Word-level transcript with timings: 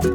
Hey 0.00 0.06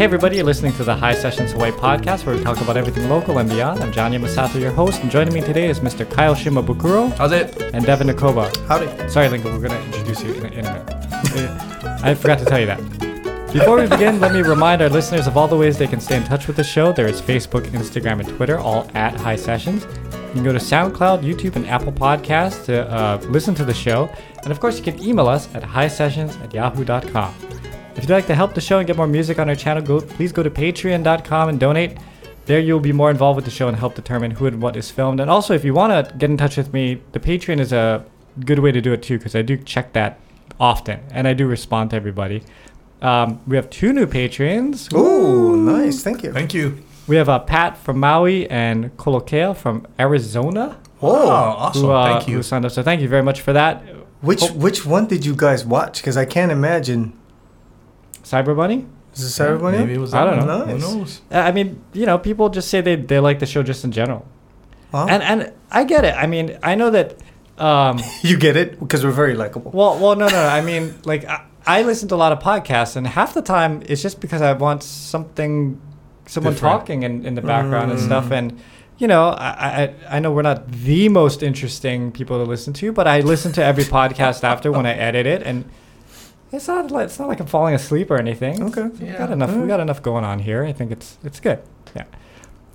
everybody, 0.00 0.36
you're 0.36 0.44
listening 0.44 0.72
to 0.72 0.82
the 0.82 0.96
High 0.96 1.14
Sessions 1.14 1.52
Hawaii 1.52 1.70
podcast 1.70 2.26
where 2.26 2.34
we 2.34 2.42
talk 2.42 2.60
about 2.60 2.76
everything 2.76 3.08
local 3.08 3.38
and 3.38 3.48
beyond. 3.48 3.80
I'm 3.80 3.92
John 3.92 4.10
Yamasato, 4.10 4.60
your 4.60 4.72
host, 4.72 5.02
and 5.02 5.10
joining 5.10 5.32
me 5.32 5.40
today 5.40 5.68
is 5.68 5.78
Mr. 5.78 6.10
Kyle 6.10 6.34
Shimabukuro 6.34 7.16
How's 7.16 7.30
it? 7.30 7.56
and 7.74 7.86
Devin 7.86 8.08
Nakoba. 8.08 8.52
Howdy. 8.66 9.08
Sorry, 9.08 9.28
Lincoln, 9.28 9.52
we're 9.52 9.68
going 9.68 9.80
to 9.80 9.84
introduce 9.96 10.24
you 10.24 10.32
in, 10.34 10.46
in 10.46 10.66
a 10.66 10.72
minute. 10.72 10.88
I 12.02 12.16
forgot 12.16 12.40
to 12.40 12.44
tell 12.44 12.58
you 12.58 12.66
that. 12.66 12.80
Before 13.52 13.76
we 13.80 13.86
begin, 13.86 14.18
let 14.18 14.32
me 14.32 14.42
remind 14.42 14.82
our 14.82 14.88
listeners 14.88 15.28
of 15.28 15.36
all 15.36 15.46
the 15.46 15.56
ways 15.56 15.78
they 15.78 15.86
can 15.86 16.00
stay 16.00 16.16
in 16.16 16.24
touch 16.24 16.48
with 16.48 16.56
the 16.56 16.64
show. 16.64 16.90
There 16.92 17.06
is 17.06 17.22
Facebook, 17.22 17.62
Instagram, 17.68 18.18
and 18.18 18.28
Twitter, 18.28 18.58
all 18.58 18.90
at 18.94 19.14
High 19.14 19.36
Sessions. 19.36 19.86
You 20.28 20.34
can 20.34 20.44
go 20.44 20.52
to 20.52 20.58
SoundCloud, 20.58 21.22
YouTube, 21.22 21.56
and 21.56 21.66
Apple 21.66 21.92
Podcasts 21.92 22.66
to 22.66 22.88
uh, 22.92 23.18
listen 23.28 23.54
to 23.54 23.64
the 23.64 23.74
show. 23.74 24.10
And 24.42 24.52
of 24.52 24.60
course, 24.60 24.78
you 24.78 24.84
can 24.84 25.02
email 25.02 25.26
us 25.26 25.52
at 25.54 25.62
highsessions 25.62 26.40
at 26.42 26.52
yahoo.com. 26.52 27.34
If 27.96 28.04
you'd 28.04 28.10
like 28.10 28.26
to 28.26 28.34
help 28.34 28.54
the 28.54 28.60
show 28.60 28.78
and 28.78 28.86
get 28.86 28.96
more 28.96 29.06
music 29.06 29.38
on 29.38 29.48
our 29.48 29.56
channel, 29.56 29.82
go, 29.82 30.00
please 30.00 30.30
go 30.30 30.42
to 30.42 30.50
patreon.com 30.50 31.48
and 31.48 31.58
donate. 31.58 31.98
There 32.46 32.60
you'll 32.60 32.78
be 32.78 32.92
more 32.92 33.10
involved 33.10 33.36
with 33.36 33.44
the 33.44 33.50
show 33.50 33.68
and 33.68 33.76
help 33.76 33.94
determine 33.94 34.30
who 34.30 34.46
and 34.46 34.62
what 34.62 34.76
is 34.76 34.90
filmed. 34.90 35.18
And 35.18 35.30
also, 35.30 35.54
if 35.54 35.64
you 35.64 35.74
want 35.74 36.08
to 36.08 36.14
get 36.16 36.30
in 36.30 36.36
touch 36.36 36.56
with 36.56 36.72
me, 36.72 37.02
the 37.12 37.20
Patreon 37.20 37.58
is 37.58 37.72
a 37.72 38.04
good 38.44 38.60
way 38.60 38.70
to 38.70 38.80
do 38.80 38.92
it 38.92 39.02
too, 39.02 39.18
because 39.18 39.34
I 39.34 39.42
do 39.42 39.56
check 39.56 39.94
that 39.94 40.20
often 40.60 41.00
and 41.10 41.26
I 41.26 41.34
do 41.34 41.46
respond 41.46 41.90
to 41.90 41.96
everybody. 41.96 42.42
Um, 43.02 43.40
we 43.46 43.56
have 43.56 43.70
two 43.70 43.92
new 43.92 44.06
patrons. 44.06 44.88
Ooh, 44.92 45.56
nice. 45.56 46.02
Thank 46.02 46.22
you. 46.22 46.32
Thank 46.32 46.54
you. 46.54 46.84
We 47.08 47.16
have 47.16 47.28
uh, 47.28 47.38
Pat 47.40 47.76
from 47.78 47.98
Maui 48.00 48.48
and 48.50 48.96
Kolokea 48.96 49.56
from 49.56 49.86
Arizona. 49.98 50.78
Whoa. 51.00 51.12
Oh, 51.12 51.28
awesome. 51.28 51.82
Who, 51.82 51.90
uh, 51.90 52.12
Thank 52.18 52.28
you. 52.28 52.36
who 52.36 52.42
signed 52.42 52.64
up. 52.66 52.72
So 52.72 52.82
thank 52.82 53.00
you 53.00 53.08
very 53.08 53.22
much 53.22 53.40
for 53.40 53.52
that. 53.54 53.82
Which 54.20 54.42
which 54.50 54.84
one 54.84 55.06
did 55.06 55.24
you 55.24 55.34
guys 55.36 55.64
watch? 55.64 56.00
Because 56.00 56.16
I 56.16 56.24
can't 56.24 56.50
imagine. 56.52 57.12
Cyber 58.24 58.54
Bunny. 58.56 58.86
Is 59.14 59.22
this 59.22 59.40
everybody? 59.40 59.78
Maybe 59.78 59.94
it 59.94 59.98
was 59.98 60.12
I 60.12 60.24
don't 60.24 60.38
one. 60.38 60.46
know. 60.46 60.64
Who 60.66 60.78
knows? 60.78 61.22
Uh, 61.32 61.38
I 61.38 61.50
mean, 61.52 61.82
you 61.92 62.04
know, 62.06 62.18
people 62.18 62.48
just 62.50 62.68
say 62.68 62.80
they, 62.80 62.94
they 62.96 63.18
like 63.20 63.38
the 63.38 63.46
show 63.46 63.62
just 63.62 63.84
in 63.84 63.90
general. 63.92 64.26
Huh? 64.92 65.06
And 65.08 65.22
and 65.22 65.52
I 65.70 65.84
get 65.84 66.04
it. 66.04 66.14
I 66.14 66.26
mean, 66.26 66.58
I 66.62 66.74
know 66.74 66.90
that. 66.90 67.16
Um, 67.58 68.00
you 68.22 68.36
get 68.38 68.56
it 68.56 68.78
because 68.78 69.04
we're 69.04 69.10
very 69.10 69.34
likable. 69.34 69.70
well, 69.72 69.98
well, 69.98 70.14
no, 70.14 70.28
no. 70.28 70.44
I 70.46 70.60
mean, 70.60 70.94
like 71.04 71.24
I, 71.24 71.44
I 71.66 71.82
listen 71.82 72.08
to 72.08 72.14
a 72.14 72.16
lot 72.16 72.32
of 72.32 72.38
podcasts, 72.40 72.96
and 72.96 73.06
half 73.06 73.34
the 73.34 73.42
time 73.42 73.82
it's 73.86 74.02
just 74.02 74.20
because 74.20 74.42
I 74.42 74.52
want 74.52 74.82
something, 74.82 75.80
someone 76.28 76.52
Different. 76.54 76.80
talking 76.80 77.02
in, 77.02 77.24
in 77.26 77.34
the 77.34 77.42
background 77.42 77.90
and 77.90 78.00
Mm. 78.00 78.04
stuff. 78.04 78.30
And 78.30 78.58
you 78.98 79.06
know, 79.06 79.28
I, 79.30 79.94
I 80.10 80.16
I 80.16 80.18
know 80.20 80.32
we're 80.32 80.42
not 80.42 80.70
the 80.70 81.08
most 81.08 81.42
interesting 81.42 82.12
people 82.12 82.42
to 82.44 82.50
listen 82.50 82.72
to, 82.74 82.92
but 82.92 83.06
I 83.06 83.20
listen 83.20 83.52
to 83.52 83.64
every 83.64 83.84
podcast 83.84 84.44
after 84.44 84.70
when 84.72 84.86
I 84.86 84.92
edit 84.92 85.26
it, 85.26 85.42
and 85.42 85.64
it's 86.52 86.66
not 86.68 86.90
like 86.90 87.06
it's 87.06 87.18
not 87.18 87.28
like 87.28 87.40
I'm 87.40 87.46
falling 87.46 87.74
asleep 87.74 88.10
or 88.10 88.18
anything. 88.18 88.62
Okay. 88.64 88.88
yeah. 89.00 89.12
We 89.12 89.18
got 89.18 89.30
enough. 89.30 89.54
We 89.54 89.66
got 89.68 89.80
enough 89.80 90.02
going 90.02 90.24
on 90.24 90.40
here. 90.40 90.64
I 90.64 90.72
think 90.72 90.90
it's 90.90 91.16
it's 91.24 91.40
good. 91.40 91.60
Yeah. 91.94 92.04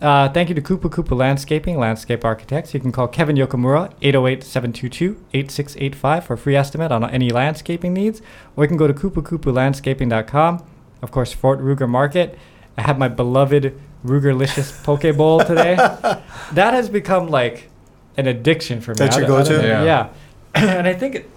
Uh, 0.02 0.28
thank 0.30 0.50
you 0.50 0.56
to 0.56 0.62
Koopa 0.62 0.90
Koopa 0.90 1.16
Landscaping, 1.18 1.78
Landscape 1.80 2.26
Architects. 2.26 2.74
You 2.74 2.80
can 2.82 2.92
call 2.92 3.08
Kevin 3.08 3.38
Yokomura, 3.38 3.94
808-722-8685 4.02 6.24
for 6.24 6.34
a 6.34 6.38
free 6.38 6.56
estimate 6.56 6.92
on 6.92 7.10
any 7.10 7.30
landscaping 7.30 7.94
needs. 7.94 8.22
Or 8.56 8.64
you 8.66 8.68
can 8.68 8.78
go 8.78 8.88
to 8.88 8.94
koopaKoopaLandscaping.com. 8.94 10.66
Of 11.02 11.12
course, 11.12 11.32
Fort 11.34 11.60
Ruger 11.62 11.88
Market. 11.88 12.38
I 12.78 12.82
had 12.82 12.98
my 13.00 13.08
beloved 13.08 13.80
Rugerlicious 14.06 14.84
Poke 14.84 15.16
Bowl 15.16 15.40
today. 15.44 15.76
that 16.54 16.74
has 16.74 16.90
become 16.90 17.28
like 17.28 17.70
an 18.18 18.28
addiction 18.28 18.82
for 18.82 18.92
me. 18.92 18.96
That's 18.98 19.16
I 19.16 19.20
your 19.20 19.28
don't- 19.30 19.42
I 19.42 19.44
don't 19.50 19.58
go-to? 19.62 19.68
Yeah. 19.68 19.84
Yeah. 19.84 20.10
and 20.78 20.88
I 20.88 20.94
think 20.94 21.16
it, 21.16 21.30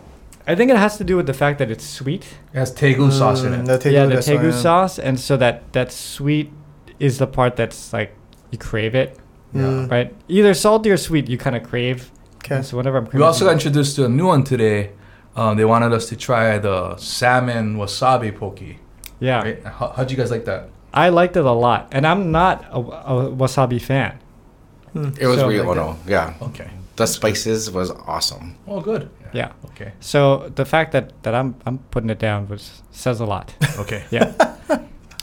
I 0.46 0.54
think 0.54 0.70
it 0.70 0.76
has 0.76 0.96
to 0.98 1.04
do 1.04 1.16
with 1.16 1.26
the 1.26 1.34
fact 1.34 1.58
that 1.58 1.70
it's 1.70 1.84
sweet 1.84 2.24
It 2.52 2.58
has 2.58 2.72
tegu 2.72 3.10
sauce 3.10 3.42
in 3.42 3.52
Mm, 3.52 3.68
it. 3.68 3.80
the 3.80 3.90
yeah, 3.92 4.06
the 4.06 4.14
that's 4.16 4.28
tegu 4.28 4.50
yeah. 4.52 4.60
sauce, 4.62 4.98
and 4.98 5.18
so 5.18 5.36
that 5.38 5.72
that 5.72 5.90
sweet 5.92 6.52
is 7.00 7.18
the 7.18 7.26
part 7.26 7.56
that's 7.56 7.92
like 7.92 8.14
you 8.50 8.58
crave 8.58 8.94
it, 8.94 9.18
Mm. 9.54 9.90
right? 9.90 10.14
Either 10.28 10.54
salty 10.54 10.90
or 10.90 10.96
sweet, 10.96 11.28
you 11.28 11.38
kind 11.38 11.56
of 11.56 11.62
crave. 11.62 12.10
Okay. 12.44 12.62
So 12.62 12.76
whenever 12.76 12.98
I'm 12.98 13.04
Craving, 13.06 13.20
We 13.20 13.26
also 13.26 13.44
got 13.46 13.52
introduced 13.54 13.96
to 13.96 14.04
a 14.04 14.08
new 14.08 14.26
one 14.26 14.44
today. 14.44 14.90
Um, 15.34 15.56
they 15.56 15.64
wanted 15.64 15.92
us 15.92 16.08
to 16.10 16.16
try 16.16 16.58
the 16.58 16.96
salmon 16.96 17.76
wasabi 17.76 18.30
poke. 18.38 18.60
yeah, 19.18 19.42
Right? 19.42 19.62
How, 19.64 19.92
how'd 19.96 20.10
you 20.10 20.16
guys 20.16 20.30
like 20.30 20.44
that? 20.44 20.68
I 20.96 21.10
liked 21.10 21.36
it 21.36 21.44
a 21.44 21.52
lot, 21.52 21.88
and 21.92 22.06
I'm 22.06 22.32
not 22.32 22.64
a, 22.72 22.78
a 22.78 23.30
wasabi 23.30 23.80
fan. 23.80 24.18
It 24.94 25.26
was 25.26 25.38
So- 25.40 25.48
real, 25.48 25.74
no, 25.74 25.96
yeah. 26.08 26.34
Okay. 26.42 26.70
The 26.96 27.06
spices 27.06 27.70
was 27.70 27.90
awesome. 27.90 28.56
Oh, 28.66 28.80
good. 28.80 29.10
Yeah. 29.34 29.52
Okay. 29.66 29.92
So 30.00 30.48
the 30.54 30.64
fact 30.64 30.92
that 30.92 31.12
that 31.24 31.34
I'm 31.34 31.54
I'm 31.66 31.78
putting 31.90 32.08
it 32.08 32.18
down 32.18 32.48
was 32.48 32.82
says 32.90 33.20
a 33.20 33.26
lot. 33.26 33.52
Okay. 33.78 34.02
Yeah. 34.10 34.32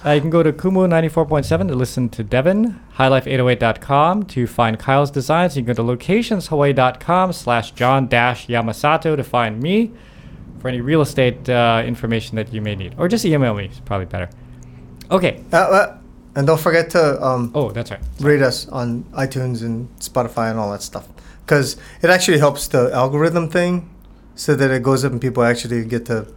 Uh, 0.05 0.11
you 0.11 0.19
can 0.21 0.29
go 0.29 0.43
to 0.43 0.51
Kumu 0.51 0.85
94.7 0.87 1.69
to 1.69 1.75
listen 1.75 2.09
to 2.09 2.23
Devin, 2.25 2.77
highlife808.com 2.97 4.23
to 4.23 4.45
find 4.47 4.77
Kyle's 4.77 5.09
designs. 5.09 5.55
You 5.55 5.63
can 5.63 5.73
go 5.73 5.81
to 5.81 5.97
locationshawaii.com 5.97 7.31
slash 7.33 7.71
John 7.71 8.07
dash 8.07 8.47
Yamasato 8.47 9.15
to 9.15 9.23
find 9.23 9.61
me 9.63 9.93
for 10.59 10.67
any 10.67 10.81
real 10.81 11.01
estate 11.01 11.47
uh, 11.49 11.81
information 11.85 12.35
that 12.35 12.53
you 12.53 12.61
may 12.61 12.75
need. 12.75 12.95
Or 12.97 13.07
just 13.07 13.25
email 13.25 13.53
me, 13.53 13.65
it's 13.65 13.79
probably 13.79 14.05
better. 14.05 14.29
Okay. 15.13 15.43
Uh, 15.53 15.57
uh, 15.57 15.97
and 16.35 16.47
don't 16.47 16.59
forget 16.59 16.89
to 16.91 17.23
um, 17.23 17.51
Oh, 17.53 17.69
that's 17.71 17.91
right. 17.91 17.99
rate 18.19 18.41
us 18.41 18.67
on 18.69 19.03
iTunes 19.13 19.61
and 19.61 19.87
Spotify 19.99 20.49
and 20.49 20.59
all 20.59 20.71
that 20.71 20.81
stuff. 20.81 21.07
Because 21.45 21.77
it 22.01 22.09
actually 22.09 22.39
helps 22.39 22.67
the 22.67 22.91
algorithm 22.93 23.49
thing 23.49 23.89
so 24.35 24.55
that 24.55 24.71
it 24.71 24.81
goes 24.81 25.05
up 25.05 25.11
and 25.11 25.21
people 25.21 25.43
actually 25.43 25.85
get 25.85 26.05
to 26.07 26.27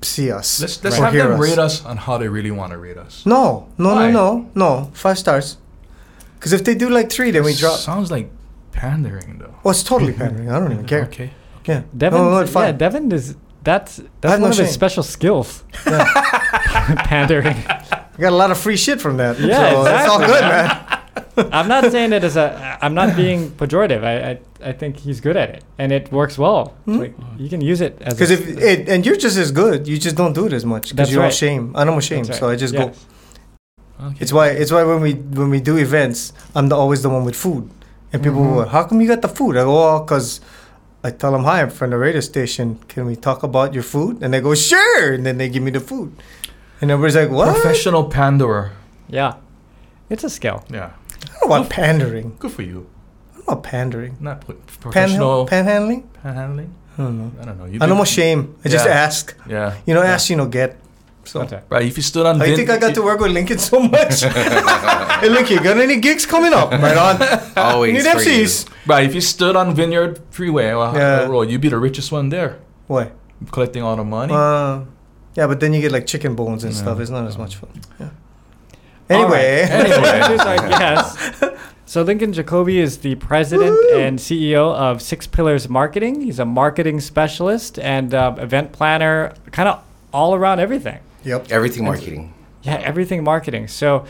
see 0.00 0.30
us. 0.30 0.60
Let's 0.60 0.82
let's 0.82 0.98
or 0.98 1.04
have 1.04 1.12
hear 1.12 1.28
them 1.28 1.40
rate 1.40 1.58
us 1.58 1.84
on 1.84 1.96
how 1.96 2.16
they 2.18 2.28
really 2.28 2.50
want 2.50 2.72
to 2.72 2.78
rate 2.78 2.96
us. 2.96 3.26
No, 3.26 3.68
no, 3.76 3.94
Why? 3.94 4.10
no, 4.10 4.36
no, 4.38 4.50
no. 4.54 4.90
Five 4.94 5.18
stars. 5.18 5.58
Because 6.38 6.52
if 6.52 6.64
they 6.64 6.74
do 6.74 6.88
like 6.88 7.10
three, 7.10 7.30
then 7.30 7.44
we 7.44 7.54
drop. 7.54 7.78
Sounds 7.78 8.10
like 8.10 8.30
pandering 8.72 9.38
though. 9.38 9.54
Well, 9.62 9.72
it's 9.72 9.82
totally 9.82 10.12
pandering. 10.12 10.50
I 10.50 10.58
don't 10.58 10.72
even 10.72 10.86
care. 10.86 11.04
Okay. 11.04 11.30
Yeah. 11.66 11.82
Devin, 11.96 12.18
no, 12.20 12.30
no, 12.30 12.38
it's 12.38 12.52
yeah. 12.54 12.72
Devin 12.72 13.12
is 13.12 13.36
that's 13.62 13.98
have 13.98 14.10
that's 14.20 14.38
no 14.38 14.42
one 14.42 14.50
of 14.50 14.58
his 14.58 14.72
special 14.72 15.02
skills. 15.02 15.62
Yeah. 15.86 16.04
Pandering. 17.04 17.56
I 18.22 18.30
got 18.30 18.32
a 18.34 18.36
lot 18.36 18.52
of 18.52 18.58
free 18.58 18.76
shit 18.76 19.00
from 19.00 19.16
that. 19.16 19.36
Yeah, 19.40 19.70
so 19.72 19.84
It's 19.96 20.08
all 20.08 20.18
good, 20.20 20.42
man. 20.42 20.68
I'm 21.58 21.66
not 21.66 21.90
saying 21.90 22.12
it 22.12 22.22
as 22.22 22.36
a. 22.36 22.78
I'm 22.84 22.94
not 22.94 23.16
being 23.16 23.50
pejorative. 23.50 24.04
I, 24.04 24.14
I 24.30 24.68
I 24.70 24.72
think 24.72 24.96
he's 25.04 25.20
good 25.20 25.36
at 25.36 25.48
it, 25.56 25.64
and 25.76 25.90
it 25.90 26.12
works 26.12 26.38
well. 26.38 26.62
Hmm? 26.84 26.98
Like 27.02 27.14
you 27.36 27.48
can 27.48 27.60
use 27.60 27.80
it 27.80 27.94
as. 28.00 28.14
Because 28.14 28.30
if 28.30 28.40
it, 28.70 28.88
and 28.88 29.04
you're 29.04 29.16
just 29.26 29.36
as 29.36 29.50
good, 29.50 29.88
you 29.88 29.98
just 29.98 30.14
don't 30.16 30.34
do 30.34 30.46
it 30.46 30.52
as 30.52 30.64
much 30.64 30.90
because 30.90 31.10
you're 31.10 31.22
all 31.22 31.30
right. 31.34 31.34
shame. 31.34 31.72
I'm 31.74 31.88
ashamed, 31.98 32.26
That's 32.28 32.38
so. 32.38 32.48
I 32.48 32.54
just 32.64 32.74
Yeah. 32.74 32.84
go. 32.84 34.06
Okay. 34.06 34.16
It's 34.22 34.32
why 34.32 34.46
it's 34.62 34.70
why 34.70 34.84
when 34.84 35.00
we 35.06 35.12
when 35.40 35.50
we 35.50 35.60
do 35.60 35.74
events, 35.78 36.32
I'm 36.54 36.68
the, 36.68 36.76
always 36.76 37.00
the 37.02 37.10
one 37.16 37.24
with 37.24 37.34
food, 37.46 37.64
and 38.12 38.22
people 38.22 38.42
Mhm. 38.42 38.54
go, 38.54 38.64
"How 38.74 38.82
come 38.84 39.00
you 39.02 39.08
got 39.14 39.22
the 39.26 39.32
food?" 39.38 39.56
I 39.56 39.64
go, 39.64 39.74
"Oh, 39.88 40.00
cause." 40.12 40.40
I 41.04 41.10
tell 41.10 41.32
them, 41.32 41.42
"Hi, 41.50 41.58
I'm 41.62 41.70
from 41.70 41.90
the 41.90 41.98
radio 41.98 42.20
station. 42.32 42.78
Can 42.86 43.02
we 43.10 43.16
talk 43.16 43.42
about 43.42 43.74
your 43.74 43.82
food?" 43.94 44.22
And 44.22 44.28
they 44.32 44.40
go, 44.40 44.54
"Sure." 44.54 45.12
And 45.14 45.26
then 45.26 45.36
they 45.40 45.48
give 45.48 45.62
me 45.68 45.72
the 45.72 45.80
food, 45.90 46.08
and 46.82 46.90
everybody's 46.90 47.16
like, 47.16 47.30
"What?" 47.30 47.54
Professional 47.54 48.04
panderer. 48.10 48.72
yeah, 49.08 49.34
it's 50.10 50.24
a 50.24 50.30
skill. 50.30 50.64
Yeah. 50.68 50.90
I 50.90 51.40
don't 51.40 51.48
know 51.50 51.56
about 51.56 51.70
pandering. 51.70 52.36
Good 52.38 52.52
for 52.52 52.62
you. 52.62 52.86
I 53.32 53.36
don't 53.36 53.46
know 53.48 53.52
about 53.54 53.62
pandering. 53.62 54.16
Not 54.20 54.40
put 54.42 54.56
Panhandling? 54.66 54.80
professional 54.80 55.46
Panhandling? 55.46 56.02
panhandling. 56.22 56.70
I 56.98 57.02
don't 57.04 57.16
know. 57.18 57.30
I 57.40 57.44
don't 57.46 57.58
know. 57.58 57.64
You 57.64 57.78
I 57.80 57.86
know 57.86 57.94
did- 57.94 58.02
more 58.02 58.06
shame. 58.06 58.54
I 58.64 58.68
just 58.68 58.84
Yeah. 58.86 58.92
ask. 59.06 59.34
Yeah. 59.48 59.74
You 59.86 59.94
know, 59.94 60.02
Yeah. 60.02 60.12
ask, 60.14 60.28
you 60.30 60.36
know, 60.36 60.46
get. 60.46 60.76
So. 61.24 61.38
That's 61.38 61.52
right. 61.52 61.62
Right. 61.70 61.86
If 61.86 61.96
you 61.96 62.02
stood 62.02 62.26
on. 62.26 62.38
How 62.38 62.44
you 62.44 62.56
Vin- 62.56 62.66
think 62.66 62.70
I 62.70 62.78
got 62.86 62.94
to 62.94 63.02
work 63.02 63.20
with 63.20 63.30
Lincoln 63.32 63.58
so 63.58 63.78
much? 63.80 64.20
hey, 65.22 65.28
Lincoln, 65.28 65.62
got 65.62 65.78
any 65.78 65.96
gigs 66.00 66.26
coming 66.26 66.52
up? 66.52 66.72
Right 66.72 66.96
on. 66.98 67.14
Always. 67.56 67.94
Need 67.94 68.12
for 68.12 68.20
you. 68.22 68.42
MCs. 68.44 68.66
Right. 68.86 69.04
If 69.08 69.14
you 69.14 69.20
stood 69.22 69.54
on 69.56 69.74
Vineyard 69.74 70.18
Freeway 70.30 70.70
or 70.72 70.92
Yeah. 70.92 71.22
yeah. 71.22 71.26
road, 71.28 71.48
you'd 71.48 71.60
be 71.62 71.68
the 71.70 71.78
richest 71.78 72.10
one 72.12 72.28
there, 72.28 72.58
What? 72.88 73.12
collecting 73.52 73.82
all 73.82 73.96
the 73.96 74.04
money. 74.04 74.34
Uh, 74.34 74.80
yeah, 75.34 75.46
but 75.46 75.60
then 75.60 75.72
you 75.72 75.80
get 75.80 75.92
like 75.92 76.06
chicken 76.06 76.34
bones 76.34 76.64
and 76.64 76.72
Yeah. 76.74 76.80
stuff. 76.80 77.00
It's 77.00 77.10
not 77.10 77.26
as 77.26 77.38
much 77.38 77.56
fun. 77.56 77.70
Yeah. 78.00 78.08
All 79.10 79.24
right. 79.28 79.34
Anyway, 79.34 79.66
Anyway. 79.70 80.20
Introduce 80.20 80.40
our 80.46 80.68
guest. 80.68 81.42
So 81.84 82.02
Lincoln 82.02 82.32
Jacoby 82.32 82.78
is 82.78 82.98
the 82.98 83.16
president 83.16 83.76
and 83.94 84.18
CEO 84.18 84.72
of 84.74 85.02
Six 85.02 85.26
Pillars 85.26 85.68
Marketing. 85.68 86.22
He's 86.22 86.38
a 86.38 86.46
marketing 86.46 87.00
specialist 87.00 87.78
and 87.78 88.14
uh, 88.14 88.34
event 88.38 88.72
planner, 88.72 89.34
kind 89.50 89.68
of 89.68 89.82
all 90.12 90.34
around 90.34 90.60
everything. 90.60 91.00
yep. 91.24 91.46
Everything 91.50 91.84
marketing. 91.84 92.32
Yeah, 92.62 92.76
everything 92.76 93.22
marketing. 93.24 93.68
So 93.68 94.06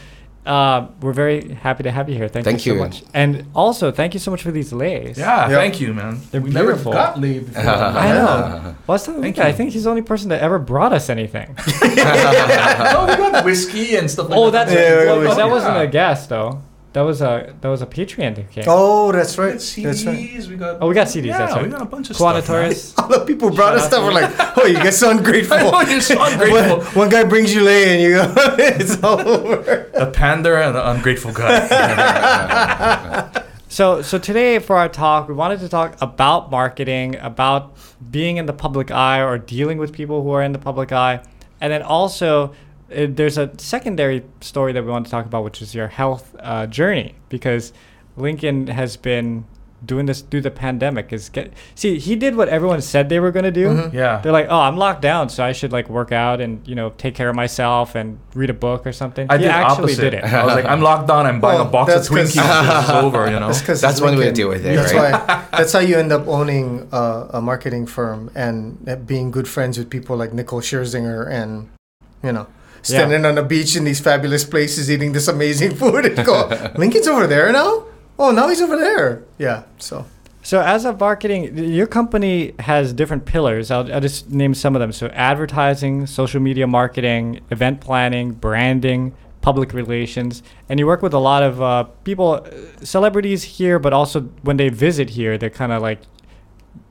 uh, 0.46 0.88
we're 1.00 1.12
very 1.12 1.54
happy 1.54 1.82
to 1.84 1.90
have 1.90 2.08
you 2.08 2.16
here. 2.16 2.28
Thank, 2.28 2.44
Thank 2.44 2.66
you 2.66 2.72
so 2.72 2.74
you. 2.76 2.80
much. 2.80 3.02
And 3.14 3.46
also, 3.54 3.92
thank 3.92 4.12
you 4.14 4.20
so 4.20 4.30
much 4.30 4.42
for 4.42 4.50
these 4.50 4.72
lays. 4.72 5.16
yeah. 5.18 5.48
Yep. 5.48 5.50
Thank 5.58 5.80
you, 5.80 5.94
man. 5.94 6.20
They're 6.30 6.40
we 6.40 6.50
beautiful. 6.50 6.92
never 6.92 7.04
got 7.04 7.20
laid 7.20 7.46
before. 7.52 7.62
I 7.62 8.06
Yeah. 8.08 8.14
know. 8.14 8.76
Well, 8.86 8.94
I 8.94 8.98
Thank 8.98 9.18
Lincoln, 9.20 9.42
I 9.44 9.52
think 9.52 9.70
he's 9.72 9.84
the 9.84 9.90
only 9.90 10.02
person 10.02 10.28
that 10.30 10.40
ever 10.42 10.58
brought 10.58 10.92
us 10.92 11.08
anything. 11.08 11.46
no, 11.82 13.06
we 13.08 13.16
got 13.16 13.44
whiskey 13.44 13.96
and 13.96 14.10
stuff 14.10 14.28
like 14.28 14.38
oh, 14.38 14.50
that. 14.50 14.66
that's 14.66 14.72
Yeah, 14.72 15.04
well, 15.16 15.36
that 15.36 15.48
wasn't 15.50 15.76
Yeah. 15.76 15.82
a 15.82 15.86
guest, 15.86 16.28
though. 16.28 16.60
That 16.92 17.00
was 17.02 17.22
a 17.22 17.54
that 17.62 17.68
was 17.68 17.80
a 17.80 17.86
Patreon 17.86 18.36
who 18.36 18.42
came. 18.44 18.64
Oh, 18.66 19.12
that's 19.12 19.38
We 19.38 19.44
right. 19.44 19.52
got 19.54 19.82
That's 19.82 20.04
right. 20.04 20.46
We 20.46 20.56
got. 20.56 20.82
Oh, 20.82 20.88
we 20.88 20.94
got 20.94 21.06
CDs, 21.06 21.24
Yeah, 21.24 21.38
that's 21.38 21.54
right. 21.54 21.62
we 21.64 21.70
got 21.70 21.80
a 21.80 21.84
bunch 21.86 22.10
of 22.10 22.16
stuff. 22.16 22.48
man. 22.48 22.74
All 22.98 23.08
the 23.18 23.24
people 23.26 23.50
brought 23.50 23.76
us 23.76 23.84
Shout 23.90 23.94
out 23.94 24.02
stuff. 24.02 24.04
We're 24.04 24.12
like, 24.20 24.58
oh, 24.58 24.66
you 24.66 24.74
guys 24.74 24.98
so 24.98 25.10
ungrateful. 25.10 25.56
I 25.56 25.70
know, 25.70 25.80
you're 25.90 26.00
so 26.02 26.22
ungrateful. 26.32 26.78
One, 26.78 26.86
one 26.94 27.08
guy 27.08 27.24
brings 27.24 27.54
you 27.54 27.62
lay 27.62 27.94
and 27.94 28.02
you 28.02 28.10
go, 28.16 28.34
it's 28.58 29.02
all 29.02 29.20
over. 29.26 29.90
The 29.94 30.10
pander 30.10 30.56
and 30.56 30.74
the 30.74 30.90
ungrateful 30.90 31.32
guy. 31.32 31.62
So, 33.68 34.02
so 34.02 34.18
today 34.18 34.58
for 34.58 34.76
our 34.76 34.90
talk, 34.90 35.28
we 35.28 35.34
wanted 35.34 35.60
to 35.60 35.68
talk 35.70 35.96
about 36.02 36.50
marketing, 36.50 37.16
about 37.16 37.74
being 38.10 38.36
in 38.36 38.44
the 38.44 38.52
public 38.52 38.90
eye 38.90 39.22
or 39.22 39.38
dealing 39.38 39.78
with 39.78 39.94
people 39.94 40.22
who 40.22 40.30
are 40.32 40.42
in 40.42 40.52
the 40.52 40.58
public 40.58 40.92
eye, 40.92 41.22
and 41.58 41.72
then 41.72 41.80
also 41.82 42.52
uh, 42.92 43.06
there's 43.10 43.38
a 43.38 43.50
secondary 43.58 44.24
story 44.40 44.72
that 44.72 44.84
we 44.84 44.90
want 44.90 45.06
to 45.06 45.10
talk 45.10 45.26
about, 45.26 45.44
which 45.44 45.60
is 45.62 45.74
your 45.74 45.88
health 45.88 46.34
uh, 46.40 46.66
journey, 46.66 47.14
because 47.28 47.72
Lincoln 48.16 48.66
has 48.68 48.96
been 48.96 49.44
doing 49.84 50.06
this 50.06 50.20
through 50.20 50.40
the 50.42 50.50
pandemic. 50.50 51.12
Is 51.12 51.28
get 51.28 51.52
see 51.74 51.98
he 51.98 52.14
did 52.14 52.36
what 52.36 52.48
everyone 52.48 52.80
said 52.80 53.08
they 53.08 53.18
were 53.18 53.32
going 53.32 53.42
to 53.44 53.50
do. 53.50 53.66
Mhm. 53.66 53.92
yeah. 53.92 54.20
They're 54.20 54.30
like, 54.30 54.46
oh, 54.48 54.60
I'm 54.60 54.76
locked 54.76 55.02
down, 55.02 55.28
so 55.28 55.42
I 55.42 55.50
should 55.50 55.72
like 55.72 55.88
work 55.88 56.12
out 56.12 56.40
and 56.40 56.60
you 56.68 56.76
know 56.76 56.90
take 56.98 57.16
care 57.16 57.28
of 57.28 57.34
myself 57.34 57.96
and 57.96 58.20
read 58.34 58.48
a 58.48 58.54
book 58.54 58.86
or 58.86 58.92
something. 58.92 59.26
I 59.28 59.38
he 59.38 59.42
did 59.42 59.50
actually 59.50 59.84
opposite. 59.94 60.10
did 60.10 60.14
it. 60.14 60.24
I 60.32 60.44
was 60.46 60.54
like, 60.54 60.66
I'm 60.66 60.82
locked 60.82 61.08
down. 61.08 61.26
I'm 61.26 61.40
buying 61.40 61.58
Well, 61.58 61.66
a 61.66 61.70
box 61.72 61.94
of 61.94 62.02
Twinkies. 62.02 62.36
It's 62.80 62.90
over, 63.04 63.28
you 63.28 63.40
know. 63.40 63.48
That's, 63.48 63.60
'cause 63.62 63.80
That's 63.80 63.94
it's 63.94 64.00
one 64.00 64.16
way 64.16 64.26
to 64.26 64.32
deal 64.32 64.48
with 64.50 64.64
it, 64.64 64.76
That's 64.76 64.94
right? 64.94 65.12
why. 65.14 65.46
That's 65.58 65.72
how 65.72 65.80
you 65.80 65.96
end 65.98 66.12
up 66.12 66.28
owning 66.28 66.86
uh, 66.92 67.26
a 67.30 67.40
marketing 67.40 67.86
firm 67.86 68.30
and 68.36 68.78
uh, 68.88 68.94
being 68.96 69.32
good 69.32 69.48
friends 69.48 69.78
with 69.78 69.90
people 69.90 70.16
like 70.16 70.32
Nicole 70.32 70.60
Scherzinger 70.60 71.28
and 71.28 71.68
you 72.22 72.30
know 72.30 72.46
standing 72.82 73.24
on 73.24 73.34
the 73.36 73.42
beach 73.42 73.76
in 73.76 73.84
these 73.84 74.00
fabulous 74.00 74.44
places 74.44 74.90
eating 74.90 75.12
this 75.12 75.28
amazing 75.28 75.74
food 75.74 76.04
and 76.06 76.26
go, 76.26 76.48
Lincoln's 76.76 77.06
over 77.06 77.26
there 77.26 77.52
now. 77.52 77.84
Oh, 78.18 78.30
now 78.30 78.48
he's 78.48 78.60
over 78.60 78.76
there. 78.76 79.24
Yeah. 79.38 79.64
So 79.78 80.06
So 80.42 80.60
as 80.60 80.84
a 80.84 80.92
marketing, 80.92 81.56
your 81.56 81.86
company 81.86 82.54
has 82.58 82.92
different 82.92 83.24
pillars. 83.24 83.70
I'll, 83.70 83.92
I'll 83.92 84.00
just 84.00 84.30
name 84.30 84.54
some 84.54 84.74
of 84.76 84.80
them. 84.80 84.92
So 84.92 85.06
advertising, 85.08 86.06
social 86.06 86.40
media 86.40 86.66
marketing, 86.66 87.40
event 87.50 87.80
planning, 87.80 88.32
branding, 88.32 89.14
public 89.40 89.72
relations, 89.72 90.42
and 90.68 90.78
you 90.78 90.86
work 90.86 91.02
with 91.02 91.12
a 91.12 91.18
lot 91.18 91.42
of 91.42 91.60
uh, 91.60 91.84
people, 92.04 92.44
uh, 92.46 92.84
celebrities 92.84 93.42
here, 93.42 93.78
but 93.78 93.92
also 93.92 94.22
when 94.42 94.56
they 94.56 94.68
visit 94.68 95.10
here, 95.10 95.36
they 95.36 95.50
kind 95.50 95.72
of 95.72 95.82
like 95.82 96.00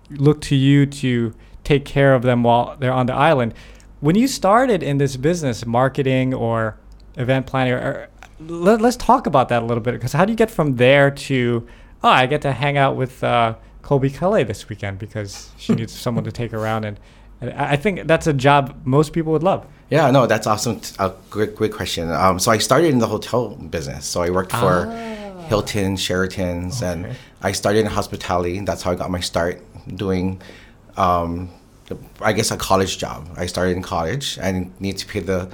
look 0.09 0.41
to 0.41 0.55
you 0.55 0.85
to 0.85 1.33
take 1.63 1.85
care 1.85 2.13
of 2.13 2.21
them 2.23 2.43
while 2.43 2.75
they're 2.77 2.91
on 2.91 3.05
the 3.05 3.13
island. 3.13 3.53
When 4.01 4.15
you 4.15 4.27
started 4.27 4.83
in 4.83 4.97
this 4.97 5.15
business, 5.15 5.65
marketing 5.65 6.33
or 6.33 6.77
event 7.15 7.45
planning, 7.45 7.73
or, 7.73 8.09
let, 8.47 8.81
us 8.81 8.97
talk 8.97 9.27
about 9.27 9.49
that 9.49 9.61
a 9.61 9.65
little 9.65 9.83
bit. 9.83 9.93
Because 9.93 10.13
how 10.13 10.25
do 10.25 10.31
you 10.31 10.37
get 10.37 10.49
from 10.49 10.75
there 10.75 11.11
to, 11.11 11.67
oh, 12.03 12.09
I 12.09 12.25
get 12.25 12.41
to 12.41 12.51
hang 12.51 12.77
out 12.77 12.95
with 12.95 13.23
uh, 13.23 13.55
Colbie 13.83 14.11
Caillat 14.11 14.47
this 14.47 14.67
weekend 14.69 14.99
because 14.99 15.51
she 15.57 15.75
needs 15.75 15.93
someone 15.93 16.23
to 16.23 16.31
take 16.31 16.53
around, 16.53 16.85
and, 16.85 16.99
and 17.39 17.53
I 17.53 17.75
think 17.75 18.07
that's 18.07 18.27
a 18.27 18.33
job 18.33 18.81
most 18.85 19.13
people 19.13 19.31
would 19.33 19.43
love. 19.43 19.65
Yeah, 19.89 20.09
no, 20.09 20.25
that's 20.25 20.47
awesome. 20.47 20.81
A 20.99 21.13
great, 21.29 21.55
great 21.55 21.73
question. 21.73 22.09
Um, 22.09 22.39
so 22.39 22.51
I 22.51 22.57
started 22.57 22.87
in 22.87 22.99
the 22.99 23.07
hotel 23.07 23.49
business. 23.49 24.05
So 24.05 24.21
I 24.21 24.29
worked 24.29 24.53
for 24.53 24.85
Hilton, 25.47 25.97
Sheraton's, 25.97 26.81
and 26.81 27.17
I 27.41 27.51
started 27.51 27.79
in 27.79 27.87
hospitality. 27.87 28.59
That's 28.61 28.83
how 28.83 28.91
I 28.91 28.95
got 28.95 29.11
my 29.11 29.19
start 29.19 29.61
doing, 29.95 30.41
um, 30.95 31.49
I 32.21 32.33
guess, 32.33 32.51
a 32.51 32.57
college 32.57 32.97
job. 32.97 33.29
I 33.37 33.45
started 33.45 33.75
in 33.77 33.83
college. 33.83 34.37
I 34.39 34.69
need 34.79 34.97
to 34.97 35.05
pay 35.05 35.19
the 35.19 35.49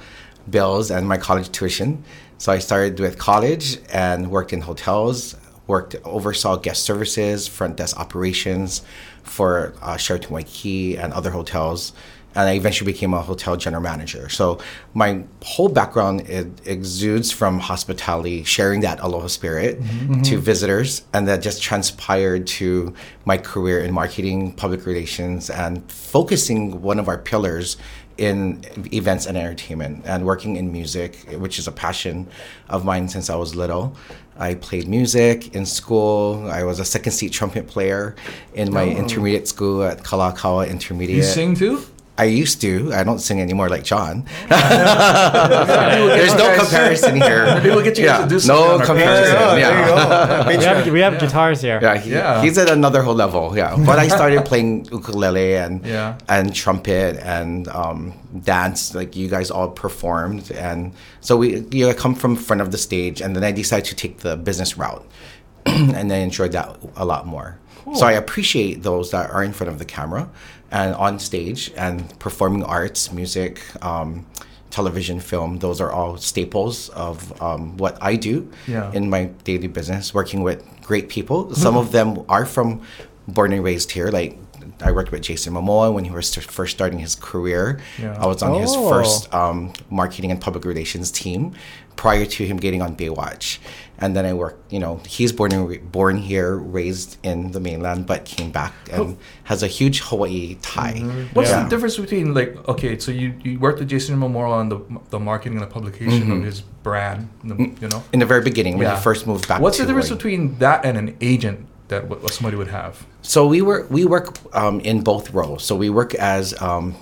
bills 0.50 0.90
and 0.90 1.06
my 1.08 1.16
college 1.18 1.50
tuition. 1.52 2.04
So 2.38 2.52
I 2.52 2.58
started 2.58 3.00
with 3.00 3.18
college 3.18 3.78
and 3.92 4.30
worked 4.30 4.52
in 4.52 4.60
hotels, 4.60 5.36
worked, 5.66 5.96
oversaw 6.04 6.56
guest 6.56 6.84
services, 6.84 7.48
front 7.48 7.76
desk 7.76 7.98
operations 7.98 8.82
for 9.22 9.74
uh, 9.82 9.96
Sheraton 9.96 10.32
Waikiki 10.32 10.96
and 10.96 11.12
other 11.12 11.30
hotels 11.30 11.92
and 12.38 12.48
I 12.48 12.52
eventually 12.52 12.92
became 12.92 13.14
a 13.14 13.20
hotel 13.20 13.56
general 13.56 13.82
manager. 13.82 14.28
So 14.28 14.60
my 14.94 15.24
whole 15.42 15.68
background 15.68 16.20
it 16.30 16.46
exudes 16.64 17.32
from 17.32 17.58
hospitality, 17.58 18.44
sharing 18.44 18.80
that 18.82 19.00
aloha 19.00 19.26
spirit 19.26 19.80
mm-hmm. 19.80 20.22
to 20.22 20.34
mm-hmm. 20.34 20.40
visitors, 20.40 21.02
and 21.12 21.26
that 21.26 21.42
just 21.42 21.60
transpired 21.60 22.46
to 22.58 22.94
my 23.24 23.38
career 23.38 23.80
in 23.80 23.92
marketing, 23.92 24.52
public 24.52 24.86
relations, 24.86 25.50
and 25.50 25.90
focusing 25.90 26.80
one 26.80 27.00
of 27.00 27.08
our 27.08 27.18
pillars 27.18 27.76
in 28.18 28.62
events 28.92 29.26
and 29.26 29.36
entertainment 29.36 30.04
and 30.04 30.24
working 30.24 30.54
in 30.56 30.70
music, 30.70 31.16
which 31.38 31.58
is 31.58 31.66
a 31.66 31.72
passion 31.72 32.28
of 32.68 32.84
mine 32.84 33.08
since 33.08 33.30
I 33.30 33.34
was 33.34 33.56
little. 33.56 33.96
I 34.38 34.54
played 34.54 34.86
music 34.86 35.56
in 35.56 35.66
school. 35.66 36.48
I 36.48 36.62
was 36.62 36.78
a 36.78 36.84
second 36.84 37.12
seat 37.12 37.32
trumpet 37.32 37.66
player 37.66 38.14
in 38.54 38.72
my 38.72 38.84
oh. 38.84 39.00
intermediate 39.02 39.48
school 39.48 39.82
at 39.82 40.04
Kalakaua 40.04 40.70
Intermediate. 40.70 41.16
You 41.16 41.22
sing 41.24 41.56
too? 41.56 41.84
I 42.18 42.24
used 42.24 42.60
to. 42.62 42.92
I 42.92 43.04
don't 43.04 43.20
sing 43.20 43.40
anymore 43.40 43.68
like 43.68 43.84
John. 43.84 44.24
There's 44.48 46.34
no 46.34 46.56
comparison 46.58 47.20
here. 47.20 47.44
Maybe 47.54 47.68
we'll 47.70 47.84
get 47.84 47.96
you 47.96 48.04
yeah, 48.06 48.22
to 48.22 48.28
do 48.28 48.40
something 48.40 48.66
no 48.66 48.74
on 48.74 48.80
our 48.80 48.86
comparison. 48.86 49.36
Patreon. 49.36 49.54
there 49.54 49.58
you 49.58 49.86
Yeah. 49.86 50.42
go. 50.42 50.48
We 50.48 50.64
have, 50.64 50.92
we 50.94 51.00
have 51.00 51.18
guitars 51.20 51.60
here. 51.62 51.78
Yeah, 51.80 51.96
he, 51.96 52.10
Yeah. 52.10 52.42
he's 52.42 52.58
at 52.58 52.68
another 52.70 53.02
whole 53.02 53.14
level. 53.14 53.56
Yeah, 53.56 53.76
but 53.86 53.98
I 54.00 54.08
started 54.08 54.44
playing 54.44 54.86
ukulele 54.90 55.56
and 55.56 55.86
Yeah. 55.86 56.18
and 56.28 56.52
trumpet 56.54 57.16
and 57.22 57.68
um, 57.68 58.12
dance. 58.44 58.94
Like 58.94 59.14
you 59.16 59.28
guys 59.28 59.50
all 59.50 59.68
performed, 59.68 60.50
and 60.50 60.92
so 61.20 61.36
we 61.36 61.64
you 61.70 61.84
know, 61.84 61.90
I 61.90 61.94
come 61.94 62.14
from 62.16 62.34
front 62.36 62.60
of 62.62 62.72
the 62.72 62.78
stage, 62.78 63.20
and 63.20 63.36
then 63.36 63.44
I 63.44 63.52
decided 63.52 63.84
to 63.86 63.94
take 63.94 64.18
the 64.26 64.36
business 64.36 64.76
route, 64.76 65.06
and 65.66 66.12
I 66.12 66.16
enjoyed 66.16 66.52
that 66.52 66.76
a 66.96 67.04
lot 67.04 67.26
more. 67.26 67.58
So 67.94 68.04
I 68.06 68.12
appreciate 68.12 68.82
those 68.82 69.12
that 69.12 69.30
are 69.30 69.42
in 69.42 69.52
front 69.54 69.72
of 69.72 69.78
the 69.78 69.84
camera 69.86 70.28
and 70.70 70.94
on 70.94 71.18
stage 71.18 71.72
and 71.76 72.18
performing 72.18 72.64
arts, 72.64 73.12
music. 73.12 73.60
Um, 73.82 74.26
television 74.70 75.18
film 75.18 75.58
those 75.60 75.80
are 75.80 75.90
all 75.90 76.18
staples 76.18 76.90
of 76.90 77.16
um, 77.40 77.78
what 77.78 77.96
i 78.02 78.14
do 78.16 78.50
Yeah. 78.66 78.92
in 78.92 79.08
my 79.08 79.30
daily 79.42 79.66
business 79.66 80.12
working 80.12 80.42
with 80.42 80.62
great 80.82 81.08
people 81.08 81.54
some 81.54 81.74
of 81.74 81.90
them 81.90 82.22
are 82.28 82.44
from 82.44 82.82
born 83.26 83.54
and 83.54 83.64
raised 83.64 83.90
here 83.92 84.08
like 84.08 84.38
i 84.82 84.92
worked 84.92 85.10
with 85.10 85.22
jason 85.22 85.54
momoa 85.54 85.90
when 85.90 86.04
he 86.04 86.10
was 86.10 86.28
st- 86.28 86.44
first 86.44 86.76
starting 86.76 86.98
his 86.98 87.14
career 87.14 87.80
Yeah. 87.98 88.14
i 88.22 88.26
was 88.26 88.42
on 88.42 88.60
his 88.60 88.70
Oh. 88.76 88.90
first 88.90 89.32
um, 89.32 89.72
marketing 89.88 90.30
and 90.32 90.38
public 90.38 90.66
relations 90.66 91.10
team 91.10 91.54
prior 91.98 92.24
to 92.24 92.46
him 92.46 92.56
getting 92.56 92.80
on 92.80 92.94
baywatch 92.96 93.58
and 93.98 94.14
then 94.14 94.24
i 94.24 94.32
worked 94.32 94.60
you 94.72 94.78
know 94.78 95.00
he's 95.14 95.32
born 95.38 95.50
and 95.52 95.68
ra- 95.68 95.84
born 95.98 96.16
here 96.16 96.50
raised 96.78 97.10
in 97.24 97.50
the 97.50 97.58
mainland 97.58 98.06
but 98.06 98.24
came 98.24 98.50
back 98.60 98.72
and 98.92 99.18
has 99.50 99.64
a 99.64 99.66
huge 99.78 99.98
hawaii 100.08 100.54
tie 100.62 100.94
What's 101.34 101.50
Yeah. 101.50 101.64
the 101.64 101.68
difference 101.72 101.96
between 102.04 102.26
like 102.38 102.50
okay, 102.72 102.92
so 103.04 103.10
you, 103.10 103.28
you 103.44 103.58
worked 103.58 103.80
with 103.80 103.88
Jason 103.94 104.14
Momoa 104.22 104.50
on 104.62 104.66
the 104.72 104.78
the 105.10 105.18
marketing 105.30 105.58
and 105.58 105.66
the 105.68 105.72
publication 105.78 106.22
Mm-hmm. 106.28 106.38
of 106.38 106.44
his 106.50 106.60
brand, 106.86 107.28
the, 107.50 107.54
you 107.82 107.88
know? 107.92 108.00
in 108.14 108.18
the 108.22 108.26
very 108.32 108.42
beginning 108.50 108.74
when 108.78 108.86
Yeah. 108.86 108.96
he 108.96 109.02
first 109.10 109.26
moved 109.26 109.44
back 109.50 109.60
What's 109.60 109.76
to 109.78 109.82
the 109.82 109.88
difference 109.88 110.08
Hawaii. 110.08 110.18
between 110.22 110.58
that 110.64 110.78
and 110.86 110.94
an 111.02 111.08
agent 111.20 111.58
that 111.90 112.02
what, 112.08 112.18
what 112.22 112.32
somebody 112.32 112.56
would 112.60 112.68
have? 112.80 112.94
So 113.22 113.38
we 113.54 113.60
work 113.70 113.90
we 113.90 114.02
work 114.14 114.26
um, 114.62 114.76
in 114.90 114.96
both 115.02 115.24
roles. 115.38 115.60
So 115.68 115.72
we 115.84 115.90
work 116.00 116.14
as 116.14 116.44
um, 116.62 116.94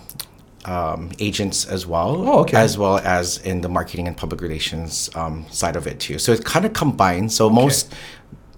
um, 0.67 1.11
agents 1.19 1.65
as 1.65 1.87
well, 1.87 2.29
Oh, 2.29 2.39
okay. 2.41 2.57
as 2.59 2.77
well 2.77 2.99
as 2.99 3.39
in 3.39 3.61
the 3.61 3.69
marketing 3.69 4.07
and 4.09 4.17
public 4.17 4.41
relations 4.41 5.09
um, 5.15 5.47
side 5.51 5.77
of 5.77 5.87
it 5.87 6.01
too. 6.01 6.19
So 6.19 6.33
it 6.33 6.45
kind 6.45 6.65
of 6.67 6.73
combines. 6.73 7.35
So 7.37 7.49
most 7.49 7.95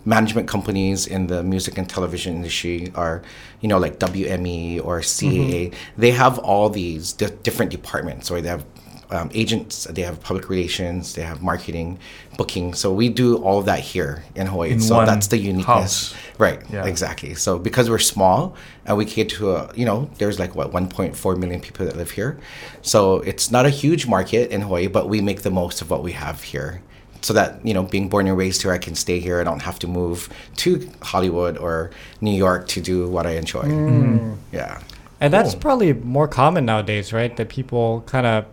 management 0.04 0.48
companies 0.48 1.06
in 1.06 1.26
the 1.26 1.42
music 1.42 1.76
and 1.76 1.86
television 1.88 2.34
industry 2.36 2.90
are, 2.94 3.20
you 3.60 3.68
know, 3.68 3.78
like 3.78 3.98
WME 3.98 4.82
or 4.84 5.00
CAA. 5.00 5.74
They 5.98 6.10
have 6.12 6.38
all 6.38 6.70
these 6.70 7.12
di- 7.12 7.36
different 7.42 7.70
departments, 7.70 8.30
or 8.30 8.40
they 8.40 8.48
have 8.48 8.64
um, 9.10 9.30
agents, 9.32 9.84
they 9.84 10.02
have 10.02 10.20
public 10.22 10.48
relations, 10.50 11.14
they 11.14 11.22
have 11.22 11.42
marketing, 11.42 11.98
booking. 12.36 12.74
So 12.74 12.92
we 12.92 13.08
do 13.08 13.36
all 13.38 13.58
of 13.58 13.64
that 13.66 13.80
here 13.80 14.22
in 14.34 14.46
Hawaii. 14.46 14.70
In 14.72 14.80
so 14.80 15.04
that's 15.06 15.28
the 15.28 15.38
uniqueness. 15.38 15.66
house. 16.12 16.14
Right. 16.38 16.60
Yeah. 16.70 16.84
Exactly. 16.86 17.34
So 17.34 17.58
because 17.58 17.88
we're 17.88 17.98
small 17.98 18.54
and 18.88 18.96
we 18.96 19.04
cater 19.04 19.36
to 19.36 19.50
a, 19.52 19.70
you 19.76 19.84
know, 19.84 20.10
there's 20.16 20.38
like 20.38 20.54
what 20.54 20.72
1.4 20.72 21.36
million 21.36 21.60
people 21.60 21.84
that 21.84 21.96
live 21.96 22.10
here. 22.10 22.40
So 22.80 23.16
it's 23.20 23.50
not 23.50 23.66
a 23.66 23.70
huge 23.70 24.06
market 24.06 24.50
in 24.50 24.62
Hawaii, 24.62 24.86
but 24.86 25.08
we 25.10 25.20
make 25.20 25.42
the 25.42 25.50
most 25.50 25.82
of 25.82 25.90
what 25.90 26.02
we 26.02 26.12
have 26.12 26.42
here. 26.42 26.82
So 27.20 27.34
that, 27.34 27.64
you 27.66 27.74
know, 27.74 27.82
being 27.82 28.08
born 28.08 28.26
and 28.26 28.36
raised 28.36 28.62
here, 28.62 28.72
I 28.72 28.78
can 28.78 28.94
stay 28.94 29.20
here. 29.20 29.40
I 29.40 29.44
don't 29.44 29.60
have 29.60 29.78
to 29.80 29.86
move 29.86 30.30
to 30.56 30.88
Hollywood 31.02 31.58
or 31.58 31.90
New 32.22 32.34
York 32.34 32.66
to 32.68 32.80
do 32.80 33.08
what 33.08 33.26
I 33.26 33.32
enjoy. 33.32 33.64
Mm. 33.64 33.90
Mm-hmm. 33.90 34.34
Yeah. 34.52 34.80
And 35.20 35.34
that's 35.34 35.54
probably 35.54 35.92
more 35.92 36.28
common 36.28 36.64
nowadays, 36.64 37.12
right? 37.12 37.36
That 37.36 37.48
people 37.48 38.02
kind 38.06 38.26
of 38.26 38.46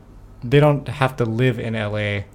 they 0.44 0.60
don't 0.60 0.88
have 0.88 1.16
to 1.18 1.26
live 1.26 1.60
in 1.60 1.74
LA 1.74 2.26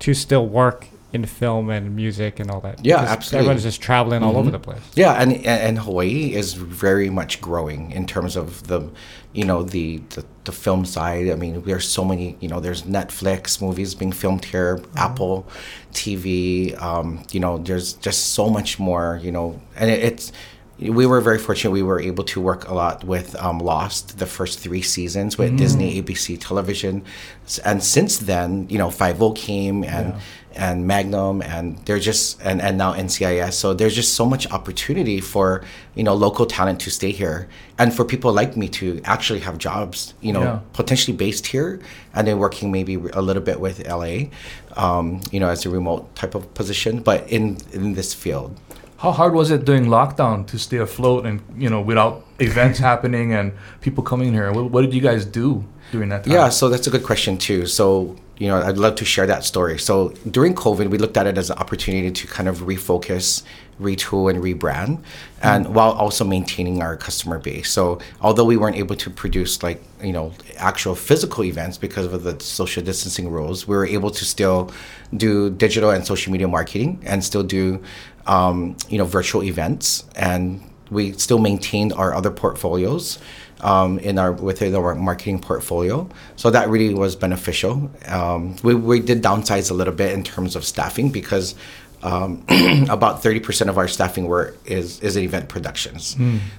to 0.00 0.14
still 0.14 0.46
work 0.46 0.86
in 1.14 1.24
film 1.24 1.70
and 1.70 1.94
music 1.94 2.40
and 2.40 2.50
all 2.50 2.60
that. 2.60 2.84
Yeah, 2.84 2.96
absolutely. 2.96 3.46
Everyone's 3.46 3.62
just 3.62 3.80
traveling 3.80 4.24
all 4.24 4.36
over 4.36 4.50
the 4.50 4.58
place. 4.58 4.82
Yeah, 4.96 5.12
and 5.12 5.32
and 5.46 5.78
Hawaii 5.78 6.34
is 6.34 6.54
very 6.54 7.08
much 7.08 7.40
growing 7.40 7.92
in 7.92 8.06
terms 8.06 8.34
of 8.34 8.66
the, 8.66 8.90
you 9.32 9.44
know, 9.44 9.62
the 9.62 9.98
the, 10.10 10.24
the 10.42 10.52
film 10.52 10.84
side. 10.84 11.30
I 11.30 11.36
mean, 11.36 11.62
there's 11.62 11.88
so 11.88 12.04
many. 12.04 12.36
You 12.40 12.48
know, 12.48 12.58
there's 12.58 12.82
Netflix 12.82 13.62
movies 13.62 13.94
being 13.94 14.12
filmed 14.12 14.44
here, 14.44 14.82
Apple 14.96 15.46
TV. 15.92 16.76
Um, 16.82 17.22
you 17.30 17.38
know, 17.38 17.58
there's 17.58 17.92
just 17.94 18.34
so 18.34 18.50
much 18.50 18.80
more. 18.80 19.20
You 19.22 19.32
know, 19.32 19.60
and 19.76 19.90
it, 19.90 20.02
it's. 20.02 20.32
We 20.78 21.06
were 21.06 21.20
very 21.20 21.38
fortunate. 21.38 21.70
We 21.70 21.82
were 21.84 22.00
able 22.00 22.24
to 22.24 22.40
work 22.40 22.68
a 22.68 22.74
lot 22.74 23.04
with 23.04 23.36
um, 23.36 23.58
Lost, 23.60 24.18
the 24.18 24.26
first 24.26 24.58
three 24.58 24.82
seasons 24.82 25.38
with 25.38 25.56
Disney, 25.56 26.02
ABC 26.02 26.36
Television, 26.40 27.04
and 27.64 27.82
since 27.82 28.18
then, 28.18 28.66
you 28.68 28.78
know, 28.78 28.90
Five 28.90 29.22
O 29.22 29.32
came 29.32 29.84
and 29.84 30.14
and 30.56 30.86
Magnum, 30.86 31.42
and 31.42 31.78
they're 31.84 31.98
just 31.98 32.40
and, 32.42 32.60
and 32.60 32.78
now 32.78 32.92
NCIS. 32.94 33.54
So 33.54 33.74
there's 33.74 33.94
just 33.94 34.14
so 34.14 34.24
much 34.24 34.50
opportunity 34.52 35.20
for 35.20 35.62
you 35.94 36.02
know 36.04 36.14
local 36.14 36.44
talent 36.46 36.80
to 36.80 36.90
stay 36.90 37.12
here, 37.12 37.48
and 37.78 37.94
for 37.94 38.04
people 38.04 38.32
like 38.32 38.56
me 38.56 38.68
to 38.80 39.00
actually 39.04 39.40
have 39.40 39.58
jobs. 39.58 40.14
You 40.20 40.32
know, 40.32 40.42
Yeah. 40.42 40.58
potentially 40.72 41.16
based 41.16 41.46
here, 41.46 41.80
and 42.14 42.26
then 42.26 42.38
working 42.38 42.72
maybe 42.72 42.94
a 43.12 43.22
little 43.22 43.42
bit 43.42 43.58
with 43.60 43.86
LA, 43.86 44.30
um, 44.76 45.20
you 45.30 45.38
know, 45.40 45.48
as 45.48 45.64
a 45.66 45.70
remote 45.70 46.14
type 46.16 46.34
of 46.34 46.52
position, 46.54 46.98
but 47.00 47.28
in 47.30 47.58
in 47.72 47.94
this 47.94 48.12
field. 48.14 48.58
How 49.04 49.12
hard 49.12 49.34
was 49.34 49.50
it 49.50 49.66
during 49.66 49.84
lockdown 49.84 50.46
to 50.46 50.58
stay 50.58 50.78
afloat 50.78 51.26
and 51.26 51.42
you 51.58 51.68
know 51.68 51.82
without 51.82 52.24
events 52.38 52.78
happening 52.90 53.34
and 53.34 53.52
people 53.82 54.02
coming 54.02 54.32
here? 54.32 54.50
What, 54.50 54.70
what 54.70 54.80
did 54.80 54.94
you 54.94 55.02
guys 55.02 55.26
do 55.26 55.62
during 55.92 56.08
that 56.08 56.24
time? 56.24 56.32
Yeah, 56.32 56.48
so 56.48 56.70
that's 56.70 56.86
a 56.86 56.90
good 56.90 57.04
question 57.04 57.36
too. 57.36 57.66
So, 57.66 58.16
you 58.38 58.48
know, 58.48 58.62
I'd 58.62 58.78
love 58.78 58.94
to 58.94 59.04
share 59.04 59.26
that 59.26 59.44
story. 59.44 59.78
So, 59.78 60.08
during 60.30 60.54
COVID, 60.54 60.88
we 60.88 60.96
looked 60.96 61.18
at 61.18 61.26
it 61.26 61.36
as 61.36 61.50
an 61.50 61.58
opportunity 61.58 62.10
to 62.10 62.26
kind 62.26 62.48
of 62.48 62.60
refocus, 62.60 63.42
retool, 63.78 64.30
and 64.30 64.42
rebrand, 64.42 64.96
hmm. 64.96 65.02
and 65.42 65.74
while 65.74 65.92
also 65.92 66.24
maintaining 66.24 66.80
our 66.80 66.96
customer 66.96 67.38
base. 67.38 67.70
So, 67.70 67.98
although 68.22 68.46
we 68.46 68.56
weren't 68.56 68.76
able 68.76 68.96
to 68.96 69.10
produce 69.10 69.62
like, 69.62 69.82
you 70.02 70.14
know, 70.14 70.32
actual 70.56 70.94
physical 70.94 71.44
events 71.44 71.76
because 71.76 72.06
of 72.06 72.22
the 72.22 72.40
social 72.40 72.82
distancing 72.82 73.28
rules, 73.30 73.68
we 73.68 73.76
were 73.76 73.86
able 73.86 74.10
to 74.12 74.24
still 74.24 74.72
do 75.14 75.50
digital 75.50 75.90
and 75.90 76.06
social 76.06 76.32
media 76.32 76.48
marketing 76.48 77.02
and 77.04 77.22
still 77.22 77.42
do, 77.42 77.82
um, 78.26 78.76
you 78.88 78.98
know, 78.98 79.04
virtual 79.04 79.42
events. 79.42 80.04
And 80.16 80.62
we 80.90 81.12
still 81.12 81.38
maintained 81.38 81.92
our 81.92 82.14
other 82.14 82.30
portfolios 82.30 83.18
um, 83.60 83.98
in 84.00 84.18
our 84.18 84.32
within 84.32 84.74
our 84.74 84.94
marketing 84.94 85.40
portfolio. 85.40 86.08
So 86.36 86.50
that 86.50 86.68
really 86.68 86.94
was 86.94 87.16
beneficial. 87.16 87.90
Um, 88.06 88.56
we, 88.62 88.74
we 88.74 89.00
did 89.00 89.22
downsize 89.22 89.70
a 89.70 89.74
little 89.74 89.94
bit 89.94 90.12
in 90.12 90.22
terms 90.22 90.54
of 90.54 90.64
staffing 90.64 91.10
because 91.10 91.54
um, 92.04 92.44
about 92.90 93.22
30% 93.22 93.68
of 93.68 93.78
our 93.78 93.88
staffing 93.88 94.26
work 94.28 94.56
is, 94.66 95.00
is 95.00 95.16
event 95.16 95.48
productions. 95.48 96.16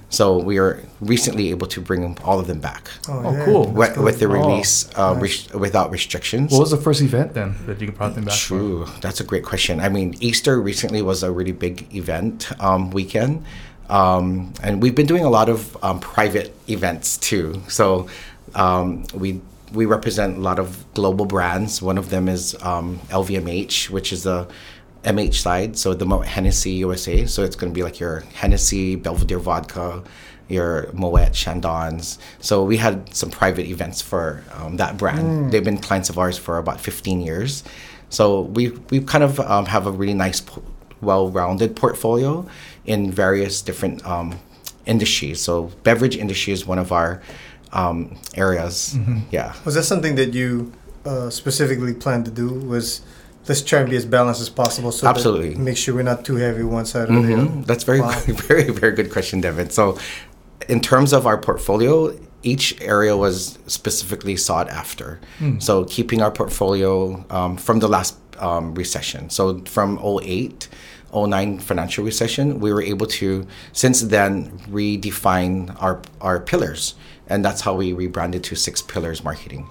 So 0.10 0.38
we 0.40 0.58
are 0.58 0.82
recently 1.00 1.52
able 1.52 1.68
to 1.68 1.80
bring 1.80 2.18
all 2.24 2.40
of 2.40 2.48
them 2.48 2.60
back 2.60 2.90
Oh, 3.08 3.42
cool. 3.46 3.68
with, 3.72 3.96
with 3.98 4.20
the 4.20 4.26
Oh, 4.26 4.30
release 4.30 4.90
uh, 4.98 5.16
res- 5.20 5.54
without 5.54 5.92
restrictions. 5.92 6.52
What 6.52 6.62
was 6.62 6.72
the 6.72 6.78
first 6.78 7.02
event 7.02 7.34
then 7.36 7.56
that 7.68 7.80
you 7.80 7.92
brought 7.92 8.16
them 8.16 8.26
back? 8.26 8.34
for? 8.34 8.48
True. 8.48 8.88
That's 9.02 9.20
a 9.20 9.24
great 9.24 9.44
question. 9.46 9.80
I 9.80 9.90
mean, 9.90 10.16
Easter 10.20 10.60
recently 10.60 11.02
was 11.04 11.22
a 11.24 11.32
really 11.32 11.52
big 11.54 11.94
event 11.96 12.52
um, 12.62 12.90
weekend. 12.92 13.46
Um, 13.88 14.52
and 14.64 14.82
we've 14.82 14.96
been 14.96 15.06
doing 15.06 15.24
a 15.26 15.30
lot 15.30 15.48
of 15.48 15.78
um, 15.84 16.00
private 16.00 16.56
events 16.68 17.18
too. 17.18 17.62
So 17.68 18.08
um, 18.56 19.06
we 19.14 19.42
we 19.74 19.86
represent 19.86 20.38
a 20.38 20.40
lot 20.40 20.58
of 20.58 20.84
global 20.94 21.26
brands. 21.26 21.82
One 21.82 21.98
of 22.00 22.10
them 22.10 22.28
is 22.30 22.56
um, 22.64 23.00
LVMH, 23.10 23.90
which 23.90 24.14
is 24.14 24.24
the 24.24 24.48
MH 25.06 25.36
side, 25.36 25.78
so 25.78 25.94
the 25.94 26.06
Mo- 26.06 26.22
Hennessy 26.22 26.72
USA. 26.72 27.26
So 27.26 27.44
it's 27.44 27.56
going 27.56 27.72
to 27.72 27.76
be 27.76 27.84
like 27.84 28.00
your 28.00 28.22
Hennessy, 28.34 28.96
Belvedere 28.96 29.40
vodka, 29.40 30.04
your 30.50 30.90
Moet 30.94 31.34
Chandons. 31.34 32.18
So 32.40 32.64
we 32.64 32.78
had 32.78 33.14
some 33.16 33.30
private 33.30 33.68
events 33.68 34.02
for 34.02 34.44
um, 34.54 34.78
that 34.78 34.98
brand. 34.98 35.52
They've 35.52 35.64
been 35.64 35.78
clients 35.78 36.10
of 36.10 36.18
ours 36.18 36.38
for 36.38 36.58
about 36.58 36.80
15 36.82 37.22
years. 37.22 37.64
So 38.10 38.42
we 38.42 38.70
we 38.90 39.00
kind 39.02 39.24
of 39.24 39.40
um, 39.40 39.66
have 39.66 39.88
a 39.88 39.92
really 39.92 40.14
nice, 40.14 40.42
well-rounded 41.02 41.76
portfolio 41.76 42.46
in 42.86 43.12
various 43.12 43.62
different 43.62 44.06
um, 44.06 44.40
industries. 44.86 45.42
So 45.42 45.72
beverage 45.84 46.16
industry 46.16 46.54
is 46.54 46.66
one 46.66 46.80
of 46.80 46.92
our 46.92 47.22
um, 47.74 48.18
areas. 48.36 48.98
Yeah. 49.32 49.54
Was 49.66 49.76
that 49.76 49.84
something 49.84 50.16
that 50.16 50.34
you 50.34 50.72
uh, 51.06 51.30
specifically 51.30 51.94
planned 51.94 52.26
to 52.26 52.32
do? 52.32 52.48
Was 52.50 53.02
let's 53.48 53.62
try 53.62 53.80
and 53.82 53.90
be 53.90 53.96
as 53.96 54.06
balanced 54.06 54.42
as 54.42 54.50
possible, 54.50 54.92
so 54.92 55.08
Absolutely. 55.08 55.56
make 55.56 55.78
sure 55.78 55.94
we're 55.96 56.04
not 56.04 56.26
too 56.26 56.36
heavy 56.36 56.64
one 56.64 56.86
side 56.86 57.10
or 57.10 57.22
the 57.22 57.34
other. 57.34 57.44
Mhm. 57.48 57.66
That's 57.66 57.84
very, 57.84 58.02
Wow. 58.02 58.20
very, 58.28 58.70
very 58.72 58.94
good 58.96 59.12
question, 59.12 59.42
Devin. 59.42 59.70
So, 59.70 59.98
in 60.68 60.80
terms 60.82 61.14
of 61.14 61.26
our 61.28 61.38
portfolio, 61.38 62.18
each 62.44 62.80
area 62.82 63.16
was 63.18 63.58
specifically 63.68 64.36
sought 64.38 64.70
after. 64.70 65.20
So, 65.60 65.86
keeping 65.86 66.22
our 66.22 66.32
portfolio 66.32 67.24
um, 67.30 67.58
from 67.58 67.80
the 67.80 67.88
last 67.88 68.16
um, 68.40 68.74
recession. 68.76 69.30
So, 69.30 69.60
from 69.66 70.00
08, 70.00 70.68
09 71.14 71.60
financial 71.60 72.04
recession, 72.04 72.60
we 72.60 72.74
were 72.74 72.82
able 72.82 73.08
to, 73.08 73.48
since 73.74 74.02
then, 74.02 74.52
redefine 74.70 75.76
our, 75.82 76.02
our 76.22 76.40
pillars. 76.40 76.96
And 77.28 77.44
that's 77.44 77.62
how 77.62 77.74
we 77.74 77.94
rebranded 77.94 78.44
to 78.46 78.56
Six 78.56 78.82
Pillars 78.82 79.24
Marketing. 79.24 79.68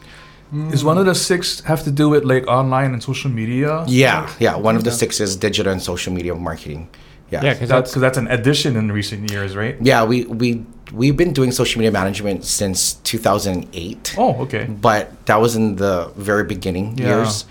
Is 0.73 0.85
one 0.85 0.99
of 0.99 1.07
the 1.07 1.15
six 1.15 1.61
have 1.65 1.83
to 1.85 1.91
do 1.91 2.09
with 2.09 2.25
like 2.25 2.47
online 2.47 2.93
and 2.93 3.03
social 3.03 3.31
media? 3.31 3.85
Yeah, 3.89 4.31
yeah. 4.39 4.55
One 4.57 4.77
of 4.77 4.85
the 4.85 4.91
six 4.93 5.21
is 5.21 5.37
digital 5.37 5.73
and 5.73 5.83
social 5.83 6.13
media 6.13 6.35
marketing. 6.35 6.89
Yeah. 7.31 7.43
Yeah, 7.43 7.55
because 7.55 7.69
That's 7.69 7.71
that's 7.71 7.91
because 7.91 8.03
that's 8.03 8.19
an 8.19 8.29
addition 8.29 8.77
in 8.77 8.93
recent 8.93 9.31
years, 9.31 9.57
right? 9.57 9.77
Yeah, 9.81 10.05
we 10.05 10.25
we 10.27 10.65
we've 10.93 11.17
been 11.17 11.33
doing 11.33 11.51
social 11.51 11.79
media 11.81 11.91
management 11.91 12.45
since 12.45 12.95
2008, 13.03 14.15
Oh, 14.19 14.35
okay. 14.43 14.65
but 14.67 15.11
that 15.27 15.41
was 15.41 15.57
in 15.57 15.77
the 15.77 16.13
very 16.17 16.45
beginning 16.45 16.97
Yeah. 16.99 17.07
years. 17.17 17.47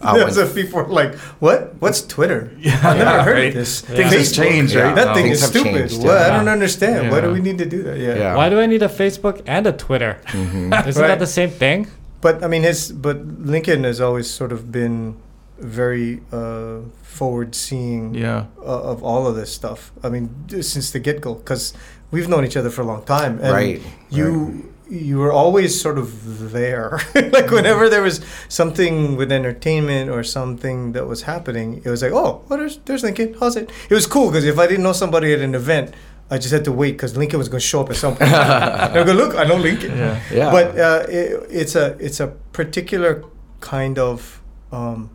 Uh, 0.00 0.14
Yeah, 0.16 0.24
when- 0.24 0.34
so 0.34 0.46
people 0.46 0.78
are 0.80 0.88
like, 0.88 1.14
"What? 1.40 1.74
What's 1.80 2.02
Twitter? 2.06 2.50
Yeah, 2.60 2.78
I've 2.84 2.98
never 2.98 3.22
heard 3.22 3.34
right. 3.38 3.48
of 3.48 3.54
this. 3.54 3.80
Things 3.80 4.12
have 4.12 4.20
Facebook. 4.20 4.42
changed, 4.44 4.74
Yeah. 4.74 4.82
right? 4.82 4.94
That 4.94 5.06
now. 5.06 5.14
thing 5.14 5.24
Things 5.24 5.42
is 5.42 5.48
stupid. 5.48 5.72
changed, 5.88 6.04
What? 6.04 6.18
I 6.18 6.28
don't 6.36 6.48
understand. 6.48 7.10
Why 7.10 7.20
do 7.24 7.32
we 7.32 7.40
need 7.40 7.58
to 7.58 7.66
do 7.66 7.82
that? 7.84 7.98
Yeah. 7.98 8.14
Yeah. 8.14 8.36
why 8.36 8.48
do 8.50 8.60
I 8.60 8.66
need 8.66 8.82
a 8.82 8.88
Facebook 8.88 9.40
and 9.46 9.66
a 9.66 9.72
Twitter? 9.72 10.18
Isn't 10.34 10.70
that 11.10 11.18
the 11.18 11.26
same 11.26 11.50
thing? 11.50 11.86
But 12.24 12.42
I 12.42 12.48
mean, 12.48 12.62
his 12.62 12.90
but 12.90 13.18
Lincoln 13.52 13.84
has 13.84 14.00
always 14.00 14.28
sort 14.30 14.50
of 14.56 14.72
been 14.72 15.16
very 15.60 16.20
uh, 16.32 16.78
forward-seeing 17.02 18.14
Yeah. 18.14 18.46
uh, 18.58 18.92
of 18.92 19.02
all 19.04 19.26
of 19.26 19.36
this 19.36 19.52
stuff. 19.52 19.92
I 20.02 20.08
mean, 20.08 20.30
since 20.62 20.90
the 20.90 21.00
get-go, 21.00 21.34
because 21.34 21.74
we've 22.10 22.28
known 22.28 22.44
each 22.48 22.56
other 22.56 22.70
for 22.70 22.80
a 22.82 22.88
long 22.92 23.02
time, 23.04 23.38
and 23.42 23.52
Right, 23.52 23.82
you 24.08 24.28
you 24.90 25.18
were 25.18 25.32
always 25.32 25.70
sort 25.80 25.98
of 25.98 26.08
there. 26.52 26.98
like 27.36 27.50
whenever 27.50 27.88
there 27.88 28.02
was 28.02 28.20
something 28.48 29.16
with 29.20 29.30
entertainment 29.32 30.10
or 30.10 30.22
something 30.24 30.92
that 30.92 31.06
was 31.06 31.22
happening, 31.22 31.82
it 31.84 31.90
was 31.90 32.00
like, 32.04 32.12
oh, 32.12 32.40
well, 32.48 32.58
there's 32.58 32.78
there's 32.86 33.02
Lincoln. 33.02 33.34
How's 33.40 33.56
it? 33.56 33.70
It 33.90 33.94
was 33.94 34.06
cool 34.06 34.26
because 34.30 34.44
if 34.54 34.58
I 34.58 34.66
didn't 34.66 34.84
know 34.88 34.96
somebody 35.04 35.28
at 35.36 35.40
an 35.40 35.54
event. 35.54 35.92
I 36.30 36.38
just 36.38 36.52
had 36.52 36.64
to 36.64 36.72
wait 36.72 36.92
because 36.92 37.16
Lincoln 37.16 37.38
was 37.38 37.48
going 37.48 37.60
to 37.60 37.66
show 37.66 37.82
up 37.82 37.90
at 37.90 37.96
some 37.96 38.16
point. 38.16 38.32
and 38.32 38.98
I 38.98 39.04
go, 39.04 39.12
look, 39.12 39.34
I 39.36 39.44
know 39.44 39.56
Lincoln. 39.56 39.96
Yeah. 39.96 40.20
Yeah. 40.32 40.50
But 40.50 40.78
uh, 40.78 41.04
it, 41.08 41.46
it's 41.50 41.74
a 41.76 41.96
it's 41.98 42.20
a 42.20 42.28
particular 42.52 43.24
kind 43.60 43.98
of 43.98 44.40
um, 44.72 45.10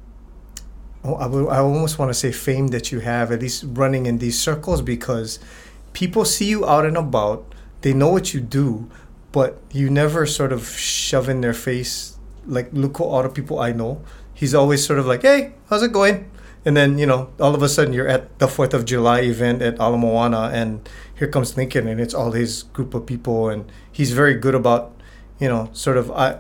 oh, 1.04 1.16
I, 1.16 1.56
I 1.56 1.60
almost 1.60 2.00
want 2.00 2.10
to 2.10 2.14
say 2.14 2.32
fame 2.32 2.68
that 2.68 2.92
you 2.92 3.00
have 3.00 3.32
at 3.32 3.42
least 3.42 3.66
running 3.68 4.06
in 4.06 4.20
these 4.20 4.40
circles 4.40 4.82
because 4.82 5.40
people 5.94 6.26
see 6.26 6.46
you 6.46 6.66
out 6.66 6.86
and 6.86 6.98
about. 6.98 7.46
They 7.82 7.94
know 7.94 8.10
what 8.10 8.34
you 8.34 8.42
do, 8.42 8.90
but 9.32 9.62
you 9.72 9.90
never 9.90 10.26
sort 10.26 10.52
of 10.52 10.68
shove 10.68 11.30
in 11.30 11.42
their 11.42 11.54
face 11.54 12.18
like 12.46 12.70
look 12.74 13.00
all 13.00 13.24
the 13.24 13.30
people 13.30 13.60
I 13.60 13.72
know. 13.72 14.02
He's 14.34 14.54
always 14.56 14.86
sort 14.86 15.00
of 15.00 15.06
like, 15.06 15.22
hey, 15.22 15.54
how's 15.70 15.84
it 15.84 15.92
going? 15.92 16.30
And 16.66 16.76
then 16.76 16.98
you 16.98 17.06
know, 17.06 17.32
all 17.40 17.56
of 17.56 17.62
a 17.62 17.70
sudden 17.70 17.94
you're 17.94 18.08
at 18.08 18.38
the 18.40 18.48
Fourth 18.48 18.74
of 18.74 18.86
July 18.86 19.22
event 19.22 19.62
at 19.62 19.80
Ala 19.80 19.98
Moana, 19.98 20.52
and 20.54 20.88
here 21.16 21.28
comes 21.28 21.56
Lincoln, 21.56 21.88
and 21.88 22.00
it's 22.00 22.14
all 22.14 22.32
his 22.32 22.64
group 22.64 22.94
of 22.94 23.06
people, 23.06 23.50
and 23.50 23.72
he's 23.92 24.12
very 24.12 24.36
good 24.36 24.56
about, 24.56 24.94
you 25.40 25.48
know, 25.48 25.70
sort 25.74 25.98
of 25.98 26.12
I, 26.12 26.40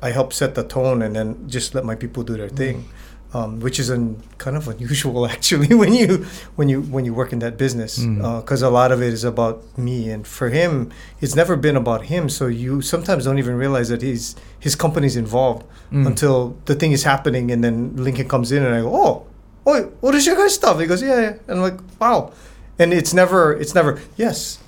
I 0.00 0.10
help 0.10 0.32
set 0.32 0.54
the 0.54 0.64
tone, 0.64 1.02
and 1.02 1.14
then 1.14 1.48
just 1.48 1.74
let 1.74 1.84
my 1.84 1.94
people 1.94 2.22
do 2.22 2.36
their 2.36 2.48
mm. 2.48 2.56
thing, 2.56 2.88
um, 3.34 3.60
which 3.60 3.78
is 3.78 3.90
an, 3.90 4.22
kind 4.38 4.56
of 4.56 4.68
unusual 4.68 5.26
actually 5.34 5.74
when 5.74 5.92
you 5.92 6.26
when 6.56 6.68
you 6.68 6.82
when 6.82 7.04
you 7.04 7.12
work 7.12 7.32
in 7.32 7.38
that 7.40 7.58
business, 7.58 7.98
mm. 7.98 8.24
uh, 8.24 8.40
because 8.40 8.62
a 8.62 8.70
lot 8.70 8.90
of 8.90 9.02
it 9.02 9.12
is 9.12 9.22
about 9.22 9.62
me, 9.76 10.10
and 10.10 10.26
for 10.26 10.48
him, 10.48 10.90
it's 11.20 11.36
never 11.36 11.56
been 11.56 11.76
about 11.76 12.06
him. 12.06 12.30
So 12.30 12.46
you 12.46 12.80
sometimes 12.80 13.24
don't 13.24 13.38
even 13.38 13.56
realize 13.56 13.90
that 13.90 14.00
he's 14.00 14.34
his 14.58 14.74
company's 14.74 15.16
involved 15.16 15.66
mm. 15.92 16.06
until 16.06 16.56
the 16.64 16.74
thing 16.74 16.92
is 16.92 17.04
happening, 17.04 17.50
and 17.50 17.62
then 17.62 17.96
Lincoln 17.96 18.28
comes 18.28 18.50
in, 18.50 18.62
and 18.64 18.74
I 18.74 18.80
go, 18.80 18.94
oh. 18.94 19.26
Oh, 19.66 19.82
what 20.00 20.14
is 20.14 20.26
your 20.26 20.36
guys' 20.36 20.54
stuff? 20.54 20.80
He 20.80 20.86
goes, 20.86 21.02
yeah, 21.02 21.20
yeah. 21.20 21.34
And 21.46 21.58
I'm 21.58 21.60
like, 21.60 21.80
wow. 22.00 22.32
And 22.78 22.92
it's 22.92 23.14
never, 23.14 23.52
it's 23.52 23.74
never, 23.74 24.00
yes. 24.16 24.58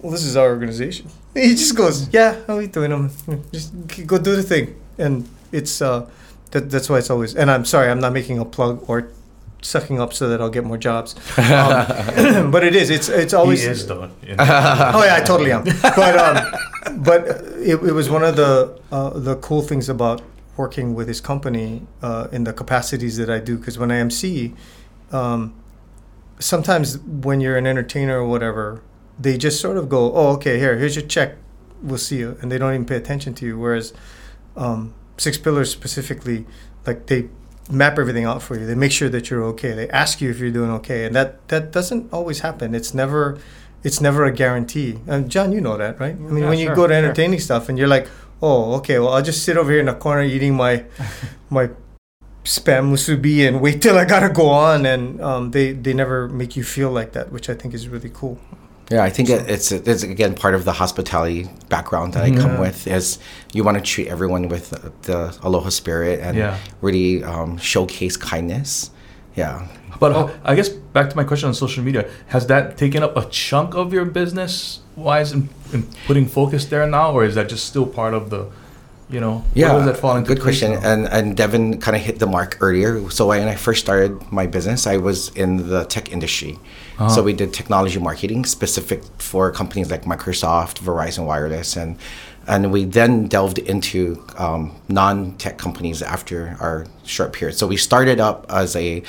Well, 0.00 0.12
this 0.12 0.24
is 0.24 0.36
our 0.36 0.48
organization. 0.48 1.08
He 1.34 1.54
just 1.54 1.74
goes, 1.74 2.12
yeah, 2.12 2.44
how 2.46 2.56
are 2.56 2.58
we 2.58 2.66
doing? 2.66 2.92
Um, 2.92 3.10
just 3.52 3.72
go 4.06 4.18
do 4.18 4.36
the 4.36 4.42
thing. 4.42 4.78
And 4.98 5.26
it's, 5.50 5.80
uh, 5.80 6.10
that, 6.50 6.68
that's 6.68 6.90
why 6.90 6.98
it's 6.98 7.08
always, 7.08 7.34
and 7.34 7.50
I'm 7.50 7.64
sorry, 7.64 7.90
I'm 7.90 8.00
not 8.00 8.12
making 8.12 8.38
a 8.38 8.44
plug 8.44 8.84
or 8.86 9.08
sucking 9.62 10.00
up 10.00 10.12
so 10.12 10.28
that 10.28 10.40
I'll 10.40 10.50
get 10.50 10.64
more 10.64 10.76
jobs. 10.76 11.14
Um, 11.38 12.50
but 12.50 12.64
it 12.64 12.76
is. 12.76 12.90
It's 12.90 13.08
it's 13.08 13.32
always 13.32 13.62
he 13.62 13.68
is 13.68 13.86
though. 13.86 14.10
you 14.22 14.34
know. 14.36 14.44
oh 14.94 15.04
yeah, 15.04 15.16
I 15.16 15.20
totally 15.20 15.52
am. 15.52 15.64
But 15.64 16.18
um, 16.18 17.02
but 17.02 17.26
it, 17.58 17.76
it 17.82 17.92
was 17.92 18.10
one 18.10 18.24
of 18.24 18.36
the 18.36 18.78
uh, 18.90 19.10
the 19.10 19.36
cool 19.36 19.62
things 19.62 19.88
about 19.88 20.20
working 20.56 20.94
with 20.94 21.08
his 21.08 21.20
company 21.20 21.86
uh, 22.02 22.28
in 22.32 22.44
the 22.44 22.52
capacities 22.52 23.16
that 23.16 23.30
I 23.30 23.38
do. 23.38 23.56
Because 23.56 23.78
when 23.78 23.90
I 23.90 23.96
MC, 23.96 24.54
um, 25.10 25.54
sometimes 26.38 26.98
when 26.98 27.40
you're 27.40 27.56
an 27.56 27.66
entertainer 27.66 28.20
or 28.20 28.26
whatever, 28.26 28.82
they 29.18 29.36
just 29.38 29.60
sort 29.60 29.76
of 29.76 29.88
go, 29.88 30.12
"Oh, 30.14 30.28
okay, 30.34 30.58
here, 30.58 30.76
here's 30.78 30.96
your 30.96 31.06
check. 31.06 31.36
We'll 31.82 31.98
see 31.98 32.18
you," 32.18 32.36
and 32.40 32.50
they 32.50 32.58
don't 32.58 32.72
even 32.74 32.86
pay 32.86 32.96
attention 32.96 33.34
to 33.34 33.46
you. 33.46 33.58
Whereas 33.58 33.92
um, 34.56 34.94
Six 35.18 35.38
Pillars 35.38 35.70
specifically, 35.70 36.46
like 36.86 37.06
they 37.06 37.28
map 37.70 37.98
everything 37.98 38.24
out 38.24 38.42
for 38.42 38.58
you. 38.58 38.66
They 38.66 38.74
make 38.74 38.92
sure 38.92 39.08
that 39.08 39.30
you're 39.30 39.44
okay. 39.44 39.72
They 39.72 39.88
ask 39.90 40.20
you 40.20 40.30
if 40.30 40.38
you're 40.38 40.50
doing 40.50 40.70
okay, 40.70 41.04
and 41.04 41.14
that 41.14 41.46
that 41.48 41.72
doesn't 41.72 42.12
always 42.12 42.40
happen. 42.40 42.74
It's 42.74 42.94
never 42.94 43.38
it's 43.84 44.00
never 44.00 44.24
a 44.24 44.32
guarantee. 44.32 44.98
And 45.06 45.28
John, 45.30 45.52
you 45.52 45.60
know 45.60 45.76
that, 45.76 45.98
right? 45.98 46.14
I 46.14 46.18
mean, 46.18 46.44
Yeah, 46.44 46.48
when 46.48 46.58
you 46.58 46.68
go 46.68 46.86
to 46.86 46.94
sure. 46.94 47.02
entertaining 47.04 47.40
stuff 47.40 47.68
and 47.68 47.76
you're 47.76 47.88
like, 47.88 48.08
"Oh, 48.42 48.74
okay, 48.78 48.98
well, 48.98 49.12
I'll 49.14 49.22
just 49.22 49.44
sit 49.44 49.56
over 49.56 49.70
here 49.70 49.80
in 49.80 49.86
the 49.86 49.94
corner 49.94 50.22
eating 50.22 50.54
my 50.54 50.84
my 51.50 51.70
spam 52.44 52.90
musubi 52.90 53.46
and 53.46 53.60
wait 53.60 53.80
till 53.80 53.96
I 53.98 54.04
gotta 54.04 54.28
go 54.28 54.48
on." 54.48 54.84
And 54.86 55.20
um, 55.20 55.50
they 55.52 55.72
they 55.72 55.94
never 55.94 56.28
make 56.28 56.56
you 56.56 56.64
feel 56.64 56.90
like 56.90 57.12
that, 57.12 57.30
which 57.32 57.48
I 57.48 57.54
think 57.54 57.74
is 57.74 57.88
really 57.88 58.10
cool. 58.12 58.38
Yeah, 58.90 59.04
I 59.04 59.10
think 59.10 59.30
it, 59.30 59.48
it's 59.48 59.72
it's 59.72 60.02
again 60.02 60.34
part 60.34 60.54
of 60.54 60.64
the 60.64 60.72
hospitality 60.72 61.48
background 61.68 62.12
that 62.14 62.24
I 62.24 62.30
come 62.30 62.54
Yeah. 62.54 62.60
with 62.60 62.86
is 62.86 63.18
you 63.54 63.64
want 63.64 63.78
to 63.78 63.82
treat 63.82 64.08
everyone 64.08 64.48
with 64.48 64.70
the 65.02 65.32
aloha 65.42 65.70
spirit 65.70 66.20
and 66.20 66.36
Yeah. 66.36 66.58
really 66.82 67.22
um, 67.24 67.56
showcase 67.58 68.16
kindness. 68.18 68.90
Yeah, 69.34 69.66
But 70.02 70.34
I 70.44 70.56
guess 70.56 70.68
back 70.68 71.10
to 71.10 71.16
my 71.16 71.22
question 71.22 71.46
on 71.46 71.54
social 71.54 71.84
media, 71.84 72.10
has 72.26 72.48
that 72.48 72.76
taken 72.76 73.04
up 73.04 73.16
a 73.16 73.24
chunk 73.26 73.76
of 73.76 73.92
your 73.92 74.04
business 74.04 74.80
wise 74.96 75.30
in 75.30 75.48
putting 76.08 76.26
focus 76.26 76.64
there 76.64 76.84
now, 76.88 77.12
or 77.12 77.22
is 77.24 77.36
that 77.36 77.48
just 77.48 77.66
still 77.66 77.86
part 77.86 78.12
of 78.12 78.28
the, 78.28 78.50
you 79.08 79.20
know, 79.20 79.44
yeah. 79.54 79.68
where 79.68 79.78
does 79.78 79.86
that 79.86 79.98
fall 80.02 80.16
into 80.16 80.26
good 80.34 80.42
question. 80.42 80.72
now? 80.72 80.80
And 80.90 81.06
and 81.06 81.36
Devin 81.36 81.78
kind 81.80 81.96
of 81.96 82.02
hit 82.02 82.18
the 82.18 82.26
mark 82.26 82.58
earlier. 82.60 83.08
So 83.10 83.28
when 83.28 83.46
I 83.46 83.54
first 83.54 83.80
started 83.86 84.10
my 84.32 84.48
business, 84.48 84.88
I 84.88 84.96
was 84.96 85.28
in 85.36 85.68
the 85.68 85.84
tech 85.84 86.10
industry. 86.10 86.58
Uh-huh. 86.98 87.08
So 87.08 87.22
we 87.22 87.32
did 87.32 87.54
technology 87.54 88.00
marketing 88.00 88.44
specific 88.44 89.00
for 89.18 89.52
companies 89.52 89.88
like 89.88 90.02
Microsoft, 90.02 90.80
Verizon 90.88 91.26
Wireless, 91.26 91.76
and 91.76 91.96
and 92.48 92.72
we 92.72 92.84
then 92.84 93.28
delved 93.28 93.58
into 93.58 94.20
um, 94.36 94.74
non-tech 94.88 95.58
companies 95.58 96.02
after 96.02 96.56
our 96.58 96.86
short 97.04 97.32
period. 97.32 97.56
So 97.56 97.68
we 97.68 97.76
started 97.76 98.18
up 98.18 98.46
as 98.48 98.74
a 98.74 99.02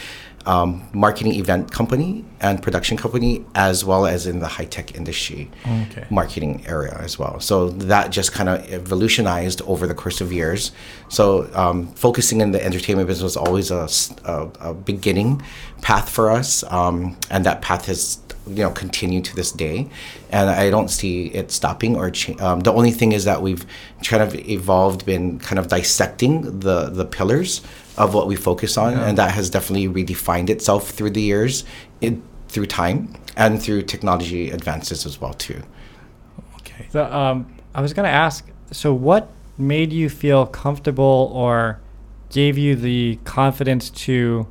um, 0.45 0.87
marketing 0.93 1.33
event 1.35 1.71
company 1.71 2.25
and 2.41 2.61
production 2.61 2.97
company, 2.97 3.45
as 3.55 3.85
well 3.85 4.05
as 4.05 4.27
in 4.27 4.39
the 4.39 4.47
high-tech 4.47 4.95
industry 4.95 5.49
Okay. 5.65 6.05
marketing 6.09 6.63
area 6.67 6.95
as 7.01 7.17
well. 7.17 7.39
So 7.39 7.69
that 7.69 8.09
just 8.11 8.33
kind 8.33 8.49
of 8.49 8.61
evolutionized 8.71 9.61
over 9.61 9.87
the 9.87 9.93
course 9.93 10.19
of 10.21 10.33
years. 10.33 10.71
So 11.07 11.49
um, 11.53 11.87
focusing 11.95 12.41
in 12.41 12.51
the 12.51 12.63
entertainment 12.63 13.07
business 13.07 13.23
was 13.23 13.37
always 13.37 13.71
a 13.71 13.87
beginning 14.85 15.41
path 15.81 16.09
for 16.09 16.29
us, 16.31 16.63
um, 16.71 17.17
and 17.29 17.45
that 17.45 17.61
path 17.61 17.85
has 17.85 18.19
you 18.45 18.55
know 18.63 18.71
continued 18.71 19.23
to 19.25 19.35
this 19.35 19.51
day, 19.53 19.87
and 20.29 20.49
I 20.49 20.69
don't 20.69 20.89
see 20.89 21.27
it 21.27 21.51
stopping 21.51 21.95
or 21.95 22.11
cha- 22.11 22.35
um, 22.45 22.59
the 22.61 22.73
only 22.73 22.91
thing 22.91 23.13
is 23.13 23.23
that 23.25 23.41
we've 23.41 23.65
kind 24.03 24.21
of 24.21 24.35
evolved, 24.35 25.05
been 25.05 25.39
kind 25.39 25.59
of 25.59 25.67
dissecting 25.69 26.59
the 26.59 26.89
the 26.89 27.05
pillars 27.05 27.61
of 27.97 28.13
what 28.13 28.27
we 28.27 28.35
focus 28.35 28.77
on, 28.77 28.93
Yeah. 28.93 29.05
and 29.07 29.17
that 29.17 29.31
has 29.31 29.49
definitely 29.49 29.87
redefined 29.87 30.49
itself 30.49 30.89
through 30.89 31.11
the 31.11 31.21
years, 31.21 31.63
it, 32.01 32.17
through 32.47 32.65
time, 32.67 33.13
and 33.35 33.61
through 33.61 33.83
technology 33.83 34.49
advances 34.51 35.05
as 35.05 35.19
well 35.21 35.33
too. 35.33 35.61
Okay. 36.59 36.87
So, 36.91 37.05
um, 37.05 37.47
I 37.75 37.81
was 37.81 37.93
gonna 37.93 38.07
ask. 38.09 38.47
So, 38.71 38.93
what 38.93 39.29
made 39.57 39.93
you 39.93 40.09
feel 40.09 40.45
comfortable, 40.47 41.31
or 41.33 41.79
gave 42.31 42.57
you 42.57 42.75
the 42.75 43.19
confidence 43.23 43.89
to, 43.91 44.47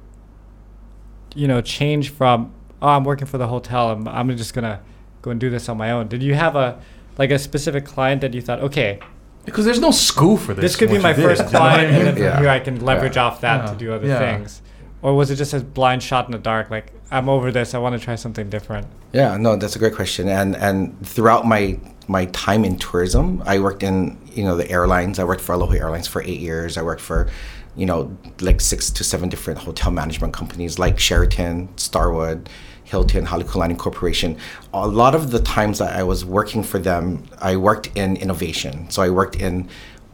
you 1.35 1.49
know, 1.49 1.61
change 1.61 2.11
from, 2.11 2.53
oh, 2.81 2.89
I'm 2.89 3.05
working 3.05 3.27
for 3.27 3.39
the 3.39 3.49
hotel, 3.49 3.91
I'm, 3.91 4.07
I'm 4.07 4.37
just 4.37 4.55
gonna 4.55 4.81
go 5.23 5.31
and 5.33 5.41
do 5.41 5.51
this 5.51 5.69
on 5.69 5.77
my 5.79 5.91
own. 5.91 6.07
Did 6.09 6.23
you 6.23 6.35
have 6.35 6.55
a, 6.57 6.79
like 7.19 7.31
a 7.31 7.39
specific 7.39 7.85
client 7.85 8.21
that 8.21 8.35
you 8.35 8.41
thought, 8.41 8.61
okay, 8.61 9.01
Because 9.45 9.65
there's 9.65 9.81
no 9.81 9.91
school 9.91 10.37
for 10.37 10.55
this. 10.55 10.63
this 10.63 10.77
could 10.77 10.91
be 10.91 10.99
my 10.99 11.15
first 11.15 11.45
you 11.47 11.52
know 11.52 11.61
what 11.61 11.71
I 11.71 11.75
client, 11.75 11.87
and 11.89 11.97
mean? 11.97 12.05
then 12.07 12.15
from 12.15 12.23
Yeah. 12.25 12.39
here 12.41 12.49
I 12.49 12.61
can 12.61 12.85
leverage 12.85 13.17
Yeah. 13.17 13.25
off 13.25 13.41
that 13.41 13.65
Yeah. 13.65 13.73
to 13.73 13.76
do 13.78 13.93
other 13.93 14.07
Yeah. 14.07 14.19
things, 14.19 14.63
or 15.02 15.15
was 15.17 15.31
it 15.31 15.37
just 15.37 15.52
a 15.52 15.61
blind 15.61 16.02
shot 16.02 16.26
in 16.26 16.33
the 16.33 16.39
dark? 16.39 16.71
Like, 16.71 16.93
I'm 17.11 17.28
over 17.28 17.50
this, 17.50 17.75
I 17.75 17.78
want 17.78 17.99
to 17.99 18.05
try 18.05 18.15
something 18.15 18.49
different. 18.49 18.87
Yeah, 19.13 19.37
no, 19.37 19.57
that's 19.57 19.76
a 19.76 19.78
great 19.78 19.95
question. 19.95 20.28
And 20.28 20.57
and 20.57 20.97
throughout 21.07 21.47
my 21.47 21.78
my 22.09 22.25
time 22.26 22.65
in 22.65 22.76
tourism, 22.76 23.43
I 23.47 23.59
worked 23.59 23.83
in 23.83 24.17
you 24.33 24.45
know 24.45 24.57
the 24.57 24.71
airlines. 24.71 25.19
I 25.19 25.25
worked 25.25 25.41
for 25.43 25.52
Aloha 25.52 25.75
Airlines 25.75 26.07
for 26.07 26.23
eight 26.23 26.41
years. 26.41 26.78
I 26.78 26.83
worked 26.83 27.00
for 27.02 27.28
you 27.76 27.87
know 27.87 28.11
like 28.41 28.61
six 28.61 28.91
to 28.91 29.05
seven 29.05 29.28
different 29.28 29.59
hotel 29.61 29.91
management 29.91 30.33
companies 30.33 30.78
like 30.78 30.99
Sheraton, 30.99 31.69
Starwood. 31.76 32.49
Hilton, 32.93 33.25
Halekulani 33.26 33.76
Corporation. 33.78 34.37
A 34.75 34.87
lot 34.87 35.15
of 35.15 35.31
the 35.31 35.41
times 35.41 35.78
that 35.78 35.97
I 36.00 36.02
was 36.02 36.21
working 36.26 36.63
for 36.63 36.78
them, 36.78 37.25
I 37.41 37.57
worked 37.57 37.89
in 37.97 38.17
innovation. 38.17 38.75
So 38.91 39.02
I 39.02 39.09
worked 39.11 39.37
in 39.37 39.69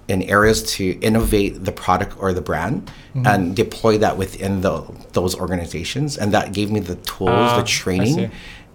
in 0.07 0.23
areas 0.23 0.62
to 0.77 0.85
innovate 1.09 1.53
the 1.67 1.73
product 1.85 2.12
or 2.23 2.33
the 2.33 2.41
brand 2.41 2.91
and 3.31 3.55
deploy 3.62 3.99
that 3.99 4.17
within 4.17 4.61
the 4.61 4.77
those 5.12 5.35
organizations, 5.45 6.17
and 6.17 6.33
that 6.33 6.47
gave 6.59 6.71
me 6.71 6.79
the 6.81 6.95
tools, 7.12 7.51
Ah, 7.53 7.57
the 7.61 7.67
training 7.67 8.14
see. 8.14 8.31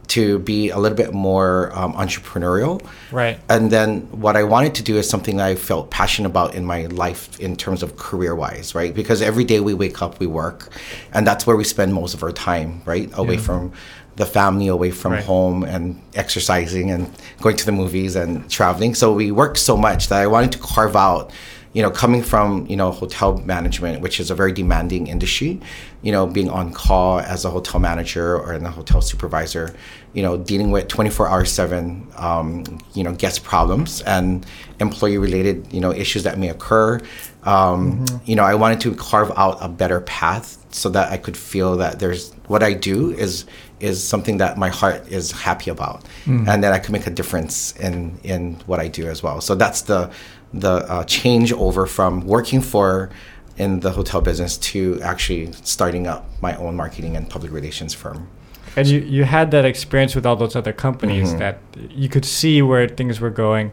To 0.08 0.40
be 0.40 0.70
a 0.70 0.78
little 0.78 0.98
bit 0.98 1.14
more 1.14 1.72
um, 1.78 1.94
entrepreneurial. 1.94 2.86
Right. 3.12 3.40
And 3.50 3.72
then 3.72 4.02
what 4.12 4.36
I 4.36 4.44
wanted 4.44 4.76
to 4.76 4.84
do 4.84 4.98
is 4.98 5.10
something 5.10 5.38
that 5.38 5.48
I 5.48 5.56
felt 5.56 5.90
passionate 5.90 6.30
about 6.30 6.56
in 6.56 6.66
my 6.66 6.86
life 6.88 7.40
in 7.40 7.56
terms 7.56 7.84
of 7.84 7.98
career 7.98 8.36
wise, 8.36 8.76
right? 8.76 8.94
Because 8.94 9.22
every 9.22 9.44
day 9.44 9.60
we 9.60 9.74
wake 9.74 10.02
up, 10.02 10.20
we 10.20 10.28
work, 10.28 10.70
and 11.14 11.26
that's 11.26 11.48
where 11.48 11.56
we 11.56 11.64
spend 11.64 11.94
most 11.94 12.14
of 12.14 12.24
our 12.24 12.32
time, 12.32 12.82
right? 12.86 13.10
Away 13.14 13.38
from 13.38 13.72
the 14.16 14.26
family, 14.26 14.68
away 14.68 14.92
from 14.92 15.14
Right. 15.14 15.24
home, 15.24 15.64
and 15.64 16.00
exercising 16.14 16.92
and 16.92 17.10
going 17.42 17.56
to 17.58 17.66
the 17.66 17.72
movies 17.72 18.16
and 18.16 18.48
traveling. 18.50 18.94
So 18.94 19.14
we 19.14 19.32
work 19.32 19.58
so 19.58 19.76
much 19.76 20.10
that 20.10 20.22
I 20.22 20.28
wanted 20.28 20.52
to 20.52 20.60
carve 20.60 20.96
out 20.96 21.32
you 21.74 21.82
know, 21.82 21.90
coming 21.90 22.22
from, 22.22 22.68
you 22.68 22.76
know, 22.76 22.92
hotel 22.92 23.40
management, 23.40 24.00
which 24.00 24.20
is 24.20 24.30
a 24.30 24.36
very 24.36 24.52
demanding 24.52 25.08
industry, 25.08 25.60
you 26.04 26.12
know, 26.12 26.28
being 26.28 26.50
on 26.50 26.72
call 26.74 27.20
as 27.20 27.46
a 27.46 27.50
hotel 27.50 27.80
manager 27.80 28.38
or 28.38 28.54
in 28.54 28.66
a 28.66 28.70
hotel 28.70 29.02
supervisor, 29.02 29.74
you 30.14 30.22
know, 30.22 30.38
dealing 30.38 30.70
with 30.70 30.88
24 30.90 31.30
hour 31.30 31.46
seven, 31.46 32.06
um, 32.18 32.64
you 32.94 33.04
know, 33.04 33.14
guest 33.14 33.44
problems 33.44 34.02
and 34.02 34.46
employee 34.80 35.18
related, 35.18 35.72
you 35.74 35.80
know, 35.80 35.92
issues 35.94 36.24
that 36.24 36.38
may 36.38 36.50
occur. 36.50 37.00
Um, 37.44 38.06
You 38.26 38.36
know, 38.36 38.44
I 38.44 38.56
wanted 38.56 38.80
to 38.82 38.94
carve 38.96 39.32
out 39.38 39.58
a 39.62 39.70
better 39.70 40.02
path 40.02 40.58
so 40.72 40.90
that 40.90 41.12
I 41.12 41.18
could 41.18 41.38
feel 41.38 41.78
that 41.78 42.00
there's 42.00 42.32
what 42.48 42.62
I 42.64 42.74
do 42.74 43.12
is 43.12 43.46
is 43.80 44.02
something 44.02 44.38
that 44.38 44.58
my 44.58 44.70
heart 44.70 45.06
is 45.10 45.32
happy 45.32 45.70
about, 45.70 46.04
and 46.26 46.64
that 46.64 46.72
I 46.74 46.80
could 46.80 46.92
make 46.94 47.08
a 47.08 47.12
difference 47.12 47.74
in 47.80 48.18
in 48.24 48.58
what 48.66 48.80
I 48.80 48.88
do 48.88 49.08
as 49.08 49.24
well. 49.24 49.42
So 49.42 49.56
that's 49.56 49.82
the 49.84 50.10
the 50.54 50.74
uh, 50.94 51.04
change 51.06 51.52
over 51.54 51.86
from 51.88 52.22
working 52.26 52.62
for 52.62 53.10
in 53.58 53.80
the 53.82 53.92
hotel 53.92 54.22
business 54.22 54.58
to 54.58 55.00
actually 55.02 55.52
starting 55.64 56.08
up 56.08 56.26
my 56.42 56.56
own 56.58 56.76
marketing 56.76 57.16
and 57.16 57.30
public 57.30 57.52
relations 57.52 57.94
firm. 57.94 58.28
And 58.76 58.88
you, 58.88 59.00
you 59.02 59.24
had 59.26 59.52
that 59.52 59.66
experience 59.66 60.16
with 60.16 60.26
all 60.26 60.36
those 60.36 60.56
other 60.56 60.74
companies 60.74 61.34
Mhm. 61.34 61.40
that 61.40 61.58
you 61.92 62.10
could 62.10 62.26
see 62.26 62.62
where 62.64 62.88
things 62.88 63.20
were 63.20 63.30
going. 63.30 63.72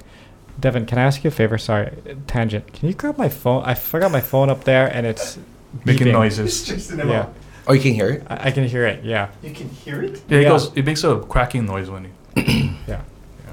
Devin, 0.61 0.85
can 0.85 0.99
I 0.99 1.03
ask 1.05 1.25
you 1.25 1.29
a 1.29 1.31
favor? 1.31 1.57
Sorry, 1.57 1.90
tangent. 2.27 2.71
Can 2.75 2.88
you 2.88 2.95
grab 2.95 3.16
my 3.16 3.31
phone? 3.31 3.62
I 3.64 3.73
forgot 3.75 4.11
my 4.12 4.21
phone 4.21 4.51
up 4.51 4.64
there, 4.64 4.87
and 4.95 5.07
it's 5.07 5.38
Making 5.87 6.09
beeping. 6.09 6.12
noises. 6.12 6.90
Yeah, 6.95 7.27
Oh, 7.66 7.73
you 7.73 7.81
can 7.81 7.95
hear 7.95 8.09
it. 8.11 8.27
I, 8.29 8.49
I 8.49 8.51
can 8.51 8.66
hear 8.69 8.85
it. 8.87 9.03
Yeah, 9.05 9.29
You 9.43 9.51
can 9.55 9.69
hear 9.71 10.03
it. 10.03 10.21
Yeah, 10.29 10.38
it 10.38 10.43
Yeah. 10.43 10.49
goes. 10.49 10.71
It 10.75 10.85
makes 10.85 11.03
a 11.05 11.16
cracking 11.21 11.64
noise 11.64 11.88
when 11.88 12.05
you. 12.05 12.11
yeah. 12.87 13.01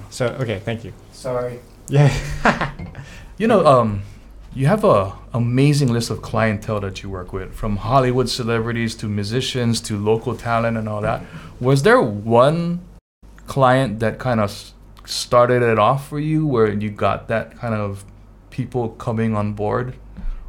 So 0.10 0.28
okay, 0.42 0.60
thank 0.66 0.84
you. 0.84 0.92
Sorry. 1.14 1.60
Yeah. 1.88 2.12
You 3.40 3.46
know, 3.48 3.64
um, 3.68 4.02
you 4.58 4.66
have 4.66 4.84
a 4.84 5.14
amazing 5.34 5.94
list 5.94 6.10
of 6.10 6.24
clientele 6.24 6.80
that 6.80 7.04
you 7.04 7.12
work 7.12 7.32
with, 7.32 7.54
from 7.54 7.78
Hollywood 7.78 8.28
celebrities 8.28 8.96
to 8.96 9.08
musicians 9.08 9.80
to 9.82 9.96
local 10.00 10.36
talent 10.36 10.78
and 10.78 10.90
all 10.90 11.00
that. 11.02 11.24
Was 11.60 11.84
there 11.84 12.02
one 12.02 12.80
client 13.46 14.00
that 14.00 14.18
kind 14.18 14.40
of 14.40 14.74
started 15.06 15.62
it 15.62 15.78
off 15.78 16.10
for 16.10 16.20
you, 16.20 16.48
where 16.48 16.74
you 16.74 16.90
got 16.90 17.28
that 17.28 17.56
kind 17.60 17.76
of 17.76 18.04
people 18.50 18.90
coming 18.90 19.36
on 19.36 19.54
board, 19.54 19.94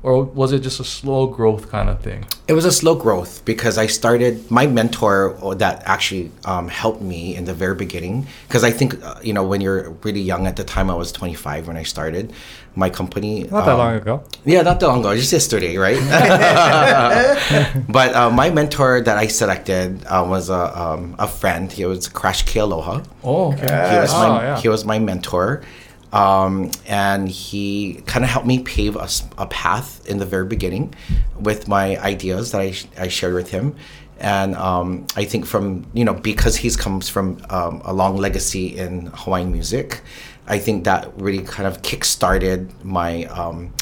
or 0.03 0.23
was 0.23 0.53
it 0.53 0.61
just 0.61 0.79
a 0.81 0.85
slow 0.85 1.27
growth 1.27 1.69
kind 1.71 1.89
of 1.89 2.01
thing? 2.01 2.25
It 2.47 2.53
was 2.53 2.65
a 2.65 2.73
slow 2.73 2.95
growth 2.95 3.45
because 3.45 3.77
I 3.79 3.87
started 3.87 4.51
my 4.51 4.67
mentor 4.67 5.37
uh, 5.45 5.55
that 5.55 5.83
actually 5.87 6.31
um, 6.45 6.69
helped 6.69 7.03
me 7.03 7.35
in 7.37 7.45
the 7.45 7.55
very 7.55 7.75
beginning. 7.75 8.27
Because 8.47 8.63
I 8.65 8.71
think 8.71 9.03
uh, 9.03 9.17
you 9.23 9.33
know 9.33 9.45
when 9.45 9.61
you're 9.61 9.91
really 10.05 10.21
young 10.21 10.47
at 10.47 10.57
the 10.57 10.65
time, 10.65 10.91
I 10.91 10.95
was 10.95 11.11
25 11.13 11.67
when 11.67 11.77
I 11.77 11.83
started 11.83 12.33
my 12.77 12.89
company. 12.91 13.43
Not 13.45 13.65
that 13.67 13.73
um, 13.73 13.79
long 13.79 13.95
ago. 13.97 14.23
Yeah, 14.45 14.63
not 14.63 14.79
that 14.81 14.87
long 14.87 15.01
ago, 15.01 15.15
just 15.17 15.33
yesterday, 15.33 15.77
right? 15.77 15.99
but 17.89 18.15
uh, 18.15 18.31
my 18.31 18.51
mentor 18.51 19.01
that 19.01 19.17
I 19.19 19.27
selected 19.27 20.05
uh, 20.07 20.25
was 20.29 20.49
a, 20.49 20.79
um, 20.81 21.17
a 21.19 21.27
friend. 21.27 21.71
He 21.73 21.85
was 21.85 22.09
Crash 22.09 22.45
K 22.45 22.61
Aloha. 22.61 23.03
Oh, 23.25 23.53
okay. 23.53 23.67
He 23.67 23.97
was, 23.99 24.13
Oh, 24.15 24.29
my, 24.29 24.43
yeah. 24.43 24.61
he 24.61 24.69
was 24.69 24.85
my 24.85 24.99
mentor. 24.99 25.63
Um, 26.13 26.71
and 26.87 27.29
he 27.29 28.03
kind 28.07 28.25
of 28.25 28.31
helped 28.31 28.47
me 28.47 28.61
pave 28.61 28.97
a 28.97 29.47
path 29.47 30.07
in 30.09 30.19
the 30.19 30.27
very 30.27 30.47
beginning 30.47 30.95
with 31.39 31.69
my 31.69 31.99
ideas 31.99 32.53
that 32.53 32.61
I, 32.61 32.75
I 32.97 33.09
shared 33.09 33.35
with 33.35 33.51
him. 33.51 33.77
And 34.19 34.57
um, 34.57 35.07
I 35.17 35.25
think 35.25 35.47
from, 35.47 35.87
you 35.93 36.05
know, 36.05 36.15
because 36.15 36.57
he's 36.57 36.77
comes 36.77 37.09
from 37.09 37.41
um, 37.51 37.83
a 37.85 37.93
long 37.93 38.17
legacy 38.17 38.77
in 38.77 39.07
Hawaiian 39.15 39.53
music, 39.53 40.01
I 40.47 40.59
think 40.59 40.85
that 40.85 41.13
really 41.21 41.43
kind 41.43 41.67
of 41.69 41.83
kick-started 41.83 42.85
my 42.85 43.25
um, 43.25 43.73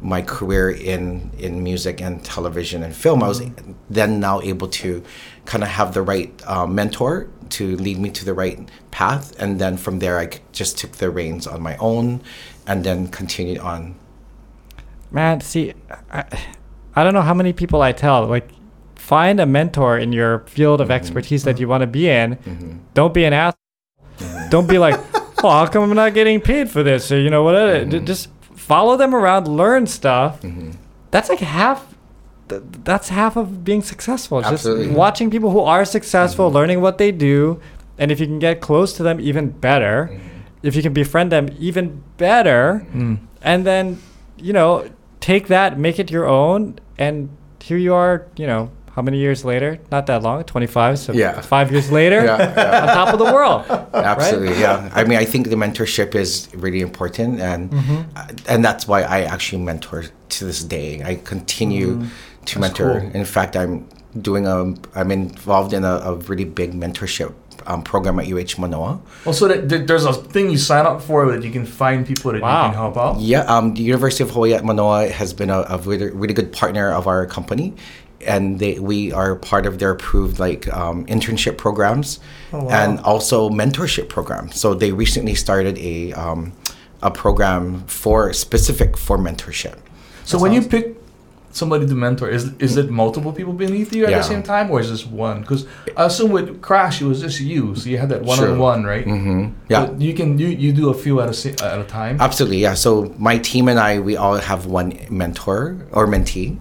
my 0.00 0.20
career 0.20 0.70
in 0.70 1.30
in 1.38 1.62
music 1.62 2.00
and 2.00 2.24
television 2.24 2.82
and 2.82 2.94
film, 2.94 3.22
I 3.22 3.28
was 3.28 3.42
then 3.88 4.20
now 4.20 4.40
able 4.40 4.68
to 4.68 5.02
kind 5.44 5.62
of 5.62 5.70
have 5.70 5.94
the 5.94 6.02
right 6.02 6.32
uh, 6.46 6.66
mentor 6.66 7.28
to 7.50 7.76
lead 7.76 7.98
me 7.98 8.10
to 8.10 8.24
the 8.24 8.34
right 8.34 8.68
path, 8.90 9.34
and 9.38 9.60
then 9.60 9.76
from 9.76 9.98
there 9.98 10.18
I 10.18 10.30
just 10.52 10.78
took 10.78 10.92
the 10.92 11.10
reins 11.10 11.46
on 11.46 11.62
my 11.62 11.76
own, 11.76 12.22
and 12.66 12.84
then 12.84 13.08
continued 13.08 13.58
on. 13.58 13.94
Man, 15.10 15.40
see, 15.40 15.74
I, 16.10 16.24
I 16.96 17.04
don't 17.04 17.14
know 17.14 17.22
how 17.22 17.34
many 17.34 17.52
people 17.52 17.82
I 17.82 17.92
tell, 17.92 18.26
like, 18.26 18.48
find 18.96 19.38
a 19.38 19.46
mentor 19.46 19.98
in 19.98 20.12
your 20.12 20.40
field 20.46 20.80
of 20.80 20.86
mm-hmm. 20.86 20.92
expertise 20.92 21.44
that 21.44 21.60
you 21.60 21.68
want 21.68 21.82
to 21.82 21.86
be 21.86 22.08
in. 22.08 22.36
Mm-hmm. 22.36 22.78
Don't 22.94 23.12
be 23.12 23.24
an 23.24 23.32
ass. 23.32 23.54
Mm-hmm. 24.18 24.48
Don't 24.48 24.68
be 24.68 24.78
like, 24.78 24.98
oh, 25.44 25.50
how 25.50 25.66
come 25.66 25.82
I'm 25.82 25.94
not 25.94 26.14
getting 26.14 26.40
paid 26.40 26.70
for 26.70 26.82
this? 26.82 27.12
Or, 27.12 27.20
you 27.20 27.30
know, 27.30 27.42
what? 27.42 27.88
d- 27.90 28.00
Just 28.00 28.30
follow 28.54 28.96
them 28.96 29.14
around, 29.14 29.46
learn 29.46 29.86
stuff. 29.86 30.44
That's 31.10 31.28
like 31.28 31.40
half. 31.40 31.93
Th- 32.48 32.62
That's 32.84 33.08
half 33.08 33.36
of 33.36 33.64
being 33.64 33.82
successful. 33.82 34.40
Just 34.40 34.52
Absolutely. 34.66 34.88
watching 34.94 35.30
people 35.30 35.50
who 35.50 35.60
are 35.60 35.84
successful, 35.84 36.50
learning 36.50 36.80
what 36.80 36.98
they 36.98 37.10
do, 37.12 37.60
and 37.98 38.10
if 38.10 38.18
you 38.20 38.26
can 38.26 38.38
get 38.38 38.60
close 38.60 38.92
to 38.94 39.02
them, 39.02 39.20
even 39.20 39.50
better. 39.50 40.10
If 40.62 40.74
you 40.76 40.82
can 40.82 40.92
befriend 40.94 41.30
them, 41.30 41.48
even 41.58 42.02
better 42.16 42.86
Mm. 42.94 43.18
and 43.42 43.66
then 43.66 43.98
you 44.38 44.52
know 44.52 44.88
take 45.20 45.48
that 45.48 45.78
make 45.78 45.98
it 45.98 46.10
your 46.10 46.26
own 46.26 46.78
and 46.98 47.28
here 47.62 47.76
you 47.78 47.92
are 47.94 48.26
you 48.36 48.46
know 48.46 48.68
how 48.96 49.02
many 49.02 49.18
years 49.18 49.44
later 49.44 49.78
not 49.90 50.06
that 50.06 50.22
long 50.22 50.42
25 50.44 50.98
so 50.98 51.12
Yeah. 51.12 51.40
five 51.40 51.70
years 51.72 51.90
later 51.92 52.24
Yeah, 52.24 52.38
yeah. 52.56 52.80
on 52.82 52.88
top 52.94 53.08
of 53.14 53.18
the 53.18 53.30
world 53.36 53.62
Absolutely, 53.94 54.58
yeah. 54.60 54.88
I 54.94 55.04
mean, 55.04 55.18
I 55.18 55.24
think 55.24 55.48
the 55.50 55.56
mentorship 55.56 56.14
is 56.14 56.48
really 56.54 56.80
important, 56.80 57.40
and 57.40 57.72
uh, 58.16 58.26
and 58.48 58.64
that's 58.64 58.86
why 58.88 59.02
I 59.02 59.22
actually 59.34 59.62
mentor 59.62 60.04
to 60.36 60.44
this 60.44 60.64
day. 60.64 61.02
I 61.04 61.14
continue 61.16 61.90
to 62.46 62.58
mentor. 62.60 63.00
cool. 63.00 63.10
In 63.12 63.24
fact, 63.24 63.56
I'm 63.56 63.88
doing 64.20 64.46
a. 64.46 64.74
I'm 64.94 65.10
involved 65.10 65.72
in 65.72 65.84
a, 65.84 65.94
a 66.04 66.14
really 66.16 66.44
big 66.44 66.72
mentorship 66.72 67.32
um, 67.66 67.82
program 67.82 68.18
at 68.20 68.26
UH 68.30 68.60
Manoa. 68.60 69.00
Also, 69.26 69.48
that, 69.48 69.68
that 69.68 69.86
there's 69.86 70.04
a 70.04 70.12
thing 70.12 70.50
you 70.50 70.58
sign 70.58 70.86
up 70.86 71.00
for 71.02 71.30
that 71.32 71.42
you 71.44 71.50
can 71.50 71.64
find 71.66 72.06
people 72.06 72.32
that 72.32 72.42
Wow. 72.42 72.64
you 72.66 72.68
can 72.70 72.74
help 72.78 72.96
out. 72.96 73.20
Yeah, 73.20 73.40
um, 73.40 73.74
the 73.74 73.82
University 73.82 74.22
of 74.22 74.30
Hawaii 74.30 74.52
at 74.54 74.64
Manoa 74.64 75.08
has 75.08 75.32
been 75.32 75.50
a, 75.50 75.60
a 75.68 75.78
really, 75.78 76.10
really 76.10 76.34
good 76.34 76.52
partner 76.52 76.90
of 76.92 77.06
our 77.06 77.26
company, 77.26 77.74
and 78.26 78.58
they 78.60 78.78
we 78.78 79.12
are 79.12 79.34
part 79.36 79.66
of 79.66 79.78
their 79.78 79.90
approved 79.90 80.38
like 80.38 80.72
um, 80.72 81.06
internship 81.06 81.56
programs 81.58 82.20
Oh, 82.52 82.64
wow. 82.64 82.70
and 82.70 83.00
also 83.00 83.48
mentorship 83.50 84.08
programs. 84.08 84.60
So 84.60 84.74
they 84.74 84.92
recently 84.92 85.34
started 85.34 85.78
a 85.78 86.12
um, 86.12 86.52
a 87.02 87.10
program 87.10 87.84
for 87.86 88.32
specific 88.32 88.96
for 88.96 89.18
mentorship. 89.18 89.76
So 90.24 90.38
when 90.38 90.52
you 90.52 90.62
pick 90.62 90.96
somebody 91.54 91.86
to 91.86 91.94
mentor, 91.94 92.28
is 92.28 92.52
is 92.58 92.76
it 92.76 92.90
multiple 92.90 93.32
people 93.32 93.52
beneath 93.52 93.94
you 93.94 94.04
at 94.04 94.10
Yeah. 94.10 94.18
the 94.18 94.24
same 94.24 94.42
time, 94.42 94.70
or 94.70 94.80
is 94.80 94.90
this 94.90 95.06
one? 95.06 95.40
Because 95.40 95.64
I 95.96 96.04
assume 96.06 96.30
with 96.32 96.60
Crash, 96.60 97.00
it 97.00 97.06
was 97.06 97.20
just 97.20 97.40
you, 97.40 97.74
so 97.76 97.88
you 97.88 97.96
had 97.98 98.08
that 98.10 98.22
one 98.22 98.38
on 98.40 98.58
one, 98.58 98.84
right? 98.84 99.04
hmm 99.04 99.46
Yeah. 99.68 99.86
But 99.86 100.00
you 100.00 100.12
can 100.14 100.38
you 100.38 100.48
you 100.48 100.72
do 100.72 100.90
a 100.90 100.94
few 100.94 101.20
at 101.22 101.28
a 101.32 101.64
at 101.64 101.78
a 101.78 101.84
time. 101.84 102.16
Absolutely, 102.20 102.58
yeah. 102.58 102.74
So 102.74 103.14
my 103.18 103.38
team 103.38 103.68
and 103.68 103.78
I, 103.78 104.00
we 104.00 104.16
all 104.16 104.36
have 104.50 104.66
one 104.66 104.92
mentor 105.10 105.76
or 105.92 106.06
mentee, 106.06 106.56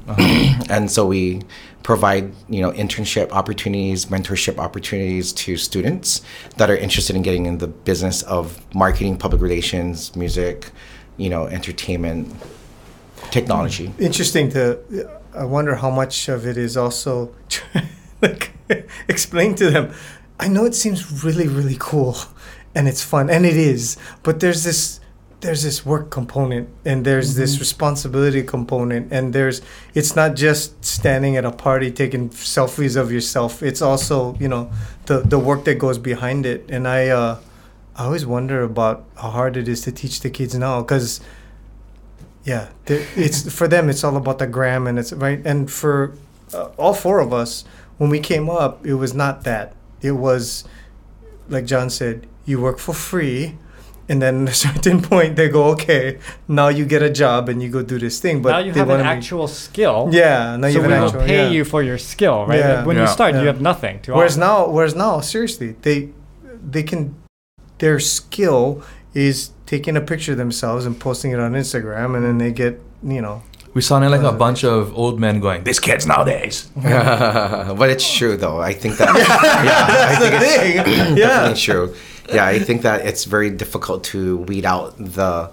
and 0.70 0.90
so 0.90 1.06
we 1.08 1.42
provide 1.84 2.26
you 2.48 2.62
know 2.64 2.72
internship 2.84 3.28
opportunities, 3.32 4.06
mentorship 4.06 4.58
opportunities 4.58 5.34
to 5.34 5.58
students 5.58 6.22
that 6.58 6.70
are 6.70 6.78
interested 6.78 7.16
in 7.16 7.22
getting 7.24 7.46
in 7.46 7.58
the 7.58 7.68
business 7.68 8.22
of 8.24 8.44
marketing, 8.74 9.18
public 9.18 9.42
relations, 9.42 10.16
music, 10.16 10.70
you 11.18 11.30
know, 11.30 11.44
entertainment, 11.48 12.32
technology. 13.34 13.92
Interesting 14.00 14.50
to. 14.50 14.62
I 15.34 15.46
wonder 15.46 15.76
how 15.76 15.90
much 15.90 16.30
of 16.30 16.46
it 16.46 16.58
is 16.58 16.78
also 16.78 17.34
like 18.22 18.52
explain 19.08 19.56
to 19.56 19.70
them. 19.70 19.86
I 20.40 20.48
know 20.48 20.66
it 20.66 20.76
seems 20.76 21.24
really 21.26 21.48
really 21.48 21.78
cool, 21.80 22.16
and 22.76 22.88
it's 22.88 23.04
fun, 23.14 23.30
and 23.30 23.46
it 23.46 23.58
is. 23.58 23.98
But 24.22 24.40
there's 24.40 24.64
this 24.64 25.00
there's 25.42 25.64
this 25.64 25.86
work 25.86 26.10
component, 26.10 26.70
and 26.86 27.04
there's 27.04 27.36
this 27.36 27.60
responsibility 27.60 28.44
component, 28.44 29.12
and 29.12 29.34
there's 29.34 29.62
it's 29.94 30.16
not 30.16 30.36
just 30.36 30.86
standing 30.86 31.36
at 31.36 31.46
a 31.46 31.52
party 31.52 31.92
taking 31.92 32.30
selfies 32.30 32.96
of 32.96 33.12
yourself. 33.12 33.64
It's 33.64 33.82
also 33.82 34.36
you 34.40 34.48
know 34.48 34.72
the 35.08 35.20
the 35.34 35.40
work 35.40 35.66
that 35.66 35.76
goes 35.80 35.98
behind 35.98 36.46
it, 36.46 36.70
and 36.70 36.88
I. 36.88 37.10
uh 37.10 37.40
I 37.96 38.06
always 38.06 38.26
wonder 38.26 38.64
about 38.64 39.06
how 39.22 39.30
hard 39.30 39.56
it 39.56 39.68
is 39.68 39.82
to 39.82 39.92
teach 39.92 40.22
the 40.22 40.32
kids 40.32 40.56
now 40.56 40.82
because 40.82 41.22
yeah 42.44 42.68
it's 42.86 43.52
for 43.54 43.68
them 43.68 43.90
it's 43.90 44.04
all 44.04 44.18
about 44.18 44.38
the 44.40 44.48
gram 44.48 44.88
and 44.88 45.00
it's 45.00 45.14
right 45.14 45.42
and 45.46 45.72
for 45.72 46.14
uh, 46.54 46.66
all 46.78 46.94
four 46.94 47.20
of 47.20 47.32
us 47.34 47.64
when 47.98 48.10
we 48.10 48.20
came 48.20 48.50
up 48.50 48.86
it 48.86 48.96
was 48.96 49.14
not 49.14 49.44
that 49.44 49.74
it 50.02 50.12
was 50.12 50.64
like 51.50 51.66
john 51.66 51.90
said 51.90 52.28
you 52.46 52.60
work 52.60 52.80
for 52.80 52.94
free 52.94 53.58
and 54.10 54.22
then 54.22 54.44
at 54.44 54.52
a 54.52 54.54
certain 54.68 55.02
point 55.02 55.38
they 55.38 55.48
go 55.48 55.64
okay 55.72 56.20
now 56.48 56.68
you 56.68 56.86
get 56.86 57.02
a 57.02 57.10
job 57.10 57.48
and 57.48 57.64
you 57.64 57.70
go 57.70 57.82
do 57.82 57.98
this 57.98 58.20
thing 58.20 58.42
but 58.42 58.52
now 58.52 58.58
you 58.60 58.74
they 58.74 58.80
have 58.80 58.90
an 58.90 58.98
wanna 59.00 59.04
be- 59.04 59.18
actual 59.18 59.48
skill 59.48 60.10
yeah 60.12 60.58
now 60.58 60.68
you 60.68 60.74
so 60.74 60.82
have 60.82 60.90
we 60.92 60.96
an 60.96 61.00
will 61.02 61.08
actual, 61.08 61.26
pay 61.26 61.46
yeah. 61.46 61.50
you 61.50 61.64
for 61.64 61.82
your 61.82 61.98
skill 61.98 62.46
right 62.46 62.60
Yeah. 62.60 62.74
Like, 62.80 62.86
when 62.88 62.98
Yeah. 62.98 63.04
you 63.04 63.08
start 63.08 63.34
Yeah. 63.36 63.42
you 63.42 63.48
have 63.48 63.62
nothing 63.62 64.02
to 64.02 64.14
Whereas 64.14 64.34
offer. 64.38 64.46
now, 64.68 64.68
whereas 64.68 64.96
now, 64.96 65.22
seriously, 65.22 65.76
they 65.82 66.10
they 66.74 66.84
can 66.84 67.16
their 67.80 68.00
skill 68.02 68.84
is 69.14 69.52
taking 69.74 69.96
a 69.98 70.02
picture 70.12 70.34
of 70.34 70.38
themselves 70.38 70.86
and 70.88 70.94
posting 71.08 71.32
it 71.36 71.40
on 71.46 71.52
Instagram, 71.64 72.10
and 72.16 72.24
then 72.26 72.38
they 72.44 72.52
get 72.64 72.74
you 73.16 73.22
know. 73.26 73.42
We 73.76 73.82
sounded 73.82 74.10
like 74.16 74.22
a 74.22 74.38
bunch 74.46 74.62
of 74.64 74.80
old 75.02 75.16
men 75.26 75.36
going, 75.46 75.64
"This 75.70 75.80
kids 75.88 76.06
nowadays." 76.14 76.56
but 77.80 77.88
it's 77.94 78.08
true 78.20 78.36
though. 78.44 78.60
I 78.62 78.74
think 78.82 78.94
that 79.00 79.10
yeah, 79.70 80.12
I 80.12 80.16
think 80.22 80.34
it's 80.38 80.56
thing. 80.58 81.16
definitely 81.24 81.60
true. 81.68 81.86
Yeah, 82.38 82.46
I 82.56 82.60
think 82.68 82.80
that 82.88 82.98
it's 83.10 83.24
very 83.36 83.50
difficult 83.64 84.00
to 84.14 84.20
weed 84.50 84.66
out 84.74 84.90
the 85.18 85.50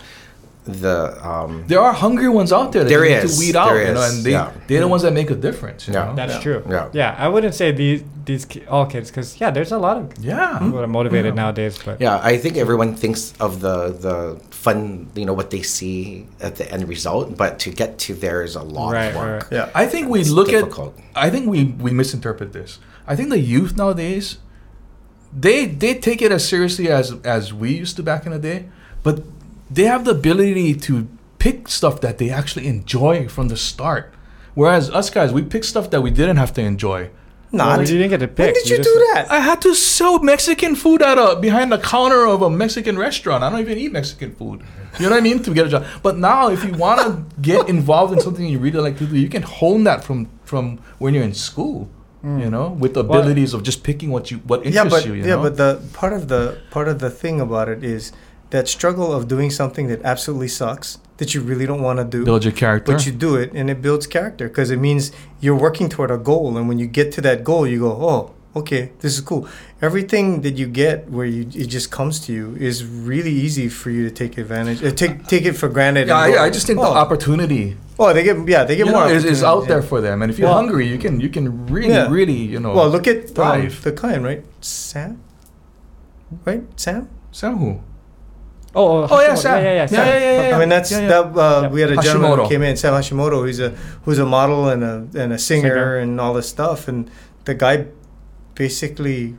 the 0.85 0.97
um, 1.27 1.65
There 1.67 1.81
are 1.81 1.93
hungry 1.93 2.29
ones 2.29 2.53
out 2.53 2.73
there 2.73 2.85
that 2.85 2.91
There 2.91 3.05
you 3.07 3.17
need 3.17 3.29
to 3.29 3.39
weed 3.39 3.57
out, 3.57 3.71
there 3.73 3.89
you 3.89 3.95
know, 3.95 4.03
and 4.09 4.17
they 4.25 4.33
yeah. 4.33 4.53
they're 4.67 4.81
the 4.87 4.89
ones 4.95 5.03
that 5.03 5.13
make 5.21 5.31
a 5.31 5.35
difference. 5.49 5.89
You 5.89 5.95
Yeah. 5.95 6.05
know? 6.05 6.15
that's 6.21 6.35
Yeah. 6.35 6.41
true 6.47 6.61
Yeah. 6.77 6.89
yeah 7.01 7.25
i 7.25 7.27
wouldn't 7.33 7.55
say 7.55 7.73
these 7.73 8.03
these 8.31 8.45
ki- 8.53 8.67
all 8.75 8.87
kids 8.95 9.07
because 9.11 9.29
yeah 9.43 9.51
there's 9.57 9.73
a 9.73 9.81
lot 9.87 9.97
of 10.01 10.05
yeah. 10.31 10.59
people 10.63 10.77
that 10.79 10.85
are 10.89 10.95
motivated 11.01 11.33
nowadays 11.43 11.75
but 11.87 11.95
Yeah, 12.07 12.17
I 12.33 12.35
think 12.43 12.53
everyone 12.65 12.91
thinks 13.03 13.23
of 13.47 13.53
the 13.65 13.77
the 14.07 14.17
fun, 14.65 14.81
you 15.21 15.27
know, 15.29 15.37
what 15.41 15.49
they 15.55 15.63
see 15.77 15.97
at 16.49 16.53
the 16.59 16.67
end 16.75 16.83
result, 16.95 17.25
but 17.43 17.51
to 17.65 17.69
get 17.81 17.91
to 18.05 18.11
there 18.25 18.41
is 18.49 18.55
a 18.63 18.65
lot 18.77 18.91
Right, 18.99 19.07
of 19.13 19.17
work. 19.23 19.43
right. 19.43 19.53
Yeah. 19.59 19.83
I 19.83 19.85
think 19.93 20.05
we 20.15 20.21
look 20.39 20.49
difficult. 20.59 20.93
at. 20.99 21.25
I 21.27 21.29
think 21.33 21.45
we 21.55 21.61
we 21.85 21.91
misinterpret 22.03 22.51
this. 22.59 22.71
I 23.11 23.13
think 23.17 23.29
the 23.37 23.43
youth 23.55 23.73
nowadays, 23.83 24.27
they 25.47 25.59
they 25.83 25.93
take 26.09 26.21
it 26.27 26.31
as 26.33 26.43
seriously 26.53 26.87
as 27.01 27.07
as 27.37 27.53
we 27.63 27.69
used 27.85 27.95
to 27.99 28.03
back 28.11 28.23
in 28.27 28.33
the 28.37 28.43
day, 28.53 28.59
but 29.07 29.17
they 29.77 29.85
have 29.95 30.03
the 30.09 30.13
ability 30.21 30.75
to 30.87 30.93
pick 31.45 31.69
stuff 31.79 31.97
that 32.05 32.15
they 32.21 32.31
actually 32.41 32.67
enjoy 32.77 33.29
from 33.29 33.49
the 33.53 33.57
start. 33.57 34.05
Whereas 34.55 34.91
us 35.01 35.09
guys, 35.11 35.33
we 35.33 35.43
pick 35.55 35.65
stuff 35.65 35.87
that 35.93 36.01
we 36.07 36.11
didn't 36.21 36.37
have 36.45 36.53
to 36.55 36.63
enjoy. 36.63 37.01
Not. 37.53 37.67
Oh, 37.67 37.71
well, 37.79 37.81
you 37.81 37.99
didn't 37.99 38.11
get 38.11 38.21
to 38.21 38.29
pick 38.29 38.47
when 38.47 38.55
did 38.55 38.71
you, 38.71 38.77
just- 38.77 38.89
do 38.89 38.95
that? 39.13 39.27
I 39.31 39.41
had 39.41 39.61
to 39.63 39.75
sell 39.75 40.21
Mexican 40.21 40.77
food 40.77 41.03
at 41.03 41.19
a 41.19 41.37
behind 41.41 41.73
the 41.73 41.79
counter 41.79 42.25
of 42.27 42.43
a 42.43 42.51
Mexican 42.51 42.97
restaurant. 42.97 43.43
I 43.43 43.51
don't 43.51 43.61
even 43.61 43.77
eat 43.79 43.91
Mexican 43.93 44.33
food. 44.37 44.63
You 44.99 45.07
know 45.07 45.11
what 45.11 45.19
I 45.19 45.21
mean? 45.21 45.43
To 45.43 45.53
get 45.53 45.67
a 45.67 45.69
job. 45.69 45.85
But 46.03 46.19
now, 46.19 46.49
if 46.51 46.65
you 46.65 46.73
want 46.73 47.01
to 47.01 47.25
get 47.41 47.69
involved 47.69 48.13
in 48.13 48.21
something 48.21 48.47
you 48.47 48.59
really 48.61 48.79
like 48.81 48.99
to 48.99 49.07
do, 49.07 49.17
you 49.17 49.29
can 49.29 49.43
hone 49.43 49.83
that 49.85 50.05
from 50.05 50.29
from 50.45 50.79
when 50.99 51.13
you're 51.15 51.25
in 51.25 51.35
school. 51.35 51.89
Hmm. 52.23 52.39
You 52.39 52.51
know, 52.51 52.69
with 52.69 52.93
the 52.95 53.03
Well- 53.03 53.21
abilities 53.21 53.55
of 53.55 53.63
just 53.63 53.83
picking 53.83 54.11
what 54.11 54.31
you 54.31 54.39
what 54.47 54.61
yeah, 54.65 54.83
interests 54.83 54.93
but 55.01 55.07
you. 55.07 55.15
you 55.15 55.23
yeah, 55.23 55.37
know? 55.37 55.43
but 55.43 55.57
the 55.57 55.81
part 55.95 56.13
of 56.13 56.29
the 56.29 56.59
part 56.71 56.87
of 56.87 56.99
the 56.99 57.09
thing 57.11 57.41
about 57.41 57.69
it 57.69 57.83
is 57.83 58.13
that 58.51 58.69
struggle 58.69 59.13
of 59.13 59.29
doing 59.29 59.51
something 59.51 59.87
that 59.89 60.03
absolutely 60.03 60.49
sucks 60.49 60.99
that 61.19 61.35
you 61.35 61.41
really 61.41 61.67
don't 61.67 61.83
want 61.83 61.99
to 61.99 62.05
do 62.05 62.25
Build 62.25 62.45
your 62.45 62.53
character. 62.53 62.93
but 62.93 63.07
you 63.07 63.13
do 63.13 63.37
it 63.37 63.53
and 63.53 63.71
it 63.71 63.81
builds 63.83 64.07
character 64.07 64.49
because 64.49 64.71
it 64.71 64.79
means 64.79 65.13
you're 65.41 65.57
working 65.57 65.89
toward 65.89 66.11
a 66.11 66.17
goal 66.19 66.57
and 66.57 66.67
when 66.69 66.79
you 66.79 66.87
get 66.87 67.13
to 67.13 67.21
that 67.21 67.45
goal 67.45 67.67
you 67.67 67.79
go 67.81 67.93
oh 67.93 68.35
okay 68.57 68.91
this 69.01 69.13
is 69.15 69.21
cool. 69.21 69.47
Everything 69.81 70.41
that 70.43 70.55
you 70.59 70.67
get 70.67 71.09
where 71.09 71.25
you 71.27 71.43
it 71.63 71.67
just 71.77 71.91
comes 71.93 72.19
to 72.27 72.33
you 72.33 72.57
is 72.57 72.85
really 72.85 73.31
easy 73.31 73.69
for 73.69 73.91
you 73.91 74.03
to 74.09 74.11
take 74.23 74.37
advantage 74.39 74.83
uh, 74.83 74.91
take 74.91 75.27
take 75.27 75.45
it 75.45 75.53
for 75.53 75.69
granted 75.69 76.09
yeah, 76.09 76.25
and 76.25 76.35
go, 76.35 76.41
I, 76.41 76.47
I 76.47 76.51
just 76.51 76.67
think 76.67 76.79
oh, 76.81 76.83
the 76.83 76.99
opportunity. 77.05 77.77
Oh 77.99 78.13
they 78.13 78.23
get 78.25 78.37
yeah 78.49 78.65
they 78.65 78.77
get 78.77 78.87
you 78.87 78.93
more 78.93 79.05
know, 79.07 79.15
is, 79.15 79.25
is 79.25 79.43
out 79.45 79.59
opportunities, 79.59 79.69
there 79.69 79.83
for 79.89 80.01
them, 80.01 80.23
and 80.23 80.31
if 80.33 80.39
you're 80.39 80.49
Well- 80.49 80.57
hungry, 80.57 80.87
you 80.89 80.99
can 80.99 81.21
you 81.21 81.29
can 81.29 81.67
really 81.67 81.95
Yeah. 81.95 82.11
really 82.11 82.33
you 82.55 82.59
know. 82.59 82.73
well 82.75 82.89
look 82.89 83.07
at 83.07 83.39
um, 83.39 83.69
the 83.83 83.93
client 83.93 84.25
right? 84.25 84.43
Sam? 84.61 85.23
Right? 86.45 86.63
Sam? 86.77 87.09
Sam 87.33 87.57
who? 87.59 87.81
Oh, 88.75 89.03
Oh 89.11 89.21
yeah, 89.21 89.31
Hashimoto. 89.35 89.39
Sam. 89.39 89.65
Yeah, 89.65 89.65
yeah, 89.65 89.75
yeah. 89.75 89.87
Sam. 89.87 90.07
yeah, 90.07 90.19
yeah, 90.19 90.49
yeah. 90.51 90.57
I 90.57 90.59
mean 90.61 90.69
that's 90.69 90.91
Yeah, 90.93 91.01
yeah. 91.01 91.09
that. 91.09 91.37
Uh, 91.37 91.61
Yep. 91.63 91.73
We 91.73 91.81
had 91.81 91.91
a 91.91 91.97
gentleman 92.03 92.39
who 92.39 92.49
came 92.49 92.63
in, 92.63 92.77
Sam 92.77 92.95
Hashimoto. 92.95 93.47
He's 93.47 93.61
a 93.61 93.71
who's 94.05 94.19
a 94.19 94.27
model 94.27 94.69
and 94.69 94.83
a 94.85 94.95
and 95.23 95.33
a 95.33 95.39
singer, 95.39 95.69
Singer. 95.75 95.97
and 95.99 96.21
all 96.21 96.35
this 96.35 96.49
stuff. 96.49 96.87
And 96.89 97.11
the 97.45 97.55
guy 97.55 97.87
basically 98.55 99.37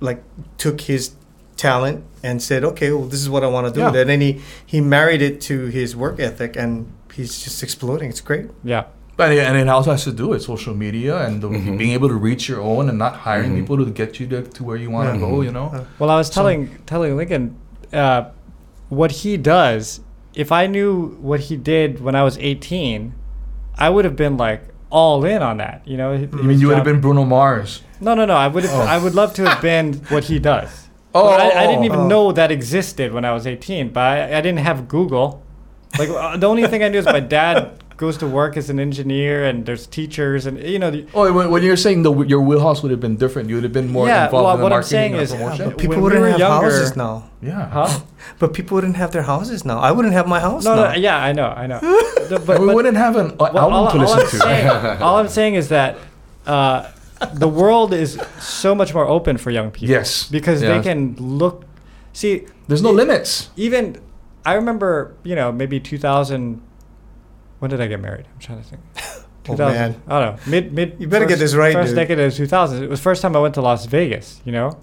like 0.00 0.22
took 0.58 0.80
his 0.82 1.12
talent 1.56 2.04
and 2.22 2.42
said, 2.42 2.64
"Okay, 2.64 2.90
well, 2.92 3.04
this 3.06 3.20
is 3.20 3.28
what 3.28 3.42
I 3.44 3.48
want 3.48 3.66
to 3.68 3.72
do." 3.72 3.80
Yeah. 3.80 3.88
And 4.00 4.08
then 4.08 4.20
he 4.20 4.40
he 4.66 4.80
married 4.80 5.22
it 5.22 5.40
to 5.42 5.66
his 5.66 5.94
work 5.96 6.18
ethic, 6.20 6.56
and 6.56 6.86
he's 7.14 7.42
just 7.44 7.62
exploding. 7.62 8.08
It's 8.08 8.20
great. 8.22 8.46
Yeah. 8.64 8.84
But 9.16 9.32
and 9.32 9.56
it 9.58 9.68
also 9.68 9.90
has 9.90 10.04
to 10.04 10.12
do 10.12 10.28
with 10.28 10.42
social 10.42 10.74
media 10.74 11.14
and 11.26 11.42
the, 11.42 11.48
Mhm. 11.50 11.76
being 11.76 11.92
able 11.92 12.08
to 12.08 12.14
reach 12.14 12.48
your 12.48 12.62
own 12.62 12.88
and 12.88 12.96
not 12.96 13.14
hiring 13.16 13.52
Mhm. 13.52 13.56
people 13.60 13.76
to 13.84 13.90
get 13.90 14.18
you 14.18 14.26
to, 14.28 14.40
to 14.56 14.64
where 14.64 14.78
you 14.78 14.90
want 14.90 15.12
to 15.12 15.14
Yeah. 15.20 15.26
go. 15.30 15.42
You 15.42 15.52
know. 15.52 15.66
Uh, 15.74 15.84
Well, 15.98 16.08
I 16.08 16.16
was 16.16 16.28
So- 16.28 16.34
telling 16.40 16.70
telling 16.86 17.16
Lincoln 17.18 17.56
uh, 17.92 18.22
what 18.90 19.10
he 19.10 19.38
does. 19.38 20.00
If 20.34 20.52
I 20.52 20.66
knew 20.66 21.16
what 21.20 21.40
he 21.40 21.56
did 21.56 22.00
when 22.00 22.14
I 22.14 22.22
was 22.22 22.36
18, 22.38 23.14
I 23.78 23.88
would 23.88 24.04
have 24.04 24.14
been 24.16 24.36
like 24.36 24.62
all 24.90 25.24
in 25.24 25.42
on 25.42 25.56
that. 25.56 25.86
You 25.88 25.96
know. 25.96 26.12
I 26.12 26.18
mean, 26.26 26.60
you 26.60 26.68
would 26.68 26.76
have 26.76 26.84
been 26.84 27.00
Bruno 27.00 27.24
Mars. 27.24 27.82
No, 28.00 28.14
no, 28.14 28.26
no. 28.26 28.34
I 28.34 28.48
would 28.48 28.64
have. 28.64 28.74
Oh. 28.74 28.82
I 28.82 28.98
would 28.98 29.14
love 29.14 29.32
to 29.34 29.48
have 29.48 29.62
been 29.62 29.94
what 30.10 30.24
he 30.24 30.38
does. 30.38 30.88
Oh, 31.12 31.24
But 31.24 31.40
I, 31.40 31.64
I 31.64 31.66
didn't 31.66 31.82
even 31.82 31.98
oh. 31.98 32.06
know 32.06 32.30
that 32.30 32.52
existed 32.52 33.12
when 33.12 33.24
I 33.24 33.32
was 33.32 33.44
18. 33.44 33.88
But 33.88 34.00
I, 34.00 34.38
I 34.38 34.40
didn't 34.40 34.60
have 34.60 34.86
Google. 34.86 35.42
Like 35.98 36.08
uh, 36.08 36.36
the 36.36 36.46
only 36.46 36.64
thing 36.68 36.84
I 36.84 36.88
knew 36.88 36.98
is 36.98 37.04
my 37.04 37.18
dad 37.18 37.82
goes 38.00 38.16
to 38.16 38.26
work 38.26 38.56
as 38.56 38.70
an 38.70 38.78
engineer, 38.80 39.44
and 39.44 39.66
there's 39.66 39.84
teachers, 39.86 40.46
and 40.46 40.54
you 40.74 40.78
know. 40.82 40.90
The, 40.90 41.00
Oh, 41.12 41.30
when, 41.36 41.50
when 41.52 41.62
you're 41.62 41.76
saying 41.86 42.02
the 42.02 42.12
your 42.32 42.40
wheelhouse 42.48 42.78
would 42.82 42.90
have 42.96 42.98
been 43.06 43.16
different, 43.24 43.48
you 43.50 43.56
would 43.56 43.64
have 43.68 43.76
been 43.80 43.90
more 43.96 44.06
Yeah, 44.08 44.24
involved 44.24 44.44
well, 44.46 44.54
in 44.54 44.58
the 44.58 44.62
what 44.64 44.72
I'm 44.72 44.76
marketing 44.80 44.98
saying 44.98 45.12
and 45.14 45.22
is- 45.22 45.32
promotion. 45.32 45.60
Yeah, 45.60 45.68
but 45.70 45.78
people 45.78 45.94
when 45.96 46.02
wouldn't 46.04 46.22
were 46.22 46.30
have 46.30 46.40
younger- 46.40 46.70
houses 46.72 46.96
now. 46.96 47.14
yeah. 47.42 47.68
huh? 47.78 48.00
But 48.40 48.48
people 48.58 48.74
wouldn't 48.76 48.96
have 49.02 49.10
their 49.16 49.26
houses 49.34 49.64
now. 49.70 49.78
I 49.88 49.90
wouldn't 49.92 50.14
have 50.14 50.26
my 50.36 50.40
house 50.40 50.64
No, 50.64 50.74
now. 50.74 50.92
no. 50.92 50.94
Yeah, 51.08 51.18
I 51.28 51.32
know, 51.38 51.48
I 51.62 51.66
know. 51.70 51.80
The- 52.30 52.40
But, 52.48 52.56
we 52.60 52.66
but- 52.66 52.74
wouldn't 52.76 52.96
have 52.96 53.14
an 53.22 53.28
uh, 53.32 53.50
Well, 53.52 53.58
album 53.64 53.74
all, 53.78 53.90
to 53.92 53.98
all 53.98 54.04
listen 54.04 54.20
I'm 54.20 54.30
to. 54.30 54.38
saying, 54.48 54.66
all 55.06 55.16
I'm 55.22 55.28
saying 55.38 55.54
is 55.60 55.68
that 55.68 55.90
uh, 56.46 56.78
the 57.44 57.48
world 57.60 57.92
is 57.92 58.10
so 58.40 58.74
much 58.80 58.90
more 58.94 59.06
open 59.16 59.36
for 59.36 59.50
young 59.50 59.70
people. 59.70 59.90
Yes. 59.96 60.10
Because 60.36 60.58
Yeah. 60.62 60.68
they 60.72 60.80
can 60.88 60.98
look. 61.18 61.64
See, 62.12 62.46
There's 62.68 62.82
no 62.82 62.90
it- 62.96 63.02
limits. 63.02 63.50
Even 63.56 64.00
I 64.50 64.54
remember, 64.54 64.92
you 65.22 65.34
know, 65.36 65.52
maybe 65.52 65.76
2000. 65.80 66.62
When 67.60 67.70
did 67.70 67.80
I 67.80 67.86
get 67.86 68.00
married? 68.00 68.26
I'm 68.32 68.38
trying 68.40 68.62
to 68.62 68.64
think. 68.68 68.82
Oh, 69.48 69.56
man. 69.56 70.00
I 70.06 70.20
don't 70.20 70.36
know. 70.36 70.42
Mid 70.46 70.72
mid. 70.72 70.96
You 71.00 71.08
better 71.08 71.24
get 71.26 71.38
this 71.40 71.54
right, 71.56 71.72
First 71.72 71.88
dude. 71.88 71.96
decade 71.96 72.20
of 72.20 72.32
2000. 72.32 72.84
It 72.84 72.90
was 72.90 73.00
the 73.00 73.02
first 73.02 73.20
time 73.20 73.34
I 73.34 73.40
went 73.40 73.54
to 73.54 73.62
Las 73.62 73.84
Vegas. 73.86 74.40
You 74.44 74.52
know, 74.52 74.78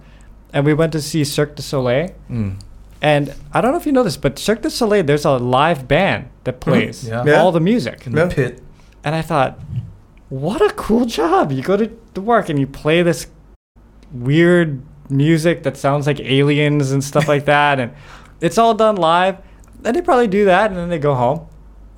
and 0.51 0.65
we 0.65 0.73
went 0.73 0.91
to 0.93 1.01
see 1.01 1.23
Cirque 1.23 1.55
du 1.55 1.61
Soleil. 1.61 2.09
Mm. 2.29 2.59
And 3.01 3.33
I 3.53 3.61
don't 3.61 3.71
know 3.71 3.77
if 3.77 3.85
you 3.85 3.91
know 3.93 4.03
this, 4.03 4.17
but 4.17 4.37
Cirque 4.39 4.63
du 4.63 4.69
Soleil, 4.69 5.03
there's 5.03 5.23
a 5.25 5.37
live 5.37 5.87
band 5.87 6.29
that 6.43 6.59
plays 6.59 7.07
Yeah. 7.07 7.23
Yeah. 7.25 7.39
all 7.39 7.51
the 7.53 7.61
music. 7.61 8.07
In 8.07 8.13
Yeah. 8.17 8.25
the 8.25 8.35
pit. 8.35 8.63
And 9.05 9.15
I 9.15 9.21
thought, 9.21 9.57
what 10.27 10.61
a 10.61 10.73
cool 10.73 11.05
job. 11.05 11.51
You 11.53 11.61
go 11.61 11.77
to, 11.77 11.87
to 12.15 12.19
work 12.21 12.49
and 12.49 12.59
you 12.59 12.67
play 12.67 13.03
this 13.03 13.27
weird 14.11 14.81
music 15.09 15.63
that 15.63 15.77
sounds 15.77 16.07
like 16.07 16.19
aliens 16.19 16.91
and 16.91 17.03
stuff 17.03 17.27
like 17.27 17.45
that. 17.45 17.79
And 17.79 17.93
it's 18.41 18.57
all 18.57 18.73
done 18.73 18.95
live. 18.95 19.37
And 19.85 19.95
they 19.95 20.01
probably 20.01 20.27
do 20.27 20.45
that 20.45 20.71
and 20.71 20.77
then 20.79 20.89
they 20.89 20.99
go 20.99 21.13
home, 21.13 21.47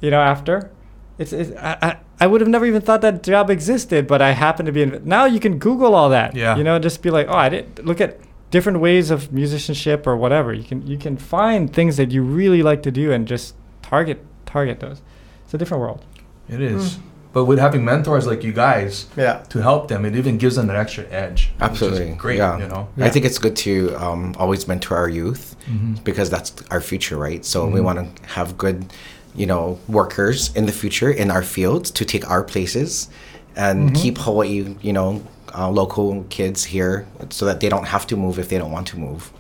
you 0.02 0.12
know, 0.12 0.22
after. 0.22 0.72
It's, 1.18 1.34
it's 1.34 1.52
I, 1.60 1.78
I, 1.82 1.98
I 2.22 2.28
would 2.28 2.40
have 2.42 2.50
never 2.50 2.66
even 2.66 2.82
thought 2.82 3.02
that 3.02 3.24
job 3.24 3.50
existed, 3.50 4.08
but 4.08 4.22
I 4.22 4.32
happen 4.32 4.66
to 4.66 4.72
be 4.72 4.82
in. 4.82 5.02
Now 5.04 5.26
you 5.26 5.40
can 5.40 5.60
Google 5.60 5.94
all 5.96 6.10
that. 6.10 6.36
Yeah. 6.36 6.56
You 6.58 6.64
know, 6.64 6.80
just 6.80 7.02
be 7.02 7.10
like, 7.10 7.28
oh, 7.28 7.34
I 7.36 7.50
didn't 7.50 7.86
look 7.86 8.00
at 8.00 8.20
different 8.52 8.80
ways 8.80 9.12
of 9.12 9.32
musicianship 9.34 10.08
or 10.08 10.16
whatever. 10.16 10.54
You 10.54 10.64
can 10.64 10.86
you 10.88 10.98
can 10.98 11.18
find 11.18 11.72
things 11.74 11.98
that 11.98 12.12
you 12.12 12.24
really 12.24 12.64
like 12.64 12.84
to 12.84 12.92
do 12.92 13.12
and 13.12 13.28
just 13.28 13.56
target 13.82 14.26
target 14.46 14.80
those. 14.80 15.02
It's 15.44 15.54
a 15.54 15.58
different 15.58 15.82
world. 15.82 16.06
It 16.48 16.62
is. 16.62 17.00
But 17.32 17.46
with 17.46 17.60
having 17.60 17.86
mentors 17.86 18.26
like 18.26 18.44
you 18.44 18.52
guys 18.54 19.06
Yeah. 19.16 19.44
to 19.50 19.62
help 19.62 19.88
them, 19.88 20.04
it 20.04 20.16
even 20.16 20.38
gives 20.40 20.56
them 20.56 20.66
that 20.68 20.76
extra 20.76 21.04
edge. 21.12 21.52
which 21.52 21.56
is 21.56 21.62
Absolutely. 21.84 22.14
great, 22.16 22.38
yeah. 22.38 22.58
you 22.58 22.68
know. 22.68 22.88
I 22.98 23.10
think 23.10 23.24
it's 23.26 23.38
good 23.38 23.56
to 23.58 23.94
um, 23.98 24.34
always 24.40 24.68
mentor 24.68 24.98
our 24.98 25.10
youth 25.10 25.56
Mhm. 25.70 26.04
because 26.04 26.32
that's 26.32 26.54
our 26.72 26.82
future, 26.82 27.18
right? 27.18 27.46
So 27.46 27.68
we 27.68 27.82
Mhm. 27.82 27.84
want 27.84 27.98
to 28.18 28.30
have 28.34 28.58
good, 28.58 28.92
you 29.40 29.46
know, 29.52 29.80
workers 29.88 30.54
in 30.56 30.66
the 30.66 30.72
future 30.82 31.10
in 31.22 31.32
our 31.32 31.44
fields 31.56 31.90
to 31.92 32.04
take 32.14 32.24
our 32.34 32.44
places 32.44 33.10
and 33.56 33.96
keep 33.96 34.18
Hawaii, 34.26 34.76
you 34.82 34.94
know, 34.98 35.10
uh, 35.58 35.70
local 35.82 36.08
kids 36.30 36.60
here 36.76 36.96
so 37.30 37.46
that 37.46 37.60
they 37.62 37.70
don't 37.74 37.88
have 37.96 38.06
to 38.08 38.16
move 38.18 38.38
if 38.38 38.48
they 38.50 38.58
don't 38.62 38.72
want 38.78 38.88
to 38.88 38.98
move. 39.00 39.32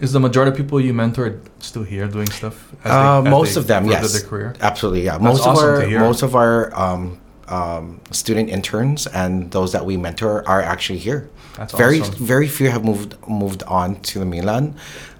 Is 0.00 0.12
the 0.12 0.20
majority 0.20 0.50
of 0.52 0.56
people 0.56 0.80
you 0.80 0.92
mentored 0.92 1.36
still 1.60 1.82
here 1.84 2.06
doing 2.16 2.30
stuff? 2.30 2.56
as 2.84 2.90
Uh, 2.92 3.20
they- 3.20 3.28
as 3.28 3.30
most 3.38 3.56
of 3.56 3.64
them, 3.66 3.82
yes. 3.86 4.12
Their 4.12 4.28
career? 4.28 4.54
Absolutely, 4.60 5.02
yeah. 5.04 5.12
That's 5.18 5.22
most 5.32 5.46
awesome 5.46 5.68
of 5.68 5.92
our 5.92 6.00
most 6.08 6.22
of 6.22 6.34
our 6.42 6.54
um, 6.84 7.02
um, 7.48 8.00
student 8.10 8.46
interns 8.50 9.06
and 9.20 9.50
those 9.56 9.70
that 9.72 9.84
we 9.88 9.96
mentor 9.96 10.34
are 10.52 10.62
actually 10.62 10.98
here. 11.08 11.20
That's 11.56 11.74
very 11.84 12.00
awesome. 12.00 12.14
very 12.34 12.48
few 12.56 12.68
have 12.70 12.84
moved 12.84 13.12
moved 13.42 13.62
on 13.80 13.88
to 14.10 14.18
the 14.22 14.28
mainland. 14.34 14.66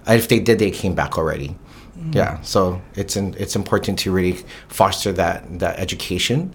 Uh, 0.07 0.13
If 0.21 0.27
they 0.31 0.39
did, 0.39 0.57
they 0.59 0.71
came 0.71 0.93
back 1.01 1.17
already. 1.17 1.49
Mm. 1.99 2.15
Yeah, 2.15 2.41
so 2.41 2.81
it's 2.95 3.15
in, 3.17 3.35
it's 3.37 3.55
important 3.55 3.99
to 3.99 4.11
really 4.11 4.39
foster 4.69 5.11
that 5.13 5.59
that 5.59 5.77
education, 5.79 6.53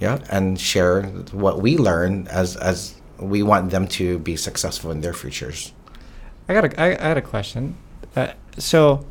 yeah, 0.00 0.18
and 0.30 0.58
share 0.58 1.02
what 1.32 1.60
we 1.60 1.76
learn 1.76 2.26
as 2.28 2.56
as 2.56 2.94
we 3.18 3.42
want 3.42 3.70
them 3.70 3.86
to 3.88 4.18
be 4.18 4.36
successful 4.36 4.90
in 4.90 5.00
their 5.02 5.12
futures. 5.14 5.72
I 6.48 6.54
got 6.54 6.64
a, 6.64 6.80
I, 6.80 6.86
I 7.04 7.08
had 7.08 7.16
a 7.18 7.22
question. 7.22 7.74
Uh, 8.14 8.32
so, 8.58 9.04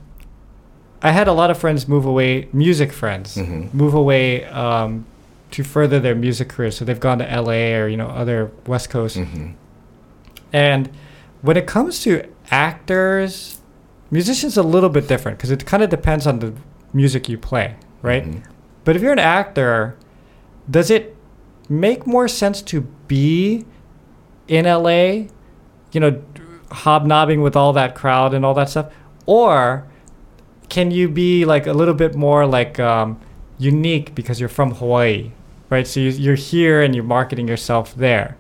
I 1.01 1.11
had 1.11 1.27
a 1.27 1.33
lot 1.33 1.51
of 1.51 1.57
friends 1.57 1.87
move 1.87 2.05
away, 2.05 2.47
music 2.53 2.91
friends, 2.91 3.35
Mhm. 3.35 3.73
move 3.73 3.93
away 3.93 4.45
um, 4.45 5.05
to 5.51 5.63
further 5.63 5.99
their 5.99 6.15
music 6.15 6.49
career. 6.49 6.71
So 6.71 6.85
they've 6.85 6.99
gone 6.99 7.19
to 7.19 7.25
LA 7.41 7.75
or 7.79 7.87
you 7.87 7.97
know 7.97 8.07
other 8.07 8.49
West 8.65 8.89
Coast. 8.89 9.17
hmm 9.17 9.51
And 10.53 10.89
when 11.41 11.57
it 11.57 11.67
comes 11.67 11.99
to 12.03 12.23
actors, 12.49 13.59
musicians 14.15 14.57
a 14.57 14.63
little 14.63 14.89
bit 14.89 15.07
different 15.07 15.37
because 15.37 15.51
it 15.51 15.65
kind 15.65 15.83
of 15.83 15.89
depends 15.89 16.25
on 16.25 16.39
the 16.39 16.53
music 16.93 17.27
you 17.29 17.37
play, 17.37 17.75
right? 18.01 18.25
Mhm. 18.25 18.41
But 18.83 18.95
if 18.95 19.01
you're 19.01 19.11
an 19.13 19.19
actor, 19.19 19.95
does 20.69 20.89
it 20.89 21.15
make 21.69 22.05
more 22.07 22.27
sense 22.27 22.61
to 22.71 22.81
be 23.07 23.65
in 24.47 24.65
LA, 24.65 25.27
you 25.91 25.99
know, 25.99 26.21
hobnobbing 26.71 27.41
with 27.41 27.55
all 27.55 27.73
that 27.73 27.95
crowd 27.95 28.33
and 28.33 28.45
all 28.45 28.53
that 28.53 28.69
stuff? 28.69 28.87
Or 29.25 29.85
can 30.69 30.91
you 30.91 31.07
be 31.09 31.45
like 31.45 31.67
a 31.67 31.73
little 31.73 31.93
bit 31.93 32.15
more 32.15 32.45
like 32.45 32.79
um, 32.79 33.19
unique 33.57 34.13
because 34.15 34.39
you're 34.39 34.49
from 34.49 34.71
Hawaii, 34.75 35.31
right? 35.69 35.87
So 35.87 35.99
you, 35.99 36.09
you're 36.11 36.35
here 36.35 36.81
and 36.81 36.93
you're 36.95 37.03
marketing 37.03 37.47
yourself 37.47 37.95
there. 37.95 38.37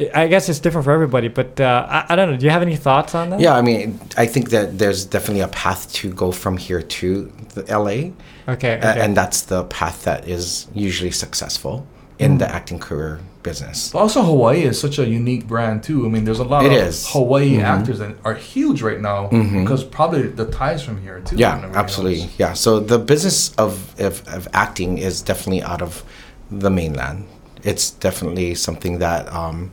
I- 0.00 0.22
I 0.22 0.26
guess 0.28 0.48
it's 0.48 0.58
different 0.60 0.84
for 0.84 0.92
everybody, 0.92 1.28
but 1.28 1.60
uh, 1.60 1.86
I, 1.88 2.06
I 2.10 2.16
don't 2.16 2.30
know. 2.30 2.36
Do 2.36 2.44
you 2.44 2.50
have 2.50 2.62
any 2.62 2.76
thoughts 2.76 3.14
on 3.14 3.30
that? 3.30 3.40
Yeah, 3.40 3.54
I 3.56 3.62
mean, 3.62 3.98
I 4.16 4.26
think 4.26 4.50
that 4.50 4.78
there's 4.78 5.04
definitely 5.04 5.40
a 5.42 5.48
path 5.48 5.92
to 5.94 6.12
go 6.12 6.30
from 6.32 6.56
here 6.56 6.82
to 6.82 7.32
the 7.54 7.62
LA. 7.68 8.12
Okay. 8.52 8.74
A- 8.74 8.78
okay. 8.78 9.00
and 9.00 9.16
that's 9.16 9.42
the 9.42 9.64
path 9.64 10.04
that 10.04 10.28
is 10.28 10.68
usually 10.74 11.10
successful 11.10 11.86
in 12.18 12.38
the 12.38 12.48
acting 12.48 12.78
career 12.80 13.20
business. 13.44 13.90
But 13.92 14.00
also, 14.00 14.22
Hawaii 14.22 14.62
is 14.62 14.80
such 14.80 14.98
a 14.98 15.06
unique 15.06 15.46
brand 15.46 15.82
too. 15.84 16.04
I 16.04 16.08
mean, 16.08 16.24
there's 16.24 16.40
a 16.40 16.44
lot 16.44 16.64
It 16.64 16.72
of 16.72 16.78
is. 16.88 17.08
Hawaii 17.12 17.58
Mhm. 17.58 17.62
actors 17.62 17.98
that 18.00 18.16
are 18.24 18.34
huge 18.34 18.82
right 18.82 19.00
now 19.00 19.28
Mhm. 19.28 19.62
because 19.62 19.84
probably 19.84 20.22
the 20.22 20.46
ties 20.46 20.82
from 20.82 21.00
here 21.00 21.20
too. 21.20 21.36
Yeah, 21.36 21.70
absolutely. 21.74 22.22
else. 22.22 22.30
Yeah, 22.38 22.52
so 22.54 22.80
the 22.80 22.98
business 22.98 23.52
of, 23.56 23.94
of 24.00 24.22
of 24.28 24.48
acting 24.52 24.98
is 24.98 25.22
definitely 25.22 25.62
out 25.62 25.80
of 25.82 26.02
the 26.50 26.70
mainland. 26.70 27.26
It's 27.62 27.90
definitely 27.90 28.54
something 28.56 28.98
that 28.98 29.32
um, 29.32 29.70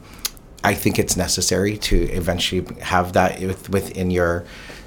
I 0.71 0.73
think 0.81 0.97
it's 0.99 1.15
necessary 1.27 1.77
to 1.89 1.95
eventually 2.21 2.63
have 2.81 3.13
that 3.13 3.39
with, 3.39 3.69
within 3.69 4.11
your 4.11 4.43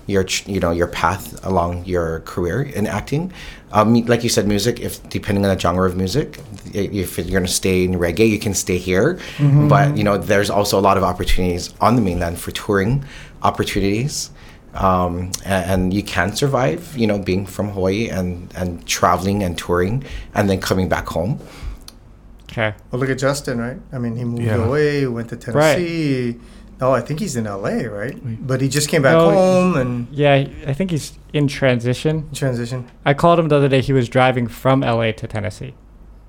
your 0.06 0.24
you 0.46 0.60
know 0.64 0.72
your 0.80 0.86
path 0.88 1.24
along 1.44 1.84
your 1.84 2.20
career 2.32 2.62
in 2.78 2.86
acting. 2.86 3.32
Um, 3.72 3.94
like 4.12 4.22
you 4.24 4.30
said, 4.36 4.46
music. 4.48 4.80
If 4.80 4.94
depending 5.10 5.44
on 5.46 5.50
the 5.54 5.60
genre 5.60 5.86
of 5.90 5.94
music, 5.96 6.28
if 6.72 7.18
you're 7.18 7.30
going 7.38 7.44
to 7.52 7.58
stay 7.62 7.84
in 7.84 7.92
reggae, 8.04 8.28
you 8.34 8.38
can 8.46 8.54
stay 8.54 8.78
here. 8.78 9.18
But 9.68 9.96
you 9.98 10.04
know, 10.04 10.16
there's 10.18 10.50
also 10.50 10.78
a 10.78 10.84
lot 10.88 10.96
of 10.96 11.04
opportunities 11.04 11.74
on 11.80 11.96
the 11.96 12.02
mainland 12.02 12.38
for 12.40 12.50
touring 12.52 13.04
opportunities. 13.42 14.30
um, 14.74 15.30
and, 15.44 15.64
and 15.70 15.94
you 15.94 16.02
can 16.02 16.34
survive, 16.36 16.80
you 16.96 17.06
know, 17.06 17.18
being 17.18 17.46
from 17.46 17.68
Hawaii 17.70 18.08
and 18.08 18.52
and 18.56 18.68
traveling 18.86 19.42
and 19.42 19.56
touring, 19.58 20.04
and 20.34 20.48
then 20.48 20.60
coming 20.60 20.88
back 20.88 21.06
home. 21.08 21.38
Okay. 22.58 22.76
Well, 22.90 23.00
look 23.00 23.10
at 23.10 23.18
Justin, 23.18 23.58
right? 23.58 23.78
I 23.92 23.98
mean, 23.98 24.16
he 24.16 24.24
moved 24.24 24.42
Yeah. 24.42 24.56
away, 24.56 25.06
went 25.06 25.28
to 25.28 25.36
Tennessee. 25.36 26.36
No, 26.80 26.92
I 26.92 27.00
think 27.00 27.18
he's 27.20 27.34
in 27.36 27.44
LA, 27.46 27.86
right? 27.88 28.16
But 28.46 28.60
he 28.60 28.68
just 28.68 28.88
came 28.88 29.02
back 29.02 29.12
No, 29.12 29.30
home 29.30 29.76
and 29.76 30.06
Yeah, 30.12 30.44
I 30.66 30.72
think 30.72 30.90
he's 30.92 31.12
in 31.32 31.48
transition. 31.48 32.28
transition. 32.32 32.86
I 33.04 33.14
called 33.14 33.38
him 33.38 33.48
the 33.48 33.56
other 33.56 33.68
day. 33.68 33.80
He 33.80 33.92
was 33.92 34.08
driving 34.08 34.46
from 34.46 34.82
LA 34.82 35.10
to 35.12 35.26
Tennessee 35.26 35.74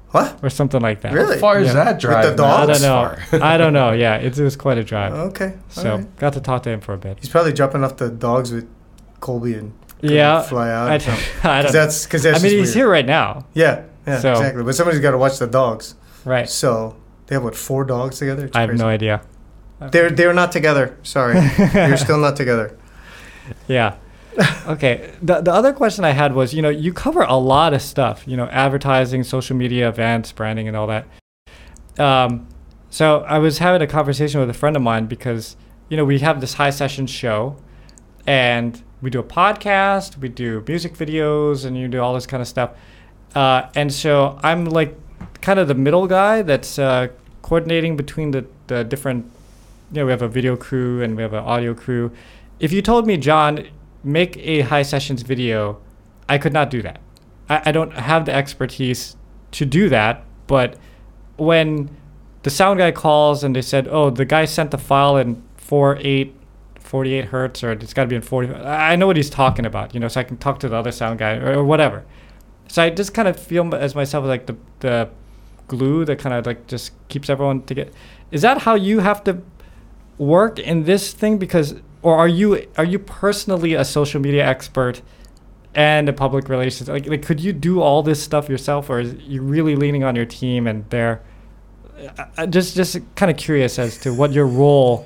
What? 0.10 0.40
or 0.42 0.50
something 0.50 0.82
like 0.82 1.02
that. 1.02 1.14
Really? 1.14 1.36
How 1.36 1.42
far 1.42 1.60
is 1.60 1.74
that 1.74 2.00
drive? 2.00 2.24
the 2.24 2.30
man? 2.30 2.38
dog? 2.38 2.70
I 2.70 2.74
don't 2.74 2.82
know. 2.82 3.46
I 3.46 3.58
don't 3.58 3.74
know. 3.74 3.92
Yeah, 3.92 4.16
it, 4.16 4.38
it 4.38 4.44
was 4.44 4.56
quite 4.56 4.78
a 4.80 4.84
drive. 4.84 5.14
Okay. 5.14 5.54
so 5.70 5.92
alright. 5.92 6.16
got 6.18 6.34
to 6.34 6.42
talk 6.42 6.64
to 6.64 6.70
him 6.72 6.82
for 6.82 6.94
a 6.94 6.98
bit. 6.98 7.18
he's 7.20 7.30
probably 7.30 7.54
dropping 7.54 7.84
off 7.84 7.98
the 7.98 8.10
dogs 8.10 8.52
with 8.52 8.68
Colbie 9.22 9.58
and 9.58 9.74
Yeah, 10.02 10.42
fly 10.42 10.70
out. 10.72 10.90
I, 10.92 10.98
so- 10.98 11.12
I 11.44 11.62
Cause 11.62 11.64
don't. 11.66 11.74
that's 11.74 12.06
because 12.06 12.26
I 12.26 12.30
mean, 12.30 12.34
just 12.42 12.46
he's 12.46 12.54
weird. 12.60 12.74
here 12.76 12.90
right 12.90 13.06
now, 13.06 13.46
Yeah, 13.54 13.84
yeah, 14.08 14.20
So- 14.20 14.32
exactly. 14.32 14.64
But 14.64 14.74
somebody's 14.74 15.00
got 15.02 15.12
to 15.12 15.18
watch 15.20 15.38
the 15.38 15.46
dogs. 15.48 15.94
Right? 16.26 16.50
So 16.50 16.96
they 17.28 17.36
have 17.36 17.44
what 17.44 17.56
four 17.56 17.86
dogs 17.86 18.20
together? 18.20 18.46
It's 18.46 18.56
I 18.56 18.62
have 18.62 18.70
crazy. 18.70 18.84
no 18.84 18.90
idea. 18.90 19.22
They're 19.92 20.10
they're 20.10 20.34
not 20.34 20.52
together. 20.52 20.98
Sorry, 21.04 21.40
you're 21.74 21.98
still 21.98 22.18
not 22.20 22.36
together. 22.36 22.78
Yeah. 23.68 23.96
okay. 24.68 25.14
The 25.22 25.42
the 25.42 25.54
other 25.54 25.74
question 25.74 26.04
I 26.06 26.12
had 26.12 26.34
was, 26.34 26.54
you 26.54 26.62
know, 26.62 26.70
you 26.70 26.94
cover 26.94 27.22
a 27.22 27.36
lot 27.36 27.74
of 27.74 27.82
stuff, 27.82 28.28
you 28.28 28.36
know, 28.38 28.46
advertising, 28.48 29.24
social 29.24 29.56
media, 29.56 29.88
events, 29.88 30.32
branding, 30.32 30.68
and 30.68 30.76
all 30.76 30.88
that. 30.88 31.08
Um, 31.98 32.48
so 32.90 33.20
I 33.22 33.38
was 33.40 33.60
having 33.60 33.82
a 33.82 33.88
conversation 33.88 34.40
with 34.40 34.50
a 34.50 34.54
friend 34.54 34.76
of 34.76 34.82
mine 34.82 35.06
because, 35.06 35.56
you 35.90 35.98
know, 35.98 36.06
we 36.06 36.20
have 36.20 36.42
this 36.42 36.56
high 36.56 36.70
session 36.70 37.08
show, 37.08 37.58
and 38.26 38.82
we 39.02 39.10
do 39.10 39.20
a 39.20 39.24
podcast, 39.24 40.18
we 40.18 40.30
do 40.30 40.64
music 40.68 40.96
videos, 40.96 41.66
and 41.66 41.78
you 41.78 41.88
do 41.88 42.00
all 42.02 42.14
this 42.14 42.26
kind 42.26 42.42
of 42.42 42.48
stuff. 42.48 42.72
Uh, 43.36 43.70
and 43.76 43.94
so 43.94 44.40
I'm 44.42 44.66
like 44.66 44.98
kind 45.42 45.60
of 45.60 45.68
the 45.68 45.76
middle 45.76 46.08
guy 46.08 46.42
that's 46.42 46.78
uh, 46.78 47.08
coordinating 47.42 47.96
between 47.96 48.32
the, 48.32 48.46
the 48.68 48.84
different, 48.84 49.26
you 49.92 50.02
know, 50.02 50.06
we 50.06 50.12
have 50.12 50.22
a 50.22 50.28
video 50.28 50.56
crew 50.56 51.02
and 51.02 51.16
we 51.16 51.24
have 51.24 51.34
an 51.34 51.44
audio 51.44 51.74
crew. 51.74 52.12
If 52.60 52.72
you 52.72 52.82
told 52.82 53.08
me, 53.08 53.18
John, 53.18 53.68
make 54.04 54.38
a 54.38 54.62
high 54.62 54.84
sessions 54.84 55.22
video, 55.22 55.82
I 56.28 56.38
could 56.38 56.54
not 56.54 56.70
do 56.70 56.82
that. 56.82 57.00
I, 57.50 57.64
I 57.66 57.72
don't 57.72 57.94
have 57.94 58.26
the 58.26 58.34
expertise 58.34 59.16
to 59.52 59.66
do 59.66 59.90
that. 59.90 60.24
But 60.48 60.78
when 61.38 61.90
the 62.44 62.50
sound 62.50 62.80
guy 62.80 62.92
calls 62.92 63.44
and 63.44 63.56
they 63.56 63.62
said, 63.62 63.88
oh, 63.88 64.10
the 64.10 64.26
guy 64.26 64.46
sent 64.46 64.72
the 64.72 64.78
file 64.78 65.18
in 65.18 65.42
4.8, 65.58 66.34
48 66.80 67.26
hertz, 67.26 67.64
or 67.64 67.72
it's 67.72 67.94
got 67.94 68.04
to 68.04 68.08
be 68.08 68.16
in 68.16 68.22
40, 68.22 68.54
I 68.54 68.96
know 68.96 69.08
what 69.08 69.18
he's 69.18 69.30
talking 69.30 69.66
about, 69.66 69.94
you 69.94 70.00
know, 70.00 70.08
so 70.08 70.20
I 70.20 70.24
can 70.24 70.38
talk 70.38 70.60
to 70.60 70.70
the 70.70 70.76
other 70.76 70.92
sound 70.92 71.20
guy 71.20 71.36
or, 71.36 71.60
or 71.60 71.64
whatever. 71.64 72.06
So 72.70 72.82
I 72.84 72.90
just 72.92 73.14
kind 73.14 73.28
of 73.28 73.38
feel 73.38 73.74
as 73.76 73.96
myself 73.96 74.26
like 74.26 74.46
the, 74.46 74.56
the 74.80 75.10
glue 75.68 76.06
that 76.06 76.20
kind 76.20 76.34
of 76.36 76.46
like 76.46 76.68
just 76.68 76.92
keeps 77.10 77.30
everyone 77.30 77.64
together. 77.64 77.92
Is 78.32 78.42
that 78.44 78.60
how 78.60 78.76
you 78.76 79.00
have 79.00 79.24
to 79.26 79.42
work 80.18 80.60
in 80.60 80.84
this 80.84 81.12
thing? 81.12 81.38
Because 81.38 81.76
or 82.02 82.16
are 82.18 82.28
you 82.28 82.66
are 82.78 82.86
you 82.86 83.00
personally 83.00 83.74
a 83.74 83.84
social 83.84 84.22
media 84.22 84.46
expert 84.46 85.02
and 85.76 86.08
a 86.10 86.14
public 86.14 86.48
relations 86.50 86.90
like, 86.90 87.06
like 87.08 87.22
could 87.24 87.40
you 87.40 87.54
do 87.54 87.82
all 87.82 88.02
this 88.02 88.22
stuff 88.24 88.50
yourself 88.50 88.90
or 88.90 89.00
is 89.02 89.14
you 89.16 89.42
really 89.42 89.76
leaning 89.76 90.04
on 90.04 90.16
your 90.16 90.26
team 90.26 90.66
and 90.66 90.90
they're 90.90 91.22
I- 92.18 92.28
I 92.38 92.46
just 92.46 92.76
just 92.76 92.98
kind 93.16 93.30
of 93.30 93.38
curious 93.38 93.78
as 93.78 93.98
to 94.00 94.14
what 94.14 94.32
your 94.32 94.48
role 94.48 95.06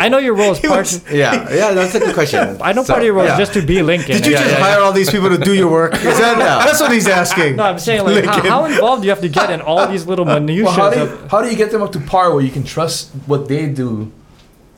I 0.00 0.08
know 0.08 0.18
your 0.18 0.34
role 0.34 0.52
is 0.52 0.60
part 0.60 0.80
was- 0.86 1.02
Yeah, 1.12 1.48
yeah, 1.52 1.72
that's 1.74 1.94
a 1.94 2.00
good 2.00 2.14
question. 2.14 2.58
I 2.62 2.72
know 2.72 2.84
So, 2.84 2.92
part 2.92 3.02
of 3.02 3.06
your 3.06 3.14
role 3.14 3.24
yeah. 3.26 3.32
is 3.34 3.38
just 3.38 3.52
to 3.54 3.62
be 3.66 3.82
Lincoln 3.82 4.16
Did 4.16 4.26
you 4.26 4.36
and- 4.36 4.44
just 4.44 4.56
hire 4.60 4.80
all 4.80 4.92
these 4.92 5.10
people 5.10 5.28
to 5.30 5.38
do 5.38 5.54
your 5.54 5.70
work? 5.70 5.94
Is 6.12 6.18
that 6.18 6.38
Yeah. 6.38 6.64
that's 6.64 6.80
what 6.80 6.92
he's 6.92 7.08
asking? 7.08 7.56
no 7.56 7.64
I'm 7.64 7.78
saying 7.78 8.04
like 8.04 8.24
how, 8.24 8.40
how 8.48 8.64
involved 8.64 9.02
do 9.02 9.06
you 9.06 9.10
have 9.10 9.20
to 9.22 9.28
get 9.28 9.50
in 9.50 9.60
all 9.60 9.86
these 9.88 10.06
little 10.06 10.24
minutiae 10.24 10.64
Well, 10.64 10.72
how 10.74 10.90
do, 10.90 11.00
you, 11.00 11.28
how 11.30 11.42
do 11.42 11.48
you 11.50 11.56
get 11.56 11.70
them 11.70 11.82
up 11.82 11.92
to 11.92 12.00
par 12.00 12.32
where 12.34 12.42
you 12.42 12.50
can 12.50 12.64
trust 12.64 13.10
what 13.26 13.48
they 13.48 13.66
do 13.68 14.10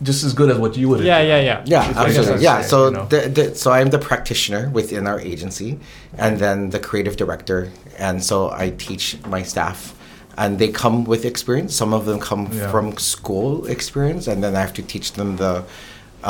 just 0.03 0.25
as 0.25 0.33
good 0.33 0.49
as 0.51 0.57
what 0.59 0.77
you 0.79 0.89
would? 0.89 1.05
yeah 1.05 1.21
yeah 1.21 1.41
yeah 1.41 1.63
Yeah, 1.67 1.81
I 1.81 2.07
guess 2.07 2.17
absolutely. 2.19 2.45
Yeah, 2.45 2.63
so 2.63 2.79
you 2.87 2.91
know. 2.93 3.05
the, 3.07 3.21
the, 3.29 3.55
so 3.55 3.71
I'm 3.71 3.91
the 3.91 3.99
practitioner 3.99 4.71
within 4.71 5.07
our 5.07 5.21
agency, 5.21 5.79
and 6.17 6.39
then 6.39 6.71
the 6.71 6.79
creative 6.81 7.17
director, 7.19 7.69
and 7.99 8.25
so 8.25 8.51
I 8.51 8.71
teach 8.71 9.19
my 9.27 9.43
staff, 9.43 9.95
and 10.41 10.59
they 10.61 10.69
come 10.83 10.97
with 11.13 11.23
experience. 11.33 11.71
Some 11.83 11.93
of 11.99 12.03
them 12.09 12.19
come 12.31 12.43
Yeah. 12.53 12.71
from 12.73 12.85
school 13.15 13.51
experience, 13.77 14.25
and 14.31 14.39
then 14.43 14.53
I 14.59 14.61
have 14.67 14.75
to 14.81 14.83
teach 14.95 15.09
them 15.19 15.29
the 15.45 15.55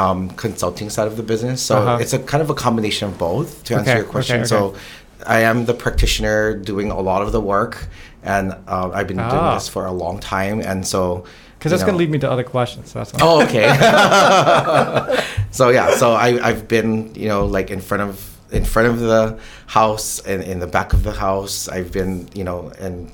um, 0.03 0.20
consulting 0.44 0.88
side 0.94 1.09
of 1.12 1.16
the 1.20 1.23
business. 1.33 1.59
So 1.68 1.75
Uh-huh. 1.77 1.99
it's 2.03 2.12
a 2.18 2.18
kind 2.33 2.42
of 2.46 2.49
a 2.51 2.55
combination 2.66 3.05
of 3.11 3.14
both. 3.29 3.49
To 3.66 3.70
answer 3.75 3.90
Okay, 3.90 3.99
your 4.01 4.09
question, 4.16 4.37
okay, 4.40 4.46
so 4.55 4.61
I 5.37 5.38
am 5.51 5.57
the 5.70 5.75
practitioner 5.85 6.40
doing 6.70 6.88
a 7.01 7.01
lot 7.11 7.20
of 7.27 7.31
the 7.37 7.40
work, 7.55 7.75
and 8.35 8.46
uh, 8.75 8.90
I've 8.96 9.09
been 9.12 9.18
Ah. 9.20 9.31
doing 9.35 9.49
this 9.57 9.68
for 9.75 9.83
a 9.87 9.94
long 10.05 10.16
time, 10.37 10.57
and 10.70 10.81
so. 10.94 11.01
because 11.59 11.70
that's 11.73 11.85
going 11.88 11.96
to 11.99 12.03
lead 12.05 12.11
me 12.16 12.18
to 12.27 12.31
other 12.35 12.46
questions 12.57 12.87
that's 12.96 13.12
all. 13.14 13.20
Oh, 13.23 13.42
okay. 13.46 13.68
so 15.59 15.64
yeah, 15.77 15.87
so 16.01 16.07
I 16.27 16.29
I've 16.49 16.64
been 16.68 16.90
you 17.23 17.29
know 17.33 17.42
like 17.57 17.68
in 17.77 17.81
front 17.88 18.03
of 18.09 18.14
in 18.59 18.64
front 18.64 18.88
of 18.92 18.96
the 19.12 19.23
house 19.79 20.07
and 20.31 20.42
in 20.53 20.59
the 20.64 20.66
back 20.77 20.92
of 20.96 21.01
the 21.09 21.12
house. 21.27 21.68
I've 21.77 21.90
been 21.92 22.29
you 22.38 22.44
know 22.49 22.73
in 22.81 23.11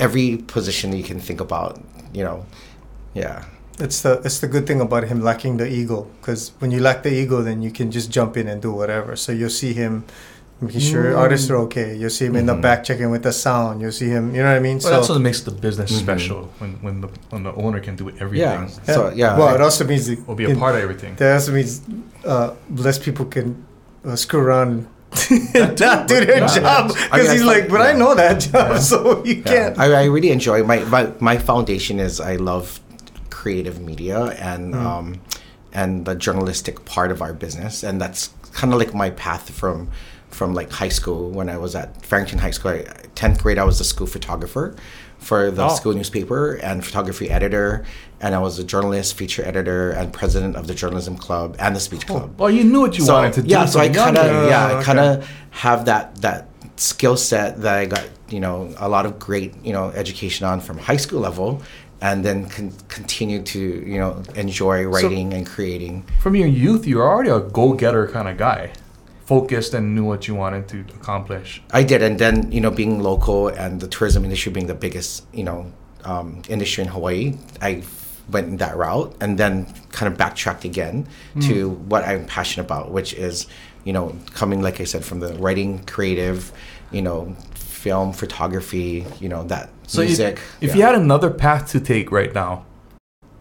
every 0.00 0.38
position 0.56 0.92
you 0.96 1.04
can 1.04 1.20
think 1.20 1.40
about. 1.40 1.80
You 2.12 2.24
know, 2.24 2.46
yeah. 3.14 3.44
It's 3.78 4.02
the 4.02 4.20
it's 4.24 4.40
the 4.40 4.48
good 4.48 4.66
thing 4.66 4.80
about 4.80 5.04
him 5.04 5.20
lacking 5.22 5.56
the 5.56 5.66
ego 5.66 6.06
because 6.20 6.52
when 6.58 6.70
you 6.70 6.80
lack 6.80 7.02
the 7.02 7.12
ego, 7.22 7.40
then 7.42 7.62
you 7.62 7.70
can 7.70 7.90
just 7.90 8.10
jump 8.10 8.36
in 8.36 8.46
and 8.48 8.60
do 8.60 8.72
whatever. 8.72 9.16
So 9.16 9.32
you'll 9.32 9.48
see 9.64 9.72
him 9.72 10.04
making 10.60 10.80
sure 10.80 11.04
Mm. 11.04 11.16
artists 11.24 11.48
are 11.48 11.56
okay. 11.66 11.96
You'll 11.96 12.10
see 12.18 12.26
him 12.26 12.36
in 12.36 12.44
the 12.44 12.54
Mhm. 12.54 12.60
back 12.60 12.84
checking 12.84 13.10
with 13.10 13.22
the 13.22 13.32
sound. 13.32 13.80
You'll 13.80 13.92
see 14.02 14.10
him. 14.16 14.34
You 14.34 14.42
know 14.42 14.50
what 14.52 14.56
I 14.60 14.60
mean? 14.68 14.78
Well, 14.84 14.92
that's 14.92 15.08
what 15.08 15.18
makes 15.22 15.40
the 15.48 15.50
business 15.66 15.90
Mhm. 15.92 15.98
special 16.06 16.40
when, 16.60 16.72
when 16.84 17.00
the 17.00 17.08
when 17.32 17.42
the 17.48 17.54
owner 17.54 17.80
can 17.80 17.96
do 17.96 18.06
everything. 18.24 18.68
Yeah. 18.68 18.94
So 18.94 19.10
yeah. 19.22 19.38
Well, 19.38 19.54
it 19.54 19.62
also 19.62 19.84
means 19.90 20.04
will 20.26 20.34
be 20.34 20.44
a 20.52 20.54
part 20.64 20.74
of 20.76 20.82
everything. 20.82 21.12
That 21.16 21.32
also 21.40 21.52
means 21.52 21.80
uh, 22.26 22.50
less 22.86 22.98
people 22.98 23.24
can 23.36 23.46
uh, 24.04 24.16
screw 24.16 24.40
around 24.40 24.68
and 24.72 24.86
not 25.30 26.06
do 26.08 26.24
their 26.24 26.38
Yeah. 26.38 26.46
job 26.46 26.90
I 26.94 26.94
mean, 26.94 27.08
because 27.12 27.32
he's 27.32 27.42
like, 27.44 27.68
but 27.68 27.80
I 27.80 27.92
know 27.92 28.14
that 28.14 28.40
job, 28.40 28.70
Yeah. 28.72 28.78
so 28.78 29.24
you 29.24 29.34
Yeah. 29.36 29.42
can't. 29.52 29.78
I, 29.78 30.02
I 30.02 30.04
really 30.04 30.30
enjoy 30.30 30.62
my, 30.64 30.78
my 30.84 31.10
my 31.20 31.38
foundation 31.38 31.98
is 32.00 32.20
I 32.20 32.36
love 32.36 32.80
creative 33.30 33.80
media 33.80 34.18
and 34.38 34.74
Mm. 34.74 34.84
um, 34.86 35.20
and 35.72 36.04
the 36.04 36.14
journalistic 36.14 36.84
part 36.84 37.10
of 37.12 37.22
our 37.22 37.32
business, 37.32 37.82
and 37.82 38.00
that's 38.00 38.30
kind 38.52 38.72
of 38.72 38.78
like 38.78 38.94
my 38.94 39.10
path 39.10 39.50
from 39.50 39.88
from 40.30 40.54
like 40.54 40.70
high 40.70 40.88
school 41.00 41.30
when 41.30 41.48
I 41.48 41.56
was 41.58 41.74
at 41.74 41.88
Farrington 42.06 42.38
High 42.38 42.52
School. 42.52 42.78
Tenth 43.16 43.42
grade, 43.42 43.58
I 43.58 43.64
was 43.64 43.78
the 43.78 43.84
school 43.84 44.06
photographer 44.06 44.74
for 45.18 45.50
the 45.50 45.64
Oh. 45.66 45.74
school 45.74 45.92
newspaper 45.92 46.54
and 46.62 46.84
photography 46.84 47.28
editor, 47.30 47.84
and 48.20 48.34
I 48.34 48.38
was 48.38 48.58
a 48.58 48.64
journalist, 48.64 49.16
feature 49.16 49.44
editor, 49.44 49.90
and 49.92 50.12
president 50.12 50.56
of 50.56 50.66
the 50.66 50.74
journalism 50.74 51.16
club 51.16 51.56
and 51.58 51.74
the 51.74 51.80
speech 51.80 52.06
club 52.06 52.38
Well, 52.38 52.50
you 52.50 52.64
knew 52.64 52.80
what 52.82 52.98
you 52.98 53.04
so 53.04 53.14
wanted 53.14 53.32
to 53.34 53.42
do. 53.42 53.48
yeah, 53.48 53.64
so 53.66 53.80
I 53.80 53.88
kind 53.88 54.16
of 54.18 54.48
yeah, 54.48 54.72
Oh, 54.72 54.78
I 54.78 54.82
kind 54.82 54.98
of 55.00 55.28
have 55.50 55.84
that 55.86 56.16
that 56.22 56.48
skill 56.76 57.16
set 57.16 57.60
that 57.62 57.76
I 57.78 57.86
got 57.86 58.04
you 58.28 58.40
know 58.40 58.72
a 58.78 58.88
lot 58.88 59.04
of 59.06 59.18
great 59.18 59.54
you 59.64 59.72
know 59.72 59.90
education 60.02 60.46
on 60.46 60.60
from 60.60 60.78
high 60.78 60.96
school 60.98 61.20
level, 61.20 61.62
and 62.00 62.24
then 62.24 62.48
con- 62.48 62.72
continue 62.88 63.42
to 63.42 63.58
you 63.60 63.98
know 63.98 64.22
enjoy 64.34 64.84
writing 64.86 65.32
and 65.34 65.46
creating. 65.46 66.04
From 66.20 66.34
your 66.36 66.48
youth, 66.48 66.86
you 66.86 66.96
were 66.98 67.08
already 67.08 67.30
a 67.30 67.40
go-getter 67.40 68.06
kind 68.08 68.28
of 68.28 68.36
guy, 68.36 68.72
focused 69.24 69.74
and 69.74 69.94
knew 69.94 70.04
what 70.04 70.28
you 70.28 70.34
wanted 70.34 70.68
to 70.68 70.80
accomplish. 71.00 71.62
I 71.72 71.82
did, 71.82 72.02
and 72.02 72.18
then 72.18 72.52
you 72.52 72.60
know 72.60 72.70
being 72.70 73.02
local 73.02 73.48
and 73.48 73.80
the 73.80 73.88
tourism 73.88 74.24
industry 74.24 74.52
being 74.52 74.66
the 74.66 74.74
biggest 74.86 75.24
you 75.32 75.44
know 75.44 75.72
um, 76.04 76.42
industry 76.48 76.82
in 76.84 76.88
Hawaii, 76.88 77.34
I 77.60 77.82
went 78.30 78.48
in 78.48 78.56
that 78.58 78.76
route, 78.76 79.14
and 79.20 79.38
then 79.38 79.66
kind 79.92 80.10
of 80.12 80.18
backtracked 80.18 80.64
again 80.64 81.06
to 81.42 81.70
what 81.70 82.04
I'm 82.04 82.26
passionate 82.26 82.64
about, 82.66 82.90
which 82.90 83.12
is 83.14 83.46
you 83.84 83.92
know 83.92 84.14
coming 84.34 84.60
like 84.62 84.80
I 84.80 84.84
said 84.84 85.04
from 85.04 85.20
the 85.20 85.34
writing, 85.34 85.84
creative, 85.84 86.52
you 86.92 87.02
know, 87.02 87.34
film, 87.54 88.12
photography, 88.12 89.06
you 89.20 89.28
know 89.28 89.42
that 89.44 89.70
So 89.86 90.02
if- 90.02 90.08
music. 90.08 90.40
if 90.60 90.70
yeah. 90.70 90.76
you 90.76 90.82
had 90.82 90.94
another 90.94 91.30
path 91.30 91.70
to 91.72 91.80
take 91.80 92.10
right 92.12 92.32
now, 92.34 92.64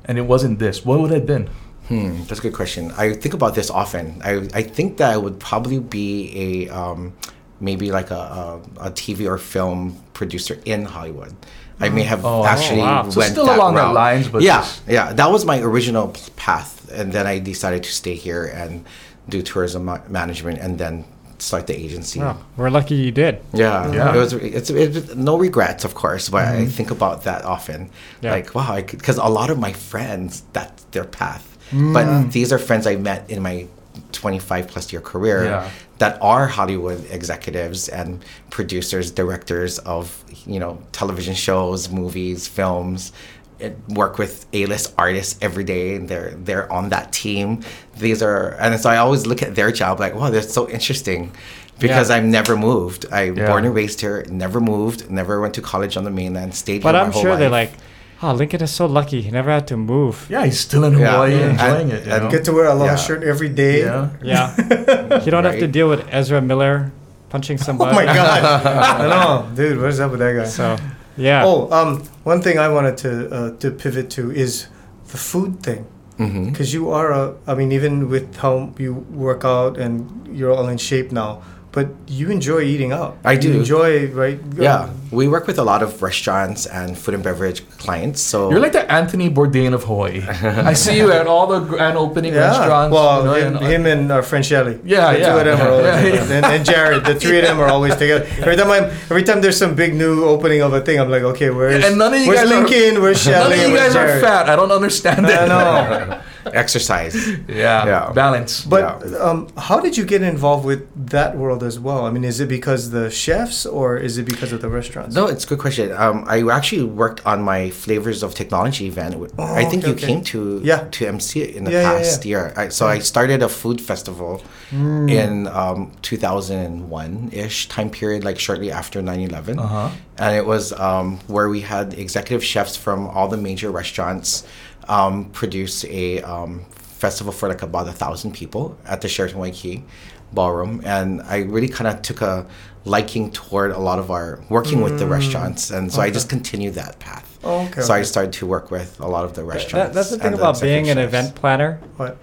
and 0.06 0.18
it 0.18 0.24
wasn't 0.24 0.60
this, 0.60 0.86
what 0.86 1.00
would 1.00 1.12
it 1.12 1.16
have 1.16 1.26
been? 1.26 1.50
Hmm, 1.88 2.24
that's 2.28 2.40
a 2.40 2.44
good 2.44 2.54
question. 2.54 2.92
I 2.98 3.14
think 3.14 3.34
about 3.34 3.56
this 3.56 3.70
often. 3.72 4.22
I, 4.24 4.48
I 4.54 4.62
think 4.62 4.98
that 4.98 5.12
I 5.12 5.18
would 5.18 5.40
probably 5.40 5.80
be 5.80 6.68
a 6.68 6.70
um, 6.70 7.14
maybe 7.60 7.92
like 7.92 8.12
a, 8.12 8.62
a, 8.80 8.88
a 8.88 8.92
TV 8.92 9.28
or 9.28 9.38
film 9.40 9.98
producer 10.14 10.60
in 10.66 10.86
Hollywood. 10.86 11.36
I 11.80 11.90
may 11.90 12.04
have 12.04 12.26
Oh, 12.26 12.46
actually 12.46 12.80
wow. 12.80 13.10
So 13.10 13.20
went 13.20 13.32
still 13.32 13.46
that 13.46 13.58
along 13.58 13.76
that 13.76 13.82
route. 13.84 13.94
lines, 13.94 14.28
but 14.28 14.42
yeah, 14.42 14.60
just- 14.62 14.82
yeah, 14.88 15.14
that 15.14 15.32
was 15.32 15.46
my 15.46 15.60
original 15.62 16.14
path, 16.36 16.90
and 16.92 17.12
then 17.14 17.26
I 17.26 17.40
decided 17.40 17.84
to 17.84 17.92
stay 17.92 18.16
here 18.16 18.46
and 18.46 18.86
do 19.30 19.42
tourism 19.42 19.86
ma- 19.86 20.02
management, 20.10 20.60
and 20.60 20.78
then 20.78 21.06
start 21.38 21.68
the 21.68 21.78
agency. 21.78 22.20
Wow, 22.20 22.38
we're 22.58 22.70
lucky 22.70 22.96
you 22.96 23.12
did. 23.12 23.42
Yeah, 23.54 23.92
Yeah. 23.92 24.14
It 24.14 24.18
was. 24.18 24.34
It's, 24.34 24.70
it's 24.70 25.16
no 25.16 25.38
regrets, 25.38 25.86
of 25.86 25.96
course, 25.96 26.28
but 26.30 26.46
I 26.46 26.52
mm-hmm. 26.52 26.68
think 26.68 26.92
about 26.92 27.24
that 27.24 27.46
often. 27.46 27.90
Yeah. 28.22 28.32
Like, 28.32 28.54
wow, 28.54 28.76
because 28.76 29.18
a 29.18 29.30
lot 29.30 29.50
of 29.50 29.58
my 29.58 29.72
friends, 29.74 30.44
that's 30.54 30.84
their 30.92 31.06
path. 31.06 31.46
But 31.72 32.06
mm. 32.08 32.32
these 32.32 32.52
are 32.52 32.58
friends 32.58 32.88
I 32.88 32.96
met 32.96 33.30
in 33.30 33.44
my 33.44 33.68
25 34.12 34.68
plus 34.68 34.92
year 34.92 35.02
career 35.02 35.44
Yeah. 35.46 35.70
that 36.00 36.18
are 36.22 36.48
Hollywood 36.48 37.06
executives 37.12 37.90
and 37.90 38.24
producers, 38.50 39.12
directors 39.12 39.80
of 39.80 40.24
you 40.46 40.60
know 40.60 40.80
television 40.92 41.36
shows, 41.36 41.90
movies, 41.90 42.48
films. 42.48 43.12
It, 43.60 43.78
work 43.90 44.18
with 44.18 44.46
A-list 44.54 44.94
artists 44.98 45.38
every 45.42 45.66
day, 45.66 45.96
and 45.96 46.08
they're 46.08 46.32
they're 46.46 46.72
on 46.72 46.90
that 46.90 47.12
team. 47.12 47.60
These 47.98 48.24
are, 48.24 48.56
and 48.60 48.80
so 48.80 48.90
I 48.90 48.98
always 48.98 49.26
look 49.28 49.42
at 49.42 49.54
their 49.56 49.70
job 49.74 50.00
like, 50.00 50.16
wow, 50.16 50.30
that's 50.30 50.54
so 50.54 50.70
interesting, 50.70 51.32
because 51.78 52.10
Yeah. 52.10 52.16
I've 52.16 52.24
never 52.24 52.56
moved. 52.56 53.06
I 53.12 53.24
Yeah. 53.24 53.48
born 53.48 53.66
and 53.66 53.76
raised 53.76 54.00
here, 54.00 54.26
never 54.30 54.62
moved, 54.62 55.12
never 55.12 55.42
went 55.42 55.54
to 55.56 55.62
college 55.62 55.98
on 55.98 56.06
the 56.06 56.10
mainland, 56.22 56.56
stayed 56.56 56.82
But 56.84 56.96
I'm 56.96 57.12
sure 57.12 57.36
they're 57.36 57.50
like, 57.50 57.74
oh, 58.22 58.34
Lincoln 58.34 58.62
is 58.62 58.72
so 58.72 58.86
lucky. 58.86 59.22
He 59.22 59.32
never 59.32 59.52
had 59.52 59.68
to 59.68 59.78
move. 59.78 60.28
Yeah, 60.30 60.46
he's 60.46 60.60
still 60.60 60.84
in 60.84 60.94
Hawaii 60.94 61.32
Yeah. 61.36 61.50
enjoying 61.52 61.92
And- 61.92 62.00
it. 62.00 62.06
You 62.08 62.12
and 62.14 62.24
know? 62.26 62.32
Get 62.32 62.44
to 62.46 62.52
wear 62.54 62.66
a 62.66 62.74
long 62.76 62.88
Yeah. 62.88 62.96
shirt 62.96 63.24
every 63.24 63.50
day. 63.50 63.82
yeah. 63.82 64.10
Yeah. 64.22 65.24
you 65.26 65.32
don't 65.32 65.46
have 65.46 65.60
to 65.60 65.68
deal 65.68 65.88
with 65.90 66.04
Ezra 66.12 66.42
Miller 66.42 66.92
punching 67.30 67.58
somebody. 67.58 67.92
Oh 67.98 68.00
my 68.00 68.06
god. 68.06 68.44
I 69.02 69.08
know, 69.08 69.48
dude. 69.56 69.80
What's 69.82 70.00
up 70.00 70.12
with 70.12 70.20
that 70.20 70.34
guy? 70.36 70.46
So, 70.46 70.78
yeah. 71.18 71.44
Oh, 71.46 71.70
um, 71.72 72.04
one 72.24 72.42
thing 72.42 72.58
I 72.60 72.68
wanted 72.70 72.98
to 73.06 73.12
uh, 73.30 73.50
to 73.62 73.72
pivot 73.72 74.10
to 74.18 74.32
is 74.32 74.68
the 75.12 75.18
food 75.18 75.62
thing. 75.64 75.86
Mhm. 76.20 76.52
Because 76.52 76.74
you 76.74 76.90
are 76.92 77.12
a, 77.16 77.34
I 77.48 77.56
mean, 77.56 77.72
even 77.72 78.10
with 78.10 78.36
how 78.44 78.74
you 78.78 78.94
work 79.14 79.46
out 79.46 79.78
and 79.78 80.10
you're 80.34 80.52
all 80.52 80.68
in 80.68 80.78
shape 80.78 81.12
now, 81.16 81.40
but 81.80 81.88
you 82.12 82.28
enjoy 82.38 82.62
eating 82.74 82.92
out. 82.92 83.16
I 83.24 83.34
You 83.40 83.40
do. 83.40 83.52
enjoy, 83.64 83.92
right? 84.12 84.40
Yeah, 84.68 84.90
we 85.20 85.28
work 85.36 85.48
with 85.48 85.58
a 85.64 85.64
lot 85.72 85.80
of 85.86 85.90
restaurants 86.04 86.62
and 86.80 86.98
food 87.02 87.14
and 87.16 87.24
beverage 87.24 87.60
clients. 87.84 88.20
So 88.32 88.52
You're 88.52 88.60
like 88.68 88.76
the 88.76 88.84
Anthony 88.92 89.28
Bourdain 89.32 89.72
of 89.78 89.84
Hawaii. 89.90 90.20
I 90.72 90.74
see 90.84 90.98
you 91.02 91.08
at 91.20 91.26
all 91.32 91.48
the 91.48 91.62
grand 91.72 91.96
opening 91.98 92.34
Yeah. 92.34 92.52
restaurants. 92.52 92.92
Well, 92.94 93.16
you 93.24 93.26
know, 93.26 93.34
him, 93.40 93.48
and- 93.48 93.56
uh, 93.58 93.70
him 93.74 93.84
and 93.94 94.04
uh, 94.12 94.16
our 94.20 94.24
friend 94.30 94.44
Shelly. 94.46 94.76
Yeah, 94.84 95.14
the 95.14 95.20
yeah. 95.20 95.28
two 95.32 95.38
of 95.40 95.46
them 95.48 95.60
are 95.64 95.72
always 95.72 95.96
Yeah, 96.04 96.14
yeah. 96.20 96.36
And, 96.38 96.46
and 96.56 96.62
Jared, 96.68 97.02
the 97.06 97.16
three 97.16 97.38
of 97.40 97.46
them 97.48 97.60
are 97.64 97.70
always 97.76 97.96
together. 97.96 98.26
Every 98.44 98.58
time 98.60 98.70
I'm, 98.76 98.86
every 99.12 99.24
time 99.24 99.40
there's 99.44 99.58
some 99.64 99.74
big 99.84 99.96
new 100.04 100.14
opening 100.34 100.62
of 100.68 100.74
a 100.74 100.82
thing, 100.82 101.00
I'm 101.00 101.10
like, 101.16 101.24
okay, 101.34 101.50
where's 101.50 101.80
And 101.86 101.96
none 101.98 102.14
of 102.14 102.20
you 102.20 102.28
where's 102.28 102.44
guys 102.44 102.52
are- 102.52 102.60
Lincoln? 102.60 102.94
where's 103.02 103.24
None 103.26 103.52
of 103.54 103.58
you 103.64 103.72
where's 103.72 103.94
guys 103.96 104.04
are 104.04 104.20
fat. 104.20 104.44
I 104.52 104.56
don't 104.60 104.74
understand 104.80 105.24
it. 105.32 105.38
I 105.40 105.46
know. 105.48 106.22
Exercise. 106.54 107.16
Yeah, 107.48 107.86
Yeah. 107.86 108.12
balance. 108.14 108.64
But 108.66 108.82
Yeah. 108.84 109.18
um, 109.18 109.48
how 109.58 109.80
did 109.80 109.98
you 109.98 110.06
get 110.06 110.22
involved 110.22 110.66
with 110.66 110.82
that 111.10 111.38
world 111.38 111.64
as 111.64 111.80
well? 111.80 112.06
I 112.06 112.10
mean, 112.12 112.24
is 112.24 112.40
it 112.40 112.48
because 112.48 112.92
the 112.92 113.10
chefs 113.10 113.66
or 113.66 113.98
is 113.98 114.18
it 114.18 114.26
because 114.26 114.52
of 114.54 114.62
the 114.62 114.70
restaurants? 114.70 115.16
No, 115.16 115.26
it's 115.28 115.44
a 115.46 115.48
good 115.48 115.60
question. 115.60 115.92
Um, 115.92 116.26
I 116.28 116.38
actually 116.58 116.84
worked 116.84 117.26
on 117.26 117.42
my 117.42 117.70
flavors 117.72 118.24
of 118.24 118.34
technology 118.36 118.86
event. 118.88 119.16
Oh, 119.38 119.44
I 119.62 119.66
think 119.66 119.84
okay, 119.84 119.88
you 119.92 119.94
okay. 119.98 120.08
came 120.08 120.22
to 120.34 120.62
Yeah. 120.64 120.82
to 120.92 121.08
MC 121.08 121.42
it 121.46 121.56
in 121.56 121.64
the 121.66 121.72
Yeah, 121.72 121.82
yeah, 121.82 121.98
past 121.98 122.26
yeah. 122.26 122.30
year. 122.32 122.54
I, 122.56 122.70
so 122.70 122.88
I 122.88 123.00
started 123.00 123.42
a 123.44 123.50
food 123.50 123.80
festival 123.82 124.42
Mm. 124.72 125.10
in 125.10 125.48
um, 125.48 125.92
2001 126.04 127.30
ish 127.34 127.68
time 127.70 127.90
period, 127.90 128.24
like 128.24 128.40
shortly 128.40 128.72
after 128.72 129.02
9 129.02 129.20
11. 129.22 129.60
Uh-huh. 129.60 129.90
And 130.18 130.36
it 130.36 130.46
was 130.46 130.74
um, 130.74 131.20
where 131.28 131.50
we 131.50 131.62
had 131.62 131.94
executive 131.94 132.44
chefs 132.44 132.76
from 132.76 133.08
all 133.08 133.28
the 133.28 133.38
major 133.38 133.72
restaurants 133.72 134.44
um, 134.90 135.30
produce 135.30 135.86
a 135.86 136.22
um, 136.24 136.66
festival 136.72 137.32
for 137.32 137.48
like 137.48 137.62
about 137.62 137.88
a 137.88 137.94
thousand 137.94 138.34
people 138.34 138.78
at 138.86 139.00
the 139.02 139.08
Sheraton 139.08 139.40
Waikiki 139.40 139.86
ballroom. 140.34 140.82
And 140.84 141.22
I 141.22 141.38
really 141.44 141.70
kind 141.70 141.88
of 141.88 142.02
took 142.02 142.22
a 142.22 142.46
liking 142.86 143.32
toward 143.32 143.72
a 143.72 143.78
lot 143.78 144.00
of 144.00 144.10
our 144.10 144.44
working 144.50 144.82
with 144.82 145.00
the 145.00 145.08
restaurants. 145.08 145.70
And 145.72 145.92
so 145.94 146.02
I 146.02 146.10
just 146.10 146.30
continued 146.30 146.74
that 146.74 147.00
path. 147.00 147.40
Mm. 147.42 147.48
Oh, 147.48 147.66
okay, 147.68 147.82
So 147.82 147.94
I 147.94 148.02
started 148.02 148.34
to 148.34 148.46
work 148.46 148.72
with 148.72 149.00
a 149.00 149.08
lot 149.08 149.24
of 149.24 149.34
the 149.36 149.44
restaurants. 149.44 149.90
That, 149.90 149.94
that's 149.94 150.10
the 150.10 150.18
thing 150.18 150.28
and 150.28 150.36
about 150.36 150.60
being 150.60 150.90
an 150.90 150.98
event 150.98 151.36
planner 151.36 151.80
What? 151.96 152.18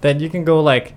that 0.00 0.20
you 0.20 0.28
can 0.28 0.44
go 0.44 0.60
like, 0.60 0.94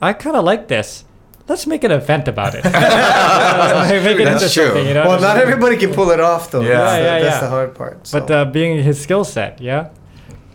I 0.00 0.12
kind 0.12 0.36
of 0.36 0.44
like 0.44 0.68
this. 0.68 1.04
Let's 1.48 1.66
make 1.66 1.84
an 1.84 1.90
event 1.90 2.28
about 2.28 2.54
it. 2.54 2.64
make 2.64 2.74
it 2.74 4.24
That's 4.24 4.54
true. 4.54 4.80
you 4.80 4.94
know? 4.94 5.06
Well, 5.06 5.20
not 5.20 5.36
everybody 5.36 5.76
can 5.76 5.92
pull 5.92 6.10
it 6.10 6.20
off, 6.20 6.50
though. 6.50 6.60
Yeah. 6.60 6.68
That's, 6.68 6.92
the, 6.92 7.02
Yeah, 7.02 7.16
yeah, 7.16 7.22
that's 7.22 7.40
the 7.40 7.48
hard 7.48 7.74
part. 7.74 8.06
So. 8.06 8.20
But 8.20 8.30
uh, 8.30 8.44
being 8.46 8.82
his 8.82 9.00
skill 9.00 9.24
set, 9.24 9.60
yeah. 9.60 9.90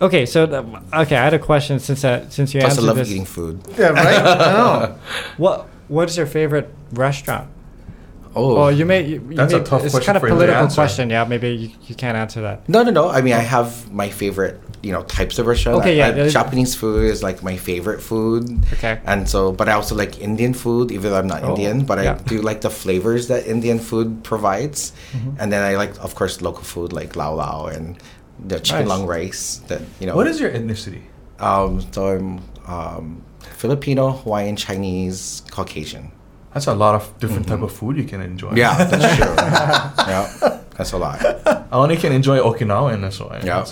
Okay, 0.02 0.26
so 0.26 0.46
the, 0.46 0.60
okay, 0.94 1.16
I 1.16 1.24
had 1.24 1.34
a 1.34 1.40
question 1.40 1.80
since 1.80 2.04
uh, 2.04 2.30
since 2.30 2.54
you 2.54 2.60
Plus, 2.62 2.74
I 2.74 2.76
answered 2.76 2.86
love 2.88 2.98
this. 2.98 3.10
eating 3.12 3.26
food. 3.26 3.62
yeah, 3.78 3.88
right? 3.90 4.22
I 4.22 4.52
know. 4.54 5.00
What 5.38 5.68
what 5.88 6.10
is 6.10 6.18
your 6.18 6.28
favorite 6.28 6.70
restaurant? 6.92 7.50
Oh, 8.36 8.56
Oh, 8.58 8.68
you 8.70 8.86
may. 8.86 9.02
You, 9.02 9.16
you 9.30 9.36
That's 9.36 9.54
a 9.54 9.58
may- 9.58 9.64
tough 9.64 9.84
It's 9.84 9.94
question 9.94 10.06
kind 10.14 10.18
of 10.18 10.22
for 10.22 10.30
political 10.30 10.68
question. 10.70 11.10
Yeah, 11.10 11.24
maybe 11.26 11.50
you, 11.50 11.70
you 11.88 11.96
can't 11.96 12.16
answer 12.16 12.42
that. 12.42 12.70
No, 12.70 12.84
no, 12.84 12.92
no. 12.92 13.10
I 13.10 13.22
mean, 13.22 13.34
I 13.34 13.40
have 13.40 13.92
my 13.92 14.10
favorite, 14.12 14.62
you 14.84 14.92
know, 14.92 15.02
types 15.04 15.40
of 15.40 15.48
restaurant. 15.48 15.80
Okay, 15.80 15.94
I- 15.94 15.98
yeah, 16.06 16.08
I- 16.10 16.12
there's- 16.12 16.34
Japanese 16.34 16.76
food 16.76 17.06
is 17.10 17.24
like 17.24 17.42
my 17.42 17.58
favorite 17.58 18.00
food. 18.00 18.44
Okay. 18.74 19.00
And 19.06 19.28
so, 19.28 19.52
but 19.52 19.68
I 19.68 19.74
also 19.74 19.96
like 19.96 20.20
Indian 20.22 20.54
food, 20.54 20.92
even 20.92 21.10
though 21.10 21.18
I'm 21.18 21.26
not 21.26 21.42
Oh, 21.44 21.50
Indian. 21.56 21.86
But 21.86 21.98
yeah. 22.04 22.14
I 22.14 22.30
do 22.30 22.42
like 22.44 22.62
the 22.62 22.70
flavors 22.70 23.28
that 23.30 23.48
Indian 23.48 23.80
food 23.80 24.24
provides. 24.24 24.92
Mm-hmm. 25.14 25.40
And 25.40 25.52
then 25.52 25.64
I 25.64 25.74
like, 25.76 25.98
of 26.04 26.14
course, 26.14 26.40
local 26.44 26.62
food 26.64 26.94
like 26.94 27.16
lau 27.16 27.34
lau 27.34 27.66
and 27.66 27.98
the 28.46 28.60
chicken 28.60 28.88
Nice. 28.88 28.90
long 29.00 29.06
rice. 29.08 29.58
That 29.68 29.82
you 30.00 30.08
know. 30.08 30.16
what 30.16 30.28
is 30.28 30.40
your 30.40 30.52
ethnicity? 30.52 31.02
Um, 31.40 31.82
so 31.92 32.08
I'm 32.08 32.42
um, 32.68 33.22
Filipino, 33.58 34.12
Hawaiian, 34.12 34.56
Chinese, 34.56 35.44
Caucasian. 35.52 36.12
That's 36.54 36.68
a 36.68 36.74
lot 36.74 36.96
of 36.96 37.20
different 37.20 37.48
type 37.48 37.62
of 37.62 37.72
food 37.72 37.98
you 37.98 38.04
can 38.06 38.22
enjoy. 38.22 38.48
Mm-hmm. 38.50 38.58
Yeah, 38.58 38.84
that's 38.86 39.16
true. 39.18 39.36
yeah, 40.08 40.60
that's 40.76 40.92
a 40.94 40.98
lot. 40.98 41.22
I 41.46 41.66
only 41.72 41.98
can 41.98 42.12
enjoy 42.12 42.40
Okinawan. 42.40 43.02
That's 43.02 43.20
why. 43.20 43.42
Yeah. 43.44 43.64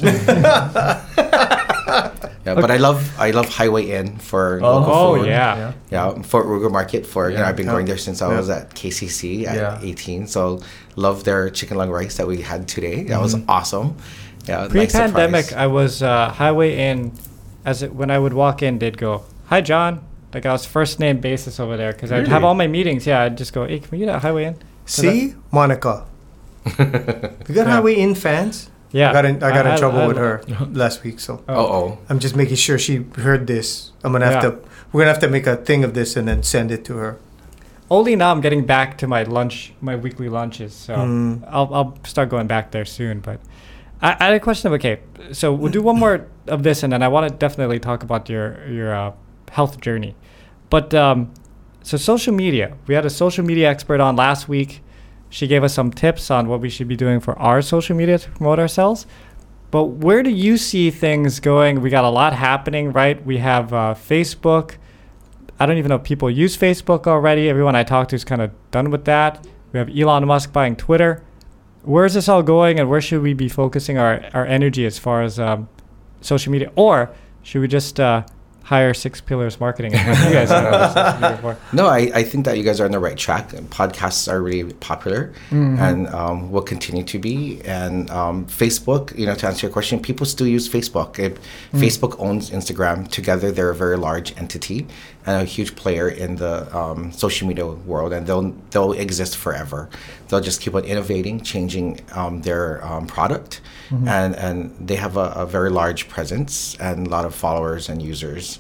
yeah, 2.46 2.54
but 2.56 2.70
I 2.72 2.78
love 2.78 3.02
I 3.20 3.32
love 3.32 3.50
Highway 3.50 3.90
Inn 3.92 4.18
for 4.18 4.60
Oh, 4.62 4.80
local 4.80 4.94
Oh, 4.94 5.16
food. 5.18 5.28
yeah. 5.28 5.74
Yeah, 5.90 6.22
Fort 6.22 6.46
Ruger 6.46 6.72
Market 6.72 7.06
for 7.06 7.30
you 7.30 7.38
know 7.38 7.44
I've 7.46 7.56
been 7.56 7.66
Yeah. 7.66 7.72
going 7.72 7.86
there 7.86 7.98
since 7.98 8.22
I 8.22 8.30
Yeah. 8.30 8.38
was 8.38 8.50
at 8.50 8.74
KCC 8.76 9.46
at 9.48 9.56
Yeah. 9.56 9.80
18. 9.82 10.28
So 10.28 10.60
love 10.96 11.24
their 11.24 11.50
chicken 11.50 11.78
long 11.78 11.90
rice 11.90 12.18
that 12.18 12.28
we 12.28 12.42
had 12.42 12.68
today. 12.68 13.04
That 13.04 13.22
was 13.22 13.36
Mm-hmm. 13.36 13.50
awesome. 13.50 13.96
Yeah, 14.48 14.68
Pre-pandemic, 14.68 15.46
surprise. 15.46 15.64
I 15.64 15.68
was 15.68 16.02
uh, 16.04 16.30
Highway 16.30 16.76
Inn. 16.78 17.12
As 17.66 17.82
it, 17.82 17.94
when 17.96 18.12
I 18.12 18.20
would 18.20 18.34
walk 18.34 18.62
in, 18.62 18.78
they'd 18.80 18.98
go, 18.98 19.24
"Hi, 19.48 19.62
John." 19.62 20.04
Like 20.34 20.46
I 20.46 20.52
was 20.52 20.66
first 20.66 21.00
name 21.00 21.20
basis 21.20 21.60
over 21.60 21.78
there 21.78 21.94
because 21.94 22.12
I'd 22.12 22.28
have 22.28 22.44
all 22.44 22.54
my 22.54 22.68
meetings. 22.68 23.08
Yeah, 23.08 23.22
I'd 23.22 23.38
just 23.38 23.54
go, 23.54 23.66
"Hey, 23.66 23.80
can 23.80 23.90
we 23.92 23.98
get 24.00 24.10
a 24.10 24.20
Highway 24.20 24.46
Inn?" 24.46 24.58
So 24.86 25.02
See, 25.02 25.34
Monica. 25.52 26.06
You 26.78 26.86
got 26.86 27.38
Yeah. 27.50 27.64
Highway 27.66 27.96
Inn 27.96 28.16
fans? 28.16 28.70
Yeah, 28.92 29.10
I 29.10 29.14
got 29.14 29.26
in, 29.26 29.36
I 29.44 29.50
got 29.52 29.66
in 29.66 29.72
I- 29.74 29.78
trouble 29.78 30.00
I- 30.02 30.08
with 30.08 30.18
her 30.18 30.42
last 30.72 31.04
week, 31.04 31.20
so 31.20 31.42
Uh 31.48 31.58
oh. 31.58 31.98
I'm 32.10 32.20
just 32.20 32.36
making 32.36 32.56
sure 32.58 32.78
she 32.78 33.06
heard 33.18 33.48
this. 33.48 33.92
I'm 34.04 34.12
gonna 34.12 34.26
have 34.26 34.44
Yeah. 34.44 34.52
to. 34.52 34.58
We're 34.92 35.02
gonna 35.02 35.12
have 35.12 35.22
to 35.22 35.30
make 35.30 35.48
a 35.48 35.56
thing 35.58 35.84
of 35.84 35.94
this 35.94 36.16
and 36.16 36.28
then 36.28 36.44
send 36.44 36.72
it 36.72 36.86
to 36.86 36.96
her. 36.98 37.18
Only 37.90 38.16
now 38.16 38.32
I'm 38.32 38.42
getting 38.42 38.66
back 38.66 38.98
to 39.00 39.08
my 39.08 39.24
lunch, 39.24 39.74
my 39.82 39.96
weekly 39.96 40.30
lunches. 40.30 40.74
So 40.74 40.96
Mm. 40.96 41.44
I'll, 41.50 41.74
I'll 41.74 41.98
start 42.04 42.30
going 42.30 42.48
back 42.48 42.72
there 42.72 42.86
soon. 42.86 43.20
But 43.20 43.40
I, 44.02 44.26
had 44.26 44.34
a 44.34 44.40
question. 44.40 44.68
Of, 44.68 44.74
okay, 44.74 45.00
so 45.32 45.54
we'll 45.54 45.72
do 45.72 45.82
one 45.82 46.00
more 46.00 46.28
of 46.48 46.64
this, 46.64 46.84
and 46.84 46.92
then 46.94 47.02
I 47.02 47.08
want 47.08 47.30
to 47.30 47.36
definitely 47.36 47.80
talk 47.80 48.04
about 48.04 48.30
your 48.30 48.68
your 48.68 48.94
uh, 48.94 49.14
health 49.52 49.80
journey. 49.82 50.16
But 50.70 50.94
um, 50.94 51.34
so 51.84 51.98
social 51.98 52.34
media, 52.34 52.78
we 52.88 52.96
had 52.96 53.06
a 53.06 53.10
social 53.10 53.46
media 53.46 53.70
expert 53.70 54.00
on 54.00 54.16
last 54.16 54.48
week. 54.48 54.82
She 55.30 55.48
gave 55.48 55.64
us 55.64 55.74
some 55.74 55.92
tips 55.92 56.32
on 56.32 56.48
what 56.48 56.62
we 56.62 56.70
should 56.70 56.88
be 56.88 56.96
doing 56.96 57.20
for 57.20 57.38
our 57.40 57.62
social 57.62 57.96
media 57.96 58.18
to 58.20 58.30
promote 58.32 58.60
ourselves. 58.60 59.06
But 59.72 59.86
where 59.86 60.24
do 60.24 60.30
you 60.30 60.58
see 60.58 60.92
things 60.92 61.40
going? 61.40 61.82
We 61.82 61.90
got 61.90 62.06
a 62.06 62.10
lot 62.10 62.34
happening, 62.34 62.92
right? 62.92 63.24
We 63.26 63.38
have 63.38 63.74
uh, 63.74 63.94
Facebook. 63.94 64.78
I 65.60 65.66
don't 65.66 65.78
even 65.78 65.90
know 65.90 65.96
if 65.96 66.04
people 66.04 66.30
use 66.30 66.58
Facebook 66.58 67.08
already. 67.08 67.50
Everyone 67.50 67.76
I 67.76 67.84
talk 67.84 68.10
to 68.10 68.16
is 68.16 68.24
kind 68.24 68.42
of 68.42 68.52
done 68.72 68.92
with 68.92 69.06
that. 69.06 69.46
We 69.72 69.80
have 69.80 69.90
Elon 69.90 70.26
Musk 70.26 70.54
buying 70.54 70.76
Twitter. 70.76 71.24
Where 71.86 72.06
is 72.06 72.14
this 72.14 72.28
all 72.28 72.44
going, 72.44 72.80
and 72.80 72.90
where 72.90 73.02
should 73.02 73.22
we 73.22 73.34
be 73.34 73.48
focusing 73.50 73.98
our, 73.98 74.24
our 74.34 74.46
energy 74.46 74.86
as 74.86 74.98
far 75.00 75.22
as 75.24 75.40
um, 75.40 75.70
social 76.22 76.52
media? 76.52 76.72
Or 76.76 77.10
should 77.44 77.62
we 77.62 77.68
just 77.68 78.00
uh, 78.00 78.24
hire 78.64 78.94
Six 78.96 79.22
Pillars 79.22 79.60
Marketing? 79.60 79.92
you 79.94 79.98
guys 80.00 80.50
know 80.50 80.72
what 80.72 80.94
social 80.94 81.14
media 81.22 81.38
for. 81.42 81.58
No, 81.74 81.86
I, 81.86 82.10
I 82.16 82.24
think 82.24 82.46
that 82.46 82.58
you 82.58 82.64
guys 82.64 82.82
are 82.82 82.86
on 82.86 82.92
the 82.92 82.98
right 83.00 83.16
track. 83.16 83.50
Podcasts 83.70 84.28
are 84.32 84.42
really 84.42 84.74
popular 84.74 85.34
Mm-hmm. 85.52 85.78
and 85.80 86.08
um, 86.08 86.52
will 86.52 86.64
continue 86.64 87.04
to 87.04 87.20
be. 87.20 87.62
And 87.64 88.10
um, 88.10 88.48
Facebook, 88.48 89.16
you 89.16 89.28
know, 89.28 89.36
to 89.36 89.46
answer 89.48 89.68
your 89.68 89.72
question, 89.74 90.00
people 90.00 90.26
still 90.26 90.48
use 90.48 90.68
Facebook. 90.68 91.20
If 91.20 91.34
Mm. 91.74 91.80
Facebook 91.82 92.16
owns 92.20 92.50
Instagram, 92.50 93.08
together 93.10 93.52
they're 93.52 93.70
a 93.70 93.76
very 93.76 93.98
large 93.98 94.36
entity 94.38 94.80
and 94.80 94.88
a 95.26 95.44
huge 95.44 95.76
player 95.76 96.08
in 96.08 96.36
the 96.36 96.76
um, 96.76 97.12
social 97.12 97.48
media 97.48 97.66
world, 97.66 98.14
and 98.14 98.28
they'll 98.28 98.52
they'll 98.72 98.94
exist 98.94 99.38
forever. 99.38 99.90
They'll 100.28 100.42
just 100.42 100.62
keep 100.62 100.76
on 100.76 100.84
innovating, 100.86 101.42
changing 101.42 102.02
um, 102.14 102.42
their 102.42 102.84
um, 102.86 103.08
product, 103.08 103.62
Mm-hmm. 103.90 104.08
and 104.08 104.36
and 104.36 104.88
they 104.88 104.96
have 104.96 105.16
a, 105.16 105.32
a 105.36 105.46
very 105.46 105.70
large 105.70 106.10
presence 106.10 106.76
and 106.80 107.06
a 107.06 107.10
lot 107.10 107.24
of 107.24 107.36
followers 107.36 107.88
and 107.88 108.02
users 108.02 108.58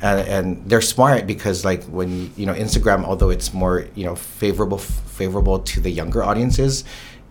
and, 0.00 0.28
and 0.28 0.68
they're 0.68 0.80
smart 0.80 1.26
because 1.26 1.64
like 1.64 1.84
when 1.84 2.32
you 2.36 2.44
know 2.46 2.54
Instagram, 2.54 3.04
although 3.04 3.30
it's 3.30 3.54
more 3.54 3.86
you 3.94 4.04
know 4.04 4.14
favorable 4.16 4.78
favorable 4.78 5.60
to 5.60 5.80
the 5.80 5.90
younger 5.90 6.22
audiences, 6.22 6.84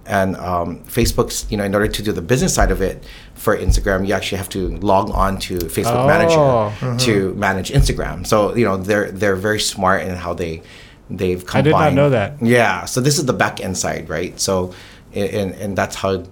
and 0.05 0.35
um, 0.37 0.79
Facebook's 0.85 1.45
you 1.51 1.57
know 1.57 1.63
in 1.63 1.73
order 1.75 1.87
to 1.87 2.01
do 2.03 2.11
the 2.11 2.21
business 2.21 2.53
side 2.53 2.71
of 2.71 2.81
it 2.81 3.03
for 3.35 3.55
Instagram, 3.57 4.07
you 4.07 4.13
actually 4.13 4.37
have 4.39 4.49
to 4.49 4.69
log 4.77 5.09
on 5.11 5.37
to 5.39 5.57
Facebook 5.59 6.03
Oh. 6.03 6.07
Manager 6.07 6.97
to 7.05 7.33
manage 7.35 7.71
Instagram. 7.71 8.25
So 8.25 8.55
you 8.55 8.65
know 8.65 8.77
they're 8.77 9.11
they're 9.11 9.35
very 9.35 9.59
smart 9.59 10.01
in 10.03 10.15
how 10.15 10.33
they 10.33 10.61
they've 11.09 11.45
combined. 11.45 11.57
I 11.57 11.61
did 11.61 11.71
not 11.71 11.77
combined. 11.77 11.95
know 11.95 12.09
that. 12.11 12.41
Yeah, 12.41 12.85
so 12.85 13.01
this 13.01 13.17
is 13.19 13.25
the 13.25 13.33
back 13.33 13.61
end 13.63 13.77
side, 13.77 14.09
right? 14.09 14.39
So, 14.39 14.73
and 15.13 15.51
and 15.55 15.77
that's 15.77 15.95
how 15.95 16.23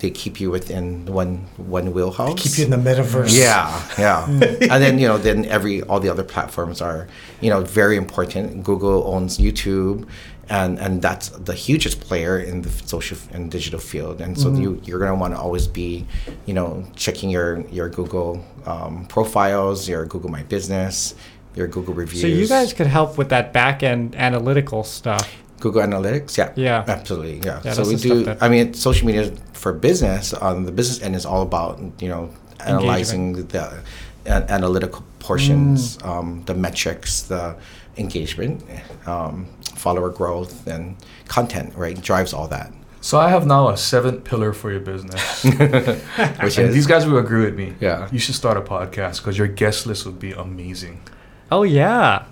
they 0.00 0.10
keep 0.10 0.40
you 0.40 0.50
within 0.50 1.04
one 1.06 1.46
one 1.56 1.92
wheelhouse. 1.92 2.40
Keep 2.42 2.58
you 2.58 2.64
in 2.64 2.70
the 2.70 2.90
metaverse. 2.90 3.36
Yeah, 3.38 3.82
yeah. 3.98 4.24
and 4.72 4.82
then 4.82 4.98
you 4.98 5.06
know, 5.06 5.18
then 5.18 5.44
every 5.46 5.82
all 5.82 6.00
the 6.00 6.08
other 6.08 6.24
platforms 6.24 6.80
are 6.80 7.06
you 7.40 7.50
know 7.50 7.60
very 7.62 7.96
important. 7.96 8.62
Google 8.64 9.04
owns 9.06 9.38
YouTube, 9.38 10.06
and 10.50 10.78
and 10.78 11.00
that's 11.00 11.28
the 11.30 11.54
hugest 11.54 12.00
player 12.00 12.38
in 12.38 12.62
the 12.62 12.70
social 12.84 13.16
and 13.32 13.50
digital 13.50 13.78
field. 13.80 14.20
And 14.20 14.36
so 14.36 14.52
you 14.52 14.80
you're 14.84 14.98
gonna 14.98 15.14
want 15.14 15.32
to 15.34 15.40
always 15.40 15.66
be, 15.68 16.04
you 16.46 16.54
know, 16.54 16.84
checking 16.96 17.30
your 17.30 17.60
your 17.70 17.88
Google 17.88 18.44
um, 18.66 19.06
profiles, 19.06 19.88
your 19.88 20.04
Google 20.06 20.30
My 20.30 20.42
Business, 20.42 21.14
your 21.54 21.68
Google 21.68 21.94
reviews. 21.94 22.22
So 22.22 22.26
you 22.26 22.48
guys 22.48 22.72
could 22.72 22.88
help 22.88 23.16
with 23.16 23.28
that 23.30 23.52
back 23.52 23.82
end 23.82 24.14
analytical 24.16 24.82
stuff. 24.84 25.26
Google 25.60 25.82
Analytics, 25.82 26.36
yeah, 26.38 26.52
Yeah. 26.56 26.84
absolutely, 26.88 27.38
yeah. 27.44 27.60
Yeah, 27.64 27.74
so 27.74 27.86
we 27.86 27.94
do. 27.96 28.24
that- 28.24 28.38
I 28.42 28.48
mean, 28.48 28.72
social 28.74 29.06
media 29.06 29.30
for 29.52 29.72
business 29.74 30.32
on 30.32 30.64
the 30.64 30.72
business 30.72 31.00
end 31.02 31.14
is 31.14 31.24
all 31.26 31.42
about 31.42 31.78
you 32.00 32.08
know 32.08 32.30
analyzing 32.66 33.46
the 33.46 33.64
an- 34.26 34.46
analytical 34.48 35.02
portions, 35.18 35.96
Mm. 35.98 36.08
um, 36.08 36.42
the 36.46 36.54
metrics, 36.54 37.22
the 37.22 37.54
engagement, 37.98 38.62
um, 39.06 39.46
follower 39.80 40.10
growth, 40.10 40.66
and 40.66 40.96
content. 41.26 41.74
Right, 41.74 42.00
drives 42.00 42.32
all 42.32 42.48
that. 42.48 42.72
So 43.02 43.18
I 43.18 43.30
have 43.30 43.46
now 43.46 43.70
a 43.70 43.76
seventh 43.78 44.24
pillar 44.24 44.52
for 44.52 44.70
your 44.70 44.80
business. 44.80 45.42
Which 45.44 45.56
and 45.56 46.68
is 46.68 46.74
these 46.74 46.86
guys 46.86 47.06
will 47.06 47.18
agree 47.18 47.44
with 47.46 47.56
me. 47.56 47.74
Yeah. 47.80 48.08
You 48.12 48.18
should 48.18 48.34
start 48.34 48.58
a 48.58 48.60
podcast 48.60 49.18
because 49.18 49.38
your 49.38 49.48
guest 49.48 49.86
list 49.86 50.04
would 50.04 50.18
be 50.20 50.32
amazing. 50.32 51.00
Oh 51.50 51.62
yeah. 51.62 52.26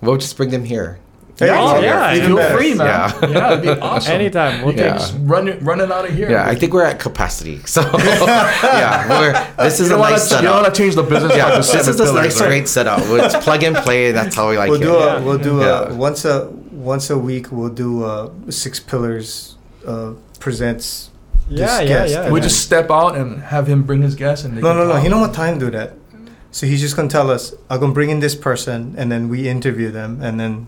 we'll 0.00 0.18
just 0.18 0.36
bring 0.36 0.50
them 0.50 0.64
here. 0.64 1.00
Hey, 1.38 1.48
Oh, 1.50 1.80
yeah, 1.80 2.12
yeah, 2.12 2.14
even 2.16 2.26
Feel 2.28 2.36
better. 2.36 2.56
free, 2.58 2.74
man. 2.74 2.86
Yeah. 2.86 3.28
Yeah, 3.28 3.52
it'd 3.52 3.62
be 3.62 3.68
awesome. 3.80 4.12
Anytime. 4.12 4.62
We'll 4.64 4.74
Yeah. 4.74 4.90
take 4.92 5.00
Just 5.00 5.14
run 5.22 5.48
it, 5.48 5.62
run 5.62 5.80
it 5.80 5.90
out 5.90 6.08
of 6.08 6.14
here. 6.14 6.30
Yeah, 6.30 6.46
I 6.46 6.54
think 6.54 6.72
we're 6.74 6.84
at 6.84 7.00
capacity. 7.00 7.60
So 7.64 7.80
yeah, 7.98 9.08
we're, 9.58 9.64
this 9.64 9.80
is 9.80 9.88
you 9.88 9.96
a 9.96 9.98
nice 9.98 10.30
wanna, 10.30 10.42
you 10.42 10.48
don't 10.48 10.62
want 10.62 10.74
to 10.74 10.78
change 10.80 10.94
the 10.94 11.02
business 11.02 11.34
Yeah, 11.36 11.56
this 11.56 11.74
is 11.88 12.00
a 12.00 12.12
nice, 12.14 12.40
right? 12.40 12.46
great 12.48 12.68
setup. 12.68 13.00
It's 13.02 13.36
plug 13.44 13.62
and 13.62 13.76
play. 13.76 14.12
That's 14.12 14.36
how 14.36 14.50
we 14.50 14.58
like 14.58 14.70
We'll 14.70 14.80
it. 14.80 14.84
do 14.84 14.92
Yeah. 14.92 15.16
a 15.18 15.22
we'll 15.22 15.38
do 15.38 15.60
Yeah. 15.60 15.88
a 15.90 15.94
once 15.94 16.24
a 16.24 16.48
once 16.70 17.10
a 17.10 17.18
week 17.18 17.50
we'll 17.50 17.68
do 17.70 18.04
a 18.04 18.30
six 18.50 18.78
pillars 18.80 19.56
uh, 19.86 20.12
presents. 20.38 21.10
Yeah, 21.48 21.56
this 21.66 21.80
yeah, 21.80 21.84
guest. 21.88 22.12
yeah. 22.14 22.30
We 22.30 22.40
just 22.40 22.60
step 22.60 22.90
out 22.90 23.16
and 23.16 23.42
have 23.42 23.66
him 23.66 23.82
bring 23.82 24.02
his 24.02 24.14
guests 24.14 24.44
and 24.44 24.54
No, 24.60 24.72
no, 24.74 24.84
no. 24.86 24.92
talk. 24.92 25.02
He 25.02 25.08
know 25.08 25.18
what 25.20 25.34
time 25.34 25.58
to 25.58 25.64
do 25.66 25.70
that. 25.72 25.94
So 26.50 26.66
he's 26.66 26.80
just 26.80 26.94
gonna 26.96 27.08
tell 27.08 27.30
us, 27.30 27.54
I'm 27.70 27.80
gonna 27.80 27.92
bring 27.94 28.10
in 28.10 28.20
this 28.20 28.34
person, 28.34 28.94
and 28.98 29.10
then 29.10 29.28
we 29.28 29.48
interview 29.48 29.90
them, 29.90 30.20
and 30.22 30.38
then 30.38 30.66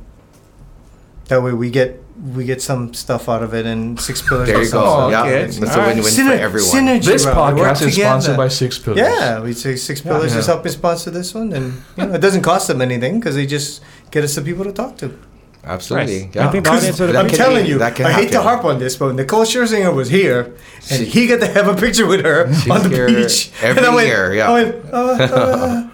that 1.28 1.42
way 1.42 1.52
we 1.52 1.70
get 1.70 2.00
we 2.34 2.44
get 2.44 2.62
some 2.62 2.94
stuff 2.94 3.28
out 3.28 3.42
of 3.42 3.54
it, 3.54 3.66
and 3.66 3.98
six 4.00 4.22
pillars. 4.28 4.48
There 4.48 4.62
you 4.62 4.70
go. 4.70 4.84
some- 4.84 5.10
yeah, 5.10 5.22
okay. 5.22 5.42
it's 5.44 5.56
a 5.58 5.60
win-win 5.60 5.98
Syner- 6.04 6.26
for 6.36 6.42
everyone. 6.48 6.70
synergy, 6.70 7.04
This 7.04 7.24
bro. 7.24 7.34
Podcast 7.34 7.72
is 7.72 7.78
together. 7.94 7.96
sponsored 8.20 8.36
by 8.36 8.48
Six 8.48 8.78
Pillars. 8.78 8.98
Yeah, 9.00 9.40
we 9.40 9.52
say 9.52 9.76
six 9.76 10.00
pillars 10.00 10.32
Yeah. 10.32 10.38
is 10.40 10.46
helping 10.46 10.72
sponsor 10.72 11.10
this 11.10 11.34
one, 11.34 11.52
and 11.52 11.82
you 11.96 12.06
know, 12.06 12.14
it 12.14 12.20
doesn't 12.20 12.42
cost 12.42 12.68
them 12.68 12.80
anything 12.80 13.18
because 13.18 13.34
they 13.34 13.46
just 13.46 13.82
get 14.10 14.22
us 14.24 14.32
some 14.32 14.44
people 14.44 14.64
to 14.64 14.72
talk 14.72 14.96
to. 14.98 15.18
Absolutely. 15.66 16.26
Nice. 16.26 16.34
Yeah. 16.34 16.48
I 16.48 16.52
think 16.52 16.64
that 16.66 16.96
that 16.98 17.16
I'm 17.16 17.28
telling 17.28 17.64
be- 17.64 17.70
you, 17.70 17.76
I 17.76 17.78
that 17.90 17.96
can 17.96 18.12
hate 18.12 18.30
to 18.32 18.42
harp 18.42 18.64
on 18.64 18.78
this, 18.78 18.96
but 18.96 19.14
Nicole 19.14 19.44
Scherzinger 19.44 19.92
was 19.94 20.08
here, 20.10 20.54
and 20.90 21.00
She- 21.00 21.06
he 21.06 21.26
got 21.26 21.40
to 21.40 21.48
have 21.48 21.66
a 21.68 21.74
picture 21.74 22.06
with 22.06 22.22
her 22.22 22.46
on 22.70 22.82
the 22.84 22.90
here 22.90 23.06
beach. 23.08 23.50
every 23.62 23.78
and 23.78 23.86
I 23.90 23.94
went, 23.94 24.06
year, 24.08 24.34
yeah. 24.34 24.50
I 24.50 24.52
went, 24.52 24.74
uh, 24.92 24.96
uh, 24.98 25.88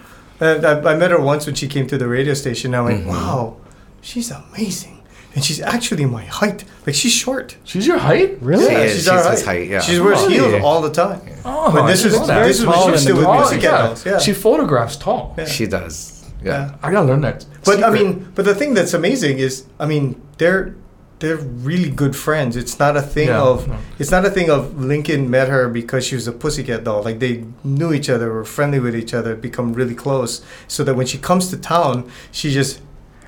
I, 0.85 0.91
I 0.91 0.95
met 0.97 1.11
her 1.11 1.19
once 1.21 1.45
when 1.45 1.55
she 1.55 1.67
came 1.67 1.87
to 1.87 1.97
the 1.97 2.07
radio 2.07 2.33
station. 2.33 2.73
And 2.73 2.81
I 2.81 2.81
went, 2.81 3.05
Mhm. 3.05 3.09
wow, 3.09 3.57
she's 4.01 4.29
amazing, 4.29 5.00
and 5.35 5.43
she's 5.43 5.61
actually 5.61 6.05
my 6.05 6.23
height. 6.25 6.63
Like 6.85 6.95
she's 6.95 7.13
short. 7.13 7.57
She's 7.63 7.85
your 7.87 7.97
height? 7.99 8.37
Really? 8.41 8.65
She 8.65 8.71
Yeah, 8.71 8.79
is. 8.79 8.91
she's 8.91 8.99
She's 9.01 9.07
our 9.07 9.23
height. 9.23 9.45
height, 9.45 9.67
yeah. 9.69 9.79
She 9.81 9.99
wears 9.99 10.19
Really? 10.21 10.33
heels 10.33 10.63
all 10.63 10.81
the 10.81 10.91
time. 10.91 11.21
Oh, 11.45 11.71
But 11.71 11.87
this 11.87 12.03
I 12.03 12.07
is 12.07 12.13
didn't 12.13 12.27
know 12.27 12.43
this 12.47 12.57
is 12.59 12.63
Very 12.63 12.73
tall 12.75 12.85
she 12.85 12.91
was 12.91 13.01
in 13.01 13.05
still 13.07 13.17
with 13.17 13.25
movie. 13.27 13.39
Pussycat 13.39 13.63
yeah. 13.63 13.77
Dolls. 13.87 14.05
Yeah. 14.05 14.19
She 14.19 14.33
photographs 14.33 14.95
tall. 14.97 15.33
Yeah. 15.37 15.45
She 15.45 15.65
does. 15.67 16.25
Yeah. 16.43 16.51
Yeah. 16.51 16.75
I 16.83 16.91
gotta 16.91 17.07
learn 17.07 17.21
that. 17.21 17.45
But 17.65 17.83
I 17.83 17.89
mean, 17.91 18.31
but 18.35 18.45
the 18.45 18.55
thing 18.55 18.73
that's 18.73 18.93
amazing 18.93 19.37
is, 19.39 19.65
I 19.79 19.85
mean, 19.85 20.19
they're 20.37 20.75
they're 21.19 21.37
really 21.37 21.91
good 21.91 22.15
friends. 22.15 22.57
It's 22.57 22.79
not 22.79 22.97
a 22.97 23.01
thing 23.01 23.27
Yeah, 23.27 23.43
of 23.43 23.67
no. 23.67 23.77
it's 23.99 24.09
not 24.09 24.25
a 24.25 24.31
thing 24.31 24.49
of 24.49 24.83
Lincoln 24.83 25.29
met 25.29 25.49
her 25.49 25.69
because 25.69 26.03
she 26.03 26.15
was 26.15 26.27
a 26.27 26.31
pussycat 26.31 26.83
doll. 26.83 27.03
Like 27.03 27.19
they 27.19 27.45
knew 27.63 27.93
each 27.93 28.09
other, 28.09 28.33
were 28.33 28.43
friendly 28.43 28.79
with 28.79 28.95
each 28.95 29.13
other, 29.13 29.35
become 29.35 29.73
really 29.73 29.93
close. 29.93 30.41
So 30.67 30.83
that 30.83 30.95
when 30.95 31.05
she 31.05 31.19
comes 31.19 31.49
to 31.51 31.57
town, 31.57 32.09
she 32.31 32.51
just 32.51 32.81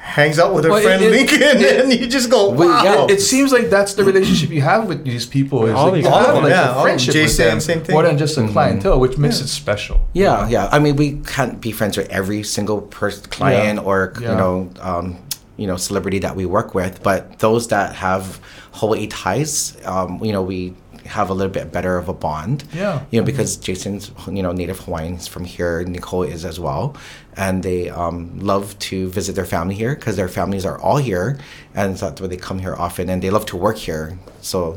hangs 0.04 0.38
out 0.38 0.54
with 0.54 0.66
her 0.66 0.70
Well, 0.70 0.82
friend 0.84 1.01
it- 1.01 1.12
Lincoln, 1.12 1.41
it- 1.41 1.80
and 1.82 1.91
you 1.93 2.08
just 2.08 2.30
go, 2.30 2.49
We- 2.51 2.68
wow. 2.68 2.84
yeah, 2.84 3.08
it 3.16 3.22
seems 3.22 3.51
like 3.54 3.70
that's 3.70 3.93
the 3.93 4.04
relationship 4.04 4.49
you 4.49 4.62
have 4.62 4.86
with 4.88 5.06
these 5.06 5.26
people. 5.26 5.66
Is 5.66 5.74
All 5.74 5.86
like 5.86 5.93
these 5.95 6.04
you 6.04 6.10
people. 6.10 6.20
have 6.20 6.30
All 6.30 6.36
of 6.38 6.43
them, 6.43 6.43
like 6.43 6.51
yeah, 6.51 6.70
a 6.70 6.74
all 6.76 6.84
friendship 6.84 7.08
with 7.16 7.24
Jason, 7.24 7.45
them, 7.47 7.60
same 7.62 7.82
thing. 7.82 7.93
more 7.93 8.04
than 8.04 8.18
just 8.18 8.38
a 8.38 8.41
Mhm. 8.41 8.51
clientele, 8.51 8.99
which 8.99 9.18
makes 9.18 9.38
Yeah. 9.39 9.45
it 9.45 9.47
special. 9.47 10.01
Yeah, 10.12 10.47
yeah. 10.49 10.70
I 10.74 10.80
mean, 10.80 10.97
we 10.97 11.22
can't 11.26 11.62
be 11.62 11.72
friends 11.72 11.95
with 11.97 12.10
every 12.10 12.43
single 12.43 12.82
person, 12.82 13.24
client, 13.30 13.80
or 13.86 14.14
Yeah. 14.20 14.32
you 14.32 14.36
know, 14.38 14.70
um, 14.82 15.16
you 15.56 15.68
know, 15.68 15.78
celebrity 15.78 16.20
that 16.20 16.36
we 16.36 16.45
work 16.45 16.76
with. 16.76 17.01
But 17.01 17.39
those 17.39 17.68
that 17.70 17.95
have 17.95 18.39
Hawaii 18.74 19.08
ties, 19.08 19.78
um, 19.86 20.20
you 20.22 20.34
know, 20.34 20.41
we 20.41 20.74
have 21.06 21.30
a 21.30 21.34
little 21.34 21.51
bit 21.51 21.72
better 21.72 21.97
of 21.97 22.08
a 22.08 22.14
bond. 22.14 22.64
Yeah. 22.74 22.99
You 23.12 23.20
know, 23.20 23.26
because 23.26 23.58
Jason's, 23.58 24.12
you 24.32 24.41
know, 24.41 24.51
native 24.54 24.80
Hawaiians 24.80 25.28
from 25.28 25.43
here. 25.43 25.84
Nicole 25.86 26.24
is 26.24 26.45
as 26.45 26.60
well, 26.62 26.95
and 27.38 27.63
they 27.63 27.89
um, 27.89 28.39
love 28.39 28.77
to 28.79 29.09
visit 29.09 29.36
their 29.36 29.45
family 29.45 29.75
here 29.75 29.95
because 29.95 30.15
their 30.15 30.27
families 30.27 30.65
are 30.65 30.79
all 30.79 30.97
here, 30.97 31.38
and 31.73 31.97
that's 31.97 32.21
why 32.21 32.27
they 32.27 32.38
come 32.38 32.59
here 32.59 32.75
often, 32.75 33.09
and 33.09 33.21
they 33.21 33.29
love 33.29 33.45
to 33.47 33.57
work 33.57 33.77
here. 33.77 34.17
So, 34.41 34.73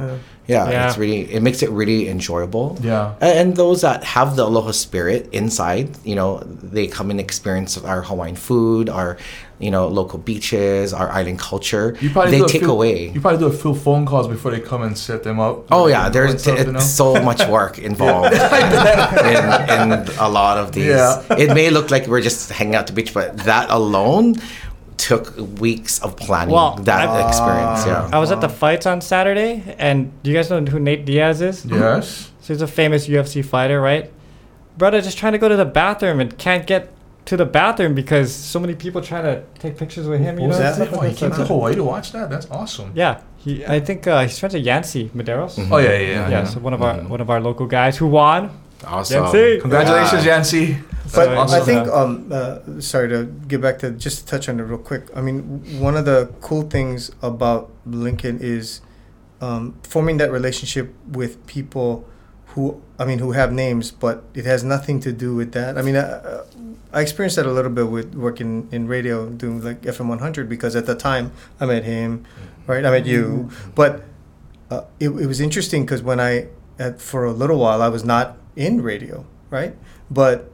yeah, 0.47 0.71
Yeah. 0.71 0.87
it's 0.89 0.99
really 0.99 1.21
it 1.33 1.43
makes 1.43 1.63
it 1.63 1.71
really 1.71 2.09
enjoyable. 2.09 2.79
Yeah. 2.83 3.15
And 3.21 3.57
those 3.57 3.81
that 3.83 4.05
have 4.05 4.37
the 4.37 4.45
aloha 4.45 4.73
spirit 4.73 5.29
inside, 5.33 5.89
you 6.05 6.15
know, 6.15 6.39
they 6.47 6.87
come 6.87 7.11
and 7.11 7.19
experience 7.21 7.77
our 7.79 8.03
Hawaiian 8.03 8.37
food, 8.37 8.89
our, 8.89 9.17
you 9.59 9.71
know, 9.71 9.89
local 9.89 10.19
beaches, 10.19 10.93
our 10.93 11.09
island 11.11 11.39
culture. 11.39 11.97
You 12.01 12.11
probably 12.11 12.41
they 12.41 12.47
take 12.47 12.61
few, 12.63 12.71
away. 12.71 13.09
You 13.09 13.21
probably 13.21 13.41
do 13.41 13.47
a 13.47 13.53
few 13.53 13.75
phone 13.75 14.05
calls 14.07 14.29
before 14.29 14.51
they 14.51 14.61
come 14.61 14.83
and 14.83 14.97
set 14.97 15.23
them 15.23 15.41
up. 15.41 15.65
Oh 15.73 15.87
yeah, 15.89 16.09
there's 16.11 16.43
stuff, 16.43 16.59
you 16.59 16.65
it's 16.65 16.73
know? 16.73 16.79
so 16.81 17.23
much 17.23 17.47
work 17.49 17.79
involved 17.91 18.35
in, 18.35 19.45
in 19.93 19.93
a 20.19 20.29
lot 20.29 20.59
of 20.59 20.73
these. 20.73 20.87
Yeah. 20.87 21.23
It 21.39 21.55
may 21.55 21.71
look 21.71 21.91
like 21.91 22.07
we're 22.07 22.21
just 22.21 22.51
hanging 22.51 22.75
out 22.75 22.81
at 22.83 22.87
the 22.89 22.93
beach, 22.93 23.13
but 23.15 23.37
that 23.39 23.71
alone 23.71 24.37
took 25.07 25.35
weeks 25.61 26.01
of 26.01 26.17
planning 26.17 26.53
Well, 26.55 26.75
that 26.83 27.09
I- 27.09 27.29
experience. 27.29 27.87
Yeah. 27.87 28.11
I 28.13 28.19
was 28.19 28.31
at 28.33 28.41
the 28.41 28.49
fights 28.49 28.87
on 28.87 29.01
Saturday, 29.01 29.63
and 29.79 30.11
do 30.23 30.31
you 30.31 30.37
guys 30.37 30.51
know 30.51 30.61
who 30.65 30.81
Nate 30.81 31.05
Diaz 31.05 31.41
is? 31.41 31.65
Yes. 31.65 32.31
So 32.41 32.53
he's 32.55 32.63
a 32.63 32.67
famous 32.67 33.07
UFC 33.09 33.43
fighter, 33.45 33.81
right? 33.81 34.11
Brother 34.77 35.01
just 35.01 35.17
trying 35.19 35.33
to 35.33 35.39
go 35.39 35.49
to 35.49 35.57
the 35.57 35.65
bathroom 35.65 36.19
and 36.21 36.37
can't 36.39 36.67
get 36.67 36.83
to 37.27 37.37
the 37.37 37.45
bathroom 37.45 37.95
because 37.95 38.33
so 38.35 38.59
many 38.61 38.75
people 38.75 39.01
trying 39.01 39.25
to 39.25 39.43
take 39.59 39.77
pictures 39.77 40.07
with 40.07 40.21
him. 40.21 40.37
You 40.39 40.43
What 40.43 40.49
was 40.49 40.59
know, 40.59 40.63
that? 40.65 40.75
stuff 40.77 40.89
Oh, 40.93 40.97
like 40.99 41.09
he 41.09 41.15
that. 41.15 41.21
came 41.21 41.31
to 41.41 41.45
Hawaii 41.53 41.75
to 41.75 41.85
watch 41.85 42.13
that. 42.13 42.29
That's 42.31 42.49
awesome. 42.51 42.91
Yeah, 42.95 43.21
he. 43.37 43.65
I 43.67 43.81
think 43.81 44.07
uh, 44.07 44.23
he's 44.23 44.39
friends 44.39 44.55
with 44.55 44.65
Yancy 44.65 45.11
Medeiros. 45.15 45.55
Mhm. 45.59 45.69
Oh 45.73 45.79
yeah, 45.79 45.91
yeah, 45.99 45.99
yeah. 46.11 46.29
Yeah, 46.31 46.45
so 46.45 46.61
one 46.61 46.75
of 46.75 46.83
our 46.83 46.95
Mhm. 46.95 47.09
one 47.09 47.21
of 47.21 47.29
our 47.31 47.41
local 47.41 47.67
guys 47.67 47.97
who 47.97 48.07
won. 48.07 48.51
Awesome. 48.85 49.25
Yancy. 49.25 49.61
Congratulations, 49.61 50.25
Yeah. 50.25 50.35
Yancy. 50.37 50.79
But 51.15 51.49
So, 51.49 51.57
I 51.57 51.61
think, 51.61 51.87
uh, 51.87 52.03
um, 52.03 52.29
uh, 52.33 52.59
sorry 52.81 53.09
to 53.11 53.25
get 53.47 53.61
back 53.61 53.79
to 53.79 53.91
just 53.93 54.21
to 54.21 54.27
touch 54.27 54.49
on 54.49 54.59
it 54.59 54.65
real 54.65 54.79
quick. 54.79 55.05
I 55.15 55.21
mean, 55.21 55.63
one 55.81 55.97
of 55.97 56.05
the 56.05 56.31
cool 56.41 56.63
things 56.63 57.13
about 57.23 57.71
Lincoln 57.87 58.39
is 58.41 58.81
um, 59.41 59.75
forming 59.83 60.17
that 60.17 60.33
relationship 60.33 60.93
with 61.09 61.47
people 61.47 62.05
who, 62.49 62.83
I 62.99 63.05
mean, 63.05 63.21
who 63.21 63.33
have 63.33 63.53
names, 63.53 63.91
but 63.93 64.25
it 64.35 64.47
has 64.47 64.65
nothing 64.65 64.99
to 65.01 65.13
do 65.13 65.35
with 65.35 65.53
that. 65.53 65.79
I 65.79 65.83
mean, 65.83 65.97
I, 65.97 66.41
I 66.93 67.03
experienced 67.03 67.37
that 67.37 67.47
a 67.47 67.53
little 67.53 67.71
bit 67.71 67.89
with 67.89 68.15
working 68.15 68.69
in 68.73 68.89
radio, 68.89 69.29
doing 69.29 69.63
like 69.63 69.83
FM 69.83 70.09
100, 70.09 70.49
because 70.49 70.75
at 70.75 70.87
the 70.87 70.95
time 70.95 71.33
I 71.61 71.67
met 71.67 71.85
him, 71.85 72.25
right? 72.67 72.85
I 72.85 72.91
met 72.91 73.07
you, 73.07 73.51
but 73.75 74.03
uh, 74.71 74.83
it, 74.99 75.11
it 75.11 75.27
was 75.27 75.41
interesting 75.41 75.85
because 75.85 76.03
when 76.03 76.19
I, 76.19 76.49
at, 76.79 77.01
for 77.01 77.25
a 77.25 77.33
little 77.33 77.59
while, 77.59 77.81
I 77.83 77.89
was 77.89 78.05
not 78.05 78.39
in 78.57 78.83
radio, 78.83 79.25
right? 79.51 79.77
But 80.11 80.51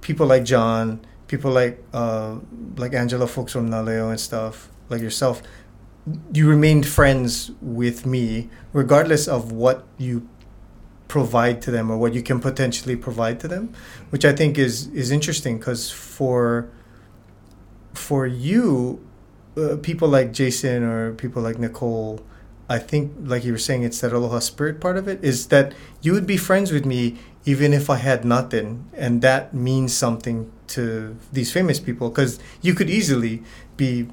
people 0.00 0.26
like 0.26 0.44
John, 0.44 1.00
people 1.28 1.50
like 1.50 1.82
uh, 1.92 2.36
like 2.76 2.92
Angela, 2.92 3.26
folks 3.26 3.52
from 3.52 3.70
Na 3.70 3.80
Leo 3.80 4.10
and 4.10 4.20
stuff, 4.20 4.68
like 4.88 5.00
yourself, 5.00 5.42
you 6.32 6.48
remained 6.48 6.86
friends 6.86 7.50
with 7.62 8.06
me 8.06 8.50
regardless 8.72 9.26
of 9.26 9.52
what 9.52 9.86
you 9.98 10.28
provide 11.08 11.62
to 11.62 11.70
them 11.70 11.90
or 11.90 11.96
what 11.96 12.12
you 12.14 12.22
can 12.22 12.40
potentially 12.40 12.96
provide 12.96 13.38
to 13.40 13.48
them, 13.48 13.72
which 14.10 14.24
I 14.24 14.32
think 14.32 14.58
is 14.58 14.88
is 14.88 15.10
interesting 15.10 15.58
because 15.58 15.90
for 15.90 16.68
for 17.94 18.26
you, 18.26 19.00
uh, 19.56 19.76
people 19.82 20.08
like 20.08 20.32
Jason 20.32 20.82
or 20.82 21.14
people 21.14 21.42
like 21.42 21.58
Nicole, 21.58 22.20
I 22.68 22.78
think, 22.78 23.12
like 23.20 23.44
you 23.44 23.52
were 23.52 23.58
saying, 23.58 23.84
it's 23.84 24.00
that 24.00 24.12
aloha 24.12 24.40
spirit 24.40 24.80
part 24.80 24.96
of 24.96 25.06
it. 25.06 25.22
Is 25.22 25.48
that 25.48 25.72
you 26.02 26.12
would 26.12 26.26
be 26.26 26.36
friends 26.36 26.72
with 26.72 26.84
me 26.84 27.16
even 27.44 27.72
if 27.72 27.88
I 27.88 27.96
had 27.96 28.24
nothing, 28.24 28.90
and 28.92 29.22
that 29.22 29.54
means 29.54 29.94
something 29.94 30.50
to 30.68 31.16
these 31.32 31.52
famous 31.52 31.78
people 31.78 32.10
because 32.10 32.40
you 32.60 32.74
could 32.74 32.90
easily 32.90 33.44
be 33.76 34.08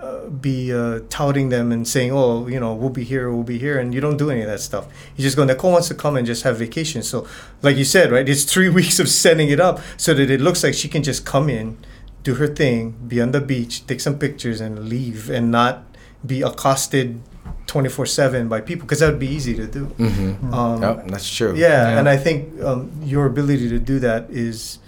uh, 0.00 0.28
be 0.28 0.72
uh, 0.72 1.00
touting 1.08 1.48
them 1.48 1.72
and 1.72 1.88
saying, 1.88 2.12
"Oh, 2.12 2.46
you 2.46 2.60
know, 2.60 2.74
we'll 2.74 2.90
be 2.90 3.02
here, 3.02 3.32
we'll 3.32 3.42
be 3.42 3.58
here," 3.58 3.78
and 3.78 3.94
you 3.94 4.00
don't 4.00 4.18
do 4.18 4.30
any 4.30 4.42
of 4.42 4.46
that 4.46 4.60
stuff. 4.60 4.86
You 5.16 5.22
just 5.22 5.36
go. 5.36 5.44
Nicole 5.44 5.72
wants 5.72 5.88
to 5.88 5.94
come 5.94 6.16
and 6.16 6.26
just 6.26 6.42
have 6.44 6.58
vacation. 6.58 7.02
So, 7.02 7.26
like 7.62 7.76
you 7.76 7.84
said, 7.84 8.12
right? 8.12 8.28
It's 8.28 8.44
three 8.44 8.68
weeks 8.78 9.00
of 9.00 9.08
setting 9.08 9.48
it 9.48 9.58
up 9.58 9.80
so 9.96 10.14
that 10.14 10.30
it 10.30 10.40
looks 10.40 10.62
like 10.62 10.74
she 10.74 10.88
can 10.88 11.02
just 11.02 11.24
come 11.24 11.48
in, 11.48 11.78
do 12.22 12.34
her 12.34 12.46
thing, 12.46 12.92
be 13.08 13.20
on 13.20 13.32
the 13.32 13.40
beach, 13.40 13.86
take 13.86 14.00
some 14.00 14.18
pictures, 14.18 14.60
and 14.60 14.88
leave, 14.88 15.30
and 15.30 15.50
not 15.50 15.84
be 16.24 16.42
accosted 16.42 17.20
twenty 17.68 17.88
four 17.88 18.06
seven 18.06 18.48
by 18.48 18.60
people 18.60 18.84
because 18.86 18.98
that 19.00 19.10
would 19.12 19.20
be 19.28 19.28
easy 19.38 19.54
to 19.54 19.66
do. 19.78 19.86
Mm-hmm. 19.86 20.52
Um, 20.52 20.82
Yep, 20.82 21.08
that's 21.12 21.30
true. 21.38 21.54
yeah, 21.54 21.68
Yeah. 21.92 21.98
and 22.00 22.08
I 22.08 22.16
think 22.16 22.38
um, 22.68 22.90
your 23.04 23.26
ability 23.26 23.68
to 23.68 23.78
do 23.78 24.00
that 24.00 24.26
is 24.30 24.78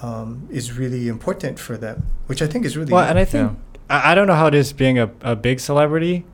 um, 0.00 0.48
is 0.50 0.72
really 0.76 1.06
important 1.06 1.60
for 1.60 1.76
them, 1.76 2.02
which 2.26 2.42
I 2.42 2.46
think 2.48 2.64
is 2.64 2.76
really 2.76 2.92
Well, 2.92 3.04
and 3.08 3.18
I 3.18 3.24
think 3.24 3.56
I, 3.88 4.10
I 4.12 4.14
don't 4.16 4.26
know 4.26 4.34
how 4.42 4.48
it 4.48 4.54
is 4.54 4.72
being 4.72 4.98
a, 4.98 5.08
a 5.20 5.36
big 5.36 5.60
celebrity, 5.60 6.24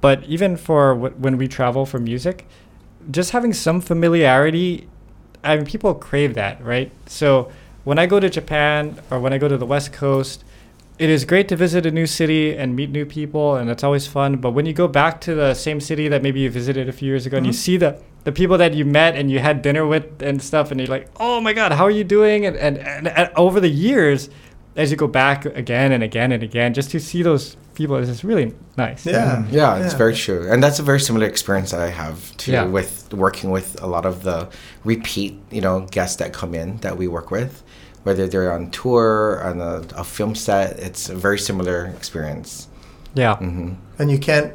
but 0.00 0.22
even 0.24 0.56
for 0.56 0.94
w- 0.94 1.14
when 1.18 1.36
we 1.36 1.48
travel 1.48 1.86
for 1.86 1.98
music, 1.98 2.46
just 3.10 3.32
having 3.32 3.52
some 3.52 3.80
familiarity, 3.80 4.86
I 5.42 5.56
mean, 5.56 5.66
people 5.66 5.94
crave 5.94 6.34
that, 6.34 6.62
right? 6.62 6.90
So 7.06 7.50
when 7.84 7.98
I 7.98 8.06
go 8.06 8.20
to 8.20 8.28
Japan 8.30 8.98
or 9.10 9.18
when 9.18 9.32
I 9.32 9.38
go 9.38 9.48
to 9.48 9.56
the 9.58 9.66
West 9.66 9.92
Coast, 9.92 10.44
it 10.98 11.10
is 11.10 11.24
great 11.24 11.48
to 11.48 11.56
visit 11.56 11.84
a 11.86 11.90
new 11.90 12.06
city 12.06 12.56
and 12.56 12.74
meet 12.74 12.90
new 12.90 13.04
people, 13.04 13.56
and 13.56 13.68
it's 13.70 13.84
always 13.84 14.06
fun. 14.06 14.36
But 14.36 14.52
when 14.52 14.64
you 14.66 14.72
go 14.72 14.88
back 14.88 15.20
to 15.22 15.34
the 15.34 15.54
same 15.54 15.80
city 15.80 16.08
that 16.08 16.22
maybe 16.22 16.40
you 16.40 16.50
visited 16.50 16.88
a 16.88 16.92
few 16.92 17.08
years 17.08 17.26
ago, 17.26 17.36
and 17.36 17.46
you 17.46 17.52
Mhm. 17.52 17.56
see 17.56 17.76
the 17.76 17.96
the 18.24 18.32
people 18.32 18.58
that 18.58 18.74
you 18.74 18.84
met 18.84 19.14
and 19.14 19.30
you 19.30 19.38
had 19.38 19.62
dinner 19.62 19.86
with 19.86 20.20
and 20.20 20.42
stuff, 20.42 20.72
and 20.72 20.80
you're 20.80 20.88
like, 20.88 21.06
oh 21.20 21.40
my 21.40 21.52
god, 21.52 21.70
how 21.72 21.84
are 21.84 21.90
you 21.92 22.02
doing? 22.04 22.44
And 22.46 22.56
and, 22.56 22.78
and, 22.78 23.06
and 23.08 23.30
over 23.36 23.60
the 23.60 23.68
years, 23.68 24.30
as 24.74 24.90
you 24.90 24.96
go 24.96 25.06
back 25.06 25.44
again 25.46 25.92
and 25.92 26.02
again 26.02 26.32
and 26.32 26.42
again, 26.42 26.74
just 26.74 26.90
to 26.90 26.98
see 27.00 27.22
those 27.22 27.56
people 27.74 27.96
is 27.96 28.08
just 28.08 28.24
really 28.24 28.52
nice. 28.76 29.06
yeah, 29.06 29.44
Yeah, 29.50 29.76
it's 29.76 29.92
Yeah. 29.92 29.98
very 29.98 30.14
true, 30.14 30.48
and 30.50 30.62
that's 30.62 30.78
a 30.78 30.82
very 30.82 30.98
similar 30.98 31.26
experience 31.26 31.70
that 31.70 31.80
I 31.80 31.90
have 31.90 32.36
too 32.36 32.52
Yeah. 32.52 32.64
with 32.64 33.12
working 33.14 33.50
with 33.50 33.76
a 33.82 33.86
lot 33.86 34.04
of 34.06 34.22
the 34.24 34.48
repeat, 34.84 35.38
you 35.50 35.60
know, 35.60 35.86
guests 35.90 36.16
that 36.16 36.32
come 36.32 36.54
in 36.54 36.78
that 36.80 36.96
we 36.98 37.06
work 37.06 37.30
with, 37.30 37.62
whether 38.06 38.28
they're 38.28 38.52
on 38.52 38.70
tour 38.70 39.42
on 39.42 39.60
a, 39.60 39.82
a 40.02 40.04
film 40.04 40.34
set. 40.36 40.78
It's 40.78 41.08
a 41.08 41.16
very 41.16 41.38
similar 41.48 41.86
experience. 41.98 42.68
Yeah. 43.14 43.36
hmm 43.36 43.72
and 43.98 44.10
you 44.10 44.18
can't 44.28 44.50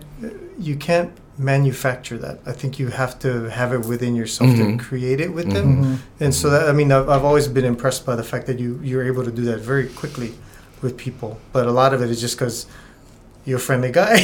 you 0.68 0.76
can't 0.88 1.12
manufacture 1.38 2.18
that. 2.26 2.38
I 2.46 2.54
think 2.60 2.72
you 2.82 2.88
have 3.02 3.14
to 3.26 3.50
have 3.60 3.74
it 3.78 3.82
within 3.92 4.14
yourself 4.22 4.50
Mhm. 4.52 4.78
to 4.78 4.84
create 4.90 5.20
it 5.26 5.32
with 5.38 5.48
Mhm. 5.48 5.54
them. 5.56 5.68
And 6.24 6.32
so 6.40 6.46
that 6.54 6.64
I 6.72 6.74
mean, 6.80 6.90
I've, 6.98 7.08
I've 7.14 7.26
always 7.30 7.48
been 7.58 7.66
impressed 7.74 8.04
by 8.10 8.16
the 8.22 8.28
fact 8.32 8.44
that 8.50 8.58
you 8.64 8.70
you're 8.90 9.06
able 9.12 9.24
to 9.30 9.34
do 9.40 9.44
that 9.52 9.60
very 9.72 9.88
quickly 10.02 10.32
with 10.84 10.94
people. 11.06 11.32
But 11.56 11.64
a 11.66 11.74
lot 11.82 11.92
of 11.96 12.00
it 12.04 12.10
is 12.14 12.20
just 12.26 12.36
because 12.38 12.56
you're 13.46 13.62
a 13.64 13.68
friendly 13.70 13.92
guy. 14.02 14.16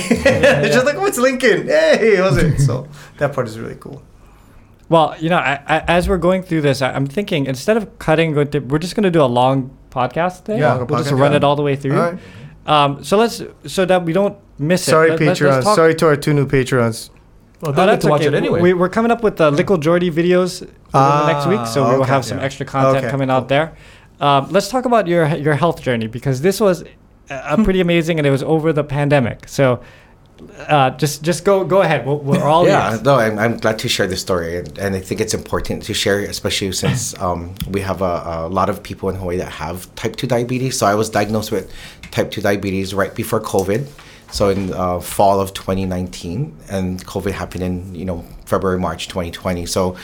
it's 0.65 0.75
just 0.77 0.85
like, 0.89 0.97
oh, 1.01 1.07
it's 1.11 1.17
Lincoln. 1.27 1.59
Hey, 1.67 2.15
how's 2.21 2.37
it? 2.45 2.59
So 2.67 2.73
that 3.19 3.29
part 3.35 3.45
is 3.51 3.55
really 3.63 3.79
cool. 3.85 3.99
Well, 4.89 5.15
you 5.19 5.29
know, 5.29 5.37
I, 5.37 5.61
I, 5.67 5.79
as 5.87 6.07
we're 6.07 6.17
going 6.17 6.43
through 6.43 6.61
this, 6.61 6.81
I, 6.81 6.91
I'm 6.93 7.05
thinking 7.07 7.45
instead 7.45 7.75
of 7.77 7.99
cutting, 7.99 8.33
go 8.33 8.43
to- 8.45 8.59
we're 8.59 8.79
just 8.79 8.95
going 8.95 9.03
to 9.03 9.11
do 9.11 9.21
a 9.21 9.25
long 9.25 9.75
podcast 9.91 10.45
thing. 10.45 10.59
Yeah, 10.59 10.77
we'll 10.81 10.99
just 10.99 11.11
run 11.11 11.31
yeah. 11.31 11.37
it 11.37 11.43
all 11.43 11.55
the 11.55 11.61
way 11.63 11.75
through. 11.75 11.99
All 11.99 12.11
right. 12.11 12.19
Um, 12.65 13.03
so 13.03 13.17
let's 13.17 13.41
so 13.65 13.85
that 13.85 14.03
we 14.05 14.13
don't 14.13 14.37
miss 14.59 14.83
Sorry, 14.83 15.09
it. 15.09 15.19
let- 15.19 15.21
let's- 15.21 15.39
Patreons. 15.39 15.63
let's 15.65 15.75
Sorry 15.75 15.95
to 15.95 16.05
our 16.07 16.15
two 16.15 16.33
new 16.33 16.45
Patrons. 16.45 17.09
Well, 17.61 17.71
Oh, 17.71 17.73
they'll 17.73 17.85
get 17.85 17.91
that's 17.93 18.05
to 18.05 18.11
watch 18.11 18.21
okay. 18.21 18.27
it 18.27 18.33
anyway. 18.35 18.61
We, 18.61 18.73
we're 18.73 18.89
coming 18.89 19.11
up 19.11 19.23
with 19.23 19.37
the 19.37 19.49
Lickle 19.51 19.79
Jordy 19.79 20.11
videos 20.11 20.61
within 20.61 21.27
next 21.27 21.47
week, 21.47 21.65
so 21.65 21.89
we 21.89 21.95
will 21.95 22.03
Ah, 22.03 22.07
have 22.07 22.23
some 22.23 22.37
Yeah. 22.37 22.43
extra 22.45 22.65
content 22.67 22.97
Okay, 23.05 23.09
coming 23.11 23.29
cool. 23.29 23.37
out 23.37 23.47
there. 23.49 23.75
Um, 24.21 24.47
let's 24.51 24.67
talk 24.69 24.85
about 24.85 25.07
your 25.07 25.27
your 25.37 25.55
health 25.55 25.81
journey 25.81 26.05
because 26.07 26.41
this 26.41 26.59
was 26.61 26.83
uh, 27.29 27.57
pretty 27.63 27.81
amazing, 27.81 28.19
and 28.19 28.27
it 28.27 28.31
was 28.31 28.43
over 28.43 28.71
the 28.73 28.83
pandemic. 28.83 29.47
So 29.49 29.79
uh, 30.67 30.91
just 30.91 31.23
just 31.23 31.45
go 31.45 31.63
go 31.63 31.81
ahead. 31.81 32.05
We're, 32.05 32.15
we're 32.15 32.43
all 32.43 32.65
yeah, 32.65 32.91
ears. 32.91 33.01
no, 33.03 33.15
I'm, 33.15 33.39
I'm 33.39 33.57
glad 33.57 33.79
to 33.79 33.89
share 33.89 34.07
this 34.07 34.21
story, 34.21 34.59
and, 34.59 34.77
and 34.77 34.95
I 34.95 34.99
think 34.99 35.21
it's 35.21 35.33
important 35.33 35.83
to 35.83 35.93
share, 35.93 36.19
especially 36.19 36.71
since 36.71 37.19
um, 37.21 37.55
we 37.69 37.81
have 37.81 38.01
a, 38.01 38.23
a 38.25 38.49
lot 38.49 38.69
of 38.69 38.83
people 38.83 39.09
in 39.09 39.15
Hawaii 39.15 39.37
that 39.37 39.51
have 39.51 39.93
type 39.95 40.15
two 40.15 40.27
diabetes. 40.27 40.77
So 40.77 40.85
I 40.85 40.95
was 40.95 41.09
diagnosed 41.09 41.51
with 41.51 41.71
type 42.11 42.31
two 42.31 42.41
diabetes 42.41 42.93
right 42.93 43.13
before 43.13 43.41
COVID, 43.41 43.87
so 44.31 44.49
in 44.49 44.73
uh, 44.73 44.99
fall 44.99 45.39
of 45.39 45.53
2019, 45.53 46.55
and 46.69 47.05
COVID 47.05 47.31
happened 47.31 47.63
in 47.63 47.95
you 47.95 48.05
know 48.05 48.25
February 48.45 48.79
March 48.79 49.07
2020. 49.07 49.65
So 49.65 49.97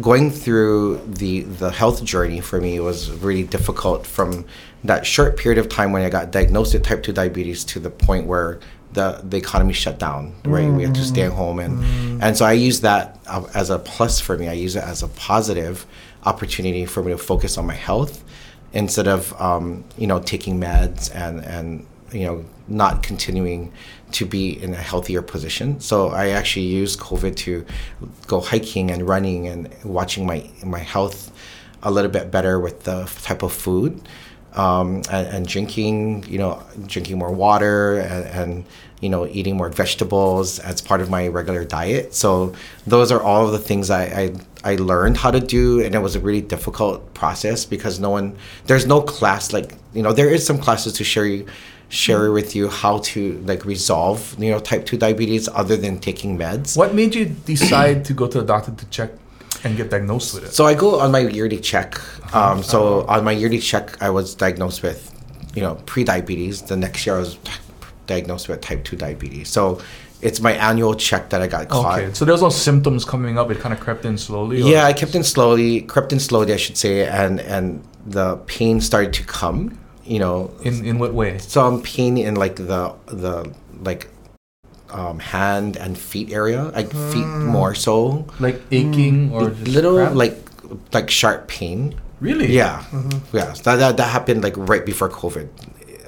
going 0.00 0.30
through 0.30 0.98
the 1.06 1.42
the 1.42 1.70
health 1.70 2.04
journey 2.04 2.40
for 2.40 2.60
me 2.60 2.80
was 2.80 3.10
really 3.10 3.44
difficult 3.44 4.06
from 4.06 4.44
that 4.84 5.06
short 5.06 5.36
period 5.36 5.58
of 5.58 5.68
time 5.68 5.92
when 5.92 6.02
I 6.02 6.08
got 6.08 6.30
diagnosed 6.32 6.74
with 6.74 6.82
type 6.82 7.02
2 7.04 7.12
diabetes 7.12 7.62
to 7.66 7.78
the 7.78 7.90
point 7.90 8.26
where 8.26 8.58
the 8.94 9.20
the 9.24 9.36
economy 9.36 9.72
shut 9.72 9.98
down 9.98 10.32
right? 10.44 10.68
We 10.76 10.82
had 10.84 10.94
to 10.94 11.04
stay 11.04 11.22
at 11.22 11.32
home 11.32 11.58
and 11.58 11.74
and 12.22 12.36
so 12.36 12.44
I 12.44 12.52
use 12.52 12.80
that 12.82 13.18
uh, 13.26 13.44
as 13.54 13.70
a 13.70 13.78
plus 13.78 14.20
for 14.20 14.36
me. 14.36 14.48
I 14.48 14.52
use 14.52 14.76
it 14.76 14.84
as 14.84 15.02
a 15.02 15.08
positive 15.08 15.86
opportunity 16.24 16.84
for 16.86 17.02
me 17.02 17.10
to 17.12 17.18
focus 17.18 17.58
on 17.58 17.66
my 17.66 17.74
health 17.74 18.22
instead 18.72 19.08
of 19.08 19.38
um, 19.40 19.84
you 19.96 20.06
know 20.06 20.20
taking 20.20 20.60
meds 20.60 21.14
and 21.14 21.40
and 21.44 21.86
you 22.12 22.24
know 22.26 22.44
not 22.68 23.02
continuing 23.02 23.72
to 24.12 24.24
be 24.24 24.62
in 24.62 24.72
a 24.74 24.82
healthier 24.90 25.22
position. 25.22 25.80
So 25.80 26.08
i 26.10 26.28
actually 26.28 26.66
use 26.66 26.96
covid 26.96 27.34
to 27.36 27.64
go 28.26 28.40
hiking 28.40 28.90
and 28.90 29.08
running 29.08 29.48
and 29.48 29.68
watching 29.84 30.26
my 30.26 30.48
my 30.64 30.78
health 30.78 31.32
a 31.82 31.90
little 31.90 32.10
bit 32.10 32.30
better 32.30 32.60
with 32.60 32.84
the 32.84 33.04
type 33.22 33.42
of 33.42 33.52
food 33.52 34.00
um, 34.54 35.02
and, 35.10 35.26
and 35.28 35.46
drinking 35.46 36.24
you 36.28 36.38
know 36.38 36.62
drinking 36.86 37.18
more 37.18 37.32
water 37.32 37.98
and, 37.98 38.26
and 38.26 38.64
you 39.00 39.08
know 39.08 39.26
eating 39.26 39.56
more 39.56 39.68
vegetables 39.68 40.58
as 40.60 40.80
part 40.80 41.00
of 41.00 41.10
my 41.10 41.28
regular 41.28 41.64
diet. 41.64 42.14
So 42.14 42.54
those 42.86 43.10
are 43.10 43.22
all 43.22 43.46
of 43.46 43.52
the 43.52 43.58
things 43.58 43.90
I, 43.90 44.04
I 44.04 44.34
I 44.64 44.76
learned 44.76 45.16
how 45.16 45.30
to 45.30 45.40
do 45.40 45.80
and 45.82 45.94
it 45.94 45.98
was 45.98 46.14
a 46.14 46.20
really 46.20 46.40
difficult 46.40 47.14
process 47.14 47.64
because 47.64 47.98
no 47.98 48.10
one 48.10 48.36
there's 48.66 48.86
no 48.86 49.00
class 49.00 49.52
like 49.52 49.74
you 49.92 50.02
know 50.02 50.12
there 50.12 50.28
is 50.28 50.46
some 50.46 50.58
classes 50.58 50.92
to 50.94 51.04
share 51.04 51.26
you 51.26 51.46
share 51.88 52.32
with 52.32 52.56
you 52.56 52.68
how 52.68 52.98
to 52.98 53.38
like 53.44 53.66
resolve 53.66 54.34
you 54.38 54.50
know 54.50 54.58
type 54.58 54.86
2 54.86 54.96
diabetes 54.96 55.48
other 55.48 55.76
than 55.76 55.98
taking 55.98 56.38
meds. 56.38 56.76
What 56.76 56.94
made 56.94 57.14
you 57.14 57.26
decide 57.26 58.04
to 58.06 58.14
go 58.14 58.26
to 58.26 58.40
the 58.40 58.46
doctor 58.46 58.72
to 58.72 58.86
check 58.86 59.10
and 59.64 59.76
get 59.76 59.90
diagnosed 59.90 60.34
with 60.34 60.44
it? 60.44 60.52
so 60.52 60.66
I 60.66 60.74
go 60.74 61.00
on 61.00 61.12
my 61.12 61.20
yearly 61.20 61.58
check. 61.58 62.00
Um, 62.34 62.62
so 62.62 63.04
on 63.06 63.24
my 63.24 63.32
yearly 63.32 63.58
check, 63.58 64.00
I 64.02 64.10
was 64.10 64.34
diagnosed 64.34 64.82
with, 64.82 65.00
you 65.54 65.62
know, 65.62 65.74
pre-diabetes. 65.86 66.62
The 66.62 66.76
next 66.76 67.06
year, 67.06 67.16
I 67.16 67.20
was 67.20 67.38
diagnosed 68.06 68.48
with 68.48 68.60
type 68.60 68.84
two 68.84 68.96
diabetes. 68.96 69.48
So 69.48 69.80
it's 70.22 70.40
my 70.40 70.52
annual 70.52 70.94
check 70.94 71.30
that 71.30 71.42
I 71.42 71.46
got 71.46 71.68
caught. 71.68 71.98
Okay, 72.00 72.12
so 72.14 72.24
there 72.24 72.32
was 72.32 72.42
no 72.42 72.48
symptoms 72.48 73.04
coming 73.04 73.38
up. 73.38 73.50
It 73.50 73.58
kind 73.60 73.72
of 73.74 73.80
crept 73.80 74.04
in 74.04 74.16
slowly. 74.18 74.62
Yeah, 74.62 74.84
I 74.84 74.92
kept 74.92 75.14
in 75.14 75.24
slowly, 75.24 75.82
crept 75.82 76.12
in 76.12 76.20
slowly, 76.20 76.52
I 76.52 76.56
should 76.56 76.76
say, 76.76 77.06
and 77.06 77.40
and 77.40 77.82
the 78.06 78.36
pain 78.46 78.80
started 78.80 79.12
to 79.14 79.24
come. 79.24 79.78
You 80.04 80.18
know, 80.18 80.50
In 80.62 80.84
in 80.84 80.98
what 80.98 81.12
way? 81.14 81.38
some 81.38 81.82
pain 81.82 82.18
in 82.18 82.34
like 82.36 82.56
the 82.56 82.94
the 83.06 83.52
like 83.82 84.08
um, 84.92 85.18
hand 85.18 85.76
and 85.76 85.96
feet 85.96 86.32
area, 86.32 86.64
like 86.64 86.90
feet 86.90 87.24
hmm. 87.24 87.46
more 87.46 87.74
so. 87.74 88.26
Like 88.38 88.60
aching 88.70 89.30
mm, 89.30 89.32
or 89.32 89.50
just 89.50 89.68
little 89.68 89.96
cramp? 89.96 90.14
like 90.14 90.38
like 90.92 91.10
sharp 91.10 91.48
pain. 91.48 91.94
really? 92.20 92.52
Yeah, 92.52 92.84
mm-hmm. 92.90 93.36
yeah. 93.36 93.52
So 93.52 93.62
that, 93.62 93.76
that 93.76 93.96
that 93.96 94.10
happened 94.10 94.42
like 94.42 94.56
right 94.56 94.84
before 94.84 95.08
COVID. 95.08 95.48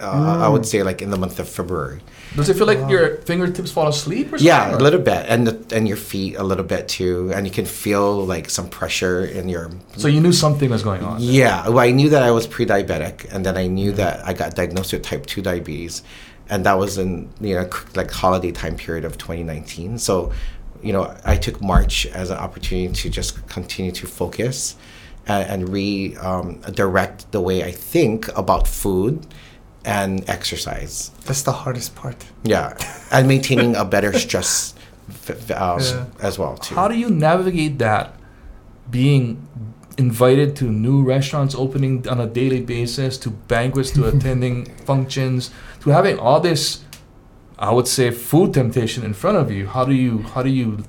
Uh, 0.01 0.45
I 0.45 0.49
would 0.49 0.63
mm. 0.63 0.67
say 0.67 0.83
like 0.83 1.01
in 1.03 1.11
the 1.11 1.17
month 1.17 1.39
of 1.39 1.49
February. 1.49 2.01
Does 2.37 2.49
it 2.49 2.55
feel 2.55 2.67
like 2.67 2.79
uh-huh. 2.79 2.91
your 2.91 3.17
fingertips 3.19 3.71
fall 3.71 3.87
asleep 3.87 4.27
or 4.33 4.39
something? 4.39 4.47
Yeah, 4.47 4.77
a 4.77 4.79
little 4.79 5.01
bit, 5.01 5.25
and 5.29 5.47
the, 5.47 5.77
and 5.77 5.87
your 5.87 5.97
feet 5.97 6.35
a 6.35 6.43
little 6.43 6.65
bit 6.65 6.89
too, 6.89 7.31
and 7.33 7.47
you 7.47 7.53
can 7.53 7.65
feel 7.65 8.27
like 8.27 8.51
some 8.51 8.69
pressure 8.69 9.25
in 9.25 9.49
your. 9.49 9.71
So 9.97 10.09
you 10.09 10.21
knew 10.21 10.33
something 10.33 10.69
was 10.69 10.83
going 10.83 11.05
on. 11.05 11.19
Yeah, 11.21 11.69
well, 11.69 11.79
I 11.79 11.93
knew 11.93 12.11
that 12.11 12.25
I 12.25 12.33
was 12.33 12.49
pre-diabetic, 12.49 13.33
and 13.33 13.47
then 13.47 13.57
I 13.57 13.69
knew 13.69 13.93
mm. 13.93 13.97
that 13.97 14.27
I 14.27 14.33
got 14.33 14.57
diagnosed 14.57 14.93
with 14.93 15.03
type 15.03 15.27
two 15.27 15.43
diabetes, 15.43 16.03
and 16.51 16.65
that 16.67 16.75
was 16.79 16.99
in 16.99 17.31
you 17.41 17.55
know 17.55 17.69
like 17.95 18.11
holiday 18.11 18.53
time 18.53 18.77
period 18.77 19.05
of 19.05 19.17
2019. 19.19 19.99
So, 19.99 20.33
you 20.83 20.93
know, 20.93 21.15
I 21.25 21.37
took 21.37 21.61
March 21.63 22.07
as 22.07 22.31
an 22.31 22.37
opportunity 22.39 22.93
to 22.93 23.11
just 23.11 23.47
continue 23.49 23.93
to 23.93 24.07
focus, 24.07 24.77
and, 25.27 25.49
and 25.49 25.69
re 25.71 26.17
um, 26.17 26.61
direct 26.73 27.31
the 27.33 27.41
way 27.41 27.65
I 27.65 27.71
think 27.73 28.29
about 28.37 28.69
food, 28.69 29.27
and 29.85 30.29
exercise. 30.29 31.11
That's 31.27 31.43
the 31.43 31.53
hardest 31.53 31.95
part. 31.95 32.25
Yeah, 32.43 32.77
and 33.11 33.27
maintaining 33.29 33.75
a 33.77 33.85
better 33.85 34.13
stress 34.19 34.75
f- 35.09 35.31
f- 35.31 35.61
um, 35.61 35.81
Yeah. 35.81 36.07
as 36.27 36.39
well 36.39 36.57
too. 36.59 36.75
How 36.75 36.89
do 36.89 36.97
you 36.97 37.09
navigate 37.11 37.79
that? 37.79 38.15
Being 38.91 39.49
invited 39.97 40.57
to 40.57 40.65
new 40.65 41.03
restaurants 41.03 41.55
opening 41.55 42.07
on 42.09 42.21
a 42.21 42.27
daily 42.27 42.61
basis, 42.61 43.17
to 43.19 43.31
banquets, 43.31 43.91
to 43.93 44.07
attending 44.13 44.67
functions, 44.87 45.51
to 45.81 45.91
having 45.91 46.19
all 46.19 46.41
this 46.41 46.85
I 47.59 47.73
would 47.73 47.87
say, 47.87 48.11
food 48.11 48.53
temptation 48.55 49.05
in 49.05 49.15
front 49.15 49.37
of 49.39 49.51
you. 49.51 49.67
How 49.67 49.85
do 49.85 49.95
you 49.95 50.23
how 50.23 50.43
do 50.43 50.51
you 50.51 50.85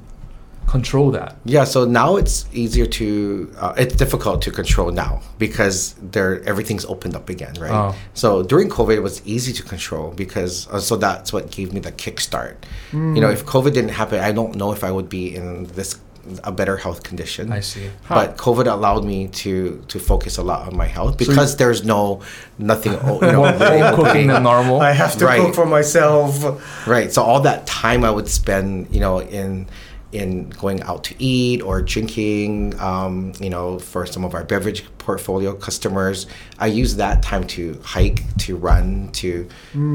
control 0.68 1.12
that? 1.12 1.36
Yeah, 1.46 1.64
so 1.64 1.86
now 1.86 2.16
it's 2.16 2.48
easier 2.52 2.88
to, 2.88 3.54
uh, 3.60 3.74
it's 3.78 3.96
difficult 3.96 4.42
to 4.42 4.52
control 4.52 4.92
now 4.92 5.22
because 5.38 5.94
there 6.02 6.44
everything's 6.44 6.86
opened 6.86 7.16
up 7.16 7.30
again, 7.30 7.54
right? 7.60 7.72
Oh. 7.72 7.96
So 8.16 8.42
during 8.42 8.70
COVID, 8.70 8.96
it 8.96 9.02
was 9.02 9.26
easy 9.26 9.54
to 9.54 9.64
control 9.64 10.12
because, 10.12 10.68
uh, 10.70 10.80
so 10.80 10.96
that's 10.96 11.32
what 11.32 11.52
gave 11.52 11.72
me 11.72 11.80
the 11.80 11.92
kickstart. 11.92 12.56
You 12.92 13.22
know, 13.22 13.30
if 13.30 13.46
COVID 13.46 13.74
didn't 13.74 13.90
happen, 13.90 14.20
I 14.20 14.32
don't 14.32 14.56
know 14.56 14.72
if 14.72 14.84
I 14.84 14.92
would 14.92 15.10
be 15.10 15.36
in 15.36 15.66
this, 15.66 16.00
a 16.44 16.52
better 16.52 16.78
health 16.78 17.04
condition. 17.04 17.52
I 17.52 17.60
see. 17.62 17.90
But 18.10 18.38
COVID 18.38 18.68
allowed 18.72 19.04
me 19.06 19.28
to 19.44 19.84
to 19.88 20.00
focus 20.00 20.38
a 20.38 20.44
lot 20.44 20.68
on 20.68 20.76
my 20.76 20.88
health 20.88 21.18
because 21.18 21.58
there's 21.58 21.84
no 21.86 22.22
nothing 22.58 22.94
you 22.94 23.00
know, 23.00 23.20
More 23.44 23.54
really 23.54 23.80
home 23.80 23.96
cooking 23.96 24.28
than 24.28 24.44
normal. 24.44 24.82
I 24.82 24.92
have 24.92 25.18
to 25.18 25.26
Right. 25.26 25.40
cook 25.42 25.56
for 25.56 25.66
myself. 25.66 26.88
Right. 26.88 27.12
So 27.14 27.22
all 27.24 27.42
that 27.42 27.66
time 27.68 28.04
I 28.04 28.12
would 28.12 28.28
spend, 28.28 28.88
you 28.92 29.00
know, 29.00 29.20
in 29.22 29.68
in 30.12 30.50
going 30.52 30.82
out 30.84 31.04
to 31.04 31.14
eat 31.20 31.62
or 31.62 31.82
drinking, 31.82 32.74
um, 32.80 33.34
you 33.42 33.50
know, 33.50 33.78
for 33.80 34.06
some 34.06 34.24
of 34.24 34.34
our 34.34 34.46
beverage 34.46 34.86
portfolio 34.98 35.52
customers, 35.54 36.26
I 36.58 36.68
use 36.68 36.96
that 36.96 37.22
time 37.22 37.44
to 37.48 37.78
hike, 37.84 38.24
to 38.46 38.56
run, 38.56 39.10
to 39.14 39.48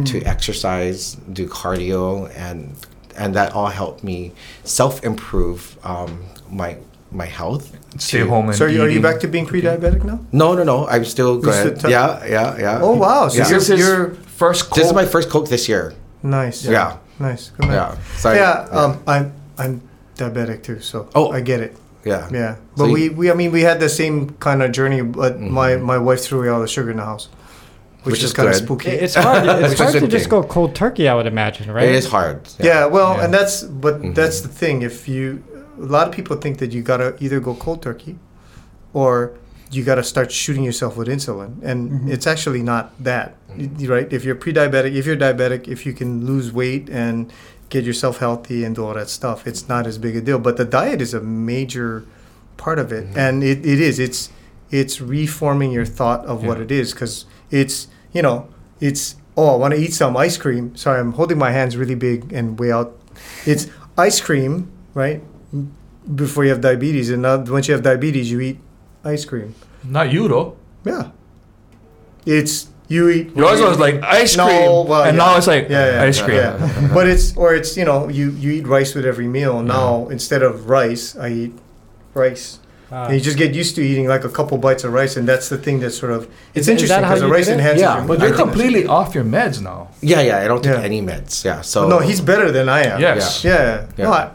to 0.04 0.22
exercise, 0.24 1.14
do 1.32 1.46
cardio, 1.48 2.30
and 2.36 2.74
and 3.20 3.34
that 3.34 3.52
all 3.52 3.68
helped 3.68 4.02
me 4.02 4.32
self 4.64 5.04
improve 5.04 5.76
um, 5.84 6.24
my 6.50 6.76
my 7.12 7.26
health. 7.26 7.64
Stay 7.98 8.18
to- 8.20 8.28
home 8.28 8.48
and 8.48 8.56
So 8.56 8.64
are 8.64 8.68
you, 8.68 8.82
are 8.82 8.88
you 8.88 9.00
back 9.02 9.20
to 9.20 9.28
being 9.28 9.46
pre-diabetic 9.46 10.04
now? 10.04 10.18
No, 10.32 10.54
no, 10.54 10.62
no. 10.64 10.86
I'm 10.88 11.04
still 11.04 11.40
still 11.40 11.52
good. 11.52 11.80
t- 11.80 11.90
yeah, 11.90 12.24
yeah, 12.24 12.58
yeah. 12.58 12.80
Oh 12.82 12.96
wow! 12.96 13.28
So 13.28 13.36
Yeah. 13.36 13.42
Is 13.44 13.50
this 13.50 13.68
you're, 13.68 13.76
his 13.78 13.86
you're 13.86 14.10
first 14.40 14.72
This 14.74 14.86
is 14.86 14.92
my 14.94 15.04
first 15.04 15.28
Coke 15.28 15.48
this 15.48 15.68
year. 15.68 15.92
nice. 16.22 16.64
Yeah. 16.64 16.96
Nice. 17.18 17.50
Good. 17.50 17.68
Yeah. 17.70 17.96
So 18.16 18.30
I- 18.30 18.36
yeah. 18.36 18.66
Um, 18.78 18.92
I'm 19.06 19.32
I'm 19.58 19.80
diabetic 20.16 20.62
too, 20.62 20.80
so 20.80 21.08
Oh. 21.14 21.30
I 21.36 21.40
get 21.42 21.60
it. 21.60 21.76
Yeah. 22.04 22.28
Yeah, 22.32 22.54
So 22.54 22.60
but 22.76 22.84
you- 22.86 22.94
we, 22.94 23.08
we 23.10 23.24
I 23.30 23.34
mean 23.34 23.52
we 23.52 23.60
had 23.70 23.78
the 23.80 23.88
same 23.90 24.30
kind 24.40 24.62
of 24.62 24.72
journey, 24.72 25.02
but 25.02 25.32
Mm-hmm. 25.36 25.52
my 25.52 25.76
my 25.76 25.98
wife 25.98 26.20
threw 26.24 26.38
away 26.40 26.48
all 26.48 26.60
the 26.62 26.68
sugar 26.76 26.90
in 26.90 26.96
the 26.96 27.04
house, 27.04 27.28
which, 28.02 28.12
Which 28.12 28.18
is, 28.20 28.30
is 28.30 28.32
kind 28.32 28.48
of 28.48 28.54
spooky. 28.56 28.90
It's 28.90 29.14
hard. 29.14 29.44
It's 29.64 29.78
hard 29.80 29.92
to 29.92 30.00
good 30.00 30.10
just 30.10 30.28
go 30.28 30.42
cold 30.42 30.74
turkey. 30.74 31.06
I 31.08 31.14
would 31.14 31.26
imagine, 31.26 31.70
right? 31.70 31.88
It 31.88 31.94
is 31.94 32.06
hard. 32.06 32.48
yeah, 32.58 32.86
well, 32.86 33.16
Yeah. 33.16 33.24
and 33.24 33.34
that's 33.34 33.62
but 33.62 34.00
Mhm. 34.00 34.14
that's 34.14 34.40
the 34.40 34.48
thing. 34.48 34.82
If 34.82 35.08
you 35.08 35.42
a 35.78 35.82
lot 35.96 36.06
of 36.08 36.12
people 36.14 36.36
think 36.36 36.58
that 36.58 36.72
you 36.72 36.82
gotta 36.82 37.14
either 37.20 37.40
go 37.40 37.54
cold 37.54 37.82
turkey, 37.82 38.16
or 38.92 39.32
you 39.70 39.84
gotta 39.84 40.02
start 40.02 40.32
shooting 40.32 40.64
yourself 40.64 40.96
with 40.96 41.08
insulin, 41.08 41.52
and 41.62 42.10
it's 42.10 42.26
actually 42.26 42.62
not 42.62 42.92
that, 43.02 43.36
Mm-hmm. 43.50 43.86
right? 43.92 44.12
If 44.12 44.24
you're 44.24 44.34
pre-diabetic, 44.34 44.94
if 44.94 45.06
you're 45.06 45.16
diabetic, 45.16 45.68
if 45.68 45.84
you 45.86 45.92
can 45.92 46.24
lose 46.26 46.52
weight 46.52 46.88
and 46.90 47.32
get 47.68 47.84
yourself 47.84 48.18
healthy 48.18 48.64
and 48.64 48.74
do 48.74 48.84
all 48.84 48.94
that 48.94 49.08
stuff, 49.08 49.46
it's 49.46 49.68
not 49.68 49.86
as 49.86 49.96
big 49.98 50.16
a 50.16 50.20
deal. 50.20 50.38
But 50.38 50.56
the 50.56 50.64
diet 50.64 51.00
is 51.00 51.14
a 51.14 51.20
major 51.20 52.04
part 52.56 52.78
of 52.78 52.88
Mm-hmm. 52.88 53.12
it, 53.12 53.16
and 53.24 53.42
it, 53.44 53.58
it 53.64 53.80
is. 53.80 53.98
It's 53.98 54.30
it's 54.70 55.00
reforming 55.00 55.72
your 55.72 55.84
thought 55.84 56.24
of 56.26 56.44
what 56.44 56.60
it 56.60 56.70
is 56.70 56.92
because 56.92 57.24
it's 57.50 57.88
you 58.12 58.22
know 58.22 58.48
it's 58.80 59.16
oh 59.36 59.54
I 59.54 59.56
want 59.56 59.74
to 59.74 59.80
eat 59.80 59.94
some 59.94 60.16
ice 60.16 60.36
cream. 60.36 60.74
Sorry, 60.76 61.00
I'm 61.00 61.12
holding 61.12 61.38
my 61.38 61.50
hands 61.50 61.76
really 61.76 61.94
big 61.94 62.32
and 62.32 62.58
way 62.58 62.72
out. 62.72 62.96
It's 63.46 63.66
ice 63.98 64.20
cream, 64.20 64.70
right? 64.94 65.22
Before 66.14 66.44
you 66.44 66.50
have 66.50 66.60
diabetes, 66.60 67.10
and 67.10 67.22
now 67.22 67.38
once 67.38 67.68
you 67.68 67.74
have 67.74 67.82
diabetes, 67.82 68.30
you 68.30 68.40
eat 68.40 68.58
ice 69.04 69.24
cream. 69.24 69.54
Not 69.84 70.10
you 70.12 70.28
though. 70.28 70.56
Yeah, 70.84 71.10
it's 72.24 72.68
you 72.88 73.08
eat. 73.08 73.26
You 73.36 73.44
Yours 73.44 73.60
was 73.60 73.78
like 73.78 74.02
ice 74.02 74.36
No, 74.36 74.46
cream, 74.46 74.88
well, 74.88 75.04
and 75.04 75.16
yeah. 75.16 75.24
now 75.24 75.36
it's 75.36 75.46
like 75.46 75.68
yeah, 75.68 75.96
yeah, 75.96 76.02
ice 76.02 76.20
cream. 76.22 76.36
Yeah, 76.36 76.90
but 76.94 77.06
it's 77.08 77.36
or 77.36 77.54
it's 77.54 77.76
you 77.76 77.84
know 77.84 78.08
you 78.08 78.30
you 78.32 78.52
eat 78.52 78.66
rice 78.66 78.94
with 78.94 79.04
every 79.04 79.28
meal. 79.28 79.62
Now 79.62 80.08
instead 80.08 80.42
of 80.42 80.68
rice, 80.70 81.16
I 81.16 81.28
eat 81.28 81.52
rice. 82.14 82.59
Uh, 82.92 83.04
And 83.06 83.14
you 83.14 83.20
just 83.20 83.38
get 83.38 83.54
used 83.54 83.76
to 83.76 83.82
eating 83.82 84.08
like 84.08 84.24
a 84.24 84.28
couple 84.28 84.58
bites 84.58 84.82
of 84.84 84.92
rice, 84.92 85.16
and 85.16 85.26
that's 85.28 85.48
the 85.48 85.56
thing 85.58 85.78
that 85.80 85.90
sort 85.92 86.12
of 86.12 86.24
it's 86.54 86.66
Is- 86.66 86.68
is 86.68 86.68
interesting 86.68 87.00
that 87.02 87.04
how 87.04 87.10
because 87.14 87.20
the 87.20 87.26
you 87.28 87.32
rice 87.32 87.48
it? 87.48 87.52
enhances 87.58 87.80
Yeah, 87.82 87.98
your 87.98 88.06
But 88.08 88.20
you're 88.20 88.34
completely 88.34 88.86
off 88.86 89.14
your 89.14 89.24
meds 89.24 89.60
now. 89.60 89.88
Yeah, 90.00 90.20
yeah. 90.22 90.38
I 90.44 90.48
don't 90.48 90.62
take 90.62 90.74
Yeah. 90.78 90.82
any 90.92 91.00
meds. 91.00 91.44
Yeah. 91.44 91.60
So 91.60 91.88
no, 91.88 91.98
he's 92.00 92.20
better 92.20 92.50
than 92.50 92.68
I 92.68 92.80
am. 92.92 93.00
Yes. 93.00 93.44
Yeah. 93.44 93.82
Yeah. 93.96 94.04
No, 94.04 94.12
I, 94.12 94.30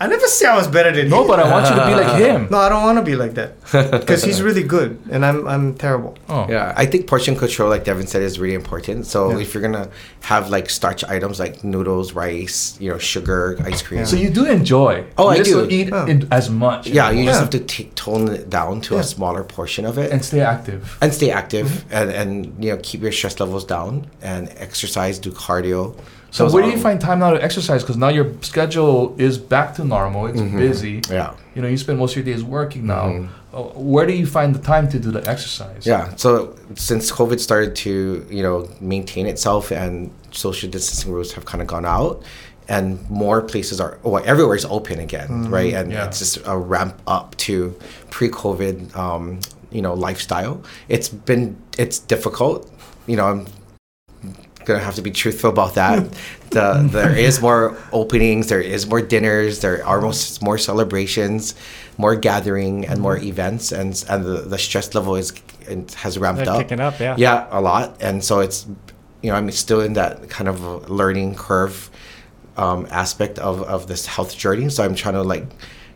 I 0.00 0.06
never 0.06 0.26
say 0.28 0.46
I 0.46 0.56
was 0.56 0.68
better 0.68 0.92
than 0.92 1.08
No, 1.08 1.22
him. 1.22 1.26
No, 1.26 1.28
but 1.28 1.40
I 1.40 1.50
want 1.50 1.66
you 1.68 1.74
to 1.74 1.86
be 1.86 1.94
like 1.94 2.20
him. 2.26 2.48
no, 2.50 2.58
I 2.58 2.68
don't 2.68 2.82
want 2.84 2.98
to 2.98 3.04
be 3.04 3.16
like 3.16 3.34
that 3.34 3.60
because 4.00 4.22
he's 4.22 4.40
really 4.40 4.62
good, 4.62 4.98
and 5.10 5.24
I'm 5.26 5.46
I'm 5.48 5.74
terrible. 5.74 6.16
Oh. 6.28 6.46
Yeah, 6.48 6.72
I 6.76 6.86
think 6.86 7.06
portion 7.08 7.34
control, 7.36 7.68
like 7.68 7.84
Devin 7.84 8.06
said, 8.06 8.22
is 8.22 8.38
really 8.38 8.54
important. 8.54 9.06
So 9.06 9.30
Yeah. 9.30 9.38
if 9.42 9.54
you're 9.54 9.62
gonna 9.62 9.88
have 10.20 10.50
like 10.50 10.70
starch 10.70 11.02
items 11.04 11.40
like 11.40 11.64
noodles, 11.64 12.12
rice, 12.12 12.76
you 12.80 12.90
know, 12.90 12.98
sugar, 12.98 13.58
ice 13.64 13.82
cream. 13.82 14.06
So 14.06 14.16
you 14.16 14.30
do 14.30 14.44
enjoy. 14.46 15.04
Oh, 15.18 15.24
you 15.24 15.30
I 15.30 15.36
just 15.38 15.50
do. 15.50 15.60
don't 15.60 15.72
eat 15.72 15.88
Oh. 15.92 16.06
in 16.06 16.28
as 16.30 16.48
much. 16.48 16.86
yeah, 16.86 17.10
you 17.10 17.24
just 17.24 17.36
Yeah. 17.36 17.40
have 17.40 17.50
to 17.50 17.60
t- 17.60 17.90
tone 17.96 18.28
it 18.28 18.48
down 18.48 18.80
to 18.82 18.94
Yeah. 18.94 19.00
a 19.00 19.04
smaller 19.04 19.42
portion 19.42 19.84
of 19.84 19.98
it 19.98 20.12
and 20.12 20.24
stay 20.24 20.40
active. 20.40 20.96
and 21.00 21.12
stay 21.12 21.30
active 21.30 21.66
Mm-hmm. 21.68 21.94
and, 21.96 22.10
and 22.20 22.30
you 22.64 22.70
know 22.70 22.78
keep 22.82 23.02
your 23.02 23.12
stress 23.12 23.40
levels 23.40 23.64
down 23.64 24.06
and 24.22 24.48
exercise, 24.58 25.18
do 25.18 25.30
cardio. 25.32 25.94
So 26.30 26.50
where 26.50 26.62
do 26.62 26.70
you 26.70 26.78
find 26.78 27.00
time 27.00 27.20
now 27.20 27.30
to 27.32 27.42
exercise? 27.42 27.82
Because 27.82 27.96
now 27.96 28.08
your 28.08 28.32
schedule 28.42 29.14
is 29.18 29.38
back 29.38 29.74
to 29.76 29.84
normal. 29.84 30.26
It's 30.26 30.40
Mhm. 30.40 30.56
busy. 30.58 31.00
Yeah. 31.10 31.30
You 31.54 31.62
know, 31.62 31.68
you 31.68 31.76
spend 31.78 31.98
most 31.98 32.16
of 32.16 32.26
your 32.26 32.34
days 32.34 32.44
working 32.44 32.86
now. 32.86 33.04
Mhm. 33.06 33.28
Uh, 33.54 33.62
where 33.92 34.06
do 34.06 34.12
you 34.12 34.26
find 34.26 34.54
the 34.54 34.58
time 34.58 34.88
to 34.90 34.98
do 34.98 35.10
the 35.10 35.26
exercise? 35.28 35.86
Yeah. 35.86 36.08
So 36.16 36.50
since 36.74 37.10
COVID 37.10 37.40
started 37.40 37.74
to 37.76 38.26
you 38.30 38.42
know 38.42 38.68
maintain 38.80 39.26
itself 39.26 39.70
and 39.70 40.10
social 40.30 40.68
distancing 40.68 41.10
rules 41.12 41.32
have 41.32 41.46
kind 41.46 41.62
of 41.62 41.66
gone 41.66 41.86
out, 41.86 42.22
and 42.68 42.98
more 43.08 43.40
places 43.40 43.80
are 43.80 43.96
well 44.02 44.22
everywhere 44.26 44.54
is 44.56 44.66
open 44.66 44.98
again, 45.00 45.50
right? 45.50 45.72
And 45.72 45.90
Yeah. 45.90 46.04
it's 46.06 46.18
just 46.18 46.38
a 46.44 46.56
ramp 46.58 46.94
up 47.06 47.34
to 47.46 47.74
pre-COVID, 48.10 48.94
um, 48.96 49.38
you 49.70 49.80
know, 49.80 49.94
lifestyle. 49.94 50.60
It's 50.90 51.08
been 51.08 51.56
it's 51.78 51.98
difficult. 51.98 52.68
You 53.06 53.16
know, 53.16 53.24
I'm 53.24 53.46
gonna 54.68 54.84
have 54.84 54.94
to 54.94 55.02
be 55.02 55.10
truthful 55.10 55.50
about 55.50 55.74
that. 55.74 56.08
the 56.50 56.88
there 56.92 57.16
is 57.16 57.40
more 57.40 57.76
openings, 57.92 58.48
there 58.48 58.60
is 58.60 58.86
more 58.86 59.02
dinners, 59.02 59.60
there 59.60 59.84
are 59.84 60.00
most 60.00 60.40
more 60.42 60.58
celebrations, 60.58 61.54
more 61.96 62.14
gathering, 62.14 62.86
and 62.86 63.00
more 63.00 63.16
events, 63.16 63.72
and 63.72 64.04
and 64.08 64.24
the, 64.24 64.42
the 64.42 64.58
stress 64.58 64.94
level 64.94 65.16
is 65.16 65.32
has 65.96 66.18
ramped 66.18 66.44
They're 66.44 66.54
up. 66.54 66.62
kicking 66.62 66.80
up, 66.80 67.00
yeah. 67.00 67.16
Yeah, 67.18 67.48
a 67.50 67.60
lot, 67.60 67.96
and 68.00 68.22
so 68.24 68.40
it's 68.40 68.66
you 69.22 69.30
know 69.30 69.36
I'm 69.36 69.50
still 69.50 69.80
in 69.80 69.94
that 69.94 70.30
kind 70.30 70.48
of 70.48 70.88
learning 70.88 71.34
curve 71.34 71.90
um, 72.56 72.86
aspect 72.90 73.38
of 73.38 73.62
of 73.62 73.86
this 73.88 74.06
health 74.06 74.36
journey. 74.36 74.68
So 74.70 74.84
I'm 74.84 74.94
trying 74.94 75.14
to 75.14 75.22
like 75.22 75.46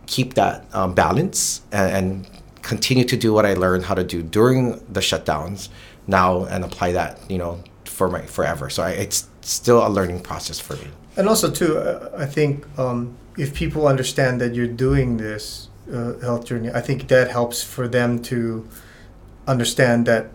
keep 0.06 0.34
that 0.34 0.64
um, 0.74 0.94
balance 0.94 1.62
and, 1.70 1.88
and 1.96 2.30
continue 2.62 3.04
to 3.04 3.16
do 3.16 3.32
what 3.32 3.44
I 3.46 3.54
learned 3.54 3.84
how 3.84 3.94
to 3.94 4.04
do 4.04 4.22
during 4.22 4.78
the 4.92 5.00
shutdowns 5.00 5.68
now 6.06 6.44
and 6.44 6.64
apply 6.64 6.92
that 6.92 7.18
you 7.30 7.38
know 7.38 7.62
for 7.92 8.08
my 8.08 8.22
forever. 8.22 8.70
So 8.70 8.82
I, 8.82 8.90
it's 8.90 9.28
still 9.42 9.86
a 9.86 9.88
learning 9.88 10.20
process 10.20 10.58
for 10.58 10.76
me. 10.76 10.88
And 11.16 11.28
also 11.28 11.50
too, 11.50 11.78
uh, 11.78 12.10
I 12.16 12.26
think 12.26 12.66
um, 12.78 13.16
if 13.36 13.54
people 13.54 13.86
understand 13.86 14.40
that 14.40 14.54
you're 14.54 14.66
doing 14.66 15.18
this 15.18 15.68
uh, 15.92 16.18
health 16.20 16.46
journey, 16.46 16.70
I 16.70 16.80
think 16.80 17.08
that 17.08 17.30
helps 17.30 17.62
for 17.62 17.86
them 17.86 18.20
to 18.24 18.66
understand 19.46 20.06
that 20.06 20.30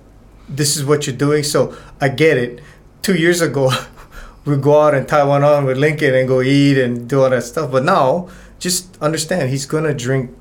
this 0.47 0.77
is 0.77 0.85
what 0.85 1.07
you're 1.07 1.15
doing. 1.15 1.43
So 1.43 1.75
I 1.99 2.09
get 2.09 2.37
it. 2.37 2.61
Two 3.01 3.15
years 3.15 3.41
ago, 3.41 3.71
we 4.45 4.55
go 4.57 4.81
out 4.81 5.07
tie 5.07 5.23
one 5.23 5.43
on 5.43 5.65
with 5.65 5.77
Lincoln 5.77 6.13
and 6.13 6.27
go 6.27 6.41
eat 6.41 6.77
and 6.77 7.09
do 7.09 7.23
all 7.23 7.29
that 7.29 7.43
stuff. 7.43 7.71
But 7.71 7.83
now, 7.83 8.29
just 8.59 8.97
understand 9.01 9.49
he's 9.49 9.65
gonna 9.65 9.93
drink 9.93 10.31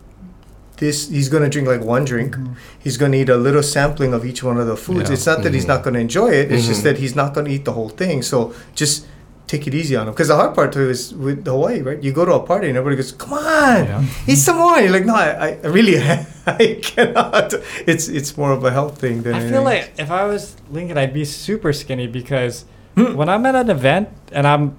this. 0.79 1.09
He's 1.09 1.29
gonna 1.29 1.49
drink 1.49 1.69
like 1.69 1.81
one 1.83 2.05
drink. 2.05 2.37
He's 2.79 2.97
gonna 2.97 3.17
eat 3.17 3.29
a 3.29 3.37
little 3.37 3.63
sampling 3.63 4.13
of 4.15 4.25
each 4.25 4.43
one 4.43 4.59
of 4.59 4.67
the 4.67 4.77
foods. 4.77 5.09
Yeah. 5.09 5.15
It's 5.15 5.27
not 5.27 5.43
that 5.43 5.55
he's 5.55 5.65
Mhm. 5.65 5.69
not 5.69 5.83
gonna 5.83 5.99
enjoy 6.01 6.29
it. 6.31 6.53
It's 6.53 6.67
just 6.67 6.81
Mhm. 6.81 6.85
that 6.85 6.99
he's 6.99 7.15
not 7.17 7.35
gonna 7.35 7.51
eat 7.51 7.65
the 7.65 7.73
whole 7.73 7.89
thing. 7.89 8.23
So 8.23 8.53
just 8.75 9.07
take 9.47 9.67
it 9.69 9.75
easy 9.75 9.95
on 9.95 10.09
him. 10.09 10.13
Because 10.13 10.29
the 10.29 10.35
hard 10.37 10.55
part 10.55 10.73
too 10.73 10.91
is 10.91 11.15
with 11.15 11.47
Hawaii, 11.47 11.81
right? 11.81 12.03
You 12.03 12.13
go 12.13 12.25
to 12.25 12.33
a 12.35 12.41
party 12.41 12.69
and 12.69 12.77
everybody 12.77 12.97
goes, 13.01 13.13
"Come 13.13 13.35
on, 13.35 13.85
Yeah. 13.85 14.03
eat 14.27 14.37
some 14.39 14.57
more." 14.59 14.79
You're 14.81 14.91
like, 14.91 15.07
"No, 15.07 15.15
I, 15.15 15.57
I 15.63 15.67
really, 15.69 15.97
I 16.47 16.79
cannot." 16.83 17.55
It's 17.87 18.09
it's 18.09 18.37
more 18.37 18.51
of 18.53 18.65
a 18.65 18.71
health 18.73 18.99
thing 18.99 19.23
than. 19.23 19.35
I 19.35 19.37
anything. 19.37 19.53
feel 19.55 19.63
like 19.63 19.93
if 19.99 20.11
I 20.11 20.25
was 20.25 20.57
Lincoln, 20.73 20.99
I'd 20.99 21.15
be 21.15 21.25
super 21.25 21.73
skinny 21.73 22.07
because 22.09 22.65
Hmm. 22.97 23.15
when 23.15 23.29
I'm 23.29 23.45
at 23.47 23.55
an 23.55 23.71
event 23.71 24.09
and 24.33 24.47
I'm 24.49 24.73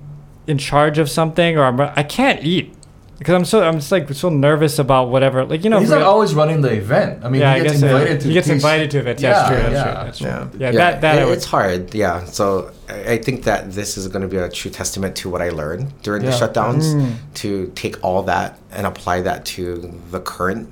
in 0.47 0.57
charge 0.57 0.97
of 0.97 1.09
something 1.09 1.57
or 1.57 1.63
I'm, 1.63 1.79
I 1.79 2.03
can't 2.03 2.39
eat 2.43 2.73
because 3.17 3.33
I'm 3.35 3.45
so 3.45 3.63
I'm 3.63 3.75
just 3.75 3.91
like 3.91 4.11
so 4.13 4.29
nervous 4.29 4.79
about 4.79 5.09
whatever. 5.09 5.43
Like 5.45 5.63
you 5.63 5.69
know, 5.69 5.79
He's 5.79 5.89
for 5.89 5.95
not 5.95 6.01
real- 6.01 6.09
always 6.09 6.33
running 6.35 6.61
the 6.61 6.71
event. 6.73 7.23
I 7.25 7.29
mean, 7.29 7.41
yeah, 7.41 7.51
I 7.53 7.57
he 7.57 7.63
gets 7.63 7.73
guess 7.81 7.83
invited 7.83 8.21
to. 8.21 8.27
he 8.27 8.33
gets 8.33 8.47
taste- 8.47 8.55
invited 8.55 8.91
to 8.91 8.99
events. 8.99 9.21
Yeah, 9.23 9.31
that's 9.33 9.47
true. 9.49 9.57
That's 9.57 9.73
yeah. 9.73 9.83
true. 9.83 10.03
That's 10.03 10.17
true. 10.19 10.59
Yeah. 10.59 10.71
Yeah, 10.71 10.71
that 10.77 11.01
that 11.01 11.21
it- 11.27 11.31
it's 11.31 11.45
hard. 11.45 11.93
Yeah, 11.95 12.25
so 12.25 12.71
I 12.89 13.13
I 13.13 13.17
think 13.17 13.43
that 13.43 13.71
this 13.73 13.97
is 13.97 14.07
going 14.07 14.21
to 14.21 14.27
be 14.27 14.37
a 14.37 14.49
true 14.49 14.71
testament 14.71 15.15
to 15.17 15.29
what 15.29 15.41
I 15.41 15.49
learned 15.49 15.91
during 16.03 16.23
the 16.23 16.31
shutdowns 16.31 16.85
Mm. 16.93 17.11
to 17.41 17.71
take 17.75 17.95
all 18.03 18.23
that 18.23 18.59
and 18.71 18.85
apply 18.87 19.21
that 19.21 19.45
to 19.55 19.93
the 20.11 20.19
current 20.19 20.71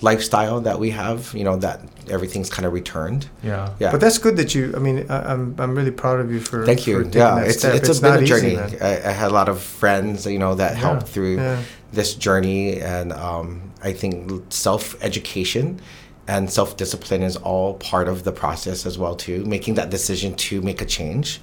lifestyle 0.00 0.60
that 0.60 0.78
we 0.78 0.90
have. 0.90 1.32
You 1.34 1.44
know 1.44 1.56
that 1.56 1.80
everything's 2.10 2.50
kind 2.50 2.66
of 2.66 2.72
returned. 2.72 3.28
Yeah. 3.44 3.68
Yeah. 3.78 3.92
But 3.92 4.00
that's 4.00 4.18
good 4.18 4.36
that 4.36 4.54
you. 4.54 4.72
I 4.76 4.78
mean, 4.78 5.06
I, 5.08 5.32
I'm 5.32 5.54
I'm 5.58 5.74
really 5.74 5.90
proud 5.90 6.20
of 6.20 6.32
you 6.32 6.40
for. 6.40 6.64
Thank 6.66 6.86
you. 6.86 7.04
For 7.04 7.18
Yeah, 7.18 7.34
that 7.36 7.48
it's 7.48 7.64
it's, 7.64 7.98
a 7.98 8.02
not 8.02 8.14
been 8.14 8.24
a 8.24 8.26
journey. 8.26 8.58
I, 8.58 9.10
I 9.10 9.12
had 9.12 9.30
a 9.30 9.34
lot 9.34 9.48
of 9.48 9.60
friends, 9.60 10.26
you 10.26 10.38
know, 10.38 10.54
that 10.56 10.76
helped 10.76 11.06
through 11.08 11.36
Yeah. 11.36 11.60
This 11.92 12.14
journey, 12.14 12.80
and 12.80 13.12
um, 13.12 13.72
I 13.82 13.92
think 13.92 14.42
self 14.52 15.00
education 15.02 15.80
and 16.28 16.50
self 16.50 16.76
discipline 16.76 17.22
is 17.22 17.36
all 17.36 17.74
part 17.74 18.08
of 18.08 18.24
the 18.24 18.32
process 18.32 18.86
as 18.86 18.96
well 18.98 19.16
too. 19.16 19.44
Making 19.44 19.74
that 19.74 19.90
decision 19.90 20.34
to 20.36 20.60
make 20.62 20.80
a 20.80 20.86
change, 20.86 21.40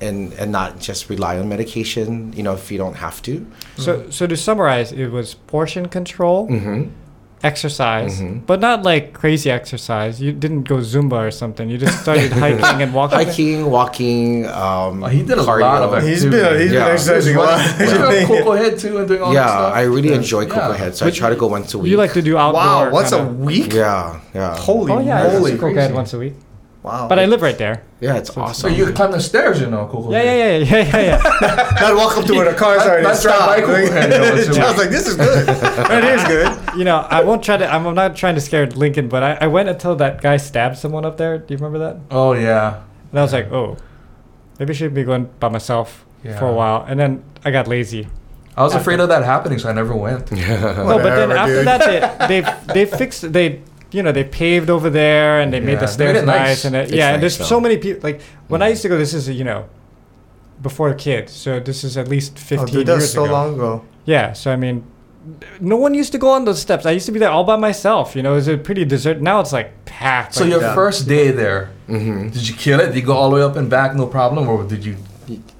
and 0.00 0.32
and 0.34 0.50
not 0.50 0.80
just 0.80 1.10
rely 1.10 1.38
on 1.38 1.48
medication. 1.48 2.32
You 2.32 2.42
know, 2.42 2.54
if 2.54 2.70
you 2.72 2.78
don't 2.78 2.94
have 2.96 3.20
to. 3.22 3.46
So, 3.76 4.10
so 4.10 4.26
to 4.26 4.36
summarize, 4.36 4.92
it 4.92 5.08
was 5.08 5.34
portion 5.34 5.88
control, 5.88 6.48
Mm-hmm. 6.48 6.90
Exercise, 7.44 8.20
Mhm. 8.20 8.46
but 8.46 8.60
not 8.60 8.84
like 8.84 9.12
crazy 9.12 9.50
exercise. 9.50 10.20
You 10.22 10.30
didn't 10.32 10.62
go 10.62 10.76
Zumba 10.76 11.18
or 11.26 11.30
something. 11.32 11.68
You 11.68 11.76
just 11.76 12.00
started 12.02 12.30
hiking 12.42 12.82
and 12.82 12.94
walking. 12.94 13.18
Hiking, 13.18 13.70
walking. 13.70 14.46
Um, 14.46 15.02
Oh, 15.02 15.08
he 15.08 15.22
did 15.22 15.38
a 15.38 15.42
cardio. 15.42 15.60
lot 15.60 15.82
of 15.82 16.02
He's 16.04 16.24
activity. 16.24 16.30
been 16.54 16.60
he's 16.62 16.72
Yeah. 16.72 16.84
been 16.84 16.92
exercising 16.92 17.36
a 17.36 17.40
lot. 17.40 17.60
He's 17.78 17.92
got 17.92 18.26
Koko 18.28 18.52
Head 18.52 18.78
too 18.78 18.98
and 18.98 19.08
doing 19.08 19.22
all 19.22 19.32
that 19.32 19.40
Yeah, 19.40 19.46
stuff. 19.48 19.74
I 19.74 19.82
really 19.82 20.10
Yeah. 20.10 20.14
enjoy 20.22 20.46
Koko 20.46 20.68
Yeah. 20.70 20.76
Head, 20.76 20.96
so 20.96 21.06
I 21.06 21.10
try 21.10 21.30
to 21.30 21.36
go 21.36 21.48
once 21.48 21.74
a 21.74 21.78
week. 21.78 21.90
You 21.90 21.96
like 21.96 22.12
to 22.12 22.22
do 22.22 22.38
outdoor. 22.38 22.62
wow, 22.62 22.90
once 22.90 23.10
a 23.12 23.16
kinda- 23.16 23.32
week? 23.32 23.74
Yeah, 23.74 24.14
yeah. 24.34 24.56
Holy 24.56 24.92
Oh 24.92 25.00
yeah, 25.00 25.20
I 25.20 25.22
moly! 25.24 25.34
used 25.34 25.46
to 25.46 25.58
cook 25.58 25.72
crazy. 25.74 25.80
at 25.88 25.94
once 25.94 26.12
a 26.14 26.18
week. 26.18 26.34
Wow. 26.82 27.06
But 27.08 27.20
I 27.20 27.26
live 27.26 27.42
right 27.42 27.56
there. 27.56 27.84
Yeah, 28.00 28.16
it's 28.16 28.30
awesome. 28.30 28.54
So 28.54 28.68
awesome. 28.68 28.74
you 28.74 28.92
climb 28.92 29.12
the 29.12 29.20
stairs, 29.20 29.60
you 29.60 29.68
know, 29.70 29.86
Koko 29.86 30.10
Yeah, 30.10 30.22
yeah, 30.22 30.34
yeah, 30.34 30.58
yeah, 30.58 30.96
yeah, 30.96 31.22
yeah. 31.40 31.78
Not 31.80 31.96
walk 31.96 32.18
up 32.18 32.24
to 32.24 32.34
where 32.34 32.50
the 32.50 32.58
cars 32.58 32.82
are 32.82 32.96
and 32.96 33.06
That's 33.06 33.20
stop. 33.20 33.38
not 33.38 33.48
like 33.50 33.66
Like, 33.68 33.84
Koko 33.84 33.92
Head, 33.92 34.12
you 34.12 34.18
know, 34.18 34.24
it's- 34.36 34.58
I 34.58 34.68
was 34.68 34.78
like, 34.78 34.90
this 34.90 35.06
is 35.06 35.14
good. 35.14 35.46
That 35.92 36.04
is 36.04 36.24
good. 36.24 36.78
you 36.78 36.84
know, 36.84 36.96
I 36.98 37.22
won't 37.22 37.44
try 37.44 37.56
to. 37.56 37.66
I'm 37.72 37.94
not 37.94 38.16
trying 38.16 38.34
to 38.34 38.40
scare 38.40 38.66
Lincoln, 38.66 39.08
but 39.08 39.22
I, 39.22 39.32
I 39.42 39.46
went 39.46 39.68
until 39.68 39.94
that 39.96 40.20
guy 40.20 40.36
stabbed 40.38 40.76
someone 40.76 41.04
up 41.04 41.16
there. 41.18 41.38
Do 41.38 41.54
you 41.54 41.58
remember 41.58 41.78
that? 41.78 42.00
Oh 42.10 42.32
yeah. 42.32 42.82
And 43.10 43.18
I 43.18 43.22
was 43.22 43.32
like, 43.32 43.52
oh, 43.52 43.76
maybe 44.58 44.72
I 44.72 44.74
should 44.74 44.94
be 44.94 45.04
going 45.04 45.26
by 45.38 45.50
myself 45.50 46.04
for 46.38 46.46
a 46.46 46.52
while. 46.52 46.84
And 46.88 46.98
then 46.98 47.22
I 47.44 47.50
got 47.52 47.68
lazy. 47.68 48.08
I 48.56 48.62
was 48.64 48.74
afraid 48.74 49.00
of 49.00 49.08
that 49.08 49.24
happening, 49.24 49.58
so 49.58 49.68
I 49.70 49.72
never 49.72 49.94
went. 49.94 50.30
Yeah. 50.32 50.60
no, 50.76 50.98
but 50.98 51.14
then 51.14 51.32
after 51.32 51.56
dude. 51.56 51.66
that, 51.66 52.28
they 52.28 52.40
they 52.40 52.84
they 52.84 52.96
fixed 52.96 53.32
they 53.32 53.62
you 53.92 54.02
know 54.02 54.12
they 54.12 54.24
paved 54.24 54.70
over 54.70 54.88
there 54.90 55.40
and 55.40 55.52
they 55.52 55.60
made 55.60 55.78
the 55.80 55.86
they 55.86 56.12
made 56.12 56.16
stairs 56.16 56.24
nice, 56.26 56.36
nice. 56.48 56.64
and 56.64 56.76
it, 56.76 56.84
It's 56.88 56.92
yeah, 56.92 57.12
and 57.14 57.22
there's 57.22 57.38
though. 57.38 57.44
so 57.44 57.60
many 57.60 57.76
people. 57.78 58.00
Like 58.02 58.20
when 58.48 58.62
I 58.62 58.68
used 58.68 58.82
to 58.82 58.88
go, 58.88 58.96
this 58.98 59.14
is 59.14 59.28
you 59.28 59.44
know 59.44 59.68
before 60.62 60.88
a 60.90 60.94
kid 60.94 61.28
so 61.28 61.58
this 61.60 61.82
is 61.84 61.96
at 61.96 62.06
least 62.08 62.32
Oh, 62.36 62.40
15 62.40 62.66
dude, 62.66 62.86
that 62.86 62.94
was 62.94 63.02
years 63.04 63.12
so 63.12 63.24
ago. 63.24 63.32
long 63.32 63.54
ago. 63.54 63.84
Yeah, 64.04 64.32
so 64.32 64.50
I 64.52 64.56
mean, 64.56 64.84
no 65.60 65.76
one 65.76 65.94
used 65.94 66.12
to 66.12 66.18
go 66.18 66.30
on 66.30 66.44
those 66.44 66.60
steps. 66.60 66.86
I 66.86 66.90
used 66.92 67.06
to 67.06 67.12
be 67.12 67.18
there 67.20 67.30
all 67.30 67.44
by 67.44 67.56
myself. 67.56 68.16
You 68.16 68.22
know, 68.22 68.32
it 68.32 68.36
was 68.36 68.48
a 68.48 68.56
pretty 68.58 68.84
desert. 68.84 69.20
Now 69.20 69.40
it's 69.40 69.52
like 69.52 69.84
packed. 69.84 70.34
So 70.34 70.42
like, 70.44 70.50
your 70.52 70.60
Yeah. 70.62 70.74
first 70.74 71.06
day 71.08 71.30
there, 71.30 71.70
hmm 71.86 72.28
did 72.30 72.48
you 72.48 72.54
kill 72.54 72.80
it? 72.80 72.86
Did 72.86 72.96
you 72.96 73.02
go 73.02 73.14
all 73.14 73.30
the 73.30 73.36
way 73.36 73.42
up 73.42 73.56
and 73.56 73.68
back, 73.70 73.94
no 73.94 74.06
problem, 74.06 74.48
or 74.48 74.64
did 74.64 74.84
you 74.84 74.96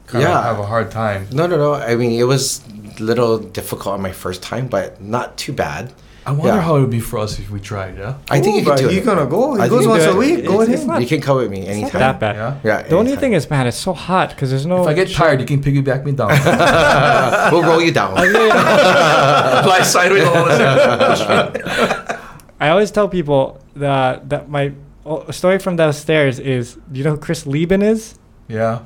kind 0.06 0.22
Yeah. 0.24 0.38
of 0.38 0.44
have 0.44 0.58
a 0.58 0.66
hard 0.66 0.90
time? 0.90 1.26
No, 1.32 1.46
no, 1.46 1.56
no. 1.56 1.74
I 1.74 1.94
mean, 1.96 2.12
it 2.18 2.24
was 2.34 2.60
a 2.98 3.02
little 3.02 3.38
difficult 3.38 3.94
on 3.94 4.02
my 4.02 4.12
first 4.12 4.42
time, 4.42 4.66
but 4.66 5.00
not 5.00 5.36
too 5.36 5.52
bad. 5.52 5.92
I 6.24 6.30
wonder 6.30 6.54
Yeah. 6.54 6.60
how 6.60 6.76
it 6.76 6.80
would 6.82 6.90
be 6.90 7.00
for 7.00 7.18
us 7.18 7.38
if 7.40 7.50
we 7.50 7.58
tried, 7.58 7.98
yeah? 7.98 8.14
I 8.30 8.40
think 8.40 8.54
Ooh, 8.54 8.58
you 8.60 8.64
can 8.64 8.74
but 8.74 8.78
do 8.78 8.90
you 8.94 9.00
it. 9.00 9.04
gonna 9.04 9.26
go? 9.26 9.54
He 9.56 9.62
I 9.62 9.68
goes 9.68 9.88
once 9.88 10.04
a 10.04 10.14
week. 10.14 10.46
Go 10.46 10.58
with 10.58 10.68
him. 10.68 10.86
not- 10.86 11.00
You 11.00 11.06
can 11.08 11.20
come 11.20 11.36
with 11.38 11.50
me 11.50 11.66
anytime. 11.66 11.84
It's 11.86 11.92
not 11.94 11.98
that 11.98 12.20
bad. 12.20 12.36
Yeah. 12.36 12.54
Yeah. 12.62 12.82
The 12.88 12.96
only 12.96 13.16
thing 13.16 13.32
is, 13.32 13.50
man, 13.50 13.66
it's 13.66 13.76
so 13.76 13.92
hot 13.92 14.30
because 14.30 14.50
there's 14.50 14.64
no. 14.66 14.82
If 14.82 14.88
I 14.88 14.92
get 14.94 15.10
tired, 15.10 15.40
you 15.40 15.46
can 15.46 15.60
piggyback 15.60 16.04
me 16.04 16.12
down. 16.12 16.28
we'll 17.52 17.64
roll 17.64 17.80
you 17.82 17.90
down. 17.92 18.14
Fly 19.66 19.80
sideways 19.82 20.24
all 20.24 20.44
the 20.44 20.56
time. 20.58 22.18
I 22.60 22.68
always 22.68 22.90
tell 22.92 23.08
people 23.08 23.60
that 23.74 24.28
that 24.30 24.48
my 24.48 24.72
oh, 25.04 25.28
story 25.32 25.58
from 25.58 25.74
downstairs 25.76 26.38
is. 26.38 26.74
Do 26.90 26.98
you 26.98 27.04
know 27.04 27.12
who 27.12 27.18
Chris 27.18 27.46
Leben 27.46 27.82
is? 27.82 28.14
Yeah. 28.48 28.80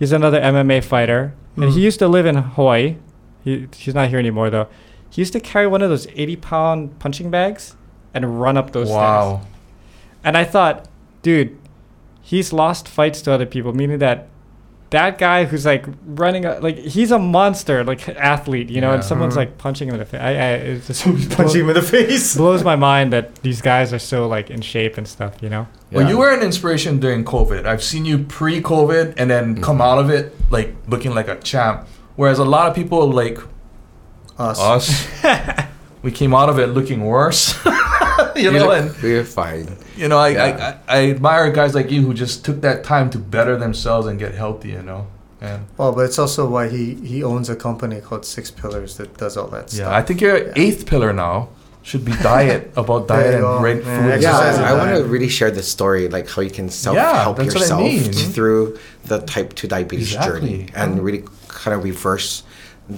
He's 0.00 0.12
another 0.12 0.40
MMA 0.40 0.82
fighter, 0.82 1.34
and 1.56 1.66
Hmm. 1.66 1.70
he 1.70 1.80
used 1.82 1.98
to 2.00 2.08
live 2.08 2.26
in 2.26 2.34
Hawaii. 2.36 2.96
He, 3.44 3.68
he's 3.76 3.94
not 3.94 4.08
here 4.08 4.18
anymore 4.18 4.50
though. 4.50 4.66
He 5.10 5.20
used 5.20 5.32
to 5.34 5.40
carry 5.40 5.66
one 5.66 5.82
of 5.82 5.90
those 5.90 6.06
80 6.14 6.36
pound 6.36 6.98
punching 7.00 7.30
bags 7.30 7.76
and 8.14 8.40
run 8.40 8.56
up 8.56 8.72
those 8.72 8.86
stairs. 8.88 8.96
Wow. 8.98 9.42
And 10.24 10.36
I 10.36 10.44
thought, 10.44 10.86
dude, 11.22 11.58
he's 12.22 12.52
lost 12.52 12.88
fights 12.88 13.20
to 13.22 13.32
other 13.32 13.46
people, 13.46 13.72
meaning 13.72 13.98
that 13.98 14.28
that 14.90 15.18
guy 15.18 15.44
who's 15.44 15.64
like 15.64 15.86
running, 16.04 16.44
a, 16.44 16.58
like 16.58 16.76
he's 16.76 17.12
a 17.12 17.18
monster, 17.18 17.84
like 17.84 18.08
athlete, 18.08 18.70
you 18.70 18.80
know, 18.80 18.92
and 18.92 19.04
someone's 19.04 19.34
Mhm. 19.34 19.38
like 19.38 19.58
punching 19.58 19.86
him 19.88 19.94
in 19.94 20.00
the 20.00 20.04
face. 20.04 20.20
I, 20.20 20.30
I 20.30 20.48
it 20.54 20.84
just 20.84 21.04
Punch 21.36 21.54
him 21.54 21.68
in 21.68 21.74
the 21.74 21.82
face. 21.82 22.36
blows 22.42 22.64
my 22.64 22.74
mind 22.74 23.12
that 23.12 23.36
these 23.36 23.60
guys 23.62 23.92
are 23.92 24.00
so 24.00 24.26
like 24.26 24.50
in 24.50 24.60
shape 24.62 24.98
and 24.98 25.06
stuff, 25.06 25.34
you 25.40 25.48
know. 25.48 25.68
Well, 25.92 26.08
you 26.08 26.18
were 26.18 26.32
an 26.34 26.42
inspiration 26.42 26.98
during 26.98 27.24
COVID. 27.24 27.66
I've 27.66 27.82
seen 27.84 28.04
you 28.04 28.18
pre-COVID 28.20 29.14
and 29.16 29.30
then 29.30 29.54
Mm-hmm. 29.54 29.62
come 29.64 29.80
out 29.80 29.98
of 29.98 30.10
it 30.10 30.34
like 30.50 30.74
looking 30.88 31.14
like 31.14 31.28
a 31.28 31.36
champ. 31.36 31.86
Whereas 32.16 32.40
a 32.40 32.44
lot 32.44 32.68
of 32.68 32.74
people 32.74 33.08
like 33.10 33.38
Us. 34.40 34.58
us, 34.58 35.66
we 36.02 36.10
came 36.10 36.34
out 36.34 36.48
of 36.48 36.58
it 36.58 36.68
looking 36.68 37.04
worse. 37.04 37.54
you 38.36 38.50
know, 38.50 38.70
and 38.70 38.94
We're 39.02 39.24
fine. 39.24 39.76
you 39.96 40.08
know, 40.08 40.18
I, 40.18 40.28
Yeah. 40.30 40.74
I, 40.88 40.94
I, 40.96 40.98
I 41.00 41.10
admire 41.10 41.50
guys 41.52 41.74
like 41.74 41.90
you 41.90 42.00
who 42.02 42.14
just 42.14 42.44
took 42.44 42.60
that 42.62 42.84
time 42.84 43.10
to 43.10 43.18
better 43.18 43.56
themselves 43.56 44.06
and 44.06 44.18
get 44.18 44.34
healthy. 44.34 44.70
You 44.70 44.82
know, 44.82 45.06
and 45.40 45.66
Well, 45.76 45.92
but 45.92 46.02
it's 46.06 46.18
also 46.18 46.48
why 46.48 46.68
he 46.68 46.94
he 47.12 47.22
owns 47.22 47.48
a 47.50 47.56
company 47.56 48.00
called 48.00 48.24
Six 48.24 48.50
Pillars 48.50 48.96
that 48.98 49.16
does 49.18 49.36
all 49.36 49.48
that 49.48 49.64
yeah, 49.72 49.76
stuff. 49.76 49.78
Yeah, 49.92 49.96
I 49.96 50.02
think 50.02 50.20
your 50.20 50.36
Yeah. 50.38 50.52
eighth 50.56 50.86
pillar 50.86 51.12
now 51.12 51.48
should 51.82 52.04
be 52.04 52.12
diet 52.22 52.72
about 52.76 53.08
diet 53.08 53.34
and 53.34 53.42
go. 53.42 53.58
great 53.58 53.82
Yeah, 53.84 53.96
food. 53.96 54.06
Yeah, 54.08 54.14
Exercise 54.38 54.58
I 54.58 54.72
want 54.74 54.90
to 54.96 55.04
really 55.04 55.28
share 55.28 55.50
the 55.50 55.62
story, 55.62 56.08
like 56.08 56.28
how 56.28 56.42
you 56.42 56.50
can 56.50 56.68
self 56.70 56.96
help 56.96 57.36
that's 57.38 57.54
what 57.54 57.56
I 57.56 57.60
yourself 57.60 57.80
mean. 57.82 58.12
through 58.34 58.78
the 59.04 59.18
type 59.20 59.54
two 59.54 59.66
diabetes 59.68 60.14
Exactly. 60.14 60.40
journey 60.40 60.66
and 60.74 61.02
really 61.02 61.24
kind 61.48 61.74
of 61.76 61.84
reverse 61.84 62.42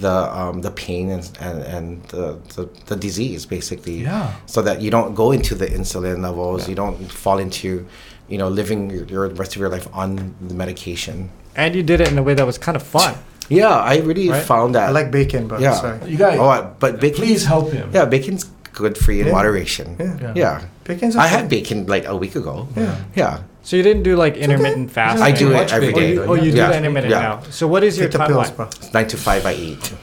the 0.01 0.37
um, 0.39 0.61
the 0.61 0.71
pain 0.71 1.09
and 1.09 1.29
and, 1.39 1.61
and 1.63 2.03
the, 2.09 2.37
the 2.55 2.69
the 2.87 2.95
disease 2.95 3.45
basically. 3.45 4.01
Yeah. 4.03 4.33
So 4.45 4.61
that 4.61 4.81
you 4.81 4.91
don't 4.91 5.13
go 5.15 5.31
into 5.31 5.55
the 5.55 5.65
insulin 5.67 6.21
levels, 6.21 6.63
Yeah. 6.63 6.69
you 6.69 6.75
don't 6.75 7.11
fall 7.11 7.37
into, 7.39 7.85
you 8.27 8.37
know, 8.37 8.49
living 8.49 8.89
your, 8.89 9.05
your 9.05 9.27
rest 9.29 9.55
of 9.55 9.59
your 9.61 9.69
life 9.69 9.87
on 9.93 10.33
the 10.41 10.53
medication. 10.53 11.29
And 11.55 11.75
you 11.75 11.83
did 11.83 12.01
it 12.01 12.11
in 12.11 12.17
a 12.17 12.23
way 12.23 12.33
that 12.33 12.45
was 12.45 12.57
kind 12.57 12.75
of 12.75 12.83
fun. 12.83 13.15
Yeah, 13.49 13.69
I 13.69 13.97
really 13.99 14.29
Right? 14.29 14.41
found 14.43 14.73
that. 14.75 14.89
I 14.89 14.91
like 14.91 15.11
bacon, 15.11 15.47
but 15.47 15.59
Yeah. 15.61 15.73
sorry. 15.75 15.99
You 16.09 16.17
guys, 16.17 16.39
Oh, 16.39 16.73
but 16.79 16.99
bacon. 16.99 17.17
please 17.23 17.45
help 17.45 17.71
him. 17.71 17.89
Yeah, 17.93 18.05
bacon's 18.05 18.45
good 18.73 18.97
for 18.97 19.11
you 19.11 19.21
in 19.21 19.27
Yeah. 19.27 19.33
moderation. 19.33 19.95
Yeah. 19.99 20.17
Yeah. 20.21 20.33
Yeah. 20.35 20.61
Bacon's 20.85 21.15
I 21.15 21.25
okay. 21.27 21.35
had 21.37 21.49
bacon 21.49 21.85
like 21.85 22.05
a 22.07 22.15
week 22.15 22.35
ago. 22.35 22.67
Yeah. 22.75 22.95
Yeah. 23.15 23.39
So 23.63 23.75
you 23.77 23.83
didn't 23.83 24.03
do 24.03 24.15
like 24.17 24.35
intermittent 24.37 24.91
fasting. 24.91 25.23
I 25.23 25.31
do 25.31 25.51
it 25.53 25.71
every 25.71 25.93
bacon. 25.93 26.19
Oh, 26.19 26.33
you, 26.35 26.41
oh, 26.41 26.45
you 26.45 26.51
do 26.51 26.57
Yeah. 26.57 26.67
the 26.69 26.77
intermittent 26.77 27.11
Yeah. 27.11 27.19
now. 27.21 27.39
So 27.49 27.65
what 27.67 27.83
is 27.83 27.97
your 27.97 28.09
Take 28.09 28.19
the 28.19 28.27
pills, 28.27 28.51
timeline? 28.51 28.55
bro. 28.57 28.67
Nine 28.93 29.07
to 29.07 29.17
five, 29.17 29.45
I 29.45 29.53
eat 29.53 29.93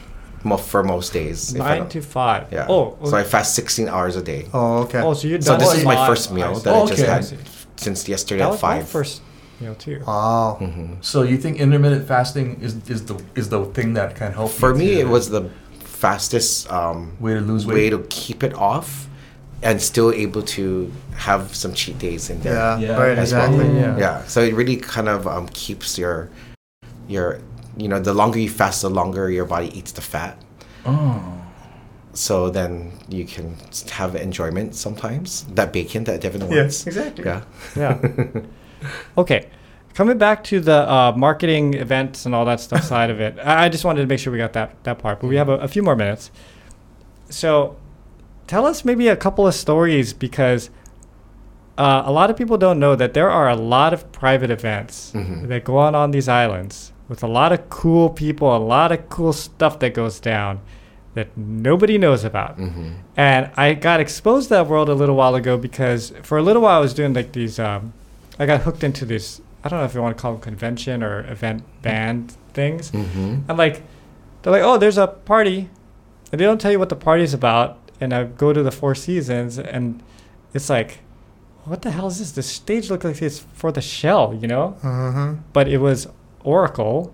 mo- 0.43 0.57
for 0.57 0.83
most 0.83 1.13
days. 1.13 1.53
if 1.53 1.61
I 1.61 1.69
Nine 1.69 1.77
don't- 1.79 1.91
to 1.91 2.01
five. 2.01 2.43
Yeah. 2.51 2.65
Oh, 2.67 2.97
so 3.05 3.15
I 3.15 3.23
fast 3.23 3.53
16 3.55 3.87
hours 3.87 4.15
a 4.15 4.23
day. 4.23 4.47
Oh, 4.53 4.79
okay. 4.85 4.99
oh, 4.99 5.13
so 5.13 5.27
you're 5.27 5.39
So 5.41 5.51
done. 5.51 5.59
this 5.59 5.73
is 5.75 5.85
my 5.85 6.07
first 6.07 6.31
meal 6.33 6.55
that 6.55 6.73
Oh, 6.73 6.83
I 6.83 6.87
just 6.87 7.01
okay. 7.03 7.11
had 7.11 7.23
I 7.23 7.37
since 7.75 8.07
yesterday 8.09 8.39
That 8.39 8.45
at 8.47 8.51
was 8.51 8.61
my 8.63 8.77
five. 8.79 8.87
first 8.89 9.21
meal 9.59 9.75
too. 9.75 10.01
Wow. 10.07 10.57
Mhm. 10.59 10.95
So 11.01 11.21
you 11.21 11.37
think 11.37 11.59
intermittent 11.59 12.07
fasting 12.07 12.57
is, 12.61 12.75
is 12.89 13.05
the 13.05 13.15
is 13.35 13.49
the 13.49 13.63
thing 13.77 13.93
that 13.93 14.15
can 14.15 14.33
help? 14.33 14.49
For 14.51 14.71
you 14.71 14.75
me, 14.81 14.87
to- 14.95 15.01
it 15.01 15.07
was 15.07 15.29
the 15.29 15.43
fastest 15.79 16.71
um, 16.71 17.11
way 17.19 17.33
to 17.35 17.41
lose 17.41 17.67
weight. 17.67 17.75
way 17.75 17.81
weight. 17.97 18.09
to 18.09 18.15
keep 18.21 18.43
it 18.43 18.53
off, 18.55 19.07
and 19.63 19.81
still 19.81 20.11
able 20.11 20.41
to 20.41 20.91
have 21.15 21.55
some 21.55 21.73
cheat 21.73 21.99
days 21.99 22.29
in 22.29 22.41
there. 22.41 22.53
Yeah, 22.53 22.79
Yeah, 22.79 22.97
right, 22.97 23.17
as 23.17 23.33
well. 23.33 23.53
Yeah. 23.53 23.97
Yeah. 23.97 24.23
So 24.25 24.41
it 24.41 24.53
really 24.55 24.77
kind 24.77 25.07
of 25.07 25.27
um, 25.27 25.47
keeps 25.49 25.97
your 25.97 26.29
your 27.07 27.39
you 27.77 27.87
know 27.87 27.99
the 27.99 28.13
longer 28.13 28.39
you 28.39 28.49
fast, 28.49 28.81
the 28.81 28.89
longer 28.89 29.29
your 29.29 29.45
body 29.45 29.75
eats 29.77 29.91
the 29.91 30.01
fat. 30.01 30.37
Oh. 30.85 31.37
So 32.13 32.49
then 32.49 32.91
you 33.07 33.25
can 33.25 33.55
have 33.91 34.15
enjoyment 34.15 34.75
sometimes. 34.75 35.45
That 35.53 35.71
bacon 35.71 36.03
that 36.05 36.21
Devin 36.21 36.41
wants. 36.41 36.55
Yes, 36.55 36.87
exactly. 36.87 37.25
Yeah. 37.25 37.43
Yeah. 37.75 38.41
okay. 39.17 39.47
Coming 39.93 40.17
back 40.17 40.43
to 40.45 40.59
the 40.59 40.89
uh, 40.89 41.13
marketing 41.15 41.73
events 41.75 42.25
and 42.25 42.33
all 42.33 42.45
that 42.45 42.59
stuff 42.59 42.83
side 42.83 43.09
of 43.09 43.19
it, 43.19 43.37
I 43.39 43.65
I 43.65 43.69
just 43.69 43.85
wanted 43.85 44.01
to 44.01 44.07
make 44.07 44.19
sure 44.19 44.31
we 44.31 44.39
got 44.39 44.53
that, 44.53 44.81
that 44.83 44.99
part, 44.99 45.19
but 45.19 45.27
we 45.27 45.35
have 45.35 45.49
a, 45.49 45.57
a 45.57 45.67
few 45.67 45.83
more 45.83 45.95
minutes. 45.95 46.31
So 47.29 47.77
tell 48.51 48.65
us 48.65 48.83
maybe 48.83 49.07
a 49.07 49.15
couple 49.15 49.47
of 49.47 49.53
stories 49.55 50.11
because 50.13 50.69
uh, 51.77 52.03
a 52.05 52.11
lot 52.11 52.29
of 52.29 52.35
people 52.35 52.57
don't 52.57 52.79
know 52.79 52.95
that 52.95 53.13
there 53.13 53.29
are 53.29 53.49
a 53.49 53.55
lot 53.55 53.93
of 53.93 53.99
private 54.11 54.51
events 54.51 55.11
Mhm. 55.15 55.47
that 55.47 55.63
go 55.63 55.77
on 55.77 55.95
on 55.95 56.11
these 56.11 56.27
islands 56.27 56.91
with 57.07 57.23
a 57.23 57.27
lot 57.27 57.51
of 57.55 57.59
cool 57.69 58.09
people, 58.09 58.47
a 58.55 58.63
lot 58.75 58.91
of 58.91 58.99
cool 59.09 59.31
stuff 59.33 59.79
that 59.79 59.93
goes 59.93 60.19
down 60.19 60.59
that 61.15 61.27
nobody 61.37 61.97
knows 61.97 62.23
about. 62.25 62.55
hmm 62.57 62.89
And 63.17 63.49
I 63.55 63.73
got 63.73 63.99
exposed 63.99 64.45
to 64.49 64.55
that 64.55 64.67
world 64.67 64.89
a 64.89 64.93
little 65.01 65.15
while 65.15 65.35
ago 65.35 65.57
because 65.57 66.13
for 66.23 66.37
a 66.37 66.43
little 66.47 66.61
while 66.61 66.77
I 66.77 66.81
was 66.87 66.93
doing 66.93 67.13
like 67.13 67.31
these. 67.31 67.57
Um, 67.59 67.93
I 68.39 68.45
got 68.45 68.61
hooked 68.61 68.83
into 68.83 69.05
this 69.05 69.39
I 69.63 69.69
don't 69.69 69.77
know 69.79 69.85
if 69.85 69.93
you 69.93 70.01
want 70.01 70.17
to 70.17 70.21
call 70.21 70.31
them 70.33 70.41
convention 70.41 71.03
or 71.03 71.15
event 71.31 71.63
band 71.83 72.33
things. 72.53 72.89
Mm-hmm. 72.91 73.33
And 73.47 73.55
like, 73.57 73.75
they're 74.41 74.51
like, 74.57 74.63
oh, 74.69 74.77
there's 74.79 74.97
a 74.97 75.05
party, 75.07 75.69
and 76.31 76.35
they 76.41 76.45
don't 76.49 76.59
tell 76.59 76.71
you 76.71 76.79
what 76.79 76.89
the 76.89 76.95
party's 77.09 77.33
about. 77.41 77.77
And 78.01 78.13
I 78.13 78.23
go 78.25 78.51
to 78.51 78.63
the 78.63 78.71
Four 78.71 78.95
Seasons, 78.95 79.57
and 79.59 80.01
it's 80.53 80.69
like, 80.69 80.99
what 81.65 81.83
the 81.83 81.91
hell 81.91 82.07
is 82.07 82.17
this? 82.19 82.31
The 82.31 82.41
stage 82.43 82.89
looks 82.89 83.05
like 83.05 83.21
it's 83.21 83.39
for 83.53 83.71
the 83.71 83.81
shell, 83.81 84.33
you 84.41 84.47
know? 84.47 84.75
Mm-hmm. 84.83 85.41
But 85.53 85.67
it 85.67 85.77
was 85.77 86.07
Oracle, 86.43 87.13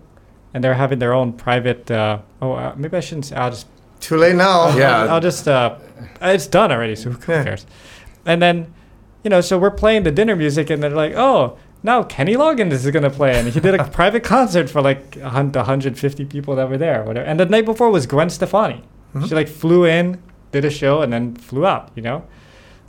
and 0.53 0.63
they're 0.63 0.75
having 0.75 0.99
their 0.99 1.13
own 1.13 1.33
private. 1.33 1.91
Uh, 1.91 2.19
oh, 2.41 2.53
uh, 2.53 2.73
maybe 2.77 2.95
I 2.97 3.01
shouldn't. 3.01 3.25
Say, 3.25 3.35
I'll 3.35 3.49
just. 3.51 3.67
Too 3.99 4.15
late 4.15 4.35
now. 4.35 4.75
Yeah. 4.77 5.01
I'll, 5.03 5.09
I'll 5.15 5.19
just. 5.19 5.47
Uh, 5.47 5.77
it's 6.21 6.47
done 6.47 6.71
already, 6.71 6.95
so 6.95 7.11
who 7.11 7.31
Yeah. 7.33 7.43
cares? 7.43 7.65
And 8.25 8.41
then, 8.41 8.73
you 9.23 9.29
know, 9.29 9.41
so 9.41 9.57
we're 9.57 9.71
playing 9.71 10.03
the 10.03 10.11
dinner 10.11 10.35
music, 10.35 10.69
and 10.69 10.81
they're 10.81 10.89
like, 10.89 11.13
oh. 11.15 11.57
Now 11.83 12.01
Kenny 12.03 12.35
Loggins 12.35 12.71
is 12.71 12.89
gonna 12.89 13.09
play, 13.11 13.37
and 13.37 13.47
he 13.49 13.59
did 13.59 13.75
a 13.75 13.83
private 13.99 14.23
concert 14.23 14.67
for 14.67 14.81
like 14.81 15.15
a 15.17 15.29
hun- 15.29 15.51
150 15.51 16.25
people 16.25 16.55
that 16.55 16.67
were 16.69 16.77
there, 16.77 17.03
whatever. 17.03 17.25
And 17.25 17.39
the 17.39 17.45
night 17.45 17.65
before 17.65 17.91
was 17.91 18.07
Gwen 18.07 18.29
Stefani. 18.31 18.83
Mhm. 19.13 19.29
She 19.29 19.35
like 19.35 19.47
flew 19.47 19.85
in, 19.85 20.21
did 20.61 20.65
a 20.65 20.73
show, 20.73 21.01
and 21.01 21.11
then 21.13 21.35
flew 21.35 21.65
out. 21.65 21.91
You 21.95 22.01
know. 22.03 22.23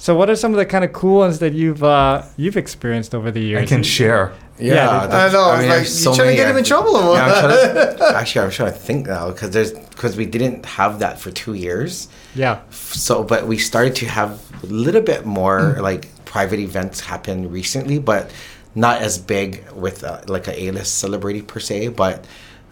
So 0.00 0.14
what 0.14 0.30
are 0.30 0.36
some 0.36 0.52
of 0.52 0.58
the 0.58 0.64
kind 0.66 0.84
of 0.84 0.92
cool 0.92 1.18
ones 1.18 1.40
that 1.40 1.52
you've 1.54 1.82
uh, 1.82 2.22
you've 2.36 2.56
experienced 2.56 3.14
over 3.14 3.30
the 3.32 3.40
years? 3.40 3.62
I 3.62 3.66
can 3.66 3.82
share. 3.82 4.32
Yeah, 4.60 4.74
Yeah, 4.74 5.00
dude. 5.02 5.10
that's- 5.10 5.34
I 5.34 5.36
know. 5.36 5.50
I 5.50 5.58
mean, 5.60 5.68
like 5.68 5.76
there's 5.78 6.04
you're 6.04 6.14
trying 6.14 6.28
to 6.30 6.36
get 6.36 6.50
him 6.50 6.56
in 6.56 6.64
trouble 6.64 6.96
or 6.96 7.04
what? 7.10 7.16
Yeah, 7.16 7.34
I'm 7.34 7.96
to, 7.98 8.16
actually, 8.20 8.44
I'm 8.44 8.50
trying 8.50 8.72
to 8.72 8.78
think 8.78 9.06
now 9.06 9.30
because 9.30 9.50
there's 9.50 9.72
because 9.72 10.16
we 10.16 10.26
didn't 10.26 10.66
have 10.66 10.98
that 11.00 11.18
for 11.20 11.30
two 11.32 11.54
years. 11.54 12.08
yeah. 12.34 12.60
So, 12.70 13.22
but 13.24 13.46
we 13.46 13.56
started 13.58 13.94
to 13.96 14.06
have 14.06 14.30
a 14.62 14.66
little 14.66 15.02
bit 15.02 15.26
more 15.26 15.74
Mm. 15.76 15.80
like 15.82 16.02
private 16.24 16.60
events 16.60 17.00
happen 17.00 17.50
recently, 17.50 17.98
but 17.98 18.30
not 18.74 19.00
as 19.02 19.18
big 19.18 19.64
with 19.74 20.04
uh, 20.04 20.20
like 20.28 20.46
a 20.48 20.54
A-list 20.64 20.98
celebrity 20.98 21.42
per 21.42 21.58
se. 21.60 21.88
But 21.88 22.24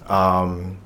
um, 0.09 0.79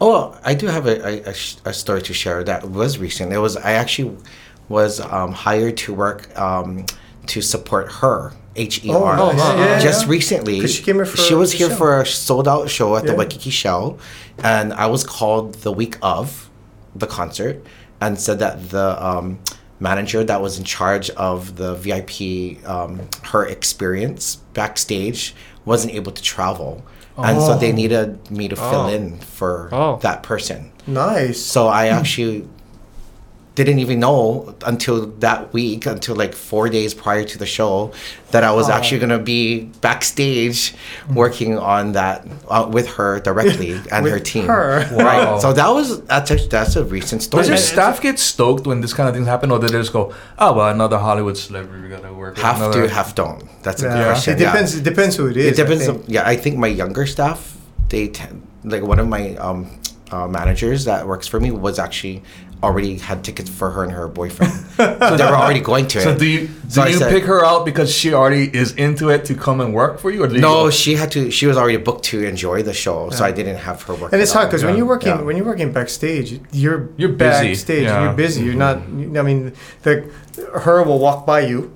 oh, 0.00 0.38
I 0.44 0.54
do 0.54 0.66
have 0.66 0.86
a, 0.86 1.28
a, 1.28 1.34
a, 1.64 1.72
story 1.72 2.02
to 2.02 2.14
share 2.14 2.44
that 2.44 2.68
was 2.68 2.98
recent. 2.98 3.32
It 3.32 3.38
was 3.38 3.56
I 3.56 3.72
actually 3.72 4.16
was 4.68 5.00
um, 5.00 5.32
hired 5.32 5.76
to 5.78 5.94
work 5.94 6.36
um, 6.38 6.86
to 7.26 7.40
support 7.40 7.90
her. 7.92 8.32
H 8.56 8.84
E 8.84 8.90
R. 8.90 9.18
Oh, 9.18 9.30
nice. 9.30 9.38
Yeah, 9.38 9.78
Just 9.78 10.04
yeah. 10.04 10.10
recently, 10.10 10.60
'Cause 10.60 10.74
she 10.74 10.82
came 10.82 10.96
here 10.96 11.04
for 11.06 11.16
she 11.16 11.34
was 11.34 11.52
here 11.52 11.68
show. 11.68 11.76
for 11.76 12.00
a 12.00 12.06
sold 12.06 12.48
out 12.48 12.68
show 12.68 12.96
at 12.96 13.06
the 13.06 13.14
Waikiki 13.14 13.50
Shell, 13.50 13.98
and 14.38 14.72
I 14.72 14.86
was 14.86 15.04
called 15.04 15.54
the 15.66 15.70
week 15.70 15.96
of 16.02 16.50
the 16.94 17.06
concert 17.06 17.64
and 18.00 18.18
said 18.18 18.40
that 18.40 18.70
the 18.70 19.04
um, 19.04 19.38
manager 19.78 20.24
that 20.24 20.40
was 20.42 20.58
in 20.58 20.64
charge 20.64 21.08
of 21.10 21.56
the 21.56 21.74
VIP 21.74 22.66
um, 22.68 23.08
her 23.24 23.46
experience 23.46 24.36
backstage 24.54 25.34
wasn't 25.64 25.94
able 25.94 26.10
to 26.10 26.22
travel, 26.22 26.82
and 27.18 27.40
so 27.42 27.56
they 27.58 27.72
Oh. 27.72 27.74
needed 27.74 28.30
me 28.30 28.48
to 28.48 28.56
fill 28.56 28.86
Oh. 28.86 28.88
in 28.88 29.18
for 29.18 29.68
Oh. 29.72 29.98
that 30.02 30.22
person. 30.22 30.70
Nice. 30.86 31.40
So 31.40 31.68
I 31.68 31.88
actually 31.88 32.46
didn't 33.64 33.80
even 33.80 34.00
know 34.00 34.54
until 34.64 35.06
that 35.20 35.52
week, 35.52 35.86
until 35.86 36.14
like 36.16 36.34
four 36.34 36.68
days 36.68 36.94
prior 36.94 37.24
to 37.24 37.36
the 37.38 37.46
show, 37.46 37.92
that 38.30 38.42
I 38.44 38.52
was 38.52 38.68
Oh. 38.68 38.72
actually 38.72 39.00
gonna 39.00 39.18
be 39.18 39.64
backstage 39.80 40.74
working 41.14 41.58
on 41.58 41.92
that 41.92 42.26
uh, 42.48 42.68
with 42.70 42.86
her 42.96 43.20
directly 43.20 43.72
and 43.92 44.06
her 44.06 44.18
team. 44.18 44.46
her. 44.46 44.86
Wow. 44.92 45.04
Right. 45.04 45.40
So 45.42 45.52
that 45.52 45.68
was 45.68 46.00
that's 46.02 46.30
a, 46.30 46.36
that's 46.36 46.76
a 46.76 46.84
recent 46.84 47.22
story. 47.22 47.42
Does 47.42 47.48
your 47.48 47.58
staff 47.58 48.00
get 48.00 48.18
stoked 48.18 48.66
when 48.66 48.80
this 48.80 48.92
kind 48.94 49.08
of 49.08 49.14
things 49.14 49.26
happen, 49.26 49.50
or 49.50 49.58
do 49.58 49.66
they 49.68 49.78
just 49.78 49.92
go, 49.92 50.14
"Oh, 50.38 50.52
well, 50.56 50.68
another 50.70 50.98
Hollywood 50.98 51.36
celebrity 51.36 51.82
we 51.82 51.88
gotta 51.88 52.12
work 52.12 52.34
with"? 52.36 52.44
Have 52.44 52.56
another... 52.56 52.88
to, 52.88 52.94
have 52.94 53.14
don't. 53.14 53.42
That's 53.62 53.82
a 53.82 53.88
good 53.88 54.04
question. 54.04 54.34
It 54.34 54.40
yeah. 54.40 54.52
depends. 54.52 54.74
It 54.76 54.84
depends 54.84 55.16
who 55.16 55.26
it 55.28 55.36
is. 55.36 55.46
It 55.52 55.62
depends. 55.62 55.88
I 55.88 55.92
on- 55.92 56.04
yeah, 56.06 56.28
I 56.28 56.36
think 56.36 56.56
my 56.58 56.68
younger 56.68 57.06
staff, 57.06 57.56
they 57.88 58.08
tend, 58.08 58.46
like 58.64 58.82
one 58.82 58.98
of 58.98 59.08
my 59.08 59.34
um, 59.36 59.60
uh, 60.10 60.26
managers 60.28 60.84
that 60.84 61.06
works 61.06 61.26
for 61.26 61.38
me 61.40 61.50
was 61.50 61.78
actually 61.78 62.22
already 62.62 62.98
had 62.98 63.22
tickets 63.24 63.48
for 63.50 63.70
her 63.70 63.82
and 63.84 63.92
her 63.92 64.08
boyfriend. 64.08 64.52
so 64.76 65.16
they 65.16 65.24
were 65.24 65.36
already 65.36 65.60
going 65.60 65.86
to 65.88 66.00
So 66.06 66.10
it. 66.12 66.18
do 66.18 66.26
you 66.26 66.46
do 66.48 66.54
So 66.70 66.84
you 66.86 66.98
said- 66.98 67.10
pick 67.12 67.24
her 67.24 67.44
out 67.44 67.64
because 67.64 67.92
she 67.94 68.12
already 68.14 68.44
is 68.54 68.72
into 68.74 69.08
it 69.10 69.24
to 69.26 69.34
come 69.34 69.60
and 69.60 69.72
work 69.74 69.98
for 70.00 70.10
you, 70.10 70.24
or 70.24 70.28
do 70.28 70.34
you 70.34 70.40
No, 70.40 70.64
go- 70.64 70.70
she 70.70 70.94
had 70.96 71.10
to. 71.12 71.30
She 71.30 71.46
was 71.46 71.56
already 71.56 71.78
booked 71.78 72.04
to 72.06 72.24
enjoy 72.24 72.62
the 72.62 72.74
show, 72.74 73.10
so 73.10 73.24
I 73.24 73.32
didn't 73.32 73.56
have 73.56 73.82
her 73.82 73.94
work. 73.94 74.12
And 74.12 74.20
it's 74.22 74.32
hard 74.32 74.46
out. 74.46 74.50
because 74.50 74.64
when 74.64 74.76
you're 74.76 74.86
working 74.86 75.08
Yeah. 75.16 75.22
when 75.22 75.36
you're 75.36 75.46
working 75.46 75.72
backstage, 75.72 76.40
you're 76.52 76.88
You're 76.96 77.10
busy, 77.12 77.48
Backstage, 77.48 77.84
yeah. 77.84 78.02
you're 78.04 78.12
busy. 78.14 78.44
You're 78.44 78.54
not. 78.66 78.76
I 78.78 79.22
mean, 79.22 79.52
the 79.82 80.04
her 80.54 80.82
will 80.84 80.98
walk 81.00 81.26
by 81.26 81.40
you. 81.40 81.72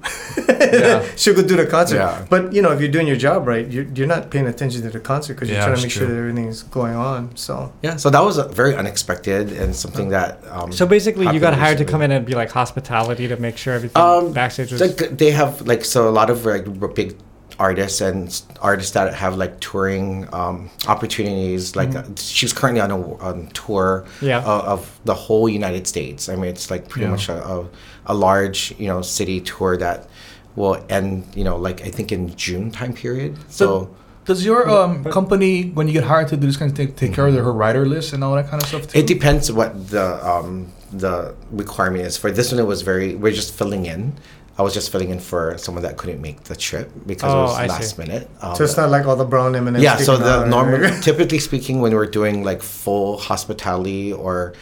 Yeah. 0.48 1.04
She'll 1.16 1.34
go 1.34 1.42
do 1.42 1.56
the 1.56 1.66
concert. 1.66 1.96
Yeah. 1.96 2.26
But 2.30 2.52
you 2.52 2.62
know, 2.62 2.70
if 2.72 2.80
you're 2.80 2.90
doing 2.90 3.06
your 3.06 3.16
job 3.16 3.46
right, 3.46 3.66
you're, 3.68 3.84
you're 3.94 4.06
not 4.06 4.30
paying 4.30 4.46
attention 4.46 4.82
to 4.82 4.90
the 4.90 5.00
concert 5.00 5.34
because 5.34 5.48
you're 5.48 5.58
Yeah, 5.58 5.64
trying 5.66 5.76
to 5.76 5.82
that's 5.82 5.94
make 5.96 5.98
sure 5.98 6.06
that 6.08 6.16
everything's 6.16 6.62
going 6.64 6.94
on. 6.94 7.36
So 7.36 7.72
Yeah, 7.82 7.96
so 7.96 8.08
that 8.10 8.20
was 8.22 8.38
very 8.54 8.74
unexpected 8.76 9.52
and 9.52 9.74
something 9.74 10.08
that. 10.10 10.38
Um, 10.48 10.70
So 10.72 10.86
basically, 10.86 11.26
you 11.32 11.40
got 11.40 11.54
hired 11.54 11.78
to 11.78 11.84
come 11.84 12.02
in 12.02 12.10
and 12.10 12.24
be 12.26 12.34
like 12.34 12.50
hospitality 12.50 13.28
to 13.28 13.36
make 13.36 13.56
sure 13.56 13.74
everything 13.74 14.00
Um, 14.02 14.32
backstage 14.32 14.72
was. 14.72 14.80
like 14.80 14.96
they 15.18 15.30
have 15.30 15.62
like 15.66 15.84
so 15.84 16.08
a 16.08 16.14
lot 16.20 16.30
of 16.30 16.44
like 16.44 16.66
big 16.94 17.16
artists 17.58 18.00
and 18.00 18.42
artists 18.60 18.92
that 18.92 19.14
have 19.14 19.36
like 19.36 19.60
touring 19.60 20.26
um, 20.32 20.70
opportunities. 20.88 21.76
Like 21.76 21.94
uh, 21.94 22.04
she's 22.16 22.52
currently 22.52 22.80
on 22.80 22.90
a 22.90 23.14
on 23.18 23.48
tour 23.48 24.04
Yeah. 24.20 24.38
of, 24.38 24.64
of 24.74 25.00
the 25.04 25.14
whole 25.14 25.48
United 25.48 25.86
States. 25.86 26.28
I 26.28 26.34
mean, 26.36 26.46
it's 26.50 26.70
like 26.70 26.88
pretty 26.88 27.04
Yeah. 27.06 27.10
much 27.12 27.28
a, 27.28 27.38
a, 27.46 27.66
a 28.06 28.14
large 28.14 28.74
you 28.78 28.88
know 28.88 29.02
city 29.02 29.40
tour 29.40 29.76
that 29.76 30.08
will 30.56 30.76
end 30.88 31.24
you 31.34 31.44
know 31.44 31.56
like 31.56 31.82
I 31.82 31.90
think 31.90 32.10
in 32.12 32.34
June 32.36 32.70
time 32.70 32.92
period. 32.94 33.36
So. 33.48 33.94
Does 34.24 34.44
your 34.44 34.68
um, 34.70 35.04
company, 35.04 35.70
when 35.70 35.86
you 35.88 35.92
get 35.92 36.04
hired 36.04 36.28
to 36.28 36.36
do 36.36 36.46
this 36.46 36.56
kind 36.56 36.70
of 36.70 36.76
thing, 36.76 36.92
take 36.94 37.12
care 37.12 37.26
of 37.26 37.34
the, 37.34 37.42
her 37.42 37.52
rider 37.52 37.84
list 37.86 38.12
and 38.12 38.22
all 38.22 38.34
that 38.36 38.48
kind 38.48 38.62
of 38.62 38.68
stuff 38.68 38.86
too? 38.88 38.98
It 39.00 39.06
depends 39.06 39.50
what 39.50 39.88
the 39.90 40.24
um, 40.26 40.72
the 40.92 41.34
requirement 41.50 42.04
is. 42.06 42.16
For 42.16 42.30
this 42.30 42.52
one, 42.52 42.60
it 42.60 42.66
was 42.66 42.82
very. 42.82 43.14
We're 43.16 43.32
just 43.32 43.52
filling 43.54 43.86
in. 43.86 44.12
I 44.58 44.62
was 44.62 44.74
just 44.74 44.92
filling 44.92 45.08
in 45.10 45.18
for 45.18 45.56
someone 45.56 45.82
that 45.82 45.96
couldn't 45.96 46.20
make 46.20 46.44
the 46.44 46.54
trip 46.54 46.92
because 47.06 47.32
Oh, 47.32 47.38
it 47.38 47.42
was 47.44 47.56
I 47.58 47.66
last 47.66 47.96
see. 47.96 48.02
minute. 48.02 48.28
Um, 48.42 48.54
so 48.54 48.64
it's 48.64 48.76
not 48.76 48.90
like 48.90 49.06
all 49.06 49.16
the 49.16 49.24
brown 49.24 49.56
M 49.56 49.66
and 49.66 49.76
M's. 49.78 49.82
yeah. 49.82 49.96
So 49.96 50.14
sticking 50.16 50.24
the 50.24 50.44
normal, 50.46 51.00
typically 51.00 51.38
speaking, 51.38 51.80
when 51.80 51.94
we're 51.94 52.06
doing 52.06 52.44
like 52.44 52.62
full 52.62 53.16
hospitality 53.18 54.12
or, 54.12 54.52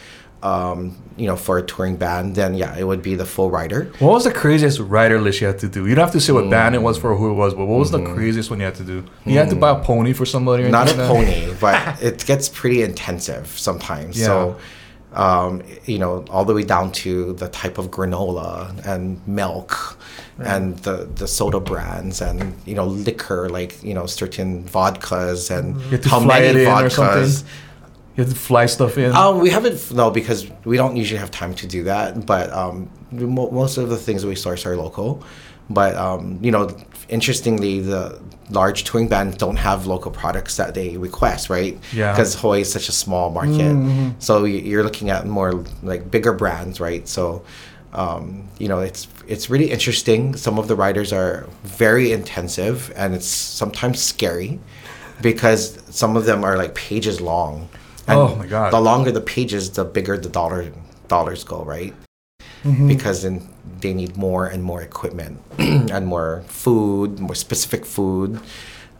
um, 0.43 0.97
you 1.17 1.27
know, 1.27 1.35
for 1.35 1.57
a 1.57 1.61
touring 1.61 1.97
band, 1.97 2.35
then 2.35 2.55
yeah, 2.55 2.75
it 2.77 2.83
would 2.83 3.01
be 3.01 3.15
the 3.15 3.25
full 3.25 3.51
rider. 3.51 3.91
What 3.99 4.11
was 4.11 4.23
the 4.23 4.33
craziest 4.33 4.79
rider 4.79 5.21
list 5.21 5.41
you 5.41 5.47
had 5.47 5.59
to 5.59 5.67
do? 5.67 5.87
You 5.87 5.95
don't 5.95 6.05
have 6.05 6.13
to 6.13 6.19
say 6.19 6.33
what 6.33 6.49
band 6.49 6.73
it 6.73 6.81
was 6.81 6.97
for 6.97 7.11
or 7.11 7.15
who 7.15 7.29
it 7.29 7.35
was, 7.35 7.53
but 7.53 7.65
what 7.65 7.79
was 7.79 7.91
the 7.91 8.03
craziest 8.13 8.49
one 8.49 8.59
you 8.59 8.65
had 8.65 8.75
to 8.75 8.83
do? 8.83 9.05
You 9.25 9.37
had 9.37 9.49
to 9.49 9.55
buy 9.55 9.71
a 9.71 9.83
pony 9.83 10.13
for 10.13 10.25
somebody? 10.25 10.69
Not 10.69 10.91
a 10.91 10.95
like 10.95 11.07
pony, 11.07 11.53
but 11.61 12.01
it 12.01 12.25
gets 12.25 12.49
pretty 12.49 12.81
intensive 12.81 13.47
sometimes. 13.47 14.19
So, 14.19 14.57
um, 15.13 15.61
you 15.85 15.99
know, 15.99 16.25
all 16.29 16.45
the 16.45 16.53
way 16.53 16.63
down 16.63 16.91
to 16.93 17.33
the 17.33 17.49
type 17.49 17.77
of 17.77 17.91
granola 17.91 18.83
and 18.85 19.25
milk 19.27 19.99
and 20.39 20.77
the, 20.79 21.07
the 21.15 21.27
soda 21.27 21.59
brands 21.59 22.21
and, 22.21 22.55
you 22.65 22.73
know, 22.73 22.85
liquor, 22.85 23.49
like, 23.49 23.83
you 23.83 23.93
know, 23.93 24.05
certain 24.05 24.63
vodkas 24.63 25.55
and 25.55 25.79
had 25.81 26.05
how 26.05 26.19
many 26.19 26.59
vodkas. 26.59 27.43
You 28.15 28.23
had 28.25 28.33
to 28.33 28.39
fly 28.39 28.65
stuff 28.65 28.97
in. 28.97 29.11
Um, 29.15 29.39
we 29.39 29.49
haven't, 29.49 29.91
no, 29.93 30.09
because 30.11 30.49
we 30.65 30.75
don't 30.77 30.97
usually 30.97 31.19
have 31.19 31.31
time 31.31 31.53
to 31.55 31.67
do 31.67 31.83
that. 31.85 32.25
But 32.25 32.51
um, 32.51 32.89
we, 33.11 33.25
mo- 33.25 33.51
most 33.51 33.77
of 33.77 33.89
the 33.89 33.97
things 33.97 34.25
we 34.25 34.35
source 34.35 34.65
are 34.65 34.75
local. 34.75 35.23
But, 35.69 35.95
um, 35.95 36.37
you 36.41 36.51
know, 36.51 36.75
interestingly, 37.07 37.79
the 37.79 38.21
large 38.49 38.83
touring 38.83 39.07
bands 39.07 39.37
don't 39.37 39.55
have 39.55 39.87
local 39.87 40.11
products 40.11 40.57
that 40.57 40.73
they 40.73 40.97
request, 40.97 41.49
right? 41.49 41.79
Yeah. 41.93 42.11
Because 42.11 42.35
Hawaii 42.35 42.61
is 42.61 42.71
such 42.71 42.89
a 42.89 42.91
small 42.91 43.29
market. 43.29 44.13
So 44.19 44.43
you're 44.43 44.83
looking 44.83 45.09
at 45.09 45.25
more 45.25 45.63
like 45.81 46.11
bigger 46.11 46.33
brands, 46.33 46.81
right? 46.81 47.07
So, 47.07 47.43
um, 47.93 48.49
you 48.57 48.67
know, 48.67 48.79
it's 48.79 49.07
it's 49.27 49.49
really 49.49 49.71
interesting. 49.71 50.35
Some 50.35 50.59
of 50.59 50.67
the 50.67 50.75
riders 50.75 51.13
are 51.13 51.47
very 51.63 52.11
intensive, 52.11 52.91
and 52.97 53.13
it's 53.13 53.27
sometimes 53.27 54.01
scary 54.01 54.59
because 55.21 55.77
some 55.89 56.17
of 56.17 56.25
them 56.25 56.43
are 56.43 56.57
like 56.57 56.75
pages 56.75 57.21
long. 57.21 57.69
And 58.07 58.19
Oh, 58.19 58.35
my 58.35 58.47
God. 58.47 58.73
The 58.73 58.81
longer 58.81 59.11
the 59.11 59.21
pages, 59.21 59.69
the 59.71 59.85
bigger 59.85 60.17
the 60.17 60.29
dollar 60.29 60.71
dollars 61.07 61.43
go, 61.43 61.63
right? 61.63 61.93
Mm-hmm. 62.63 62.87
Because 62.87 63.23
then 63.23 63.47
they 63.79 63.93
need 63.93 64.15
more 64.17 64.45
and 64.45 64.63
more 64.63 64.81
equipment 64.81 65.41
and 65.57 66.05
more 66.05 66.43
food, 66.47 67.19
more 67.19 67.35
specific 67.35 67.85
food. 67.85 68.39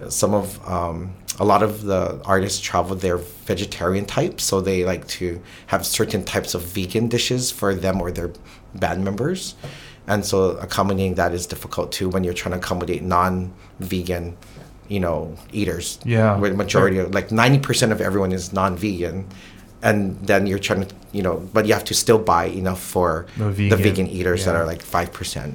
Some 0.10 0.34
of 0.34 0.68
um, 0.68 1.14
a 1.40 1.46
lot 1.46 1.62
of 1.62 1.84
the 1.84 2.20
artists 2.26 2.60
travel 2.60 2.96
their 2.96 3.18
vegetarian 3.18 4.06
types, 4.06 4.44
so 4.44 4.62
they 4.62 4.84
like 4.84 5.08
to 5.20 5.42
have 5.68 5.86
certain 5.86 6.24
types 6.24 6.54
of 6.56 6.64
vegan 6.64 7.08
dishes 7.08 7.52
for 7.52 7.76
them 7.76 8.02
or 8.02 8.12
their 8.12 8.32
band 8.74 9.04
members. 9.04 9.56
And 10.08 10.26
so 10.26 10.58
accommodating 10.58 11.16
that 11.16 11.34
is 11.34 11.46
difficult 11.46 11.92
too 11.92 12.10
when 12.10 12.24
you're 12.24 12.34
trying 12.34 12.54
to 12.54 12.58
accommodate 12.58 13.04
non-vegan, 13.04 14.36
you 14.92 15.00
know, 15.00 15.34
eaters. 15.54 16.00
Yeah. 16.04 16.38
with 16.38 16.52
the 16.52 16.58
majority 16.58 16.98
of 17.00 17.14
like 17.16 17.30
90% 17.30 17.92
of 17.92 18.02
everyone 18.02 18.34
is 18.34 18.52
non-vegan. 18.52 19.26
And 19.82 20.20
then 20.28 20.46
you're 20.46 20.60
trying 20.60 20.86
to, 20.86 20.94
you 21.14 21.24
know, 21.24 21.38
but 21.54 21.66
you 21.66 21.74
have 21.74 21.86
to 21.86 21.94
still 21.94 22.20
buy 22.20 22.46
enough 22.46 22.82
for 22.82 23.26
The 23.38 23.46
the 23.46 23.52
vegan, 23.52 23.78
vegan, 23.80 24.08
eaters 24.08 24.46
that 24.46 24.56
are 24.56 24.66
like 24.66 24.84
5%. 24.84 25.54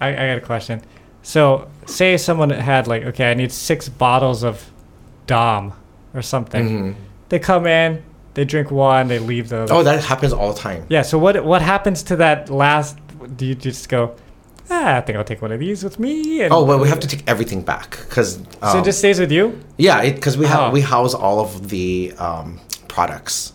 I, 0.00 0.08
I 0.08 0.12
got 0.30 0.38
a 0.38 0.40
question. 0.40 0.80
So 1.22 1.68
say 1.86 2.16
someone 2.16 2.50
had 2.50 2.88
like, 2.88 3.04
okay, 3.04 3.30
I 3.30 3.34
need 3.34 3.52
six 3.52 3.88
bottles 3.88 4.42
of 4.42 4.70
Dom 5.26 5.72
or 6.14 6.22
something. 6.22 6.68
Mhm. 6.68 6.94
They 7.28 7.38
come 7.38 7.66
in, 7.66 8.02
they 8.34 8.44
drink 8.44 8.70
one, 8.70 9.06
they 9.08 9.18
leave 9.20 9.50
the. 9.50 9.68
Oh, 9.70 9.82
that 9.84 10.02
happens 10.02 10.32
all 10.32 10.52
the 10.54 10.58
time. 10.58 10.84
Yeah. 10.88 11.02
So 11.02 11.18
what 11.18 11.44
what 11.44 11.62
happens 11.62 12.02
to 12.04 12.16
that 12.16 12.48
last? 12.48 12.96
Do 13.36 13.44
you 13.44 13.54
just 13.54 13.88
go? 13.88 14.14
Ah, 14.68 14.96
I 14.96 15.00
think 15.00 15.16
I'll 15.18 15.24
take 15.24 15.42
one 15.42 15.52
of 15.52 15.60
these 15.60 15.82
with 15.84 15.98
me. 15.98 16.42
And 16.42 16.52
Oh, 16.52 16.64
well, 16.64 16.78
we 16.78 16.88
have 16.88 17.00
to 17.00 17.06
take 17.08 17.22
everything 17.26 17.62
back 17.62 17.90
because 18.08 18.38
so 18.62 18.78
it 18.78 18.84
just 18.84 18.98
stays 18.98 19.18
with 19.18 19.32
you. 19.32 19.58
yeah, 19.78 20.02
because 20.10 20.36
we 20.36 20.46
have 20.46 20.60
Oh. 20.60 20.70
we 20.70 20.80
house 20.80 21.14
all 21.14 21.40
of 21.40 21.68
the 21.70 22.12
um, 22.18 22.60
products 22.88 23.52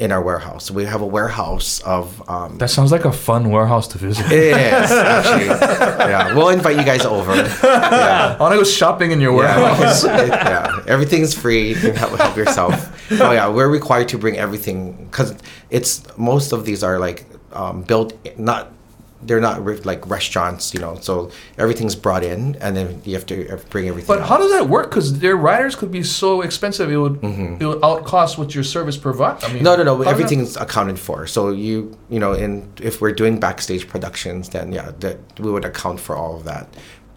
in 0.00 0.10
our 0.10 0.20
warehouse. 0.20 0.70
We 0.72 0.84
have 0.86 1.02
a 1.02 1.06
warehouse 1.06 1.80
of 1.82 2.20
um, 2.28 2.58
That 2.58 2.68
sounds 2.70 2.90
like 2.90 3.04
a 3.04 3.12
fun 3.12 3.50
warehouse 3.50 3.86
to 3.88 3.98
visit. 3.98 4.26
It 4.26 4.56
is 4.56 4.90
actually. 4.90 5.46
yeah, 5.46 6.34
we'll 6.34 6.48
invite 6.48 6.76
you 6.76 6.84
guys 6.84 7.04
over. 7.04 7.32
Yeah. 7.64 8.36
I 8.38 8.42
want 8.42 8.52
to 8.52 8.58
go 8.58 8.64
shopping 8.64 9.12
in 9.12 9.20
your 9.20 9.32
Yeah, 9.42 9.56
warehouse. 9.60 10.04
it- 10.04 10.28
yeah, 10.28 10.80
everything's 10.88 11.32
free. 11.34 11.68
You 11.68 11.74
can 11.76 11.94
help, 11.94 12.18
help 12.18 12.36
yourself. 12.36 12.74
Oh 13.12 13.30
yeah, 13.32 13.48
we're 13.48 13.68
required 13.68 14.08
to 14.08 14.18
bring 14.18 14.36
everything 14.36 15.04
because 15.06 15.34
it's 15.70 16.02
most 16.18 16.52
of 16.52 16.64
these 16.64 16.82
are 16.82 16.98
like 16.98 17.26
um, 17.52 17.82
built 17.82 18.12
not 18.38 18.72
they're 19.26 19.40
not 19.40 19.64
re- 19.64 19.80
like 19.84 20.08
restaurants, 20.08 20.72
you 20.74 20.80
know. 20.80 20.96
So 21.00 21.30
everything's 21.58 21.94
brought 21.96 22.22
in, 22.24 22.56
and 22.56 22.76
then 22.76 23.00
you 23.04 23.14
have 23.14 23.26
to 23.26 23.48
uh, 23.54 23.58
bring 23.70 23.88
everything. 23.88 24.06
But 24.06 24.20
out. 24.20 24.28
how 24.28 24.36
does 24.36 24.52
that 24.52 24.68
work? 24.68 24.90
Because 24.90 25.18
their 25.18 25.36
riders 25.36 25.74
could 25.76 25.90
be 25.90 26.02
so 26.02 26.42
expensive, 26.42 26.90
it 26.90 26.96
would 26.96 27.22
it 27.60 27.66
would 27.66 27.82
outcost 27.82 28.38
what 28.38 28.54
your 28.54 28.64
service 28.64 28.96
provides. 28.96 29.42
I 29.44 29.48
mean, 29.48 29.56
Mm-hmm. 29.56 29.64
No, 29.64 29.76
no, 29.76 29.82
no. 29.84 29.92
how 29.92 29.96
does 29.98 30.04
that- 30.06 30.10
Everything's 30.14 30.56
accounted 30.56 30.98
for. 30.98 31.26
So 31.26 31.50
you, 31.50 31.96
you 32.10 32.18
know, 32.20 32.32
in 32.32 32.68
if 32.80 33.00
we're 33.00 33.12
doing 33.12 33.40
backstage 33.40 33.88
productions, 33.88 34.48
then 34.50 34.72
yeah, 34.72 34.92
that 35.00 35.18
we 35.40 35.50
would 35.50 35.64
account 35.64 36.00
for 36.00 36.14
all 36.16 36.36
of 36.36 36.44
that, 36.44 36.68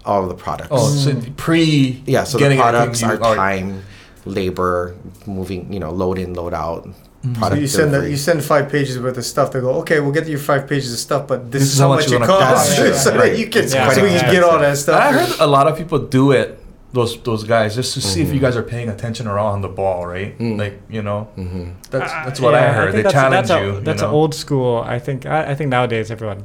all 0.06 0.24
of 0.24 0.30
the 0.30 0.36
products. 0.36 0.70
Oh, 0.72 0.90
so 0.90 1.20
pre 1.38 2.02
yeah. 2.06 2.24
So 2.24 2.38
the 2.38 2.56
products, 2.56 3.04
everything 3.04 3.26
our 3.26 3.32
are- 3.32 3.36
time, 3.36 3.84
labor, 4.26 4.96
moving, 5.26 5.72
you 5.72 5.80
know, 5.80 5.92
load 5.92 6.18
in, 6.18 6.34
load 6.34 6.54
out, 6.54 6.88
Mm-hmm. 7.24 7.44
So 7.44 7.54
you 7.56 7.68
send 7.68 7.94
the, 7.94 8.10
you 8.10 8.16
send 8.18 8.44
five 8.44 8.70
pages 8.70 9.00
worth 9.00 9.18
of 9.18 9.26
stuff. 9.26 9.52
They 9.52 9.60
go, 9.60 9.72
okay, 9.82 10.00
we'll 10.00 10.12
get 10.12 10.28
you 10.28 10.38
five 10.38 10.68
pages 10.68 10.94
of 10.94 11.00
stuff, 11.00 11.28
but 11.28 11.52
this, 11.52 11.64
is 11.64 11.80
how 11.80 11.90
much, 11.90 12.04
it's 12.04 12.12
it 12.12 12.22
costs, 12.22 12.78
cost. 12.78 13.04
so 13.06 13.12
Right. 13.18 13.32
that 13.32 13.40
you 13.40 13.48
can 13.50 13.68
Yeah. 13.68 13.90
so 13.92 14.04
we 14.04 14.10
can 14.10 14.32
get 14.32 14.44
all 14.44 14.60
that 14.60 14.78
stuff. 14.78 15.02
I 15.02 15.12
heard 15.14 15.40
a 15.40 15.48
lot 15.48 15.68
of 15.68 15.76
people 15.78 16.00
do 16.00 16.32
it. 16.32 16.60
Those 16.94 17.22
those 17.24 17.44
guys 17.44 17.76
just 17.76 17.94
to 17.96 18.02
see 18.02 18.22
if 18.22 18.34
you 18.34 18.40
guys 18.40 18.56
are 18.56 18.64
paying 18.64 18.88
attention 18.88 19.28
around 19.28 19.62
the 19.62 19.68
ball, 19.68 20.08
right? 20.08 20.38
Mm. 20.40 20.58
Like 20.58 20.80
you 20.90 21.02
know, 21.02 21.28
Mhm. 21.38 21.74
that's 21.92 22.12
Uh, 22.14 22.26
that's 22.26 22.40
what 22.40 22.56
I 22.56 22.62
yeah, 22.62 22.74
heard. 22.74 22.86
think 22.86 22.96
they 22.96 23.02
that's, 23.04 23.14
challenge 23.14 23.48
that's 23.50 23.62
you. 23.62 23.70
A, 23.70 23.74
you 23.76 23.82
that's 23.82 24.02
know? 24.02 24.12
old 24.12 24.34
school. 24.34 24.84
I 24.86 24.98
think. 24.98 25.26
I, 25.26 25.52
I 25.52 25.56
think 25.56 25.70
nowadays 25.70 26.10
everyone 26.10 26.44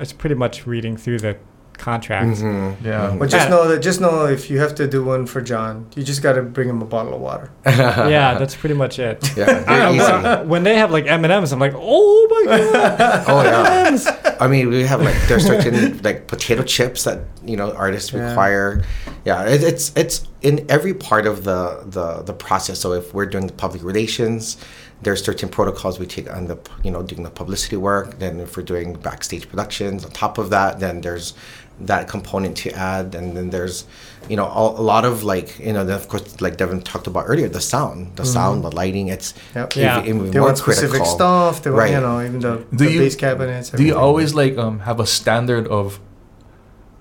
is 0.00 0.12
pretty 0.12 0.34
much 0.34 0.66
reading 0.66 0.96
through 0.96 1.20
the 1.20 1.36
contracts. 1.78 2.40
Mhm. 2.40 2.76
Yeah. 2.84 3.10
Mhm. 3.10 3.18
But 3.18 3.30
just 3.30 3.48
know 3.50 3.68
that 3.68 3.80
just 3.80 4.00
know 4.00 4.26
if 4.26 4.50
you 4.50 4.58
have 4.60 4.74
to 4.76 4.86
do 4.86 5.04
one 5.04 5.26
for 5.26 5.40
John, 5.40 5.86
you 5.96 6.02
just 6.02 6.22
got 6.22 6.34
to 6.34 6.42
bring 6.42 6.68
him 6.68 6.80
a 6.82 6.84
bottle 6.84 7.14
of 7.14 7.20
water. 7.20 7.50
yeah, 7.66 8.38
that's 8.38 8.54
pretty 8.54 8.74
much 8.74 8.98
it. 8.98 9.18
yeah, 9.36 9.60
very 9.66 9.96
easy. 9.96 10.04
when- 10.12 10.48
when 10.48 10.62
they 10.64 10.76
have 10.76 10.90
like 10.90 11.06
M 11.06 11.24
and 11.24 11.32
M's, 11.32 11.52
I'm 11.52 11.58
like, 11.60 11.74
oh 11.76 12.28
my 12.30 12.42
god. 12.46 13.24
Oh 13.28 13.42
yeah. 13.42 14.36
I 14.40 14.46
mean, 14.48 14.68
we 14.70 14.84
have 14.84 15.00
like 15.02 15.16
there's 15.28 15.46
certain 15.46 16.00
like 16.02 16.26
potato 16.26 16.62
chips 16.62 17.04
that 17.04 17.18
you 17.44 17.56
know 17.56 17.72
artists 17.72 18.12
Yeah. 18.12 18.28
require. 18.28 18.82
Yeah, 19.24 19.44
it, 19.44 19.62
it's 19.62 19.92
it's 19.96 20.26
in 20.42 20.64
every 20.68 20.94
part 20.94 21.26
of 21.26 21.44
the 21.44 21.82
the 21.86 22.22
the 22.22 22.32
process. 22.34 22.78
So 22.80 22.92
if 22.92 23.14
we're 23.14 23.26
doing 23.26 23.46
the 23.46 23.52
public 23.54 23.82
relations, 23.82 24.56
there's 25.02 25.24
certain 25.24 25.48
protocols 25.48 25.98
we 25.98 26.06
take 26.06 26.28
on 26.32 26.46
the 26.46 26.58
you 26.82 26.90
know 26.90 27.02
doing 27.02 27.22
the 27.22 27.30
publicity 27.30 27.76
work. 27.76 28.18
Then 28.18 28.40
if 28.40 28.56
we're 28.56 28.62
doing 28.64 28.94
backstage 28.94 29.48
productions, 29.48 30.04
on 30.04 30.10
top 30.10 30.36
of 30.38 30.50
that, 30.50 30.80
then 30.80 31.00
there's 31.00 31.34
that 31.80 32.08
component 32.08 32.56
to 32.58 32.70
add, 32.72 33.14
and 33.14 33.36
then 33.36 33.50
there's 33.50 33.84
you 34.28 34.36
know 34.36 34.46
a, 34.46 34.80
a 34.80 34.84
lot 34.92 35.04
of 35.04 35.22
like 35.24 35.58
you 35.58 35.72
know 35.72 35.86
of 35.86 36.08
course 36.08 36.40
like 36.40 36.56
Devin 36.56 36.82
talked 36.82 37.06
about 37.06 37.24
earlier, 37.26 37.48
the 37.48 37.60
sound, 37.60 38.16
the 38.16 38.24
sound, 38.24 38.62
the 38.64 38.70
lighting. 38.70 39.08
It's 39.08 39.34
Yep. 39.54 39.76
Yeah. 39.76 39.98
even, 40.02 40.16
even 40.16 40.30
They 40.30 40.38
more 40.38 40.48
want 40.48 40.58
specific 40.58 40.90
critical. 40.90 41.14
stuff. 41.14 41.62
They 41.62 41.70
want, 41.70 41.80
Right. 41.80 41.92
you 41.92 42.00
know, 42.00 42.20
even 42.22 42.40
the, 42.40 42.56
Do 42.70 42.76
the 42.84 42.90
you- 42.92 42.98
bass 43.00 43.16
cabinets. 43.16 43.70
Do 43.70 43.82
you 43.84 43.96
always 43.96 44.34
like 44.34 44.56
um 44.56 44.80
have 44.80 45.00
a 45.00 45.06
standard 45.06 45.66
of 45.68 45.98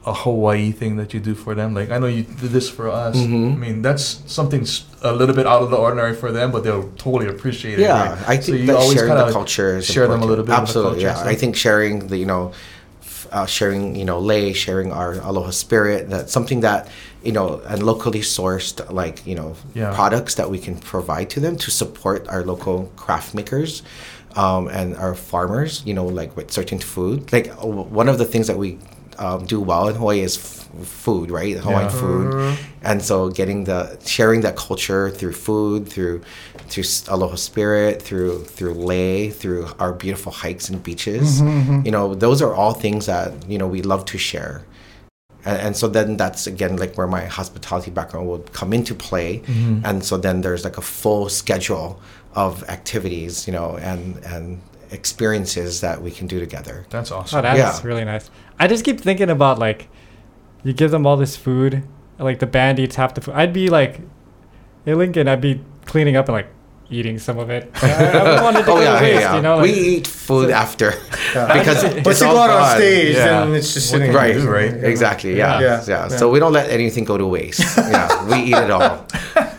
a 0.06 0.14
Hawaii 0.14 0.72
thing 0.74 0.98
that 0.98 1.14
you 1.14 1.20
do 1.22 1.34
for 1.34 1.56
them? 1.56 1.74
Like 1.74 1.90
I 1.92 1.98
know 2.00 2.08
you 2.08 2.24
did 2.24 2.50
this 2.52 2.70
for 2.70 2.90
us. 2.90 3.16
Mhm. 3.16 3.54
I 3.54 3.56
mean 3.56 3.82
that's 3.84 4.22
something 4.26 4.66
a 5.04 5.14
little 5.14 5.36
bit 5.36 5.46
out 5.48 5.62
of 5.62 5.70
the 5.70 5.78
ordinary 5.78 6.14
for 6.16 6.32
them, 6.32 6.52
but 6.52 6.64
they'll 6.66 6.90
totally 6.98 7.28
appreciate 7.28 7.80
it. 7.80 7.84
Yeah, 7.84 8.10
right? 8.10 8.30
I 8.30 8.36
So 8.40 8.48
think 8.52 8.60
you 8.62 8.66
that 8.68 8.76
always 8.76 8.98
sharing 8.98 9.16
the 9.16 9.32
culture 9.32 9.78
is 9.78 9.86
share 9.86 10.08
them 10.08 10.22
a 10.22 10.26
little 10.26 10.44
bit 10.44 10.52
of 10.54 10.58
the 10.58 10.62
Absolutely, 10.62 11.04
culture 11.04 11.08
yeah. 11.16 11.22
and 11.22 11.30
I 11.30 11.36
think 11.36 11.56
sharing 11.56 12.08
the 12.08 12.18
you 12.18 12.26
know, 12.26 12.52
uh, 13.32 13.46
sharing 13.46 13.96
you 13.96 14.06
know, 14.06 14.20
lei, 14.20 14.54
sharing 14.54 14.92
our 14.92 15.14
aloha 15.22 15.52
spirit. 15.52 16.10
That's 16.10 16.32
something 16.34 16.62
that 16.62 16.88
you 17.24 17.32
know, 17.32 17.62
and 17.68 17.82
locally 17.84 18.20
sourced 18.22 18.78
like 18.92 19.26
you 19.26 19.36
know, 19.36 19.56
Yeah. 19.74 19.94
products 19.96 20.36
that 20.36 20.50
we 20.50 20.60
can 20.60 20.76
provide 20.78 21.30
to 21.32 21.40
them 21.40 21.56
to 21.58 21.72
support 21.72 22.28
our 22.28 22.44
local 22.44 22.92
craft 22.96 23.34
makers. 23.34 23.82
Um, 24.36 24.68
and 24.68 24.96
our 24.98 25.14
farmers, 25.14 25.84
you 25.86 25.94
know, 25.94 26.06
like 26.08 26.36
with 26.36 26.50
certain 26.50 26.80
food. 26.80 27.32
Like 27.32 27.54
one 27.62 28.10
of 28.10 28.18
the 28.18 28.26
things 28.26 28.48
that 28.48 28.58
we 28.58 28.80
um, 29.20 29.46
do 29.46 29.62
well 29.62 29.88
in 29.90 29.94
Hawaii 29.96 30.22
is 30.22 30.63
food, 30.82 31.30
right? 31.30 31.56
Hawaiian 31.58 31.90
Yeah. 31.92 32.02
food 32.02 32.28
mm-hmm. 32.34 32.56
and 32.84 33.02
so 33.02 33.30
getting 33.30 33.66
the 33.66 33.98
sharing 34.06 34.42
that 34.42 34.56
culture 34.56 35.10
through 35.10 35.34
food 35.34 35.88
through 35.88 36.22
through 36.70 36.84
aloha 37.14 37.36
spirit 37.36 38.02
through 38.02 38.44
through 38.46 38.74
lei 38.74 39.30
through 39.30 39.68
our 39.80 39.94
beautiful 39.94 40.32
hikes 40.32 40.70
and 40.70 40.82
beaches 40.82 41.42
mm-hmm, 41.42 41.60
mm-hmm. 41.60 41.86
you 41.86 41.92
know 41.92 42.16
those 42.16 42.42
are 42.42 42.54
all 42.56 42.74
things 42.74 43.06
that 43.06 43.30
you 43.48 43.58
know 43.60 43.68
we 43.68 43.82
love 43.84 44.04
to 44.06 44.18
share 44.18 44.64
and, 45.46 45.58
and 45.66 45.78
so 45.78 45.88
then 45.88 46.18
that's 46.18 46.48
again 46.48 46.78
like 46.78 46.98
where 46.98 47.08
my 47.08 47.26
hospitality 47.26 47.92
background 47.92 48.28
would 48.28 48.52
come 48.54 48.74
into 48.74 48.96
play 48.96 49.30
Mm-hmm. 49.46 49.86
and 49.86 50.04
so 50.04 50.18
then 50.18 50.42
there's 50.42 50.64
like 50.64 50.78
a 50.78 50.82
full 50.82 51.30
schedule 51.30 52.00
of 52.34 52.64
activities 52.70 53.46
you 53.48 53.54
know 53.54 53.78
and 53.78 54.18
and 54.26 54.60
experiences 55.04 55.82
that 55.82 56.02
we 56.02 56.12
can 56.12 56.26
do 56.28 56.40
together 56.40 56.86
That's 56.90 57.12
Oh, 57.12 57.18
awesome. 57.18 57.42
that's 57.44 57.58
Yeah. 57.82 57.88
really 57.88 58.06
nice. 58.06 58.30
I 58.60 58.68
just 58.68 58.84
keep 58.86 59.00
thinking 59.02 59.30
about 59.30 59.58
like, 59.60 59.90
you 60.64 60.74
give 60.74 60.92
them 60.92 61.06
all 61.06 61.18
this 61.18 61.36
food, 61.36 61.84
like 62.20 62.40
the 62.40 62.48
band 62.48 62.80
eats 62.80 62.96
half 62.96 63.14
the 63.14 63.22
food. 63.22 63.36
I'd 63.36 63.54
be 63.54 63.70
like, 63.70 64.02
hey 64.86 64.94
Lincoln, 64.94 65.28
I'd 65.28 65.42
be 65.42 65.62
cleaning 65.86 66.16
up 66.16 66.28
and 66.28 66.34
like 66.34 66.48
eating 66.90 67.18
some 67.18 67.40
of 67.40 67.50
it. 67.50 67.72
I, 67.82 68.38
I 68.38 68.60
it 68.60 68.64
to 68.66 68.72
oh 68.72 68.80
yeah, 68.80 69.02
waste, 69.02 69.14
yeah, 69.14 69.20
yeah. 69.20 69.36
you 69.36 69.42
know. 69.42 69.62
we 69.62 69.72
eat 69.74 70.08
food 70.08 70.52
after 70.52 70.94
Yeah. 71.36 71.54
because 71.58 71.84
Once 71.84 72.08
it's 72.08 72.22
you 72.22 72.28
go 72.28 72.38
out 72.38 72.50
on 72.52 72.78
stage, 72.78 73.16
Yeah. 73.16 73.26
then 73.46 73.56
it's 73.56 73.74
just 73.74 73.90
sitting 73.90 74.08
can 74.08 74.16
right 74.16 74.36
you 74.36 74.48
right? 74.50 74.72
exactly 74.84 75.36
yeah. 75.36 75.60
Yeah. 75.60 75.84
yeah 75.88 75.88
Yeah. 75.88 76.08
so 76.10 76.30
we 76.30 76.40
don't 76.40 76.54
let 76.54 76.70
anything 76.70 77.04
go 77.06 77.18
to 77.18 77.26
waste 77.26 77.62
yeah 77.78 78.26
we 78.28 78.44
eat 78.44 78.54
it 78.56 78.70
all 78.70 79.06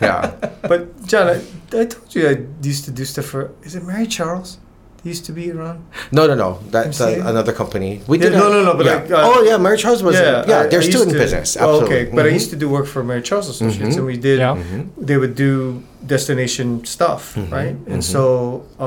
yeah 0.01 0.31
But 0.61 1.05
John, 1.05 1.27
I, 1.27 1.35
I 1.77 1.85
told 1.85 2.15
you 2.15 2.29
I 2.29 2.37
used 2.65 2.85
to 2.85 2.91
do 2.91 3.03
stuff 3.05 3.25
for. 3.25 3.51
Is 3.63 3.75
it 3.75 3.83
Mary 3.83 4.07
Charles? 4.07 4.57
He 5.05 5.09
used 5.11 5.25
to 5.25 5.33
be 5.33 5.51
around. 5.51 5.85
no 6.11 6.25
no 6.25 6.33
no 6.33 6.49
that's 6.71 6.99
uh, 6.99 7.09
another 7.31 7.53
company 7.53 8.01
we 8.07 8.17
Yeah, 8.17 8.23
did 8.29 8.33
no, 8.39 8.47
a- 8.47 8.53
no, 8.55 8.61
no, 8.69 8.73
but 8.75 8.85
yeah. 8.87 8.95
like, 8.95 9.11
uh, 9.11 9.29
oh 9.29 9.43
yeah 9.49 9.57
Mary 9.57 9.77
Charles 9.77 10.01
was 10.01 10.15
yeah, 10.15 10.41
I- 10.47 10.61
I 10.63 10.65
they're 10.69 10.81
still 10.81 11.03
in 11.03 11.09
to- 11.09 11.19
business 11.23 11.55
Oh, 11.55 11.59
absolutely 11.61 11.85
okay, 11.85 12.15
but 12.15 12.25
I 12.25 12.29
Mhm. 12.29 12.39
used 12.39 12.49
to 12.49 12.55
do 12.63 12.67
work 12.77 12.87
for 12.93 13.03
Mary 13.03 13.21
Charles 13.21 13.47
Associates, 13.47 13.93
Mhm. 13.93 13.97
and 13.99 14.05
we 14.13 14.17
did. 14.29 14.39
Yeah. 14.39 14.55
Mhm. 14.57 14.81
They 15.09 15.17
would 15.21 15.35
do 15.35 15.83
destination 16.15 16.67
stuff, 16.95 17.21
Mhm, 17.35 17.51
right? 17.57 17.75
And 17.93 18.01
mhm. 18.01 18.11
so 18.13 18.23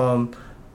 um, 0.01 0.21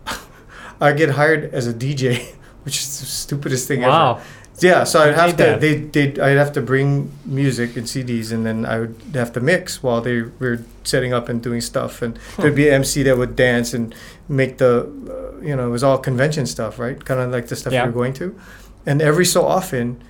I 0.87 0.93
get 1.01 1.09
hired 1.19 1.43
as 1.59 1.67
a 1.67 1.73
DJ, 1.73 2.03
which 2.65 2.77
is 2.81 2.87
the 3.01 3.05
stupidest 3.23 3.67
thing 3.67 3.83
ever. 3.83 4.15
Yeah, 4.59 4.83
so 4.83 4.99
I'd 5.01 5.15
have 5.15 5.35
to 5.37 5.57
they 5.59 5.75
they 5.75 6.09
I'd 6.21 6.37
have 6.37 6.51
to 6.53 6.61
bring 6.61 7.11
music 7.25 7.75
and 7.75 7.85
CDs, 7.87 8.31
and 8.31 8.45
then 8.45 8.65
I 8.65 8.79
would 8.81 8.95
have 9.15 9.33
to 9.33 9.39
mix 9.39 9.81
while 9.81 9.99
they 10.01 10.21
were 10.21 10.59
setting 10.83 11.11
up 11.13 11.27
and 11.29 11.41
doing 11.41 11.59
stuff, 11.61 12.01
and 12.01 12.19
there'd 12.37 12.55
be 12.55 12.67
an 12.67 12.75
MC 12.75 13.03
that 13.03 13.17
would 13.17 13.35
dance 13.35 13.73
and 13.73 13.95
make 14.29 14.59
the 14.59 14.81
uh, 15.09 15.41
you 15.43 15.55
know 15.55 15.67
it 15.67 15.71
was 15.71 15.83
all 15.83 15.97
convention 15.97 16.45
stuff, 16.45 16.77
right? 16.79 17.03
Kind 17.03 17.19
of 17.19 17.31
like 17.31 17.47
the 17.47 17.55
stuff 17.55 17.73
Yeah. 17.73 17.83
you're 17.85 17.93
going 17.93 18.13
to, 18.13 18.39
and 18.85 19.01
every 19.01 19.25
so 19.25 19.45
often 19.45 20.01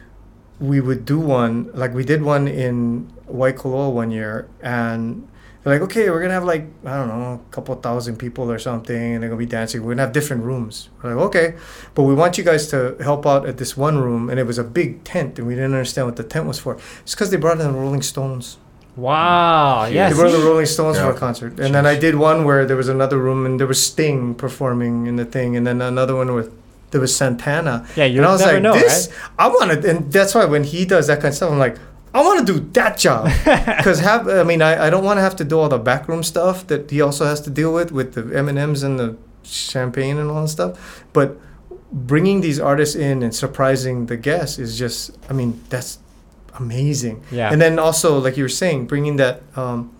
we 0.59 0.81
would 0.81 1.05
do 1.05 1.19
one 1.19 1.69
like 1.73 1.93
we 1.93 2.03
did 2.03 2.21
one 2.21 2.47
in 2.47 3.09
Waikoloa 3.31 3.91
one 3.93 4.11
year, 4.11 4.47
and 4.61 5.27
they're 5.63 5.73
like, 5.73 5.81
okay, 5.83 6.09
we're 6.09 6.21
gonna 6.21 6.33
have 6.33 6.43
like 6.43 6.65
I 6.85 6.97
don't 6.97 7.07
know, 7.07 7.41
a 7.49 7.53
couple 7.53 7.73
thousand 7.75 8.17
people 8.17 8.51
or 8.51 8.59
something, 8.59 8.95
and 9.13 9.21
they're 9.23 9.29
gonna 9.29 9.39
be 9.39 9.45
dancing. 9.45 9.81
We're 9.83 9.93
gonna 9.93 10.03
have 10.03 10.11
different 10.13 10.43
rooms. 10.43 10.89
We're 11.01 11.15
like, 11.15 11.25
okay, 11.27 11.55
but 11.95 12.03
we 12.03 12.13
want 12.13 12.37
you 12.37 12.43
guys 12.43 12.67
to 12.67 12.95
help 13.01 13.25
out 13.25 13.45
at 13.47 13.57
this 13.57 13.77
one 13.77 13.97
room, 13.99 14.29
and 14.29 14.39
it 14.39 14.45
was 14.45 14.57
a 14.57 14.63
big 14.63 15.03
tent, 15.03 15.39
and 15.39 15.47
we 15.47 15.55
didn't 15.55 15.73
understand 15.73 16.07
what 16.07 16.17
the 16.17 16.23
tent 16.23 16.45
was 16.47 16.59
for. 16.59 16.77
It's 17.01 17.13
because 17.15 17.29
they 17.31 17.37
brought 17.37 17.59
in 17.59 17.71
the 17.71 17.79
Rolling 17.79 18.01
Stones. 18.01 18.57
Wow. 18.95 19.85
Yeah, 19.85 19.89
Yes. 19.89 20.13
They 20.13 20.19
brought 20.21 20.31
the 20.31 20.45
Rolling 20.45 20.65
Stones 20.67 20.97
for 20.97 21.05
Yeah. 21.05 21.11
a 21.11 21.17
concert, 21.17 21.59
and 21.59 21.73
then 21.73 21.85
I 21.85 21.95
did 21.97 22.15
one 22.15 22.43
where 22.45 22.65
there 22.65 22.77
was 22.77 22.89
another 22.89 23.17
room, 23.17 23.45
and 23.45 23.59
there 23.59 23.67
was 23.67 23.81
Sting 23.83 24.35
performing 24.35 25.07
in 25.07 25.15
the 25.15 25.25
thing, 25.25 25.55
and 25.55 25.65
then 25.65 25.81
another 25.81 26.15
one 26.15 26.33
with 26.35 26.51
there 26.91 27.01
was 27.01 27.15
Santana. 27.15 27.87
Yeah, 27.95 28.05
you 28.05 28.17
and 28.19 28.25
I 28.25 28.29
would 28.29 28.33
was 28.33 28.41
never 28.41 28.53
like, 28.53 28.61
know, 28.63 28.73
this, 28.75 29.07
right? 29.09 29.17
I 29.39 29.47
want 29.47 29.81
to, 29.81 29.89
and 29.89 30.11
that's 30.13 30.35
why 30.35 30.45
when 30.45 30.63
he 30.63 30.85
does 30.85 31.07
that 31.07 31.21
kind 31.21 31.29
of 31.31 31.35
stuff, 31.35 31.51
I'm 31.51 31.57
like, 31.57 31.77
I 32.13 32.21
want 32.21 32.45
to 32.45 32.53
do 32.53 32.59
that 32.73 32.97
job 32.97 33.25
because 33.45 33.99
have 33.99 34.27
I 34.27 34.43
mean 34.43 34.61
I, 34.61 34.87
I 34.87 34.89
don't 34.89 35.03
want 35.03 35.17
to 35.17 35.21
have 35.21 35.35
to 35.37 35.43
do 35.43 35.59
all 35.59 35.69
the 35.69 35.79
backroom 35.79 36.23
stuff 36.23 36.67
that 36.67 36.91
he 36.91 37.01
also 37.01 37.25
has 37.25 37.41
to 37.41 37.49
deal 37.49 37.73
with 37.73 37.91
with 37.91 38.13
the 38.13 38.37
M 38.37 38.47
and 38.49 38.57
M's 38.57 38.83
and 38.83 38.99
the 38.99 39.17
champagne 39.43 40.17
and 40.17 40.29
all 40.29 40.41
that 40.41 40.49
stuff, 40.49 41.03
but 41.11 41.37
bringing 41.91 42.41
these 42.41 42.59
artists 42.59 42.95
in 42.95 43.21
and 43.21 43.35
surprising 43.35 44.07
the 44.07 44.17
guests 44.17 44.57
is 44.59 44.77
just 44.77 45.17
I 45.29 45.33
mean 45.33 45.61
that's 45.69 45.99
amazing. 46.55 47.23
Yeah. 47.31 47.51
And 47.51 47.61
then 47.61 47.79
also, 47.79 48.19
like 48.19 48.37
you 48.37 48.43
were 48.43 48.49
saying, 48.49 48.87
bringing 48.87 49.17
that 49.17 49.43
um, 49.55 49.95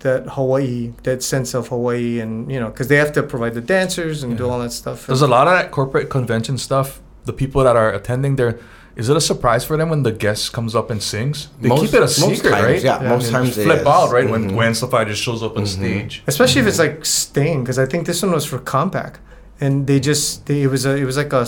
that 0.00 0.28
Hawaii, 0.30 0.92
that 1.02 1.22
sense 1.22 1.54
of 1.54 1.68
Hawaii, 1.68 2.20
and 2.20 2.50
you 2.50 2.60
know, 2.60 2.68
because 2.68 2.88
they 2.88 2.96
have 2.96 3.12
to 3.12 3.22
provide 3.22 3.54
the 3.54 3.60
dancers 3.60 4.22
and 4.22 4.36
do 4.36 4.48
all 4.48 4.58
that 4.60 4.72
stuff. 4.72 5.06
There's 5.06 5.22
a 5.22 5.28
lot 5.28 5.46
of 5.46 5.54
that 5.54 5.70
corporate 5.70 6.08
convention 6.10 6.58
stuff. 6.58 7.00
The 7.24 7.32
people 7.32 7.62
that 7.64 7.76
are 7.76 7.92
attending 7.92 8.36
there, 8.36 8.58
is 8.98 9.08
it 9.08 9.16
a 9.16 9.20
surprise 9.20 9.64
for 9.64 9.76
them 9.78 9.88
when 9.90 10.02
the 10.02 10.12
guest 10.12 10.52
comes 10.52 10.74
up 10.74 10.90
and 10.90 11.00
sings? 11.02 11.48
They 11.60 11.68
Most- 11.68 11.80
keep 11.82 11.94
it 11.94 11.98
a 11.98 12.00
most 12.00 12.16
secret, 12.18 12.50
times, 12.50 12.64
right? 12.64 12.82
yeah, 12.82 12.98
And 12.98 13.08
most 13.08 13.30
times 13.30 13.54
they 13.56 13.64
flip 13.64 13.80
is. 13.82 13.86
out, 13.86 14.10
right? 14.10 14.28
When 14.28 14.42
Mhm. 14.50 14.54
Gwen 14.54 14.74
Stefani 14.74 15.10
just 15.10 15.22
shows 15.22 15.42
up 15.42 15.56
on 15.56 15.64
stage. 15.66 16.22
especially 16.26 16.60
if 16.62 16.66
it's 16.66 16.78
like 16.86 17.04
Sting 17.06 17.62
because 17.62 17.78
i 17.78 17.86
think 17.86 18.06
this 18.06 18.20
one 18.22 18.32
was 18.32 18.44
for 18.44 18.58
Compaq 18.58 19.12
and 19.60 19.86
they 19.86 19.98
just 20.10 20.46
they, 20.46 20.62
it 20.66 20.70
was 20.70 20.84
a 20.84 20.92
it 21.02 21.04
was 21.10 21.16
like 21.16 21.32
a, 21.32 21.46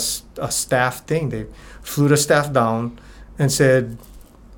a 0.49 0.51
staff 0.51 0.95
thing 1.07 1.29
they 1.35 1.45
flew 1.83 2.09
the 2.09 2.17
staff 2.17 2.47
down 2.53 2.81
and 3.39 3.51
said 3.51 3.97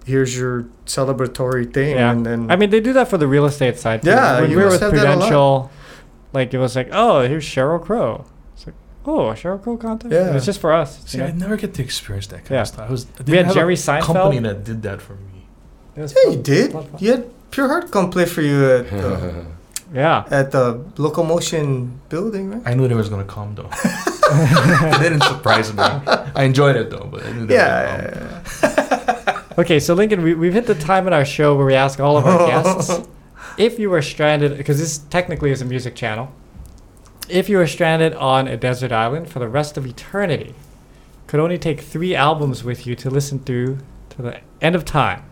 here's 0.05 0.37
your 0.37 0.67
celebratory 0.87 1.67
thing 1.73 1.97
Yeah. 1.97 2.11
and 2.13 2.27
then 2.27 2.51
I 2.51 2.57
mean, 2.57 2.71
they 2.71 2.81
do 2.81 2.93
that 2.99 3.09
for 3.09 3.19
the 3.19 3.27
real 3.29 3.47
estate 3.47 3.79
side. 3.79 4.03
Too. 4.03 4.11
Yeah, 4.11 4.41
when 4.41 4.51
you 4.51 4.57
we 4.59 4.65
were 4.65 4.71
with 4.71 4.81
that 4.81 4.93
a 4.93 4.97
lot. 4.97 5.05
Prudential, 5.07 5.71
like 6.33 6.53
it 6.53 6.59
was 6.59 6.75
like, 6.77 6.89
oh, 6.93 7.21
here's 7.31 7.45
Sheryl 7.45 7.81
Crow. 7.81 8.25
It's 9.03 9.07
like, 9.09 9.17
oh, 9.17 9.31
a 9.31 9.35
Sheryl 9.35 9.63
Crow 9.63 9.77
content. 9.77 10.13
Yeah. 10.13 10.35
it's 10.37 10.47
just 10.47 10.61
for 10.61 10.73
us. 10.73 11.01
See, 11.07 11.19
you 11.19 11.25
I 11.25 11.29
know? 11.33 11.35
never 11.39 11.57
get 11.57 11.75
to 11.75 11.83
experience 11.83 12.27
that 12.29 12.41
kind 12.45 12.51
Yeah. 12.53 12.61
of 12.63 12.69
stuff. 12.69 12.89
I 12.89 12.91
was, 12.91 13.07
I 13.19 13.23
We 13.31 13.37
had 13.37 13.47
have 13.47 13.55
Jerry 13.55 13.75
a 13.75 13.77
Seinfeld. 13.77 14.03
company 14.05 14.39
that 14.41 14.65
did 14.65 14.83
that 14.83 15.01
for 15.03 15.15
me. 15.15 15.47
Yeah 15.97 16.07
fun. 16.07 16.33
you 16.33 16.39
did 16.43 16.73
Fun, 16.73 16.85
fun. 16.87 16.99
you 17.01 17.11
had 17.11 17.25
Pure 17.51 17.69
Heart 17.69 17.91
come 17.91 18.11
play 18.11 18.25
for 18.27 18.41
you 18.43 18.59
at 18.77 18.93
uh, 18.93 19.45
Yeah. 19.93 20.25
at 20.31 20.53
the 20.53 20.83
locomotion 20.97 22.01
building 22.09 22.51
right 22.51 22.63
I 22.65 22.73
knew 22.75 22.89
they 22.89 22.95
was 22.95 23.11
gonna 23.11 23.25
come 23.25 23.55
though. 23.55 23.69
they 24.99 25.09
didn't 25.09 25.23
surprise 25.25 25.73
me. 25.73 25.83
I 25.83 26.45
enjoyed 26.45 26.77
it 26.77 26.89
though, 26.91 27.09
but 27.11 27.25
I 27.27 27.33
knew 27.33 27.45
they 27.47 27.55
yeah, 27.55 27.97
were 27.97 28.11
gonna 28.11 28.33
yeah, 28.63 28.69
yeah. 29.27 29.43
Okay, 29.59 29.79
so 29.81 29.93
Lincoln, 29.93 30.23
we, 30.23 30.33
we've 30.35 30.55
hit 30.55 30.67
the 30.67 30.75
time 30.75 31.07
in 31.07 31.13
our 31.13 31.27
show 31.27 31.55
where 31.57 31.67
we 31.67 31.75
ask 31.75 32.01
all 32.01 32.17
of 32.17 32.25
our 32.25 32.47
guests 32.53 33.07
if 33.59 33.79
you 33.79 33.91
were 33.91 34.01
stranded, 34.01 34.57
because 34.57 34.79
this 34.79 34.97
technically 35.11 35.51
is 35.51 35.61
a 35.61 35.67
music 35.67 35.95
channel. 35.95 36.33
If 37.29 37.49
you 37.49 37.57
were 37.59 37.67
stranded 37.67 38.15
on 38.15 38.49
a 38.49 38.57
desert 38.57 38.93
island 38.93 39.29
for 39.31 39.39
the 39.39 39.49
rest 39.49 39.77
of 39.77 39.87
eternity, 39.87 40.55
could 41.27 41.41
only 41.41 41.59
take 41.59 41.81
three 41.81 42.15
albums 42.15 42.63
with 42.65 42.87
you 42.87 42.95
to 42.97 43.11
listen 43.11 43.39
through 43.39 43.79
to 44.11 44.23
the 44.23 44.41
end 44.61 44.75
of 44.75 44.85
time, 44.85 45.23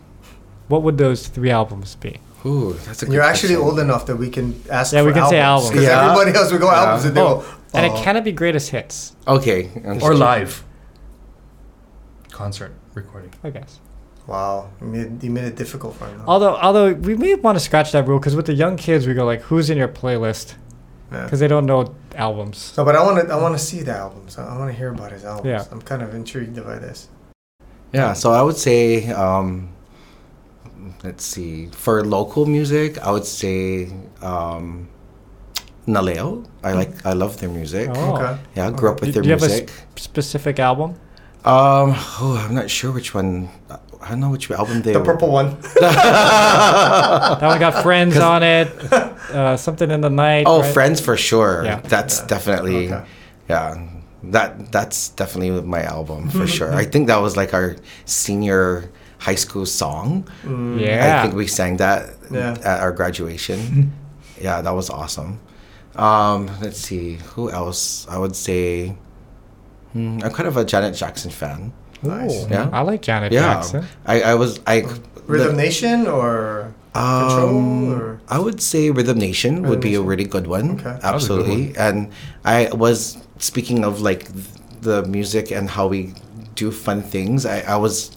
what 0.67 0.81
would 0.83 0.97
those 0.97 1.27
three 1.27 1.51
albums 1.51 1.95
be? 1.95 2.19
Ooh, 2.45 2.73
that's 2.85 3.03
a 3.03 3.05
good 3.05 3.13
you're 3.13 3.21
actually 3.21 3.53
question. 3.55 3.69
old 3.69 3.79
enough 3.79 4.05
that 4.07 4.15
we 4.15 4.29
can 4.29 4.59
ask 4.71 4.93
Yeah, 4.93 5.01
for 5.01 5.07
we 5.07 5.13
can 5.13 5.29
say 5.29 5.39
albums. 5.39 5.69
because 5.69 5.85
Yeah. 5.85 6.11
everybody 6.11 6.35
else 6.37 6.51
would 6.51 6.61
go 6.61 6.71
Yeah. 6.71 6.79
albums 6.83 7.05
and 7.05 7.15
they 7.15 7.21
Oh, 7.21 7.35
go 7.35 7.43
And 7.73 7.85
oh. 7.91 7.95
it 7.95 8.03
cannot 8.03 8.23
be 8.23 8.31
greatest 8.31 8.69
hits, 8.71 9.15
Okay. 9.27 9.69
Or 10.01 10.15
live 10.15 10.63
concert 12.31 12.71
recording. 12.95 13.31
I 13.43 13.49
guess. 13.51 13.79
wow 14.27 14.69
you 14.81 14.87
made, 14.87 15.23
you 15.23 15.29
made 15.29 15.43
it 15.45 15.55
difficult 15.55 15.95
for 15.95 16.05
him? 16.05 16.21
Although, 16.25 16.55
although 16.55 16.93
we 16.93 17.15
may 17.15 17.35
want 17.35 17.57
to 17.57 17.63
scratch 17.63 17.91
that 17.91 18.07
rule 18.07 18.17
because 18.19 18.35
with 18.35 18.45
the 18.47 18.53
young 18.53 18.75
kids, 18.77 19.05
we 19.07 19.13
go 19.13 19.25
like, 19.25 19.41
"Who's 19.43 19.69
in 19.69 19.77
your 19.77 19.87
playlist?" 19.87 20.53
Yeah. 21.11 21.23
Because 21.25 21.39
they 21.41 21.47
don't 21.47 21.65
know 21.65 21.93
albums. 22.15 22.73
No, 22.77 22.85
but 22.85 22.95
I 22.95 23.03
want 23.03 23.27
to. 23.27 23.33
I 23.33 23.35
want 23.41 23.53
to 23.57 23.63
see 23.63 23.81
the 23.81 23.91
albums. 23.95 24.37
I, 24.37 24.57
want 24.57 24.71
to 24.71 24.77
hear 24.77 24.89
about 24.93 25.11
his 25.11 25.25
albums. 25.25 25.45
Yeah. 25.47 25.65
I'm 25.71 25.81
kind 25.81 26.01
of 26.01 26.13
intrigued 26.15 26.55
by 26.63 26.79
this. 26.79 27.09
Yeah, 27.93 28.13
so 28.13 28.31
I 28.31 28.41
would 28.41 28.55
say, 28.55 29.09
um, 29.11 29.67
let's 31.03 31.25
see, 31.25 31.67
for 31.67 32.05
local 32.05 32.45
music, 32.45 32.97
I 32.99 33.11
would 33.11 33.25
say 33.25 33.91
um, 34.21 34.87
Na 35.87 35.99
Leo. 35.99 36.45
I 36.63 36.71
like, 36.71 37.05
I 37.05 37.11
love 37.11 37.37
their 37.41 37.49
music. 37.49 37.89
Oh. 37.93 38.15
Okay. 38.15 38.39
Yeah, 38.55 38.67
I 38.67 38.71
grew 38.71 38.89
up 38.91 39.01
with 39.01 39.09
Do- 39.09 39.13
their 39.13 39.23
do 39.23 39.27
you 39.29 39.33
have 39.35 39.43
a 39.43 39.47
music. 39.47 39.69
sp- 39.91 39.99
specific 39.99 40.59
album? 40.59 40.91
Um, 41.43 41.93
oh, 42.21 42.41
I'm 42.47 42.55
not 42.55 42.69
sure 42.69 42.91
which 42.93 43.13
one. 43.13 43.49
I 44.01 44.09
don't 44.09 44.19
know 44.19 44.29
which 44.31 44.49
album 44.51 44.81
they. 44.81 44.93
The 44.93 45.03
purple 45.03 45.29
one. 45.31 45.57
That 45.79 47.39
one 47.41 47.59
got 47.59 47.83
Friends 47.83 48.17
on 48.17 48.43
it. 48.43 48.67
Uh, 48.91 49.55
something 49.57 49.89
in 49.91 50.01
the 50.01 50.09
night. 50.09 50.43
Oh, 50.47 50.61
right? 50.61 50.73
Friends 50.73 50.99
for 51.01 51.15
sure. 51.17 51.63
Yeah. 51.65 51.79
That's 51.81 52.19
Yeah. 52.19 52.27
definitely. 52.27 52.87
Okay. 52.91 53.05
Yeah, 53.49 53.87
that 54.23 54.71
that's 54.71 55.09
definitely 55.09 55.61
my 55.61 55.83
album 55.83 56.29
for 56.29 56.47
sure. 56.57 56.73
I 56.73 56.85
think 56.85 57.07
that 57.07 57.17
was 57.21 57.35
like 57.37 57.53
our 57.53 57.75
senior 58.05 58.89
high 59.19 59.35
school 59.35 59.65
song. 59.65 60.27
Yeah. 60.43 61.19
I 61.19 61.21
think 61.23 61.35
we 61.35 61.47
sang 61.47 61.77
that 61.77 62.09
Yeah. 62.31 62.57
at 62.63 62.79
our 62.81 62.91
graduation. 62.91 63.91
yeah, 64.41 64.61
that 64.61 64.71
was 64.73 64.89
awesome. 64.89 65.39
Um, 65.95 66.49
let's 66.61 66.79
see, 66.79 67.17
who 67.35 67.51
else? 67.51 68.07
I 68.09 68.17
would 68.17 68.35
say 68.35 68.95
hmm, 69.93 70.19
I'm 70.23 70.31
kind 70.31 70.47
of 70.47 70.55
a 70.57 70.63
Janet 70.65 70.95
Jackson 70.95 71.29
fan. 71.31 71.73
Nice. 72.03 72.47
Yeah. 72.49 72.69
I 72.73 72.81
like 72.81 73.01
Janet 73.01 73.31
Yeah, 73.31 73.53
Jackson. 73.55 73.85
I, 74.05 74.21
I 74.21 74.35
was 74.35 74.59
I 74.67 74.81
Rhythm 75.27 75.55
the- 75.55 75.61
Nation 75.63 76.07
or 76.07 76.73
um, 76.93 77.29
Control 77.29 77.93
or 77.93 78.21
I 78.27 78.39
would 78.39 78.61
say 78.61 78.89
Rhythm 78.91 79.17
Nation 79.19 79.61
would 79.63 79.69
Rhythm 79.69 79.79
be 79.81 79.95
a 79.95 80.01
really 80.01 80.25
good 80.25 80.47
one. 80.47 80.71
Okay. 80.79 80.97
That 81.01 81.13
was 81.13 81.25
a 81.25 81.27
good 81.29 81.39
Absolutely. 81.41 81.77
And 81.77 82.11
I 82.43 82.69
was 82.73 83.17
speaking 83.39 83.83
of 83.83 84.01
like 84.01 84.29
the 84.81 85.03
music 85.03 85.51
and 85.51 85.69
how 85.69 85.87
we 85.87 86.13
do 86.55 86.71
fun 86.71 87.01
things. 87.01 87.45
I, 87.45 87.61
I 87.61 87.77
was 87.77 88.11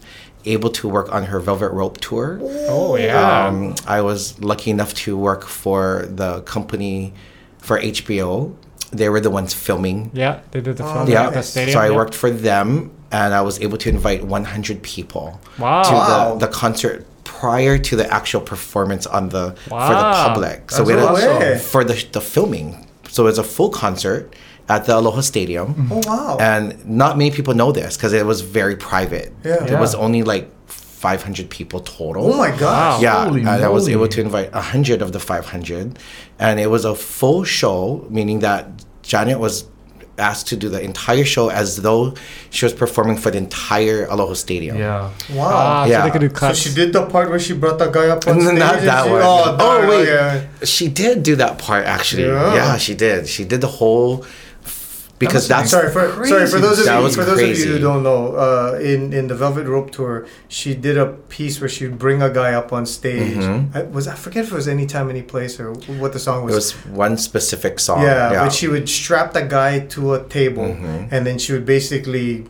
able 0.45 0.69
to 0.69 0.87
work 0.87 1.11
on 1.13 1.23
her 1.25 1.39
Velvet 1.39 1.69
Rope 1.71 1.99
tour. 2.01 2.39
Oh 2.41 2.95
yeah. 2.97 3.47
Um, 3.47 3.75
I 3.87 4.01
was 4.01 4.39
lucky 4.41 4.71
enough 4.71 4.93
to 5.05 5.17
work 5.17 5.43
for 5.45 6.05
the 6.09 6.41
company 6.41 7.13
for 7.59 7.79
HBO. 7.79 8.55
They 8.91 9.09
were 9.09 9.19
the 9.19 9.31
ones 9.31 9.53
filming. 9.53 10.11
yeah, 10.13 10.41
they 10.51 10.61
did 10.61 10.77
the 10.77 10.85
Oh, 10.85 10.93
film 10.93 11.09
Yeah. 11.09 11.27
at 11.27 11.33
the 11.33 11.43
stadium. 11.43 11.73
So 11.73 11.79
I 11.79 11.89
yeah. 11.89 11.95
worked 11.95 12.13
for 12.15 12.29
them, 12.29 12.91
and 13.17 13.29
I 13.39 13.41
was 13.49 13.55
able 13.65 13.77
to 13.83 13.89
invite 13.95 14.21
100 14.25 14.81
people 14.93 15.25
Wow. 15.59 15.83
to 15.89 15.93
Wow. 15.93 16.07
the, 16.35 16.45
the 16.45 16.51
concert 16.63 16.97
prior 17.39 17.75
to 17.87 17.93
the 18.01 18.07
actual 18.19 18.41
performance 18.53 19.05
on 19.17 19.23
the 19.35 19.45
for 19.69 19.93
the 20.01 20.09
public. 20.25 20.59
So 20.71 20.77
That's 20.77 20.87
we 20.87 20.93
had 20.93 21.03
a- 21.03 21.11
awesome. 21.13 21.39
way. 21.39 21.57
for 21.71 21.81
the 21.89 21.95
the 22.17 22.21
filming. 22.33 22.67
So 23.15 23.19
it's 23.29 23.41
a 23.45 23.47
full 23.55 23.69
concert 23.83 24.21
at 24.73 24.81
the 24.87 24.93
Aloha 24.99 25.21
Stadium, 25.33 25.67
mm-hmm. 25.67 25.93
Oh 25.95 26.01
wow. 26.11 26.37
and 26.51 26.63
not 27.03 27.11
many 27.21 27.31
people 27.37 27.53
know 27.61 27.71
this 27.81 27.91
because 27.97 28.13
it 28.21 28.25
was 28.33 28.39
very 28.59 28.75
private. 28.91 29.29
Yeah. 29.43 29.57
There 29.69 29.79
was 29.85 29.93
only 30.05 30.21
like 30.33 30.45
500 30.67 31.49
people 31.57 31.79
total. 31.81 32.23
oh 32.33 32.37
my 32.45 32.49
gosh. 32.49 32.61
Wow. 32.95 32.99
Yeah, 33.05 33.25
Holy 33.25 33.41
and 33.41 33.63
I 33.69 33.69
was 33.77 33.85
able 33.95 34.07
to 34.15 34.19
invite 34.27 34.49
hundred 34.73 34.99
of 35.05 35.09
the 35.15 35.19
five 35.19 35.45
hundred, 35.53 35.85
and 36.45 36.59
it 36.65 36.69
was 36.75 36.83
a 36.93 36.95
full 37.19 37.43
show, 37.59 38.05
meaning 38.17 38.39
that 38.47 38.61
Janet 39.11 39.39
was 39.39 39.55
asked 40.17 40.47
to 40.47 40.55
do 40.55 40.69
the 40.69 40.81
entire 40.81 41.25
show 41.25 41.49
as 41.49 41.77
though 41.81 42.13
she 42.49 42.65
was 42.65 42.73
performing 42.73 43.17
for 43.17 43.31
the 43.31 43.37
entire 43.37 44.05
Aloha 44.05 44.33
Stadium. 44.33 44.77
Yeah. 44.77 45.11
Wow. 45.31 45.49
Ah, 45.51 45.83
so 45.85 45.91
Yeah. 45.91 46.03
they 46.05 46.11
could 46.11 46.21
do 46.21 46.35
so 46.35 46.53
she 46.53 46.73
did 46.73 46.93
the 46.93 47.05
part 47.05 47.29
where 47.29 47.39
she 47.39 47.53
brought 47.53 47.79
that 47.79 47.91
guy 47.91 48.07
up 48.07 48.25
on 48.27 48.39
stage. 48.45 48.57
Not 48.57 48.79
that 48.81 49.09
one. 49.09 49.21
Oh, 49.21 49.43
Oh, 49.53 49.57
darn, 49.57 49.87
wait, 49.89 50.07
yeah. 50.07 50.41
she 50.63 50.87
did 50.87 51.23
do 51.23 51.35
that 51.37 51.57
part 51.57 51.85
actually. 51.85 52.23
Yeah. 52.27 52.53
Yeah, 52.55 52.77
she 52.77 52.95
did. 52.95 53.27
She 53.27 53.43
did 53.43 53.61
the 53.61 53.67
whole 53.67 54.25
because 55.17 55.47
That 55.47 55.59
that's 55.59 55.71
Sorry 55.71 55.89
for 55.91 56.25
sorry 56.27 56.45
for 56.47 56.59
those 56.59 56.79
of 56.79 56.85
That 56.85 57.01
you 57.01 57.09
for 57.09 57.23
those 57.23 57.41
of 57.41 57.57
you 57.57 57.73
who 57.73 57.79
don't 57.79 58.03
know. 58.03 58.35
Uh, 58.35 58.77
in 58.81 59.13
in 59.13 59.27
the 59.27 59.35
Velvet 59.35 59.65
Rope 59.65 59.89
tour, 59.91 60.25
she 60.49 60.75
did 60.75 60.97
a 60.97 61.05
piece 61.35 61.59
where 61.61 61.69
she'd 61.69 61.97
bring 61.97 62.21
a 62.21 62.29
guy 62.29 62.53
up 62.53 62.73
on 62.73 62.85
stage. 62.85 63.37
Mhm. 63.37 63.75
I, 63.75 63.83
was 63.83 64.07
I 64.07 64.15
forget 64.15 64.43
if 64.45 64.51
it 64.51 64.55
was 64.55 64.67
any 64.67 64.85
time, 64.85 65.09
any 65.09 65.21
place, 65.21 65.59
or 65.59 65.71
what 66.01 66.11
the 66.13 66.19
song 66.19 66.43
was 66.43 66.53
it 66.53 66.55
was. 66.55 66.75
was 66.75 66.85
one 67.05 67.17
specific 67.17 67.79
song. 67.79 68.01
yeah, 68.01 68.29
but 68.43 68.51
she 68.51 68.67
would 68.67 68.87
strap 68.89 69.31
the 69.33 69.41
guy 69.43 69.79
to 69.95 70.13
a 70.15 70.19
table, 70.23 70.63
Mhm. 70.63 71.07
and 71.11 71.25
then 71.25 71.37
she 71.39 71.53
would 71.53 71.65
basically 71.65 72.45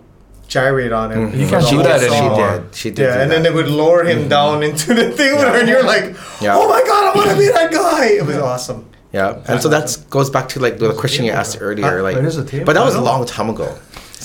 gyrate 0.47 0.91
on 0.91 1.11
him. 1.11 1.31
Mhm. 1.31 1.37
You 1.39 1.47
can't 1.47 1.63
the 1.63 1.69
do 1.69 1.75
whole 1.77 1.83
that 1.85 2.01
song. 2.01 2.35
She 2.35 2.41
did. 2.41 2.61
She 2.81 2.89
did. 2.91 3.03
Yeah, 3.03 3.13
do 3.15 3.21
and 3.21 3.31
then 3.31 3.43
that. 3.43 3.49
they 3.49 3.55
would 3.55 3.67
lower 3.67 4.03
him 4.03 4.27
down 4.27 4.63
into 4.63 4.93
the 4.93 5.09
thing, 5.11 5.31
with 5.35 5.45
her, 5.45 5.55
and 5.59 5.67
you're 5.69 5.83
like, 5.83 6.15
Yeah. 6.41 6.55
"Oh 6.57 6.67
my 6.69 6.81
god, 6.89 7.01
I 7.09 7.11
want 7.17 7.29
to 7.29 7.37
be 7.37 7.47
that 7.47 7.71
guy!" 7.71 8.05
It 8.21 8.25
was 8.25 8.37
awesome. 8.37 8.85
Yeah, 9.17 9.41
and 9.49 9.57
so 9.63 9.67
that 9.75 9.85
goes 10.15 10.29
back 10.35 10.45
to 10.53 10.59
like 10.65 10.75
the 10.83 10.91
question 11.01 11.21
you 11.27 11.31
asked 11.41 11.57
earlier, 11.67 12.01
like, 12.07 12.15
There 12.15 12.25
is 12.33 12.37
a 12.37 12.43
table? 12.51 12.65
but 12.67 12.73
that 12.77 12.83
was 12.89 12.95
a 12.95 13.05
long 13.09 13.21
time 13.35 13.49
ago, 13.55 13.67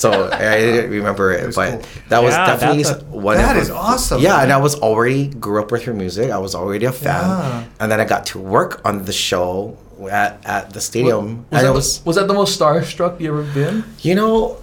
so 0.02 0.08
I 0.32 0.56
didn't 0.66 0.90
remember 0.98 1.26
it. 1.34 1.40
It 1.44 1.54
but 1.54 1.70
cool. 1.70 1.82
that 2.10 2.20
was 2.26 2.32
Yeah, 2.34 2.46
definitely 2.50 2.82
that's 2.82 3.02
a- 3.02 3.04
one. 3.28 3.36
That 3.38 3.56
of 3.56 3.62
is 3.62 3.68
her- 3.68 3.74
awesome. 3.90 4.18
Yeah, 4.26 4.42
and 4.42 4.50
I 4.58 4.60
was 4.66 4.74
already 4.88 5.22
grew 5.44 5.58
up 5.62 5.70
with 5.74 5.82
her 5.88 5.94
music. 6.04 6.26
I 6.38 6.40
was 6.46 6.52
already 6.60 6.86
a 6.86 6.92
fan, 7.04 7.22
Yeah. 7.28 7.64
and 7.80 7.86
then 7.90 7.98
I 8.00 8.06
got 8.14 8.22
to 8.32 8.38
work 8.56 8.72
on 8.88 8.94
the 9.08 9.12
show 9.28 9.76
at 10.10 10.32
at 10.56 10.72
the 10.74 10.80
stadium, 10.90 11.24
Was 11.26 11.46
and 11.54 11.60
that, 11.66 11.70
it 11.72 11.74
was 11.80 11.88
was 12.08 12.16
that 12.16 12.26
the 12.32 12.34
most 12.42 12.52
starstruck 12.58 13.20
you 13.22 13.28
ever 13.32 13.44
been? 13.60 13.84
you 14.06 14.14
know 14.20 14.56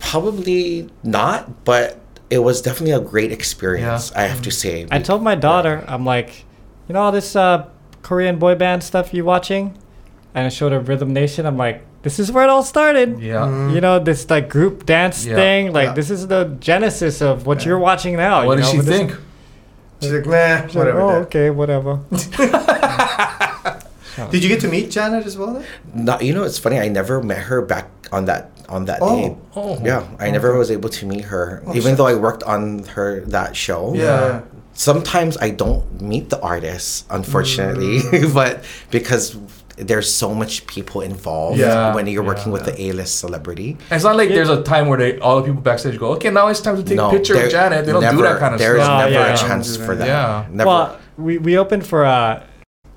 probably 0.00 0.88
not, 1.02 1.64
but 1.64 1.98
it 2.30 2.38
was 2.38 2.60
definitely 2.62 2.92
a 2.92 3.00
great 3.00 3.32
experience. 3.32 4.12
I 4.12 4.22
have 4.32 4.42
to 4.42 4.50
say. 4.50 4.86
I 4.90 4.98
told 5.00 5.22
my 5.22 5.34
daughter, 5.34 5.82
I'm 5.88 6.04
like, 6.04 6.44
you 6.88 6.92
know 6.94 7.00
all 7.00 7.12
this 7.12 7.34
uh, 7.36 7.66
Korean 8.04 8.38
boy 8.38 8.54
band 8.54 8.84
stuff 8.84 9.12
you 9.12 9.24
watching? 9.24 9.76
And 10.34 10.46
I 10.46 10.50
showed 10.50 10.72
her 10.72 10.80
Rhythm 10.80 11.12
Nation. 11.12 11.46
I'm 11.46 11.56
like, 11.56 11.82
this 12.02 12.18
is 12.18 12.30
where 12.30 12.44
it 12.44 12.50
all 12.50 12.62
started. 12.62 13.18
Yeah. 13.20 13.46
Mm-hmm. 13.46 13.74
You 13.74 13.80
know, 13.80 13.98
this 13.98 14.28
like 14.30 14.48
group 14.48 14.84
dance 14.86 15.24
Yeah. 15.26 15.34
thing. 15.36 15.72
Like, 15.72 15.88
Yeah. 15.88 15.92
this 15.94 16.10
is 16.10 16.28
the 16.28 16.56
genesis 16.60 17.20
of 17.22 17.46
what 17.46 17.64
you're 17.64 17.78
watching 17.78 18.16
now. 18.16 18.46
What 18.46 18.58
you 18.58 18.60
did 18.64 18.64
know, 18.64 18.70
she 18.70 18.76
but 18.78 18.86
this- 18.86 18.96
think? 18.98 19.16
She's 20.02 20.12
like, 20.12 20.26
"Nah, 20.26 20.66
She's 20.66 20.76
like, 20.76 20.84
whatever." 20.84 21.00
oh, 21.00 21.10
okay, 21.24 21.50
whatever. 21.50 22.00
Did 24.30 24.42
you 24.44 24.48
get 24.48 24.60
to 24.60 24.68
meet 24.68 24.90
Janet 24.90 25.24
as 25.26 25.36
well? 25.38 25.54
Then? 25.54 25.64
Not, 25.94 26.22
you 26.22 26.34
know, 26.34 26.44
it's 26.44 26.58
funny. 26.58 26.78
I 26.78 26.88
never 26.88 27.22
met 27.22 27.38
her 27.38 27.62
back 27.62 27.88
on 28.12 28.26
that 28.26 28.50
on 28.68 28.84
that 28.86 28.98
Oh. 29.02 29.16
day. 29.16 29.36
Oh. 29.56 29.78
Yeah, 29.82 30.04
I 30.20 30.30
never 30.30 30.56
was 30.56 30.70
able 30.70 30.88
to 30.90 31.06
meet 31.06 31.24
her, 31.26 31.62
Oh, 31.66 31.70
even 31.70 31.82
shucks. 31.82 31.96
though 31.98 32.06
I 32.06 32.14
worked 32.14 32.42
on 32.44 32.84
her 32.94 33.20
that 33.26 33.56
show. 33.56 33.92
Yeah. 33.94 34.42
Sometimes 34.74 35.36
I 35.38 35.50
don't 35.50 36.00
meet 36.00 36.30
the 36.30 36.40
artists, 36.40 37.04
unfortunately, 37.10 38.00
Mm. 38.00 38.34
but 38.40 38.64
because 38.90 39.36
there's 39.76 40.08
so 40.12 40.32
much 40.32 40.66
people 40.68 41.00
involved 41.00 41.58
Yeah, 41.58 41.92
when 41.94 42.06
you're 42.06 42.22
working 42.22 42.46
yeah, 42.52 42.52
with 42.52 42.64
the 42.64 42.80
A-list 42.80 43.18
celebrity. 43.18 43.76
It's 43.90 44.04
not 44.04 44.14
like 44.16 44.28
there's 44.28 44.48
a 44.48 44.62
time 44.62 44.86
where 44.86 44.98
they 44.98 45.18
all 45.18 45.36
the 45.40 45.46
people 45.48 45.62
backstage 45.62 45.98
go, 45.98 46.12
okay, 46.12 46.30
now 46.30 46.46
it's 46.46 46.60
time 46.60 46.76
to 46.76 46.82
take 46.84 46.96
a 46.98 47.10
picture 47.10 47.34
there- 47.34 47.46
of 47.46 47.50
Janet. 47.52 47.84
They 47.86 47.90
don't 47.92 48.00
never, 48.02 48.16
do 48.18 48.22
that 48.22 48.38
kind 48.38 48.54
of 48.54 48.60
There's 48.60 48.80
stuff. 48.82 49.00
No, 49.00 49.10
never 49.10 49.26
yeah. 49.28 49.34
a 49.34 49.36
chance 49.36 49.76
for 49.76 49.96
that. 49.96 50.06
Yeah. 50.06 50.46
Never. 50.50 50.68
Well, 50.68 51.00
we, 51.16 51.38
we 51.38 51.58
opened 51.58 51.84
for 51.86 52.04
uh, 52.04 52.44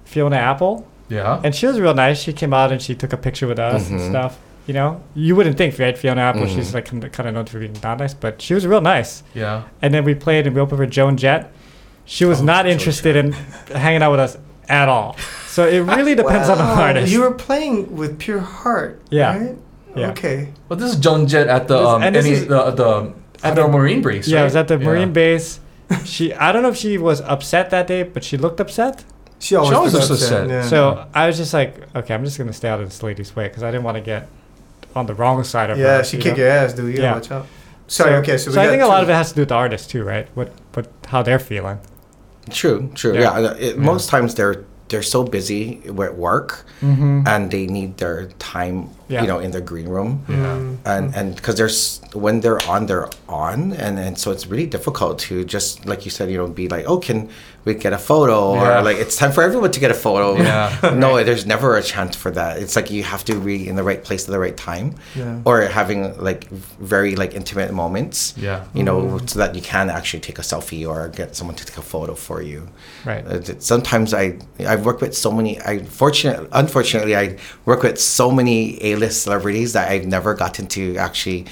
Fiona 0.06 0.36
Apple, 0.38 0.88
Yeah. 1.10 1.42
and 1.44 1.56
she 1.56 1.66
was 1.66 1.80
real 1.80 1.96
nice. 1.96 2.20
She 2.22 2.32
came 2.34 2.54
out 2.54 2.72
and 2.72 2.80
she 2.82 2.94
took 2.94 3.12
a 3.12 3.18
picture 3.18 3.48
with 3.48 3.58
us 3.60 3.90
and 3.90 4.00
Mhm. 4.00 4.10
stuff. 4.10 4.38
You 4.68 4.74
know, 4.76 5.02
you 5.16 5.36
wouldn't 5.36 5.58
think, 5.58 5.80
right? 5.80 5.98
Fiona 5.98 6.22
Apple, 6.22 6.42
Mhm. 6.42 6.54
she's 6.54 6.74
like 6.76 6.86
kind 6.86 7.28
of 7.28 7.34
known 7.34 7.46
for 7.46 7.58
being 7.58 7.76
not 7.82 7.98
nice, 8.00 8.14
but 8.14 8.40
she 8.42 8.54
was 8.54 8.68
real 8.68 8.82
nice. 8.82 9.24
Yeah. 9.34 9.64
And 9.82 9.94
then 9.94 10.04
we 10.04 10.14
played 10.14 10.46
and 10.46 10.54
we 10.56 10.62
opened 10.62 10.78
for 10.78 10.86
Joan 10.86 11.18
Jett. 11.18 11.52
She 12.08 12.26
was 12.26 12.42
Oh, 12.42 12.46
not 12.46 12.64
Joan 12.64 12.72
interested 12.72 13.16
in 13.16 13.32
hanging 13.72 14.02
out 14.02 14.12
with 14.12 14.20
us 14.22 14.38
at 14.70 14.90
all. 14.90 15.16
So 15.48 15.68
it 15.68 15.80
really 15.82 16.16
depends 16.16 16.50
on 16.50 16.58
the 16.58 16.64
Wow, 16.64 16.82
artist. 16.82 17.12
You 17.12 17.22
were 17.22 17.34
playing 17.34 17.96
with 17.96 18.18
Pure 18.18 18.40
Heart. 18.40 19.02
Yeah. 19.10 19.38
Right? 19.38 19.58
Yeah. 19.96 20.12
Okay. 20.12 20.50
But 20.70 20.80
this 20.80 20.94
is 20.94 21.00
Joan 21.00 21.28
Jett 21.28 21.48
at 21.48 21.68
the 21.68 21.78
This- 21.78 21.88
um 21.88 22.02
this 22.14 22.26
any, 22.26 22.34
is- 22.36 22.48
the 22.48 22.72
the 22.72 23.14
at 23.44 23.56
the 23.56 23.68
Marine 23.68 24.02
base. 24.02 24.28
yeah, 24.28 24.38
right? 24.38 24.42
it 24.42 24.46
was 24.46 24.56
at 24.56 24.68
the 24.68 24.78
Yeah. 24.80 24.86
Marine 24.86 25.14
base. 25.14 25.60
She, 26.04 26.34
I 26.34 26.52
don't 26.52 26.64
know 26.64 26.70
if 26.70 26.76
she 26.78 26.98
was 26.98 27.22
upset 27.22 27.70
that 27.70 27.88
day, 27.88 28.04
but 28.04 28.22
she 28.24 28.36
looked 28.38 28.60
upset. 28.60 29.06
She 29.40 29.56
always, 29.56 29.74
always 29.74 29.94
looks 29.94 30.10
looks 30.10 30.22
upset. 30.24 30.44
upset. 30.44 30.64
Yeah. 30.64 30.70
So 30.70 31.08
I 31.14 31.28
was 31.28 31.38
just 31.38 31.54
like, 31.54 31.76
okay, 31.96 32.14
I'm 32.14 32.26
just 32.26 32.38
gonna 32.38 32.52
stay 32.54 32.68
out 32.70 32.80
of 32.82 32.88
this 32.90 33.02
lady's 33.04 33.36
way 33.36 33.48
because 33.48 33.64
I 33.64 33.72
didn't 33.72 33.84
want 33.86 33.96
to 33.96 34.02
get 34.02 34.28
on 34.96 35.06
the 35.06 35.14
wrong 35.14 35.44
side 35.44 35.70
of 35.70 35.78
her. 35.78 35.84
yeah, 35.84 36.02
she 36.04 36.18
you 36.18 36.24
kick 36.24 36.34
know? 36.38 36.44
your 36.44 36.50
ass, 36.52 36.74
dude. 36.74 36.96
You 36.96 37.02
Yeah. 37.04 37.14
watch 37.14 37.32
out. 37.32 37.46
Sorry. 37.88 38.16
okay. 38.16 38.38
So, 38.38 38.52
we 38.52 38.58
I 38.58 38.66
got 38.66 38.70
think 38.72 38.84
a 38.84 38.88
lot 38.88 39.02
of 39.04 39.10
it 39.10 39.14
has 39.14 39.30
to 39.30 39.36
do 39.36 39.42
with 39.42 39.50
the 39.50 39.56
artist 39.56 39.90
too, 39.90 40.04
right? 40.04 40.28
What, 40.36 40.52
what, 40.74 40.88
how 41.08 41.22
they're 41.22 41.40
feeling. 41.40 41.80
True, 42.50 42.90
true. 42.96 43.14
Yeah. 43.14 43.40
Yeah. 43.40 43.54
It, 43.54 43.78
Most 43.78 44.10
times 44.10 44.36
they're 44.36 44.64
they're 44.90 45.04
so 45.04 45.24
busy 45.24 45.82
with 45.86 46.14
work 46.16 46.66
Mm-hmm. 46.82 47.28
and 47.28 47.52
they 47.52 47.68
need 47.68 47.98
their 47.98 48.28
time, 48.40 48.90
Yeah. 49.10 49.22
you 49.22 49.28
know, 49.28 49.40
in 49.40 49.52
the 49.52 49.62
green 49.62 49.88
room. 49.88 50.26
Yeah. 50.28 50.36
Mm. 50.36 50.78
And 50.86 51.16
and 51.16 51.36
because 51.36 51.56
there's 51.56 52.02
when 52.14 52.42
they're 52.42 52.62
on, 52.68 52.88
they're 52.88 53.10
on, 53.30 53.72
and 53.74 53.98
and 54.00 54.18
so 54.18 54.32
it's 54.32 54.48
really 54.48 54.68
difficult 54.68 55.20
to 55.28 55.46
just 55.46 55.86
like 55.86 56.04
you 56.06 56.12
said, 56.12 56.30
you 56.30 56.38
know, 56.38 56.48
be 56.48 56.68
like, 56.68 56.86
oh, 56.88 57.00
can 57.00 57.30
we 57.64 57.74
get 57.74 57.94
a 57.94 57.98
photo? 57.98 58.56
Yeah. 58.56 58.80
Or 58.80 58.84
like 58.84 58.98
it's 58.98 59.16
time 59.16 59.32
for 59.32 59.44
everyone 59.44 59.72
to 59.72 59.80
get 59.80 59.92
a 59.92 59.94
photo. 60.08 60.28
Yeah. 60.48 60.94
no, 61.04 61.24
there's 61.24 61.46
never 61.46 61.78
a 61.78 61.84
chance 61.84 62.16
for 62.16 62.32
that. 62.32 62.58
It's 62.62 62.76
like 62.76 62.92
you 62.92 63.04
have 63.04 63.24
to 63.26 63.36
be 63.40 63.68
in 63.70 63.76
the 63.76 63.84
right 63.84 64.04
place 64.04 64.24
at 64.28 64.32
the 64.32 64.40
right 64.40 64.56
time, 64.58 64.96
Yeah. 65.16 65.42
or 65.46 65.62
having 65.62 66.18
like 66.30 66.50
very 66.80 67.16
like 67.16 67.34
intimate 67.34 67.72
moments. 67.74 68.34
Yeah. 68.38 68.66
You 68.74 68.84
know, 68.84 69.20
so 69.26 69.40
that 69.40 69.56
you 69.56 69.62
can 69.62 69.90
actually 69.90 70.20
take 70.22 70.38
a 70.40 70.44
selfie 70.44 70.88
or 70.88 71.08
get 71.10 71.36
someone 71.36 71.56
to 71.56 71.66
take 71.66 71.78
a 71.78 71.82
photo 71.82 72.14
for 72.16 72.42
you. 72.42 72.68
Right. 73.06 73.26
Uh, 73.26 73.42
Sometimes 73.60 74.14
I 74.14 74.38
I've 74.60 74.86
worked 74.86 75.02
with 75.02 75.16
so 75.16 75.32
many. 75.32 75.60
I 75.62 75.80
fortunate 75.84 76.48
unfortunately 76.52 77.16
I 77.16 77.38
work 77.66 77.84
with 77.84 78.00
so 78.00 78.32
many 78.32 78.78
A-list 78.98 79.24
celebrities 79.24 79.74
that 79.74 79.90
I've 79.90 80.06
never 80.06 80.34
gotten 80.34 80.68
to 80.68 80.98
actually 80.98 81.46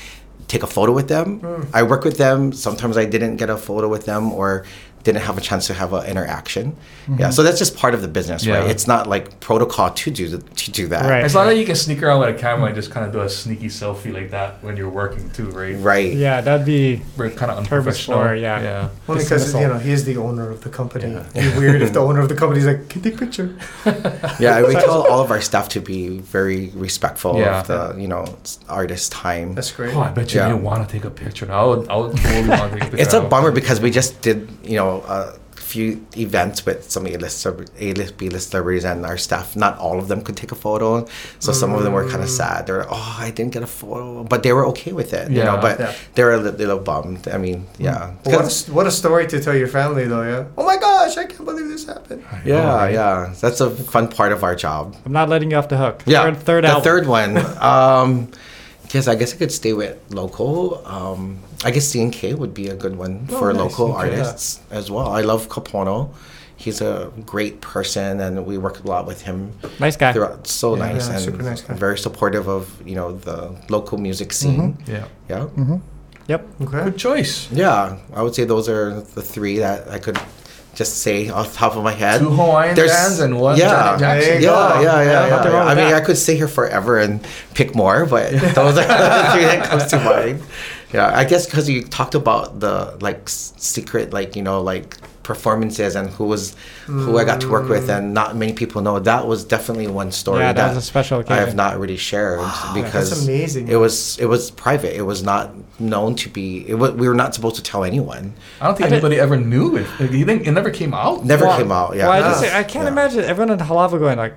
take 0.47 0.63
a 0.63 0.67
photo 0.67 0.91
with 0.91 1.07
them. 1.07 1.39
Hmm. 1.39 1.63
I 1.73 1.83
work 1.83 2.03
with 2.03 2.17
them. 2.17 2.51
Sometimes 2.51 2.97
I 2.97 3.05
didn't 3.05 3.37
get 3.37 3.49
a 3.49 3.57
photo 3.57 3.87
with 3.87 4.05
them 4.05 4.31
or 4.31 4.65
didn't 5.05 5.21
have 5.21 5.37
a 5.37 5.41
chance 5.41 5.67
to 5.67 5.73
have 5.73 5.93
an 5.93 6.05
interaction. 6.07 6.75
Yeah, 7.07 7.15
mm-hmm. 7.15 7.31
so 7.31 7.43
that's 7.43 7.59
just 7.59 7.77
part 7.77 7.93
of 7.93 8.01
the 8.01 8.07
business, 8.07 8.45
right? 8.47 8.69
It's 8.69 8.87
not 8.87 9.07
like 9.07 9.39
protocol 9.39 9.91
to 9.91 10.11
do 10.11 10.37
to 10.37 10.71
do 10.71 10.87
that. 10.87 11.05
Right. 11.05 11.23
It's 11.23 11.35
not 11.35 11.45
like 11.45 11.57
you 11.57 11.65
can 11.65 11.75
sneak 11.75 12.01
around 12.03 12.19
with 12.21 12.35
a 12.35 12.39
camera 12.39 12.65
and 12.65 12.75
just 12.75 12.89
kind 12.91 13.05
of 13.05 13.13
do 13.13 13.21
a 13.21 13.29
sneaky 13.29 13.67
selfie 13.67 14.11
like 14.11 14.31
that 14.31 14.63
when 14.63 14.75
you're 14.75 14.89
working 14.89 15.29
too, 15.29 15.49
right? 15.51 15.75
Right. 15.77 16.11
Yeah, 16.13 16.41
that'd 16.41 16.65
be 16.65 17.01
We're 17.15 17.29
kind 17.29 17.51
of 17.51 17.57
Purpose 17.67 18.07
unprofessional. 18.07 18.19
for, 18.19 18.35
yeah. 18.35 18.61
Yeah. 18.61 18.89
Only 19.07 19.21
Just 19.21 19.29
because 19.29 19.53
you 19.53 19.67
know 19.67 19.77
he's 19.77 20.03
the 20.05 20.17
owner 20.17 20.49
of 20.49 20.61
the 20.61 20.69
company. 20.69 21.11
Yeah. 21.11 21.27
It'd 21.35 21.53
be 21.53 21.59
weird 21.59 21.81
if 21.83 21.93
the 21.93 21.99
owner 22.07 22.19
of 22.19 22.29
the 22.29 22.35
company's 22.35 22.65
like, 22.65 22.89
"Can 22.89 23.01
take 23.01 23.15
a 23.15 23.17
picture?" 23.17 23.55
Yeah, 24.39 24.65
we 24.67 24.73
tell 24.73 25.05
all 25.07 25.21
of 25.21 25.29
our 25.31 25.41
staff 25.41 25.69
to 25.69 25.79
be 25.79 26.17
very 26.19 26.69
respectful 26.73 27.37
Yeah. 27.37 27.59
of 27.59 27.67
the, 27.67 27.95
you 28.01 28.07
know, 28.07 28.25
artist 28.67 29.11
time. 29.11 29.53
That's 29.53 29.71
great. 29.71 29.93
Oh, 29.95 30.01
I 30.01 30.09
bet 30.09 30.33
you 30.33 30.39
Yeah. 30.39 30.49
didn't 30.49 30.63
want 30.63 30.87
to 30.87 30.91
take 30.91 31.05
a 31.05 31.11
picture. 31.11 31.51
I 31.51 31.63
would, 31.63 31.87
I 31.87 31.95
would 31.95 32.17
totally 32.17 32.49
want 32.49 32.73
to 32.73 32.79
take 32.79 32.87
a 32.87 32.91
picture. 32.91 32.97
It's 33.05 33.13
a 33.13 33.21
bummer 33.21 33.51
because 33.51 33.79
we 33.79 33.91
just 33.91 34.21
did, 34.21 34.49
you 34.63 34.77
know, 34.77 34.94
a 35.03 35.33
few 35.55 36.05
events 36.15 36.63
with 36.65 36.89
some 36.91 37.07
A-list, 37.07 37.43
celebra- 37.43 37.67
A-list, 37.79 38.17
B-list 38.17 38.51
celebrities, 38.51 38.83
and 38.85 39.03
our 39.05 39.17
staff. 39.17 39.55
Not 39.55 39.77
all 39.79 39.97
of 39.97 40.07
them 40.09 40.21
could 40.21 40.37
take 40.37 40.51
a 40.51 40.55
photo, 40.55 41.07
so 41.39 41.51
some 41.51 41.73
of 41.73 41.81
them 41.83 41.93
were 41.93 42.07
kind 42.07 42.21
of 42.21 42.29
sad. 42.29 42.67
They're 42.67 42.85
"Oh, 42.89 43.17
I 43.19 43.31
didn't 43.31 43.53
get 43.53 43.63
a 43.63 43.67
photo," 43.67 44.23
but 44.23 44.43
they 44.43 44.53
were 44.53 44.65
okay 44.67 44.91
with 44.91 45.13
it, 45.13 45.31
you 45.31 45.43
know. 45.43 45.57
But 45.57 45.79
Yeah. 45.79 45.93
they 46.13 46.23
were 46.23 46.33
a 46.33 46.37
li- 46.37 46.51
little 46.51 46.77
bummed. 46.79 47.27
I 47.27 47.37
mean, 47.39 47.65
yeah, 47.79 47.99
Well, 47.99 48.11
what, 48.23 48.33
a, 48.33 48.37
'Cause- 48.37 48.63
s- 48.67 48.69
what 48.69 48.85
a 48.85 48.91
story 48.91 49.25
to 49.27 49.39
tell 49.41 49.55
your 49.55 49.67
family, 49.67 50.05
though. 50.05 50.21
Yeah. 50.23 50.43
Oh 50.57 50.65
my 50.65 50.77
gosh, 50.77 51.17
I 51.17 51.25
can't 51.25 51.45
believe 51.45 51.67
this 51.67 51.85
happened. 51.87 52.23
yeah, 52.45 52.87
yeah. 52.87 53.33
That's 53.41 53.59
a 53.59 53.69
fun 53.71 54.07
part 54.09 54.31
of 54.33 54.43
our 54.43 54.55
job. 54.55 54.95
I'm 55.05 55.13
not 55.13 55.29
letting 55.29 55.49
you 55.51 55.57
off 55.57 55.69
the 55.69 55.77
hook. 55.77 56.03
Yeah, 56.05 56.23
Third, 56.25 56.37
third 56.43 56.63
the 56.65 56.67
album. 56.69 56.83
third 56.83 57.07
one. 57.07 57.31
Um, 57.61 58.27
yes, 58.93 59.07
I 59.07 59.15
guess 59.15 59.33
I 59.33 59.37
could 59.37 59.51
stay 59.51 59.73
with 59.73 59.97
local. 60.09 60.85
Um, 60.85 61.39
I 61.63 61.71
guess 61.71 61.85
C&K 61.87 62.33
would 62.33 62.53
be 62.53 62.67
a 62.67 62.75
good 62.75 62.95
one 62.97 63.27
Oh, 63.31 63.39
for 63.39 63.53
nice, 63.53 63.61
local 63.61 63.87
C&K, 63.87 64.07
yeah. 64.07 64.13
Uh, 64.15 64.17
artists 64.27 64.59
as 64.71 64.91
well. 64.91 65.07
I 65.09 65.21
love 65.21 65.49
Kapono. 65.49 66.13
He's 66.57 66.79
a 66.81 67.11
great 67.25 67.59
person, 67.59 68.21
and 68.21 68.45
we 68.45 68.57
work 68.57 68.83
a 68.83 68.87
lot 68.87 69.05
with 69.05 69.21
him 69.23 69.51
Nice 69.79 69.97
guy. 69.97 70.13
throughout. 70.13 70.47
So 70.47 70.75
Yeah, 70.75 70.93
nice 70.93 71.07
yeah, 71.09 71.15
and 71.15 71.21
super 71.23 71.43
nice 71.43 71.61
guy. 71.61 71.73
very 71.73 71.97
supportive 71.97 72.47
of 72.47 72.63
you 72.87 72.95
know 72.95 73.11
the 73.11 73.55
local 73.69 73.97
music 73.97 74.29
mm-hmm. 74.29 74.61
scene. 74.61 74.77
Yeah. 74.87 75.05
Yeah, 75.29 75.39
mm-hmm. 75.57 75.77
Yep. 76.27 76.47
Okay. 76.61 76.83
Good 76.85 76.97
choice. 76.97 77.51
yeah. 77.51 77.97
I 78.13 78.21
would 78.23 78.33
say 78.33 78.45
those 78.45 78.67
are 78.69 79.01
the 79.01 79.21
three 79.21 79.57
that 79.59 79.87
I 79.89 79.99
could 79.99 80.17
just 80.75 80.97
say 80.99 81.29
off 81.29 81.51
the 81.51 81.57
top 81.57 81.75
of 81.75 81.83
my 81.83 81.93
head. 81.93 82.19
Two 82.19 82.29
Hawaiian 82.29 82.75
There's- 82.75 82.91
bands 82.91 83.19
and 83.19 83.39
one 83.39 83.57
yeah, 83.57 83.69
Janet 83.69 83.99
Jackson. 83.99 84.29
There 84.31 84.39
you 84.41 84.45
yeah, 84.47 84.73
yeah, 84.81 84.81
yeah, 84.81 85.27
Yeah, 85.27 85.43
yeah. 85.51 85.63
I 85.63 85.75
mean, 85.75 85.89
that. 85.89 86.01
I 86.01 86.05
could 86.05 86.17
stay 86.17 86.35
here 86.35 86.47
forever 86.47 86.99
and 86.99 87.25
pick 87.53 87.73
more, 87.75 88.05
but 88.05 88.31
those 88.55 88.77
are 88.77 88.85
the 88.87 89.29
three 89.31 89.45
that 89.45 89.65
comes 89.69 89.85
to 89.87 89.99
mind. 89.99 90.41
Yeah, 90.93 91.11
I 91.13 91.25
guess 91.25 91.45
because 91.45 91.67
you 91.69 91.83
talked 91.83 92.15
about 92.15 92.59
the 92.59 92.97
like 93.01 93.27
secret, 93.27 94.13
like 94.13 94.35
you 94.35 94.41
know, 94.43 94.61
like 94.61 94.97
performances 95.23 95.95
and 95.95 96.09
who 96.11 96.25
was 96.25 96.55
who 96.85 97.17
I 97.17 97.23
got 97.23 97.41
to 97.41 97.49
work 97.49 97.67
with, 97.67 97.89
and 97.89 98.13
not 98.13 98.35
many 98.35 98.53
people 98.53 98.81
know. 98.81 98.99
That 98.99 99.25
was 99.27 99.43
definitely 99.43 99.87
one 99.87 100.11
story 100.11 100.39
Yeah, 100.41 100.53
that 100.53 100.61
that, 100.61 100.75
was 100.75 100.77
a 100.77 100.81
special 100.87 101.23
I 101.27 101.37
have 101.37 101.55
not 101.55 101.79
really 101.79 101.97
shared 101.97 102.39
because 102.75 103.09
that's 103.09 103.23
amazing. 103.23 103.67
It 103.67 103.77
was 103.77 104.17
it 104.19 104.27
was 104.27 104.51
private. 104.51 104.95
It 104.95 105.01
was 105.01 105.23
not 105.23 105.51
known 105.79 106.15
to 106.17 106.29
be. 106.29 106.63
It 106.69 106.75
was, 106.75 106.91
we 106.91 107.07
were 107.09 107.15
not 107.15 107.33
supposed 107.33 107.55
to 107.57 107.63
tell 107.63 107.83
anyone. 107.83 108.33
I 108.61 108.67
don't 108.67 108.75
think 108.77 108.85
I 108.85 108.89
did- 108.89 108.93
anybody 108.97 109.19
ever 109.19 109.35
knew 109.37 109.75
it. 109.77 109.87
Like, 109.99 110.11
you 110.11 110.25
think 110.25 110.45
it 110.47 110.51
never 110.51 110.69
came 110.69 110.93
out? 110.93 111.25
Never 111.25 111.45
Well, 111.45 111.57
came 111.57 111.71
out. 111.71 111.95
Yeah. 111.95 112.07
Well, 112.07 112.23
I, 112.23 112.29
just 112.29 112.43
I 112.55 112.63
can't 112.63 112.85
Yeah. 112.85 112.91
imagine 112.91 113.19
everyone 113.25 113.51
in 113.59 113.65
Halawa 113.65 113.97
going 113.99 114.17
like, 114.19 114.35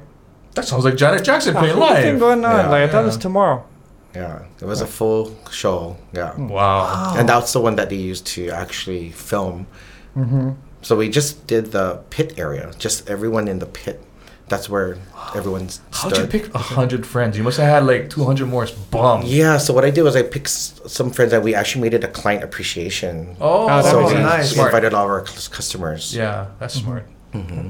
That 0.54 0.64
sounds 0.64 0.84
like 0.84 0.96
Janet 0.96 1.22
Jackson 1.24 1.54
"Ah, 1.54 1.60
playing 1.60 1.76
whole 1.76 1.86
thing 1.94 2.04
live. 2.14 2.18
going 2.20 2.44
on. 2.44 2.56
Yeah. 2.64 2.68
like 2.70 2.82
I 2.88 2.88
thought 2.90 3.02
it 3.02 3.06
was 3.06 3.18
tomorrow. 3.18 3.64
Yeah. 4.19 4.35
It 4.62 4.66
was 4.73 4.81
a 4.82 4.86
full 4.99 5.24
show. 5.61 5.97
Yeah. 6.19 6.32
Hmm. 6.35 6.49
Wow. 6.57 7.15
and 7.19 7.24
that's 7.28 7.53
the 7.57 7.61
one 7.69 7.74
that 7.78 7.89
they 7.93 8.01
used 8.12 8.27
to 8.35 8.43
actually 8.62 9.05
film. 9.31 9.66
Mm-hmm. 10.16 10.49
So 10.82 10.97
we 11.03 11.07
just 11.19 11.47
did 11.53 11.65
the 11.77 11.86
pit 12.15 12.28
area, 12.45 12.65
just 12.85 12.97
everyone 13.15 13.49
in 13.53 13.59
the 13.65 13.70
pit. 13.81 13.97
That's 14.53 14.66
where 14.73 14.97
everyone's. 15.39 15.81
How'd 15.93 16.16
you 16.16 16.27
pick 16.27 16.45
a 16.55 16.59
hundred 16.78 17.03
friends? 17.12 17.36
You 17.39 17.45
must 17.45 17.59
have 17.61 17.69
had 17.74 17.85
like 17.93 18.09
two 18.15 18.24
hundred 18.24 18.47
more 18.49 18.66
bums. 18.90 19.27
yeah, 19.40 19.59
so 19.65 19.74
what 19.77 19.85
I 19.85 19.90
did 19.97 20.03
was 20.09 20.16
I 20.16 20.23
picked 20.35 20.49
some 20.49 21.09
friends 21.16 21.31
that 21.35 21.43
we 21.43 21.53
actually 21.61 21.82
made 21.85 21.95
it 21.99 22.03
a 22.05 22.09
client 22.20 22.43
appreciation. 22.49 23.36
Oh, 23.40 23.65
Oh, 23.65 23.66
that 23.69 23.85
so 23.93 24.01
makes 24.01 24.15
we 24.15 24.20
nice. 24.20 24.47
Smart. 24.55 24.69
invited 24.73 24.95
all 24.97 25.05
of 25.05 25.11
our 25.16 25.23
customers. 25.59 26.03
Yeah, 26.16 26.47
that's 26.61 26.77
mm-hmm. 26.77 26.86
smart. 26.89 27.05
Mm-hmm. 27.35 27.69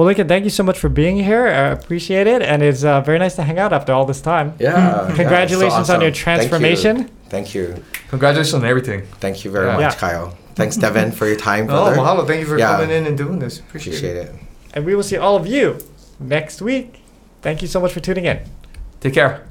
Well, 0.00 0.06
Lincoln, 0.06 0.28
thank 0.28 0.44
you 0.44 0.50
so 0.50 0.62
much 0.62 0.78
for 0.78 0.88
being 0.88 1.18
here. 1.18 1.46
I 1.46 1.72
appreciate 1.72 2.26
it, 2.26 2.40
and 2.40 2.62
it's 2.62 2.84
uh, 2.84 3.02
very 3.02 3.18
nice 3.18 3.36
to 3.36 3.42
hang 3.42 3.58
out 3.58 3.74
after 3.74 3.92
all 3.92 4.06
this 4.06 4.22
time. 4.22 4.54
Yeah. 4.58 4.70
yeah, 4.78 5.08
so 5.10 5.14
Congratulations 5.14 5.90
on 5.90 6.00
your 6.00 6.10
awesome. 6.10 6.14
Thank 6.14 6.16
you. 6.16 6.22
transformation. 6.22 7.10
Thank 7.28 7.54
you. 7.54 7.84
Congratulations 8.08 8.54
on 8.54 8.64
everything. 8.64 9.02
Thank 9.20 9.44
you 9.44 9.50
very 9.50 9.66
Yeah. 9.66 9.72
much, 9.74 9.82
Yeah. 9.82 9.98
Kyle. 10.00 10.38
Thanks, 10.54 10.78
Devin, 10.78 11.12
for 11.12 11.26
your 11.26 11.36
time, 11.36 11.64
Oh, 11.64 11.92
brother. 11.92 11.96
mahalo. 11.96 12.26
Thank 12.26 12.40
you 12.40 12.46
for 12.46 12.56
Yeah. 12.56 12.76
coming 12.76 12.88
in 12.90 13.06
and 13.06 13.14
doing 13.18 13.40
this. 13.40 13.58
Appreciate, 13.58 13.96
Appreciate 13.98 14.16
it. 14.16 14.28
it. 14.28 14.34
And 14.72 14.86
we 14.86 14.94
will 14.94 15.02
see 15.02 15.18
all 15.18 15.36
of 15.36 15.46
you 15.46 15.76
next 16.18 16.62
week. 16.62 17.02
Thank 17.42 17.60
you 17.60 17.68
so 17.68 17.78
much 17.78 17.92
for 17.92 18.00
tuning 18.00 18.24
in. 18.24 18.38
Take 19.02 19.12
care. 19.12 19.42